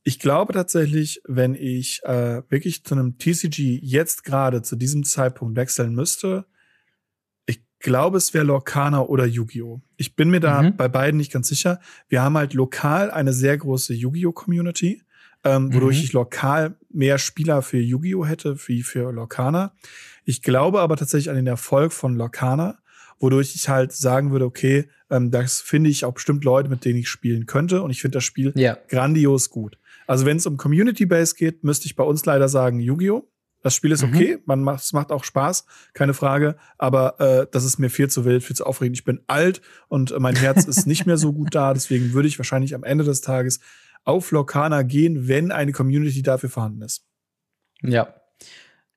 Ich 0.03 0.19
glaube 0.19 0.53
tatsächlich, 0.53 1.21
wenn 1.27 1.55
ich 1.55 2.01
äh, 2.05 2.43
wirklich 2.49 2.85
zu 2.85 2.95
einem 2.95 3.19
TCG 3.19 3.79
jetzt 3.83 4.25
gerade 4.25 4.63
zu 4.63 4.77
diesem 4.77 5.05
Zeitpunkt 5.05 5.57
wechseln 5.57 5.95
müsste, 5.95 6.47
glaube, 7.81 8.19
es 8.19 8.33
wäre 8.33 8.45
Lorcana 8.45 9.03
oder 9.03 9.27
Yu-Gi-Oh! 9.27 9.81
Ich 9.97 10.15
bin 10.15 10.31
mir 10.31 10.41
da 10.41 10.63
mhm. 10.63 10.77
bei 10.77 10.89
beiden 10.89 11.19
nicht 11.19 11.33
ganz 11.33 11.49
sicher. 11.49 11.81
Wir 12.09 12.23
haben 12.23 12.37
halt 12.37 12.55
lokal 12.55 13.11
eine 13.11 13.33
sehr 13.33 13.59
große 13.59 13.95
Yu-Gi-Oh! 13.95 14.33
Community, 14.33 15.03
ähm, 15.45 15.75
wodurch 15.75 15.99
mhm. 15.99 16.05
ich 16.05 16.13
lokal 16.13 16.77
mehr 16.91 17.19
Spieler 17.19 17.63
für 17.63 17.79
Yu-Gi-Oh! 17.79 18.25
hätte 18.25 18.57
wie 18.67 18.83
für 18.83 19.13
Lorcana. 19.13 19.73
Ich 20.25 20.43
glaube 20.43 20.81
aber 20.81 20.97
tatsächlich 20.97 21.31
an 21.31 21.37
den 21.37 21.47
Erfolg 21.47 21.93
von 21.93 22.15
Lorcana, 22.15 22.79
wodurch 23.19 23.55
ich 23.55 23.69
halt 23.69 23.93
sagen 23.93 24.31
würde, 24.31 24.45
okay, 24.45 24.89
ähm, 25.11 25.31
das 25.31 25.61
finde 25.61 25.91
ich 25.91 26.05
auch 26.05 26.15
bestimmt 26.15 26.45
Leute, 26.45 26.69
mit 26.69 26.85
denen 26.85 26.99
ich 26.99 27.09
spielen 27.09 27.47
könnte. 27.47 27.83
Und 27.83 27.91
ich 27.91 28.01
finde 28.01 28.17
das 28.17 28.25
Spiel 28.25 28.53
ja. 28.57 28.79
grandios 28.89 29.51
gut. 29.51 29.79
Also 30.07 30.27
wenn 30.27 30.37
es 30.37 30.47
um 30.47 30.57
Community 30.57 31.07
Base 31.07 31.35
geht, 31.35 31.65
müsste 31.65 31.87
ich 31.87 31.97
bei 31.97 32.05
uns 32.05 32.25
leider 32.25 32.49
sagen 32.49 32.81
Yu-Gi-Oh! 32.81 33.27
Das 33.63 33.75
Spiel 33.75 33.93
ist 33.93 34.03
mhm. 34.03 34.15
okay, 34.15 34.37
mhm. 34.37 34.43
man 34.47 34.63
macht, 34.63 34.83
es 34.83 34.93
macht 34.93 35.13
auch 35.13 35.25
Spaß, 35.25 35.67
keine 35.93 36.15
Frage, 36.15 36.57
aber 36.79 37.21
äh, 37.21 37.47
das 37.51 37.65
ist 37.65 37.79
mir 37.79 37.91
viel 37.91 38.09
zu 38.09 38.25
wild, 38.25 38.43
viel 38.43 38.57
zu 38.57 38.65
aufregend. 38.65 38.97
Ich 38.97 39.05
bin 39.05 39.21
alt 39.27 39.61
und 39.89 40.19
mein 40.19 40.37
Herz 40.37 40.65
ist 40.65 40.87
nicht 40.87 41.07
mehr 41.07 41.17
so 41.17 41.33
gut 41.33 41.49
da, 41.55 41.75
deswegen 41.75 42.13
würde 42.13 42.29
ich 42.29 42.39
wahrscheinlich 42.39 42.75
am 42.75 42.85
Ende 42.85 43.05
des 43.05 43.21
Tages 43.21 43.61
auf 44.05 44.31
Lokana 44.31 44.83
gehen, 44.83 45.29
wenn 45.29 45.53
eine 45.53 45.73
Community 45.73 46.23
dafür 46.23 46.49
vorhanden 46.49 46.83
ist. 46.83 47.07
Ja, 47.83 48.15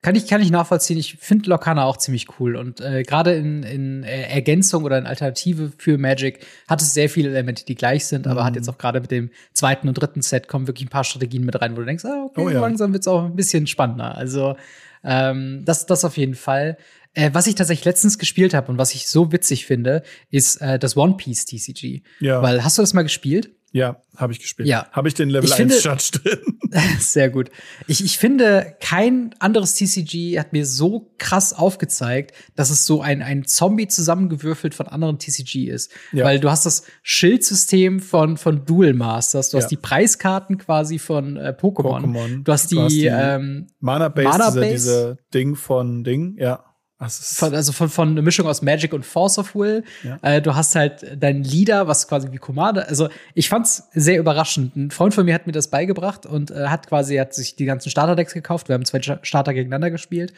kann 0.04 0.16
ich, 0.16 0.26
kann 0.26 0.42
ich 0.42 0.50
nachvollziehen. 0.50 0.98
Ich 0.98 1.16
finde 1.16 1.48
Lorcana 1.48 1.84
auch 1.84 1.96
ziemlich 1.96 2.26
cool. 2.38 2.56
Und 2.56 2.78
äh, 2.82 3.04
gerade 3.04 3.32
in, 3.32 3.62
in 3.62 4.02
Ergänzung 4.02 4.84
oder 4.84 4.98
in 4.98 5.06
Alternative 5.06 5.72
für 5.78 5.96
Magic 5.96 6.44
hat 6.68 6.82
es 6.82 6.92
sehr 6.92 7.08
viele 7.08 7.30
Elemente, 7.30 7.64
die 7.64 7.74
gleich 7.74 8.04
sind, 8.04 8.26
mhm. 8.26 8.32
aber 8.32 8.44
hat 8.44 8.52
mhm. 8.52 8.56
jetzt 8.56 8.68
auch 8.68 8.76
gerade 8.76 9.00
mit 9.00 9.10
dem 9.10 9.30
zweiten 9.54 9.88
und 9.88 9.94
dritten 9.94 10.20
Set 10.20 10.46
kommen 10.46 10.66
wirklich 10.66 10.86
ein 10.86 10.90
paar 10.90 11.04
Strategien 11.04 11.46
mit 11.46 11.58
rein, 11.58 11.72
wo 11.72 11.80
du 11.80 11.86
denkst, 11.86 12.04
ah, 12.04 12.26
okay, 12.26 12.42
oh, 12.42 12.50
ja. 12.50 12.60
langsam 12.60 12.92
wird's 12.92 13.08
auch 13.08 13.24
ein 13.24 13.34
bisschen 13.34 13.66
spannender. 13.66 14.14
Also 14.14 14.56
ähm, 15.02 15.62
das, 15.64 15.86
das 15.86 16.04
auf 16.04 16.18
jeden 16.18 16.34
Fall. 16.34 16.76
Äh, 17.14 17.30
was 17.32 17.46
ich 17.46 17.54
tatsächlich 17.54 17.84
letztens 17.84 18.18
gespielt 18.18 18.54
habe 18.54 18.70
und 18.70 18.78
was 18.78 18.94
ich 18.94 19.08
so 19.08 19.32
witzig 19.32 19.66
finde, 19.66 20.02
ist 20.30 20.60
äh, 20.60 20.78
das 20.78 20.96
One 20.96 21.16
Piece 21.16 21.46
TCG. 21.46 22.02
Ja. 22.20 22.42
Weil 22.42 22.64
hast 22.64 22.78
du 22.78 22.82
das 22.82 22.92
mal 22.92 23.02
gespielt? 23.02 23.50
Ja, 23.74 24.00
habe 24.16 24.32
ich 24.32 24.38
gespielt. 24.38 24.68
Ja. 24.68 24.86
Habe 24.92 25.08
ich 25.08 25.14
den 25.14 25.28
Level 25.28 25.50
ich 25.50 25.58
1 25.58 25.82
Judge 25.82 26.10
drin. 26.12 26.60
sehr 27.00 27.28
gut. 27.28 27.50
Ich, 27.88 28.04
ich 28.04 28.18
finde, 28.18 28.76
kein 28.80 29.34
anderes 29.40 29.74
TCG 29.74 30.38
hat 30.38 30.52
mir 30.52 30.64
so 30.64 31.12
krass 31.18 31.52
aufgezeigt, 31.52 32.36
dass 32.54 32.70
es 32.70 32.86
so 32.86 33.02
ein, 33.02 33.20
ein 33.20 33.44
Zombie 33.46 33.88
zusammengewürfelt 33.88 34.76
von 34.76 34.86
anderen 34.86 35.18
TCG 35.18 35.66
ist. 35.66 35.90
Ja. 36.12 36.24
Weil 36.24 36.38
du 36.38 36.52
hast 36.52 36.66
das 36.66 36.84
Schildsystem 37.02 37.98
von, 37.98 38.36
von 38.36 38.64
Duel 38.64 38.94
Masters, 38.94 39.50
du 39.50 39.56
ja. 39.56 39.64
hast 39.64 39.70
die 39.70 39.76
Preiskarten 39.76 40.56
quasi 40.58 41.00
von 41.00 41.36
äh, 41.36 41.52
Pokémon. 41.60 42.04
Pokémon. 42.04 42.44
Du 42.44 42.52
hast 42.52 42.70
die, 42.70 42.86
die 42.86 43.06
ähm, 43.06 43.66
Mana-Base, 43.80 44.28
Mana 44.28 44.50
diese, 44.52 44.70
diese 44.70 45.18
Ding 45.34 45.56
von 45.56 46.04
Ding, 46.04 46.36
ja. 46.38 46.64
Von, 47.08 47.54
also 47.54 47.72
von, 47.72 47.88
von 47.88 48.10
einer 48.10 48.22
Mischung 48.22 48.46
aus 48.46 48.62
Magic 48.62 48.92
und 48.92 49.04
Force 49.04 49.38
of 49.38 49.54
Will. 49.54 49.84
Ja. 50.02 50.18
Äh, 50.22 50.42
du 50.42 50.54
hast 50.54 50.74
halt 50.74 51.16
dein 51.18 51.42
Leader, 51.42 51.86
was 51.88 52.08
quasi 52.08 52.30
wie 52.32 52.38
Commander. 52.38 52.88
Also 52.88 53.08
ich 53.34 53.48
fand's 53.48 53.88
sehr 53.92 54.18
überraschend. 54.18 54.76
Ein 54.76 54.90
Freund 54.90 55.14
von 55.14 55.24
mir 55.24 55.34
hat 55.34 55.46
mir 55.46 55.52
das 55.52 55.68
beigebracht 55.68 56.26
und 56.26 56.50
äh, 56.50 56.66
hat 56.68 56.88
quasi 56.88 57.16
hat 57.16 57.34
sich 57.34 57.56
die 57.56 57.64
ganzen 57.64 57.90
Starterdecks 57.90 58.34
gekauft. 58.34 58.68
Wir 58.68 58.74
haben 58.74 58.84
zwei 58.84 59.00
Starter 59.02 59.54
gegeneinander 59.54 59.90
gespielt. 59.90 60.32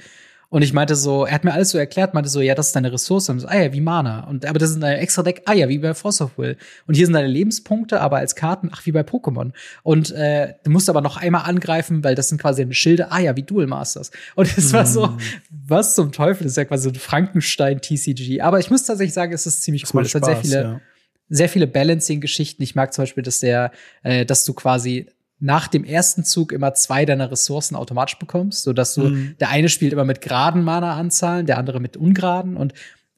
Und 0.49 0.62
ich 0.62 0.72
meinte 0.72 0.94
so, 0.94 1.24
er 1.24 1.34
hat 1.34 1.44
mir 1.44 1.53
alles 1.53 1.70
so 1.70 1.78
erklärt, 1.78 2.14
meinte 2.14 2.30
so, 2.30 2.40
ja, 2.40 2.55
das 2.55 2.68
ist 2.68 2.76
deine 2.76 2.92
Ressource. 2.92 3.28
Und 3.28 3.40
so, 3.40 3.49
ah 3.49 3.57
ja, 3.57 3.72
wie 3.72 3.80
Mana. 3.80 4.20
Und 4.28 4.47
aber 4.47 4.59
das 4.59 4.70
ist 4.70 4.82
ein 4.82 4.99
extra 4.99 5.22
Deck, 5.22 5.42
ah 5.47 5.53
ja, 5.53 5.68
wie 5.68 5.78
bei 5.78 5.92
Force 5.94 6.20
of 6.20 6.38
Will. 6.38 6.57
Und 6.86 6.94
hier 6.94 7.07
sind 7.07 7.14
deine 7.14 7.28
Lebenspunkte, 7.28 8.01
aber 8.01 8.18
als 8.18 8.36
Karten, 8.36 8.70
ach, 8.72 8.86
wie 8.86 8.92
bei 8.92 9.01
Pokémon. 9.01 9.53
Und 9.82 10.12
äh, 10.12 10.55
du 10.64 10.70
musst 10.70 10.88
aber 10.88 11.01
noch 11.01 11.16
einmal 11.16 11.42
angreifen, 11.42 12.05
weil 12.05 12.14
das 12.14 12.28
sind 12.28 12.40
quasi 12.40 12.62
eine 12.62 12.74
Schilde, 12.74 13.11
ah 13.11 13.18
ja, 13.18 13.36
wie 13.36 13.42
Duel 13.42 13.66
Masters. 13.66 14.11
Und 14.34 14.57
es 14.57 14.72
mm. 14.72 14.74
war 14.74 14.86
so, 14.86 15.07
mm. 15.07 15.18
was 15.66 15.94
zum 15.94 16.12
Teufel, 16.12 16.44
das 16.44 16.53
ist 16.53 16.57
ja 16.57 16.64
quasi 16.64 16.88
ein 16.88 16.94
Frankenstein-TCG. 16.94 18.40
Aber 18.40 18.61
ich 18.61 18.70
muss 18.70 18.84
tatsächlich 18.84 19.14
sagen, 19.14 19.32
es 19.32 19.47
ist 19.47 19.62
ziemlich 19.62 19.82
das 19.82 19.94
cool. 19.94 20.03
Es 20.03 20.14
hat 20.14 20.24
sehr 20.24 20.36
viele. 20.36 20.62
Ja 20.62 20.80
sehr 21.28 21.49
viele 21.49 21.66
Balancing-Geschichten. 21.66 22.62
Ich 22.62 22.74
mag 22.76 22.92
zum 22.92 23.03
Beispiel, 23.03 23.24
dass 23.24 23.40
der, 23.40 23.72
äh, 24.03 24.24
dass 24.24 24.44
du 24.44 24.55
quasi 24.55 25.07
nach 25.39 25.68
dem 25.68 25.84
ersten 25.84 26.24
Zug 26.24 26.53
immer 26.53 26.74
zwei 26.74 27.05
deiner 27.05 27.30
Ressourcen 27.30 27.76
automatisch 27.76 28.18
bekommst, 28.18 28.62
so 28.62 28.72
dass 28.72 28.95
du 28.95 29.09
mhm. 29.09 29.37
der 29.39 29.51
eine 29.51 29.68
spielt 29.68 29.93
immer 29.93 30.05
mit 30.05 30.20
geraden 30.20 30.64
Mana-Anzahlen, 30.64 31.47
der 31.47 31.59
andere 31.59 31.80
mit 31.80 31.97
ungeraden 31.97 32.57
und 32.57 32.72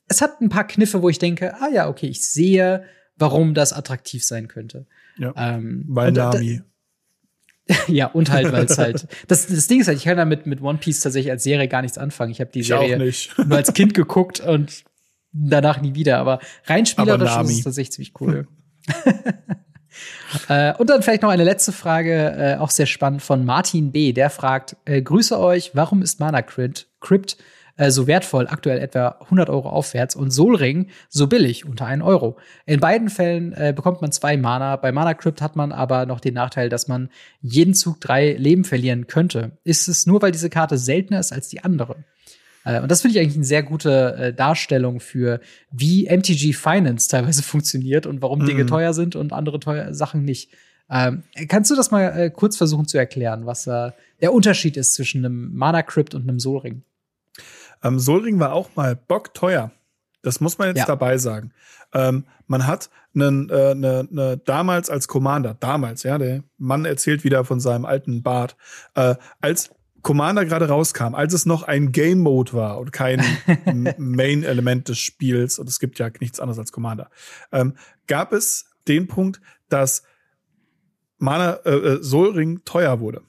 es 0.08 0.22
hat 0.22 0.40
ein 0.40 0.48
paar 0.48 0.66
Kniffe, 0.66 1.02
wo 1.02 1.08
ich 1.08 1.18
denke, 1.18 1.54
ah 1.60 1.68
ja, 1.68 1.88
okay, 1.88 2.06
ich 2.06 2.26
sehe, 2.26 2.84
warum 3.16 3.54
das 3.54 3.72
attraktiv 3.72 4.24
sein 4.24 4.48
könnte. 4.48 4.86
Ja, 5.18 5.34
ähm, 5.36 5.84
weil 5.88 6.12
Nami. 6.12 6.62
ja, 7.88 8.06
und 8.06 8.30
halt, 8.30 8.50
weil 8.52 8.64
es 8.64 8.78
halt. 8.78 9.06
Das, 9.26 9.46
das 9.46 9.66
Ding 9.66 9.80
ist 9.80 9.88
halt, 9.88 9.98
ich 9.98 10.04
kann 10.04 10.16
damit 10.16 10.46
mit 10.46 10.62
One 10.62 10.78
Piece 10.78 11.00
tatsächlich 11.00 11.30
als 11.30 11.42
Serie 11.42 11.68
gar 11.68 11.82
nichts 11.82 11.98
anfangen. 11.98 12.32
Ich 12.32 12.40
habe 12.40 12.50
die 12.50 12.62
Serie 12.62 12.96
nur 12.96 13.56
als 13.56 13.74
Kind 13.74 13.94
geguckt 13.94 14.40
und 14.40 14.84
danach 15.32 15.80
nie 15.80 15.94
wieder. 15.94 16.18
Aber 16.18 16.40
rein 16.64 16.86
spielerisch 16.86 17.30
aber 17.30 17.48
ist 17.48 17.58
es 17.58 17.64
tatsächlich 17.64 17.92
ziemlich 17.92 18.20
cool. 18.20 18.48
Äh, 20.48 20.74
und 20.74 20.90
dann 20.90 21.02
vielleicht 21.02 21.22
noch 21.22 21.30
eine 21.30 21.44
letzte 21.44 21.72
Frage, 21.72 22.34
äh, 22.36 22.56
auch 22.56 22.70
sehr 22.70 22.86
spannend 22.86 23.22
von 23.22 23.44
Martin 23.44 23.92
B. 23.92 24.12
Der 24.12 24.30
fragt: 24.30 24.76
äh, 24.84 25.02
Grüße 25.02 25.38
euch, 25.38 25.72
warum 25.74 26.02
ist 26.02 26.20
Mana 26.20 26.42
Crypt, 26.42 26.88
Crypt 27.00 27.36
äh, 27.76 27.90
so 27.90 28.06
wertvoll, 28.06 28.46
aktuell 28.48 28.78
etwa 28.78 29.16
100 29.20 29.48
Euro 29.50 29.68
aufwärts, 29.68 30.16
und 30.16 30.30
Solring 30.30 30.88
so 31.08 31.26
billig, 31.26 31.64
unter 31.64 31.86
1 31.86 32.02
Euro? 32.02 32.36
In 32.66 32.80
beiden 32.80 33.08
Fällen 33.08 33.52
äh, 33.52 33.72
bekommt 33.74 34.02
man 34.02 34.12
zwei 34.12 34.36
Mana. 34.36 34.76
Bei 34.76 34.92
Mana 34.92 35.14
Crypt 35.14 35.40
hat 35.40 35.56
man 35.56 35.72
aber 35.72 36.06
noch 36.06 36.20
den 36.20 36.34
Nachteil, 36.34 36.68
dass 36.68 36.88
man 36.88 37.10
jeden 37.40 37.74
Zug 37.74 38.00
drei 38.00 38.32
Leben 38.32 38.64
verlieren 38.64 39.06
könnte. 39.06 39.52
Ist 39.64 39.88
es 39.88 40.06
nur, 40.06 40.20
weil 40.22 40.32
diese 40.32 40.50
Karte 40.50 40.78
seltener 40.78 41.20
ist 41.20 41.32
als 41.32 41.48
die 41.48 41.64
andere? 41.64 41.96
Äh, 42.68 42.80
und 42.80 42.90
das 42.90 43.00
finde 43.00 43.16
ich 43.16 43.22
eigentlich 43.22 43.36
eine 43.36 43.44
sehr 43.44 43.62
gute 43.62 44.14
äh, 44.16 44.34
Darstellung 44.34 45.00
für, 45.00 45.40
wie 45.70 46.04
MTG 46.04 46.52
Finance 46.52 47.08
teilweise 47.08 47.42
funktioniert 47.54 48.06
und 48.06 48.22
warum 48.22 48.40
mhm. 48.40 48.46
Dinge 48.46 48.66
teuer 48.66 48.92
sind 48.92 49.16
und 49.16 49.32
andere 49.32 49.58
teuer 49.58 49.94
Sachen 49.94 50.24
nicht. 50.24 50.50
Ähm, 50.90 51.22
kannst 51.48 51.70
du 51.70 51.76
das 51.76 51.90
mal 51.90 52.04
äh, 52.18 52.30
kurz 52.30 52.56
versuchen 52.56 52.86
zu 52.86 52.96
erklären, 52.96 53.46
was 53.46 53.66
äh, 53.66 53.90
der 54.20 54.32
Unterschied 54.32 54.76
ist 54.76 54.94
zwischen 54.94 55.24
einem 55.24 55.54
Mana 55.54 55.82
Crypt 55.82 56.14
und 56.14 56.22
einem 56.22 56.38
Solring? 56.38 56.82
Ähm, 57.82 57.98
Solring 57.98 58.38
war 58.38 58.52
auch 58.52 58.70
mal 58.74 58.96
bockteuer. 58.96 59.70
Das 60.22 60.40
muss 60.40 60.58
man 60.58 60.68
jetzt 60.68 60.78
ja. 60.78 60.86
dabei 60.86 61.18
sagen. 61.18 61.52
Ähm, 61.92 62.24
man 62.46 62.66
hat 62.66 62.90
einen, 63.14 63.48
äh, 63.50 63.74
ne, 63.74 64.08
ne, 64.10 64.40
damals 64.44 64.90
als 64.90 65.08
Commander, 65.08 65.56
damals, 65.58 66.02
ja, 66.02 66.18
der 66.18 66.42
Mann 66.56 66.84
erzählt 66.84 67.22
wieder 67.24 67.44
von 67.44 67.60
seinem 67.60 67.84
alten 67.84 68.22
Bart, 68.22 68.56
als 69.40 69.70
Commander 70.02 70.44
gerade 70.44 70.68
rauskam, 70.68 71.14
als 71.14 71.32
es 71.32 71.46
noch 71.46 71.64
ein 71.64 71.92
Game 71.92 72.20
Mode 72.20 72.52
war 72.52 72.78
und 72.78 72.92
kein 72.92 73.22
Main-Element 73.98 74.88
des 74.88 74.98
Spiels, 74.98 75.58
und 75.58 75.68
es 75.68 75.80
gibt 75.80 75.98
ja 75.98 76.10
nichts 76.20 76.40
anderes 76.40 76.58
als 76.58 76.72
Commander, 76.72 77.10
ähm, 77.52 77.74
gab 78.06 78.32
es 78.32 78.70
den 78.86 79.06
Punkt, 79.06 79.40
dass 79.68 80.02
Mana 81.18 81.54
äh, 81.64 81.70
äh 81.70 82.02
Solring 82.02 82.64
teuer 82.64 83.00
wurde. 83.00 83.22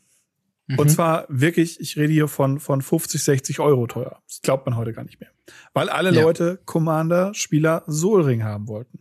Und 0.77 0.85
mhm. 0.85 0.89
zwar 0.89 1.25
wirklich, 1.29 1.79
ich 1.79 1.97
rede 1.97 2.13
hier 2.13 2.27
von, 2.27 2.59
von 2.59 2.83
50, 2.83 3.23
60 3.23 3.59
Euro 3.59 3.87
teuer. 3.87 4.21
Das 4.27 4.41
glaubt 4.41 4.67
man 4.67 4.77
heute 4.77 4.93
gar 4.93 5.03
nicht 5.03 5.19
mehr. 5.19 5.31
Weil 5.73 5.89
alle 5.89 6.13
ja. 6.13 6.21
Leute 6.21 6.59
Commander, 6.65 7.33
Spieler 7.33 7.83
Solring 7.87 8.43
haben 8.43 8.67
wollten. 8.67 8.99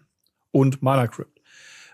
Und 0.51 0.81
Mana 0.81 1.07
Crypt. 1.09 1.43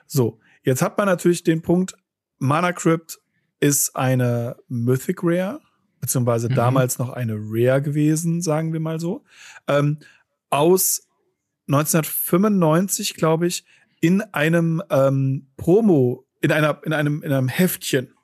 So, 0.07 0.39
jetzt 0.63 0.81
hat 0.81 0.97
man 0.97 1.07
natürlich 1.07 1.43
den 1.43 1.61
Punkt, 1.61 1.97
Mana 2.39 2.73
Crypt 2.73 3.19
ist 3.59 3.97
eine 3.97 4.57
Mythic 4.69 5.21
Rare, 5.25 5.61
beziehungsweise 6.05 6.49
mhm. 6.49 6.55
damals 6.55 6.99
noch 6.99 7.11
eine 7.11 7.37
Rare 7.37 7.83
gewesen, 7.83 8.43
sagen 8.43 8.73
wir 8.73 8.81
mal 8.81 9.01
so. 9.01 9.25
Ähm, 9.69 9.99
aus 10.51 11.09
1995, 11.69 13.15
glaube 13.15 13.47
ich, 13.47 13.65
in 14.01 14.21
einem 14.21 14.83
ähm, 14.91 15.47
Promo, 15.57 16.25
in 16.41 16.53
einer, 16.53 16.81
in 16.85 16.93
einem, 16.93 17.23
in 17.23 17.33
einem 17.33 17.49
Heftchen 17.49 18.15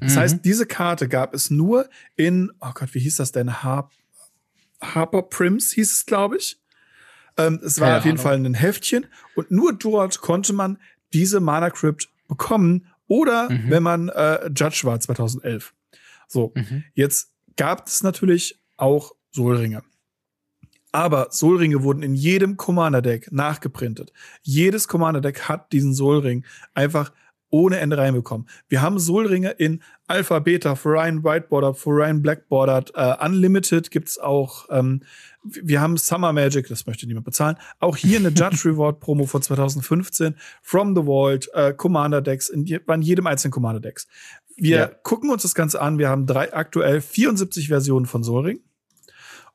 das 0.00 0.14
mhm. 0.14 0.18
heißt, 0.18 0.44
diese 0.44 0.66
Karte 0.66 1.08
gab 1.08 1.34
es 1.34 1.50
nur 1.50 1.88
in, 2.16 2.52
oh 2.60 2.70
Gott, 2.74 2.94
wie 2.94 3.00
hieß 3.00 3.16
das 3.16 3.32
denn? 3.32 3.62
Har 3.62 3.90
Harper 4.80 5.22
Prims 5.22 5.72
hieß 5.72 5.90
es, 5.90 6.06
glaube 6.06 6.36
ich. 6.36 6.60
Ähm, 7.38 7.60
es 7.64 7.80
war 7.80 7.88
Keine 7.88 7.98
auf 7.98 8.04
jeden 8.04 8.18
Ahnung. 8.18 8.22
Fall 8.22 8.44
ein 8.44 8.54
Heftchen 8.54 9.06
und 9.34 9.50
nur 9.50 9.72
dort 9.72 10.20
konnte 10.20 10.52
man 10.52 10.78
diese 11.12 11.40
Mana 11.40 11.70
Crypt 11.70 12.08
bekommen 12.28 12.86
oder 13.08 13.50
mhm. 13.50 13.70
wenn 13.70 13.82
man 13.82 14.08
äh, 14.10 14.48
Judge 14.48 14.80
war 14.84 15.00
2011. 15.00 15.72
So, 16.26 16.52
mhm. 16.54 16.84
jetzt 16.94 17.32
gab 17.56 17.86
es 17.86 18.02
natürlich 18.02 18.60
auch 18.76 19.12
Solringe. 19.30 19.82
Aber 20.92 21.28
Solringe 21.30 21.82
wurden 21.82 22.02
in 22.02 22.14
jedem 22.14 22.56
Commander-Deck 22.56 23.30
nachgeprintet. 23.30 24.12
Jedes 24.42 24.88
Commander-Deck 24.88 25.42
hat 25.42 25.72
diesen 25.72 25.92
Solring 25.92 26.44
einfach 26.72 27.12
ohne 27.50 27.78
Ende 27.78 27.96
reinbekommen. 27.98 28.48
Wir 28.68 28.82
haben 28.82 28.98
Solringe 28.98 29.50
in 29.50 29.82
Alpha, 30.08 30.38
Beta, 30.38 30.74
Foreign 30.74 31.22
Whiteboarder, 31.22 31.74
Foreign 31.74 32.22
Blackboarder, 32.22 32.84
äh, 32.94 33.24
Unlimited 33.24 33.90
gibt's 33.90 34.18
auch. 34.18 34.66
Ähm, 34.70 35.02
wir 35.42 35.80
haben 35.80 35.96
Summer 35.96 36.32
Magic, 36.32 36.68
das 36.68 36.86
möchte 36.86 37.06
niemand 37.06 37.24
bezahlen. 37.24 37.56
Auch 37.78 37.96
hier 37.96 38.18
eine 38.18 38.28
Judge 38.34 38.68
Reward 38.68 39.00
Promo 39.00 39.26
von 39.26 39.42
2015. 39.42 40.34
From 40.62 40.96
the 40.96 41.02
Vault, 41.02 41.48
äh, 41.54 41.72
Commander 41.72 42.20
Decks, 42.20 42.48
in, 42.48 42.66
in 42.66 43.02
jedem 43.02 43.26
einzelnen 43.26 43.52
Commander 43.52 43.80
Decks. 43.80 44.06
Wir 44.56 44.76
ja. 44.76 44.86
gucken 44.86 45.30
uns 45.30 45.42
das 45.42 45.54
Ganze 45.54 45.80
an. 45.80 45.98
Wir 45.98 46.08
haben 46.08 46.26
drei, 46.26 46.52
aktuell 46.52 47.00
74 47.00 47.68
Versionen 47.68 48.06
von 48.06 48.22
Solring. 48.22 48.60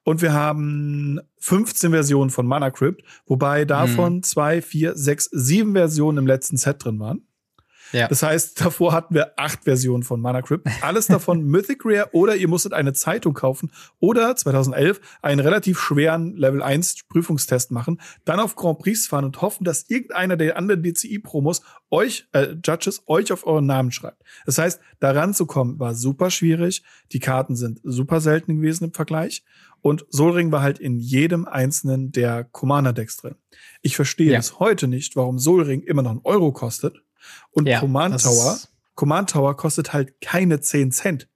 Und 0.03 0.21
wir 0.21 0.33
haben 0.33 1.19
15 1.37 1.91
Versionen 1.91 2.29
von 2.31 2.47
Mana 2.47 2.71
Crypt, 2.71 3.03
wobei 3.27 3.65
davon 3.65 4.15
hm. 4.15 4.23
zwei, 4.23 4.61
vier, 4.61 4.95
sechs, 4.95 5.29
sieben 5.31 5.73
Versionen 5.73 6.19
im 6.19 6.27
letzten 6.27 6.57
Set 6.57 6.83
drin 6.83 6.99
waren. 6.99 7.27
Ja. 7.91 8.07
Das 8.07 8.23
heißt, 8.23 8.61
davor 8.61 8.93
hatten 8.93 9.15
wir 9.15 9.33
acht 9.37 9.63
Versionen 9.63 10.03
von 10.03 10.21
Mana 10.21 10.41
Crypt. 10.41 10.67
Alles 10.81 11.07
davon 11.07 11.43
Mythic 11.45 11.81
Rare 11.85 12.09
oder 12.13 12.35
ihr 12.35 12.47
musstet 12.47 12.73
eine 12.73 12.93
Zeitung 12.93 13.33
kaufen 13.33 13.71
oder 13.99 14.35
2011 14.35 15.01
einen 15.21 15.39
relativ 15.39 15.79
schweren 15.79 16.35
Level 16.35 16.61
1 16.61 17.07
Prüfungstest 17.09 17.71
machen, 17.71 17.99
dann 18.25 18.39
auf 18.39 18.55
Grand 18.55 18.79
Prix 18.79 19.07
fahren 19.07 19.25
und 19.25 19.41
hoffen, 19.41 19.63
dass 19.63 19.89
irgendeiner 19.89 20.37
der 20.37 20.57
anderen 20.57 20.83
DCI-Promos 20.83 21.61
euch, 21.89 22.27
äh, 22.33 22.55
Judges, 22.63 23.03
euch 23.07 23.31
auf 23.31 23.45
euren 23.45 23.65
Namen 23.65 23.91
schreibt. 23.91 24.21
Das 24.45 24.57
heißt, 24.57 24.79
daran 24.99 25.33
zu 25.33 25.45
kommen 25.45 25.79
war 25.79 25.95
super 25.95 26.29
schwierig. 26.29 26.83
Die 27.11 27.19
Karten 27.19 27.55
sind 27.55 27.79
super 27.83 28.21
selten 28.21 28.57
gewesen 28.57 28.85
im 28.85 28.93
Vergleich. 28.93 29.43
Und 29.81 30.05
Solring 30.09 30.51
war 30.51 30.61
halt 30.61 30.79
in 30.79 30.99
jedem 30.99 31.47
einzelnen 31.47 32.11
der 32.11 32.43
Commander-Decks 32.43 33.17
drin. 33.17 33.35
Ich 33.81 33.95
verstehe 33.95 34.31
ja. 34.31 34.37
bis 34.37 34.59
heute 34.59 34.87
nicht, 34.87 35.15
warum 35.15 35.39
Solring 35.39 35.81
immer 35.81 36.03
noch 36.03 36.11
einen 36.11 36.21
Euro 36.23 36.51
kostet 36.51 37.01
und 37.51 37.67
ja, 37.67 37.79
Command 37.79 38.21
Tower, 38.21 38.59
Command 38.95 39.29
Tower 39.29 39.55
kostet 39.57 39.93
halt 39.93 40.19
keine 40.21 40.61
10 40.61 40.91
Cent. 40.91 41.27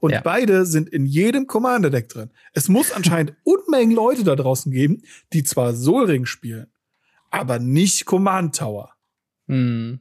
Und 0.00 0.10
ja. 0.10 0.20
beide 0.20 0.66
sind 0.66 0.88
in 0.88 1.06
jedem 1.06 1.46
Commander-Deck 1.46 2.08
drin. 2.08 2.30
Es 2.52 2.68
muss 2.68 2.92
anscheinend 2.92 3.34
Unmengen 3.44 3.94
Leute 3.94 4.24
da 4.24 4.36
draußen 4.36 4.70
geben, 4.70 5.02
die 5.32 5.42
zwar 5.42 5.72
Solring 5.74 6.26
spielen, 6.26 6.66
aber 7.30 7.58
nicht 7.58 8.04
Command 8.04 8.56
Tower. 8.56 8.92
Hm. 9.48 10.00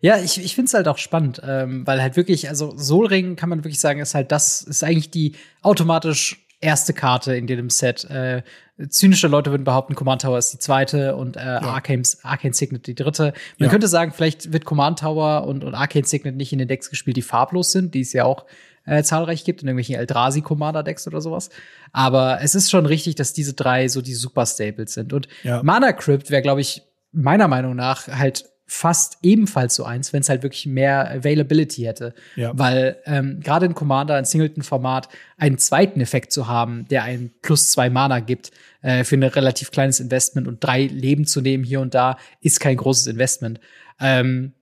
Ja, 0.00 0.18
ich, 0.18 0.42
ich 0.42 0.54
finde 0.54 0.66
es 0.68 0.74
halt 0.74 0.88
auch 0.88 0.98
spannend, 0.98 1.40
ähm, 1.44 1.86
weil 1.86 2.02
halt 2.02 2.16
wirklich, 2.16 2.48
also 2.48 2.74
Solring 2.76 3.36
kann 3.36 3.48
man 3.48 3.64
wirklich 3.64 3.80
sagen, 3.80 4.00
ist 4.00 4.14
halt 4.14 4.32
das, 4.32 4.62
ist 4.62 4.84
eigentlich 4.84 5.10
die 5.10 5.34
automatisch 5.62 6.46
erste 6.60 6.92
Karte 6.92 7.34
in 7.34 7.48
jedem 7.48 7.70
Set. 7.70 8.04
Äh, 8.04 8.42
zynische 8.88 9.28
Leute 9.28 9.50
würden 9.50 9.64
behaupten, 9.64 9.94
Command 9.94 10.22
Tower 10.22 10.38
ist 10.38 10.52
die 10.52 10.58
zweite 10.58 11.16
und 11.16 11.36
äh, 11.36 11.40
ja. 11.40 11.60
Arcane, 11.60 12.02
Arcane 12.22 12.54
Signet 12.54 12.86
die 12.86 12.94
dritte. 12.94 13.34
Man 13.58 13.66
ja. 13.66 13.68
könnte 13.68 13.88
sagen, 13.88 14.12
vielleicht 14.12 14.52
wird 14.52 14.64
Command 14.64 15.00
Tower 15.00 15.46
und, 15.46 15.64
und 15.64 15.74
Arcane 15.74 16.04
Signet 16.04 16.36
nicht 16.36 16.52
in 16.52 16.58
den 16.58 16.68
Decks 16.68 16.90
gespielt, 16.90 17.16
die 17.16 17.22
farblos 17.22 17.72
sind, 17.72 17.94
die 17.94 18.00
es 18.00 18.12
ja 18.12 18.24
auch 18.24 18.46
äh, 18.84 19.02
zahlreich 19.02 19.44
gibt, 19.44 19.62
in 19.62 19.68
irgendwelchen 19.68 19.96
Eldrazi 19.96 20.40
Commander 20.40 20.82
Decks 20.82 21.06
oder 21.06 21.20
sowas. 21.20 21.50
Aber 21.92 22.40
es 22.42 22.54
ist 22.54 22.70
schon 22.70 22.86
richtig, 22.86 23.14
dass 23.14 23.32
diese 23.32 23.54
drei 23.54 23.88
so 23.88 24.02
die 24.02 24.14
Super 24.14 24.46
Staples 24.46 24.94
sind. 24.94 25.12
Und 25.12 25.28
ja. 25.42 25.62
Mana 25.62 25.92
Crypt 25.92 26.30
wäre, 26.30 26.42
glaube 26.42 26.60
ich, 26.60 26.82
meiner 27.12 27.48
Meinung 27.48 27.76
nach 27.76 28.08
halt 28.08 28.46
fast 28.72 29.18
ebenfalls 29.22 29.74
so 29.74 29.84
eins, 29.84 30.14
wenn 30.14 30.22
es 30.22 30.30
halt 30.30 30.42
wirklich 30.42 30.64
mehr 30.64 31.10
Availability 31.10 31.82
hätte. 31.82 32.14
Ja. 32.36 32.52
Weil 32.54 32.96
ähm, 33.04 33.40
gerade 33.40 33.66
in 33.66 33.74
Commander, 33.74 34.18
in 34.18 34.24
Singleton-Format, 34.24 35.08
einen 35.36 35.58
zweiten 35.58 36.00
Effekt 36.00 36.32
zu 36.32 36.48
haben, 36.48 36.86
der 36.88 37.02
einen 37.02 37.34
plus 37.42 37.70
zwei 37.70 37.90
Mana 37.90 38.20
gibt, 38.20 38.50
äh, 38.82 39.04
für 39.04 39.16
ein 39.16 39.22
relativ 39.22 39.70
kleines 39.70 40.00
Investment 40.00 40.46
und 40.46 40.62
drei 40.62 40.84
Leben 40.84 41.26
zu 41.26 41.40
nehmen 41.40 41.64
hier 41.64 41.80
und 41.80 41.94
da, 41.94 42.18
ist 42.40 42.60
kein 42.60 42.76
großes 42.76 43.06
Investment. 43.06 43.60
Ähm, 44.00 44.52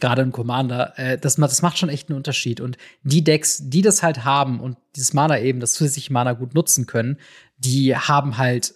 gerade 0.00 0.22
in 0.22 0.32
Commander, 0.32 0.98
äh, 0.98 1.18
das, 1.18 1.36
das 1.36 1.62
macht 1.62 1.78
schon 1.78 1.88
echt 1.88 2.08
einen 2.08 2.16
Unterschied. 2.16 2.60
Und 2.60 2.76
die 3.02 3.22
Decks, 3.22 3.62
die 3.64 3.82
das 3.82 4.02
halt 4.02 4.24
haben 4.24 4.60
und 4.60 4.76
dieses 4.96 5.12
Mana 5.12 5.38
eben, 5.38 5.60
das 5.60 5.74
zusätzliche 5.74 6.12
Mana 6.12 6.32
gut 6.32 6.54
nutzen 6.54 6.86
können, 6.86 7.18
die 7.56 7.96
haben 7.96 8.38
halt 8.38 8.74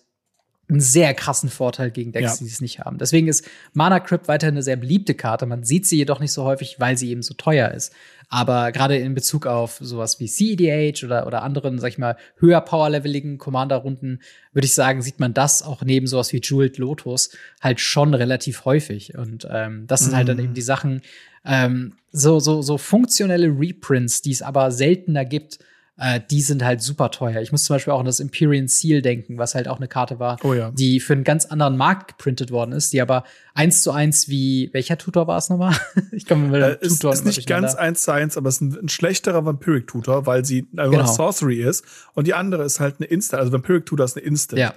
einen 0.69 0.81
sehr 0.81 1.15
krassen 1.15 1.49
Vorteil 1.49 1.91
gegen 1.91 2.13
Decks, 2.13 2.41
ja. 2.41 2.45
die 2.45 2.51
es 2.51 2.61
nicht 2.61 2.81
haben. 2.81 2.99
Deswegen 2.99 3.29
ist 3.29 3.49
Mana 3.73 4.01
Crypt 4.01 4.27
weiterhin 4.27 4.55
eine 4.55 4.63
sehr 4.63 4.77
beliebte 4.77 5.15
Karte. 5.15 5.47
Man 5.47 5.63
sieht 5.63 5.87
sie 5.87 5.97
jedoch 5.97 6.19
nicht 6.19 6.33
so 6.33 6.45
häufig, 6.45 6.81
weil 6.81 6.99
sie 6.99 7.11
eben 7.11 7.23
so 7.23 7.35
teuer 7.35 7.71
ist. 7.71 7.93
Aber 8.29 8.73
gerade 8.73 8.97
in 8.97 9.15
Bezug 9.15 9.47
auf 9.47 9.79
sowas 9.81 10.19
wie 10.19 10.27
CEDH 10.27 11.05
oder, 11.05 11.27
oder 11.29 11.43
anderen, 11.45 11.79
sag 11.79 11.91
ich 11.91 11.99
mal, 11.99 12.17
höher 12.39 12.61
powerleveligen 12.61 13.39
Commander-Runden, 13.39 14.21
würde 14.53 14.67
ich 14.67 14.75
sagen, 14.75 15.03
sieht 15.03 15.21
man 15.21 15.33
das 15.33 15.63
auch 15.63 15.83
neben 15.83 16.09
sowas 16.09 16.33
wie 16.33 16.41
Jeweled 16.43 16.79
Lotus 16.79 17.31
halt 17.61 17.79
schon 17.79 18.15
relativ 18.15 18.65
häufig. 18.65 19.17
Und 19.17 19.47
ähm, 19.49 19.87
das 19.87 20.01
sind 20.01 20.17
halt 20.17 20.29
dann 20.29 20.41
eben 20.41 20.51
mhm. 20.51 20.55
die 20.55 20.63
Sachen, 20.63 21.03
ähm, 21.45 21.93
so, 22.11 22.41
so, 22.41 22.63
so 22.63 22.77
funktionelle 22.77 23.49
Reprints, 23.49 24.23
die 24.23 24.33
es 24.33 24.43
aber 24.43 24.73
seltener 24.73 25.25
gibt, 25.25 25.61
äh, 25.99 26.21
die 26.31 26.43
sind 26.43 26.63
halt 26.63 26.83
super 26.83 27.11
teuer. 27.11 27.41
Ich 27.41 27.53
muss 27.53 27.65
zum 27.65 27.75
Beispiel 27.75 27.93
auch 27.93 28.01
an 28.01 28.07
das 28.07 28.21
Imperial 28.21 28.69
Seal 28.69 29.01
denken, 29.01 29.39
was 29.39 29.55
halt 29.55 29.67
auch 29.67 29.79
eine 29.79 29.89
Karte 29.89 30.19
war, 30.19 30.37
oh 30.43 30.53
ja. 30.53 30.71
die 30.71 31.01
für 31.01 31.15
einen 31.15 31.25
ganz 31.25 31.47
anderen 31.47 31.77
Markt 31.77 32.09
geprintet 32.19 32.51
worden 32.51 32.73
ist, 32.73 32.93
die 32.93 33.01
aber 33.01 33.25
eins 33.55 33.83
zu 33.83 33.93
eins 33.93 34.29
wie, 34.29 34.69
welcher 34.73 34.99
Tutor 34.99 35.27
war 35.27 35.39
es 35.39 35.49
nochmal? 35.49 35.75
ich 36.13 36.27
komme 36.27 36.49
mit 36.49 36.63
äh, 36.63 36.87
Tutor 36.87 37.13
ist, 37.13 37.21
ist 37.21 37.25
nicht 37.25 37.49
ganz 37.49 37.75
eins 37.75 38.03
zu 38.03 38.13
eins, 38.13 38.37
aber 38.37 38.51
es 38.51 38.57
ist 38.57 38.61
ein, 38.61 38.79
ein 38.85 38.89
schlechterer 38.89 39.47
Vampiric 39.47 39.87
Tutor, 39.87 40.27
weil 40.27 40.45
sie 40.45 40.69
einfach 40.77 40.91
genau. 40.91 41.07
Sorcery 41.07 41.63
ist 41.63 41.85
und 42.13 42.27
die 42.27 42.35
andere 42.35 42.65
ist 42.65 42.79
halt 42.79 42.97
eine 42.99 43.07
Instant, 43.07 43.41
also 43.41 43.53
Vampiric 43.53 43.87
Tutor 43.87 44.05
ist 44.05 44.17
eine 44.17 44.27
Instant. 44.27 44.61
Ja. 44.61 44.75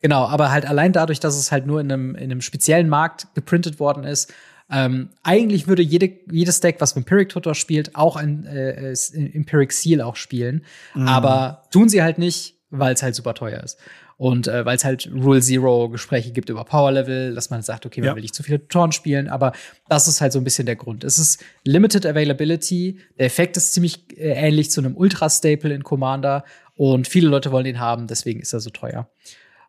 Genau, 0.00 0.26
aber 0.26 0.50
halt 0.50 0.66
allein 0.66 0.92
dadurch, 0.92 1.20
dass 1.20 1.36
es 1.36 1.52
halt 1.52 1.66
nur 1.66 1.80
in 1.80 1.90
einem, 1.90 2.14
in 2.14 2.24
einem 2.24 2.40
speziellen 2.40 2.88
Markt 2.88 3.28
geprintet 3.34 3.78
worden 3.80 4.04
ist, 4.04 4.34
ähm, 4.74 5.10
eigentlich 5.22 5.68
würde 5.68 5.82
jede, 5.82 6.10
jedes 6.30 6.58
Deck, 6.58 6.76
was 6.80 6.96
Vampiric 6.96 7.28
Tutor 7.28 7.54
spielt, 7.54 7.94
auch 7.94 8.16
ein 8.16 8.44
äh, 8.44 8.92
Empiric 9.14 9.72
Seal 9.72 10.00
auch 10.00 10.16
spielen. 10.16 10.64
Mhm. 10.94 11.06
Aber 11.06 11.62
tun 11.70 11.88
sie 11.88 12.02
halt 12.02 12.18
nicht, 12.18 12.56
weil 12.70 12.94
es 12.94 13.02
halt 13.02 13.14
super 13.14 13.34
teuer 13.34 13.62
ist. 13.62 13.78
Und 14.16 14.48
äh, 14.48 14.64
weil 14.64 14.76
es 14.76 14.84
halt 14.84 15.10
Rule 15.12 15.40
Zero 15.40 15.88
Gespräche 15.88 16.32
gibt 16.32 16.48
über 16.48 16.64
Power 16.64 16.90
Level, 16.92 17.34
dass 17.34 17.50
man 17.50 17.62
sagt, 17.62 17.84
okay, 17.86 18.00
man 18.00 18.08
ja. 18.10 18.14
will 18.14 18.22
nicht 18.22 18.34
zu 18.34 18.42
viele 18.42 18.60
Tutoren 18.60 18.92
spielen, 18.92 19.28
aber 19.28 19.52
das 19.88 20.08
ist 20.08 20.20
halt 20.20 20.32
so 20.32 20.38
ein 20.38 20.44
bisschen 20.44 20.66
der 20.66 20.76
Grund. 20.76 21.04
Es 21.04 21.18
ist 21.18 21.42
Limited 21.64 22.06
Availability. 22.06 23.00
Der 23.18 23.26
Effekt 23.26 23.56
ist 23.56 23.74
ziemlich 23.74 24.16
äh, 24.16 24.32
ähnlich 24.32 24.70
zu 24.70 24.80
einem 24.80 24.96
Ultra 24.96 25.30
Staple 25.30 25.74
in 25.74 25.82
Commander 25.82 26.44
Und 26.76 27.06
viele 27.06 27.28
Leute 27.28 27.52
wollen 27.52 27.64
den 27.64 27.80
haben, 27.80 28.06
deswegen 28.06 28.40
ist 28.40 28.52
er 28.52 28.60
so 28.60 28.70
teuer. 28.70 29.08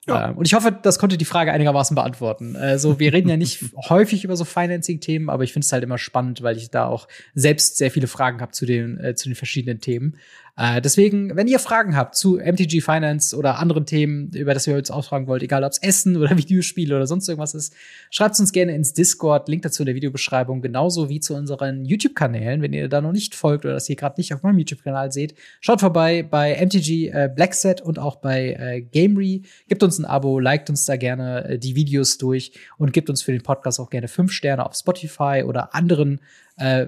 Ja. 0.08 0.30
Ähm, 0.30 0.38
und 0.38 0.46
ich 0.46 0.54
hoffe, 0.54 0.72
das 0.72 1.00
konnte 1.00 1.18
die 1.18 1.26
Frage 1.26 1.52
einigermaßen 1.52 1.96
beantworten. 1.96 2.56
Also 2.56 3.00
wir 3.00 3.12
reden 3.14 3.30
ja 3.30 3.38
nicht 3.38 3.64
häufig 3.90 4.24
über 4.24 4.36
so 4.36 4.46
Financing-Themen, 4.46 5.30
aber 5.30 5.44
ich 5.44 5.54
finde 5.54 5.66
es 5.66 5.72
halt 5.72 5.84
immer 5.84 5.98
spannend, 5.98 6.44
weil 6.44 6.58
ich 6.58 6.70
da 6.70 6.86
auch 6.86 7.08
selbst 7.34 7.78
sehr 7.78 7.92
viele 7.92 8.08
Fragen 8.08 8.42
habe 8.42 8.52
zu 8.52 8.66
den, 8.66 9.00
äh, 9.00 9.16
zu 9.16 9.30
den 9.30 9.36
verschiedenen 9.36 9.80
Themen. 9.80 10.18
Äh, 10.58 10.82
deswegen, 10.82 11.36
wenn 11.36 11.48
ihr 11.48 11.60
Fragen 11.60 11.98
habt 11.98 12.16
zu 12.16 12.38
MTG 12.38 12.80
Finance 12.80 13.36
oder 13.36 13.60
anderen 13.60 13.86
Themen, 13.86 14.32
über 14.34 14.54
das 14.54 14.66
ihr 14.68 14.78
uns 14.78 14.90
ausfragen 14.90 15.28
wollt, 15.28 15.44
egal 15.44 15.64
ob 15.64 15.72
es 15.72 15.82
Essen 15.82 16.16
oder 16.22 16.38
Videospiele 16.38 16.96
oder 16.96 17.08
sonst 17.08 17.28
irgendwas 17.28 17.54
ist, 17.54 17.74
schreibt 18.10 18.40
uns 18.40 18.54
gerne 18.54 18.74
ins 18.74 18.94
Discord, 18.94 19.50
Link 19.50 19.64
dazu 19.64 19.84
in 19.84 19.88
der 19.88 19.96
Videobeschreibung, 19.96 20.62
genauso 20.62 21.10
wie 21.10 21.20
zu 21.20 21.36
unseren 21.36 21.84
YouTube-Kanälen. 21.84 22.62
Wenn 22.62 22.72
ihr 22.72 22.88
da 22.88 23.02
noch 23.02 23.12
nicht 23.12 23.36
folgt 23.36 23.66
oder 23.66 23.74
das 23.74 23.88
hier 23.88 23.98
gerade 23.98 24.16
nicht 24.18 24.34
auf 24.34 24.44
meinem 24.44 24.60
YouTube-Kanal 24.60 25.12
seht, 25.12 25.36
schaut 25.60 25.82
vorbei 25.82 26.24
bei 26.24 26.56
MTG 26.66 27.10
äh, 27.10 27.30
Blackset 27.34 27.82
und 27.82 28.00
auch 28.00 28.18
bei 28.18 28.54
äh, 28.58 28.82
Gamery. 28.82 29.44
Gebt 29.68 29.84
uns 29.84 30.00
ein 30.00 30.06
Abo, 30.06 30.40
liked 30.40 30.70
uns 30.70 30.86
da 30.86 30.96
gerne 30.96 31.50
äh, 31.50 31.60
die 31.60 31.76
Videos 31.76 32.18
durch 32.18 32.54
und 32.78 32.94
gebt 32.94 33.10
uns 33.10 33.22
für 33.22 33.34
den 33.34 33.44
Podcast 33.44 33.80
auch 33.80 33.90
gerne 33.90 34.08
fünf 34.08 34.32
Sterne 34.32 34.66
auf 34.66 34.76
Spotify 34.76 35.44
oder 35.46 35.76
anderen 35.76 36.22
äh, 36.58 36.88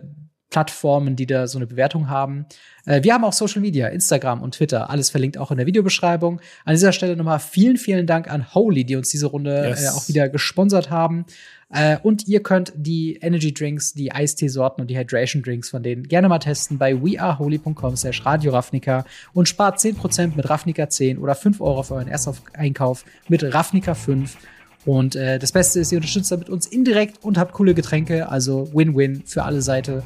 Plattformen, 0.49 1.17
die 1.17 1.25
da 1.25 1.47
so 1.47 1.57
eine 1.57 1.67
Bewertung 1.67 2.09
haben. 2.09 2.45
Äh, 2.85 3.03
wir 3.03 3.13
haben 3.13 3.25
auch 3.25 3.33
Social 3.33 3.61
Media, 3.61 3.87
Instagram 3.87 4.41
und 4.41 4.55
Twitter, 4.55 4.89
alles 4.89 5.09
verlinkt 5.09 5.37
auch 5.37 5.51
in 5.51 5.57
der 5.57 5.67
Videobeschreibung. 5.67 6.39
An 6.63 6.73
dieser 6.73 6.93
Stelle 6.93 7.17
nochmal 7.17 7.39
vielen, 7.39 7.75
vielen 7.75 8.07
Dank 8.07 8.31
an 8.31 8.53
Holy, 8.53 8.85
die 8.85 8.95
uns 8.95 9.09
diese 9.09 9.25
Runde 9.25 9.67
yes. 9.69 9.83
äh, 9.83 9.89
auch 9.89 10.07
wieder 10.07 10.29
gesponsert 10.29 10.89
haben. 10.89 11.25
Äh, 11.69 11.97
und 12.01 12.29
ihr 12.29 12.41
könnt 12.41 12.71
die 12.77 13.17
Energy 13.17 13.53
Drinks, 13.53 13.93
die 13.93 14.13
Eistee-Sorten 14.13 14.81
und 14.81 14.87
die 14.87 14.97
Hydration 14.97 15.43
Drinks 15.43 15.69
von 15.69 15.83
denen 15.83 16.03
gerne 16.03 16.29
mal 16.29 16.39
testen 16.39 16.77
bei 16.77 16.95
weareholy.com 16.95 17.97
slash 17.97 18.25
Radio 18.25 18.53
Ravnica 18.53 19.03
und 19.33 19.49
spart 19.49 19.79
10% 19.79 20.37
mit 20.37 20.49
Ravnica 20.49 20.87
10 20.87 21.17
oder 21.17 21.35
5 21.35 21.59
Euro 21.59 21.83
für 21.83 21.95
euren 21.95 22.07
Ersteinkauf 22.07 23.03
mit 23.27 23.43
Ravnica 23.53 23.95
5. 23.95 24.37
Und 24.85 25.15
das 25.15 25.51
Beste 25.51 25.81
ist, 25.81 25.91
ihr 25.91 25.97
unterstützt 25.97 26.31
damit 26.31 26.49
uns 26.49 26.65
indirekt 26.65 27.21
und 27.21 27.37
habt 27.37 27.51
coole 27.51 27.73
Getränke, 27.73 28.29
also 28.29 28.73
Win-Win 28.73 29.23
für 29.25 29.43
alle 29.43 29.61
Seiten. 29.61 30.01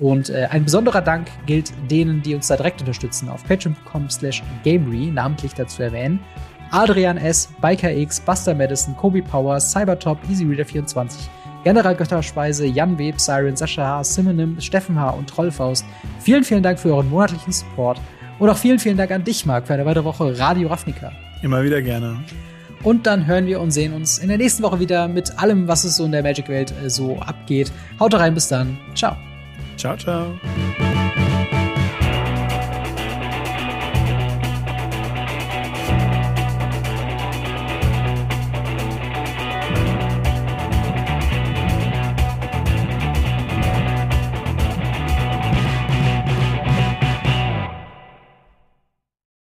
Und 0.00 0.30
äh, 0.30 0.48
ein 0.50 0.64
besonderer 0.64 1.00
Dank 1.00 1.28
gilt 1.46 1.72
denen, 1.90 2.20
die 2.22 2.34
uns 2.34 2.48
da 2.48 2.56
direkt 2.56 2.80
unterstützen, 2.80 3.28
auf 3.28 3.44
patreon.com 3.44 4.10
slash 4.10 4.42
gamery, 4.64 5.06
namentlich 5.06 5.54
dazu 5.54 5.82
erwähnen. 5.82 6.18
Adrian 6.70 7.16
S., 7.16 7.48
Biker 7.60 7.92
X, 7.92 8.18
Buster 8.18 8.54
Madison, 8.54 8.96
Kobe 8.96 9.22
Power, 9.22 9.60
Cybertop, 9.60 10.18
EasyReader24, 10.28 11.28
General 11.62 11.94
Götterspeise, 11.94 12.66
Jan 12.66 12.98
Web, 12.98 13.20
Siren, 13.20 13.56
Sascha 13.56 13.98
H., 13.98 14.04
Simonim, 14.04 14.60
Steffen 14.60 14.98
H. 14.98 15.10
und 15.10 15.28
Trollfaust. 15.30 15.84
Vielen, 16.18 16.42
vielen 16.42 16.62
Dank 16.62 16.78
für 16.80 16.92
euren 16.92 17.08
monatlichen 17.08 17.52
Support. 17.52 18.00
Und 18.40 18.48
auch 18.48 18.56
vielen, 18.56 18.80
vielen 18.80 18.96
Dank 18.96 19.12
an 19.12 19.22
dich, 19.22 19.46
Marc, 19.46 19.68
für 19.68 19.74
eine 19.74 19.86
weitere 19.86 20.04
Woche 20.04 20.36
Radio 20.38 20.68
Ravnica. 20.68 21.12
Immer 21.42 21.62
wieder 21.62 21.80
gerne. 21.80 22.16
Und 22.82 23.06
dann 23.06 23.26
hören 23.26 23.46
wir 23.46 23.60
und 23.60 23.70
sehen 23.70 23.94
uns 23.94 24.18
in 24.18 24.28
der 24.28 24.38
nächsten 24.38 24.62
Woche 24.62 24.80
wieder 24.80 25.08
mit 25.08 25.38
allem, 25.38 25.68
was 25.68 25.84
es 25.84 25.96
so 25.96 26.04
in 26.04 26.12
der 26.12 26.22
Magic-Welt 26.22 26.74
äh, 26.84 26.90
so 26.90 27.18
abgeht. 27.18 27.72
Haut 27.98 28.12
rein, 28.14 28.34
bis 28.34 28.48
dann. 28.48 28.76
Ciao. 28.94 29.16
Ciao, 29.84 29.98
ciao. 29.98 30.93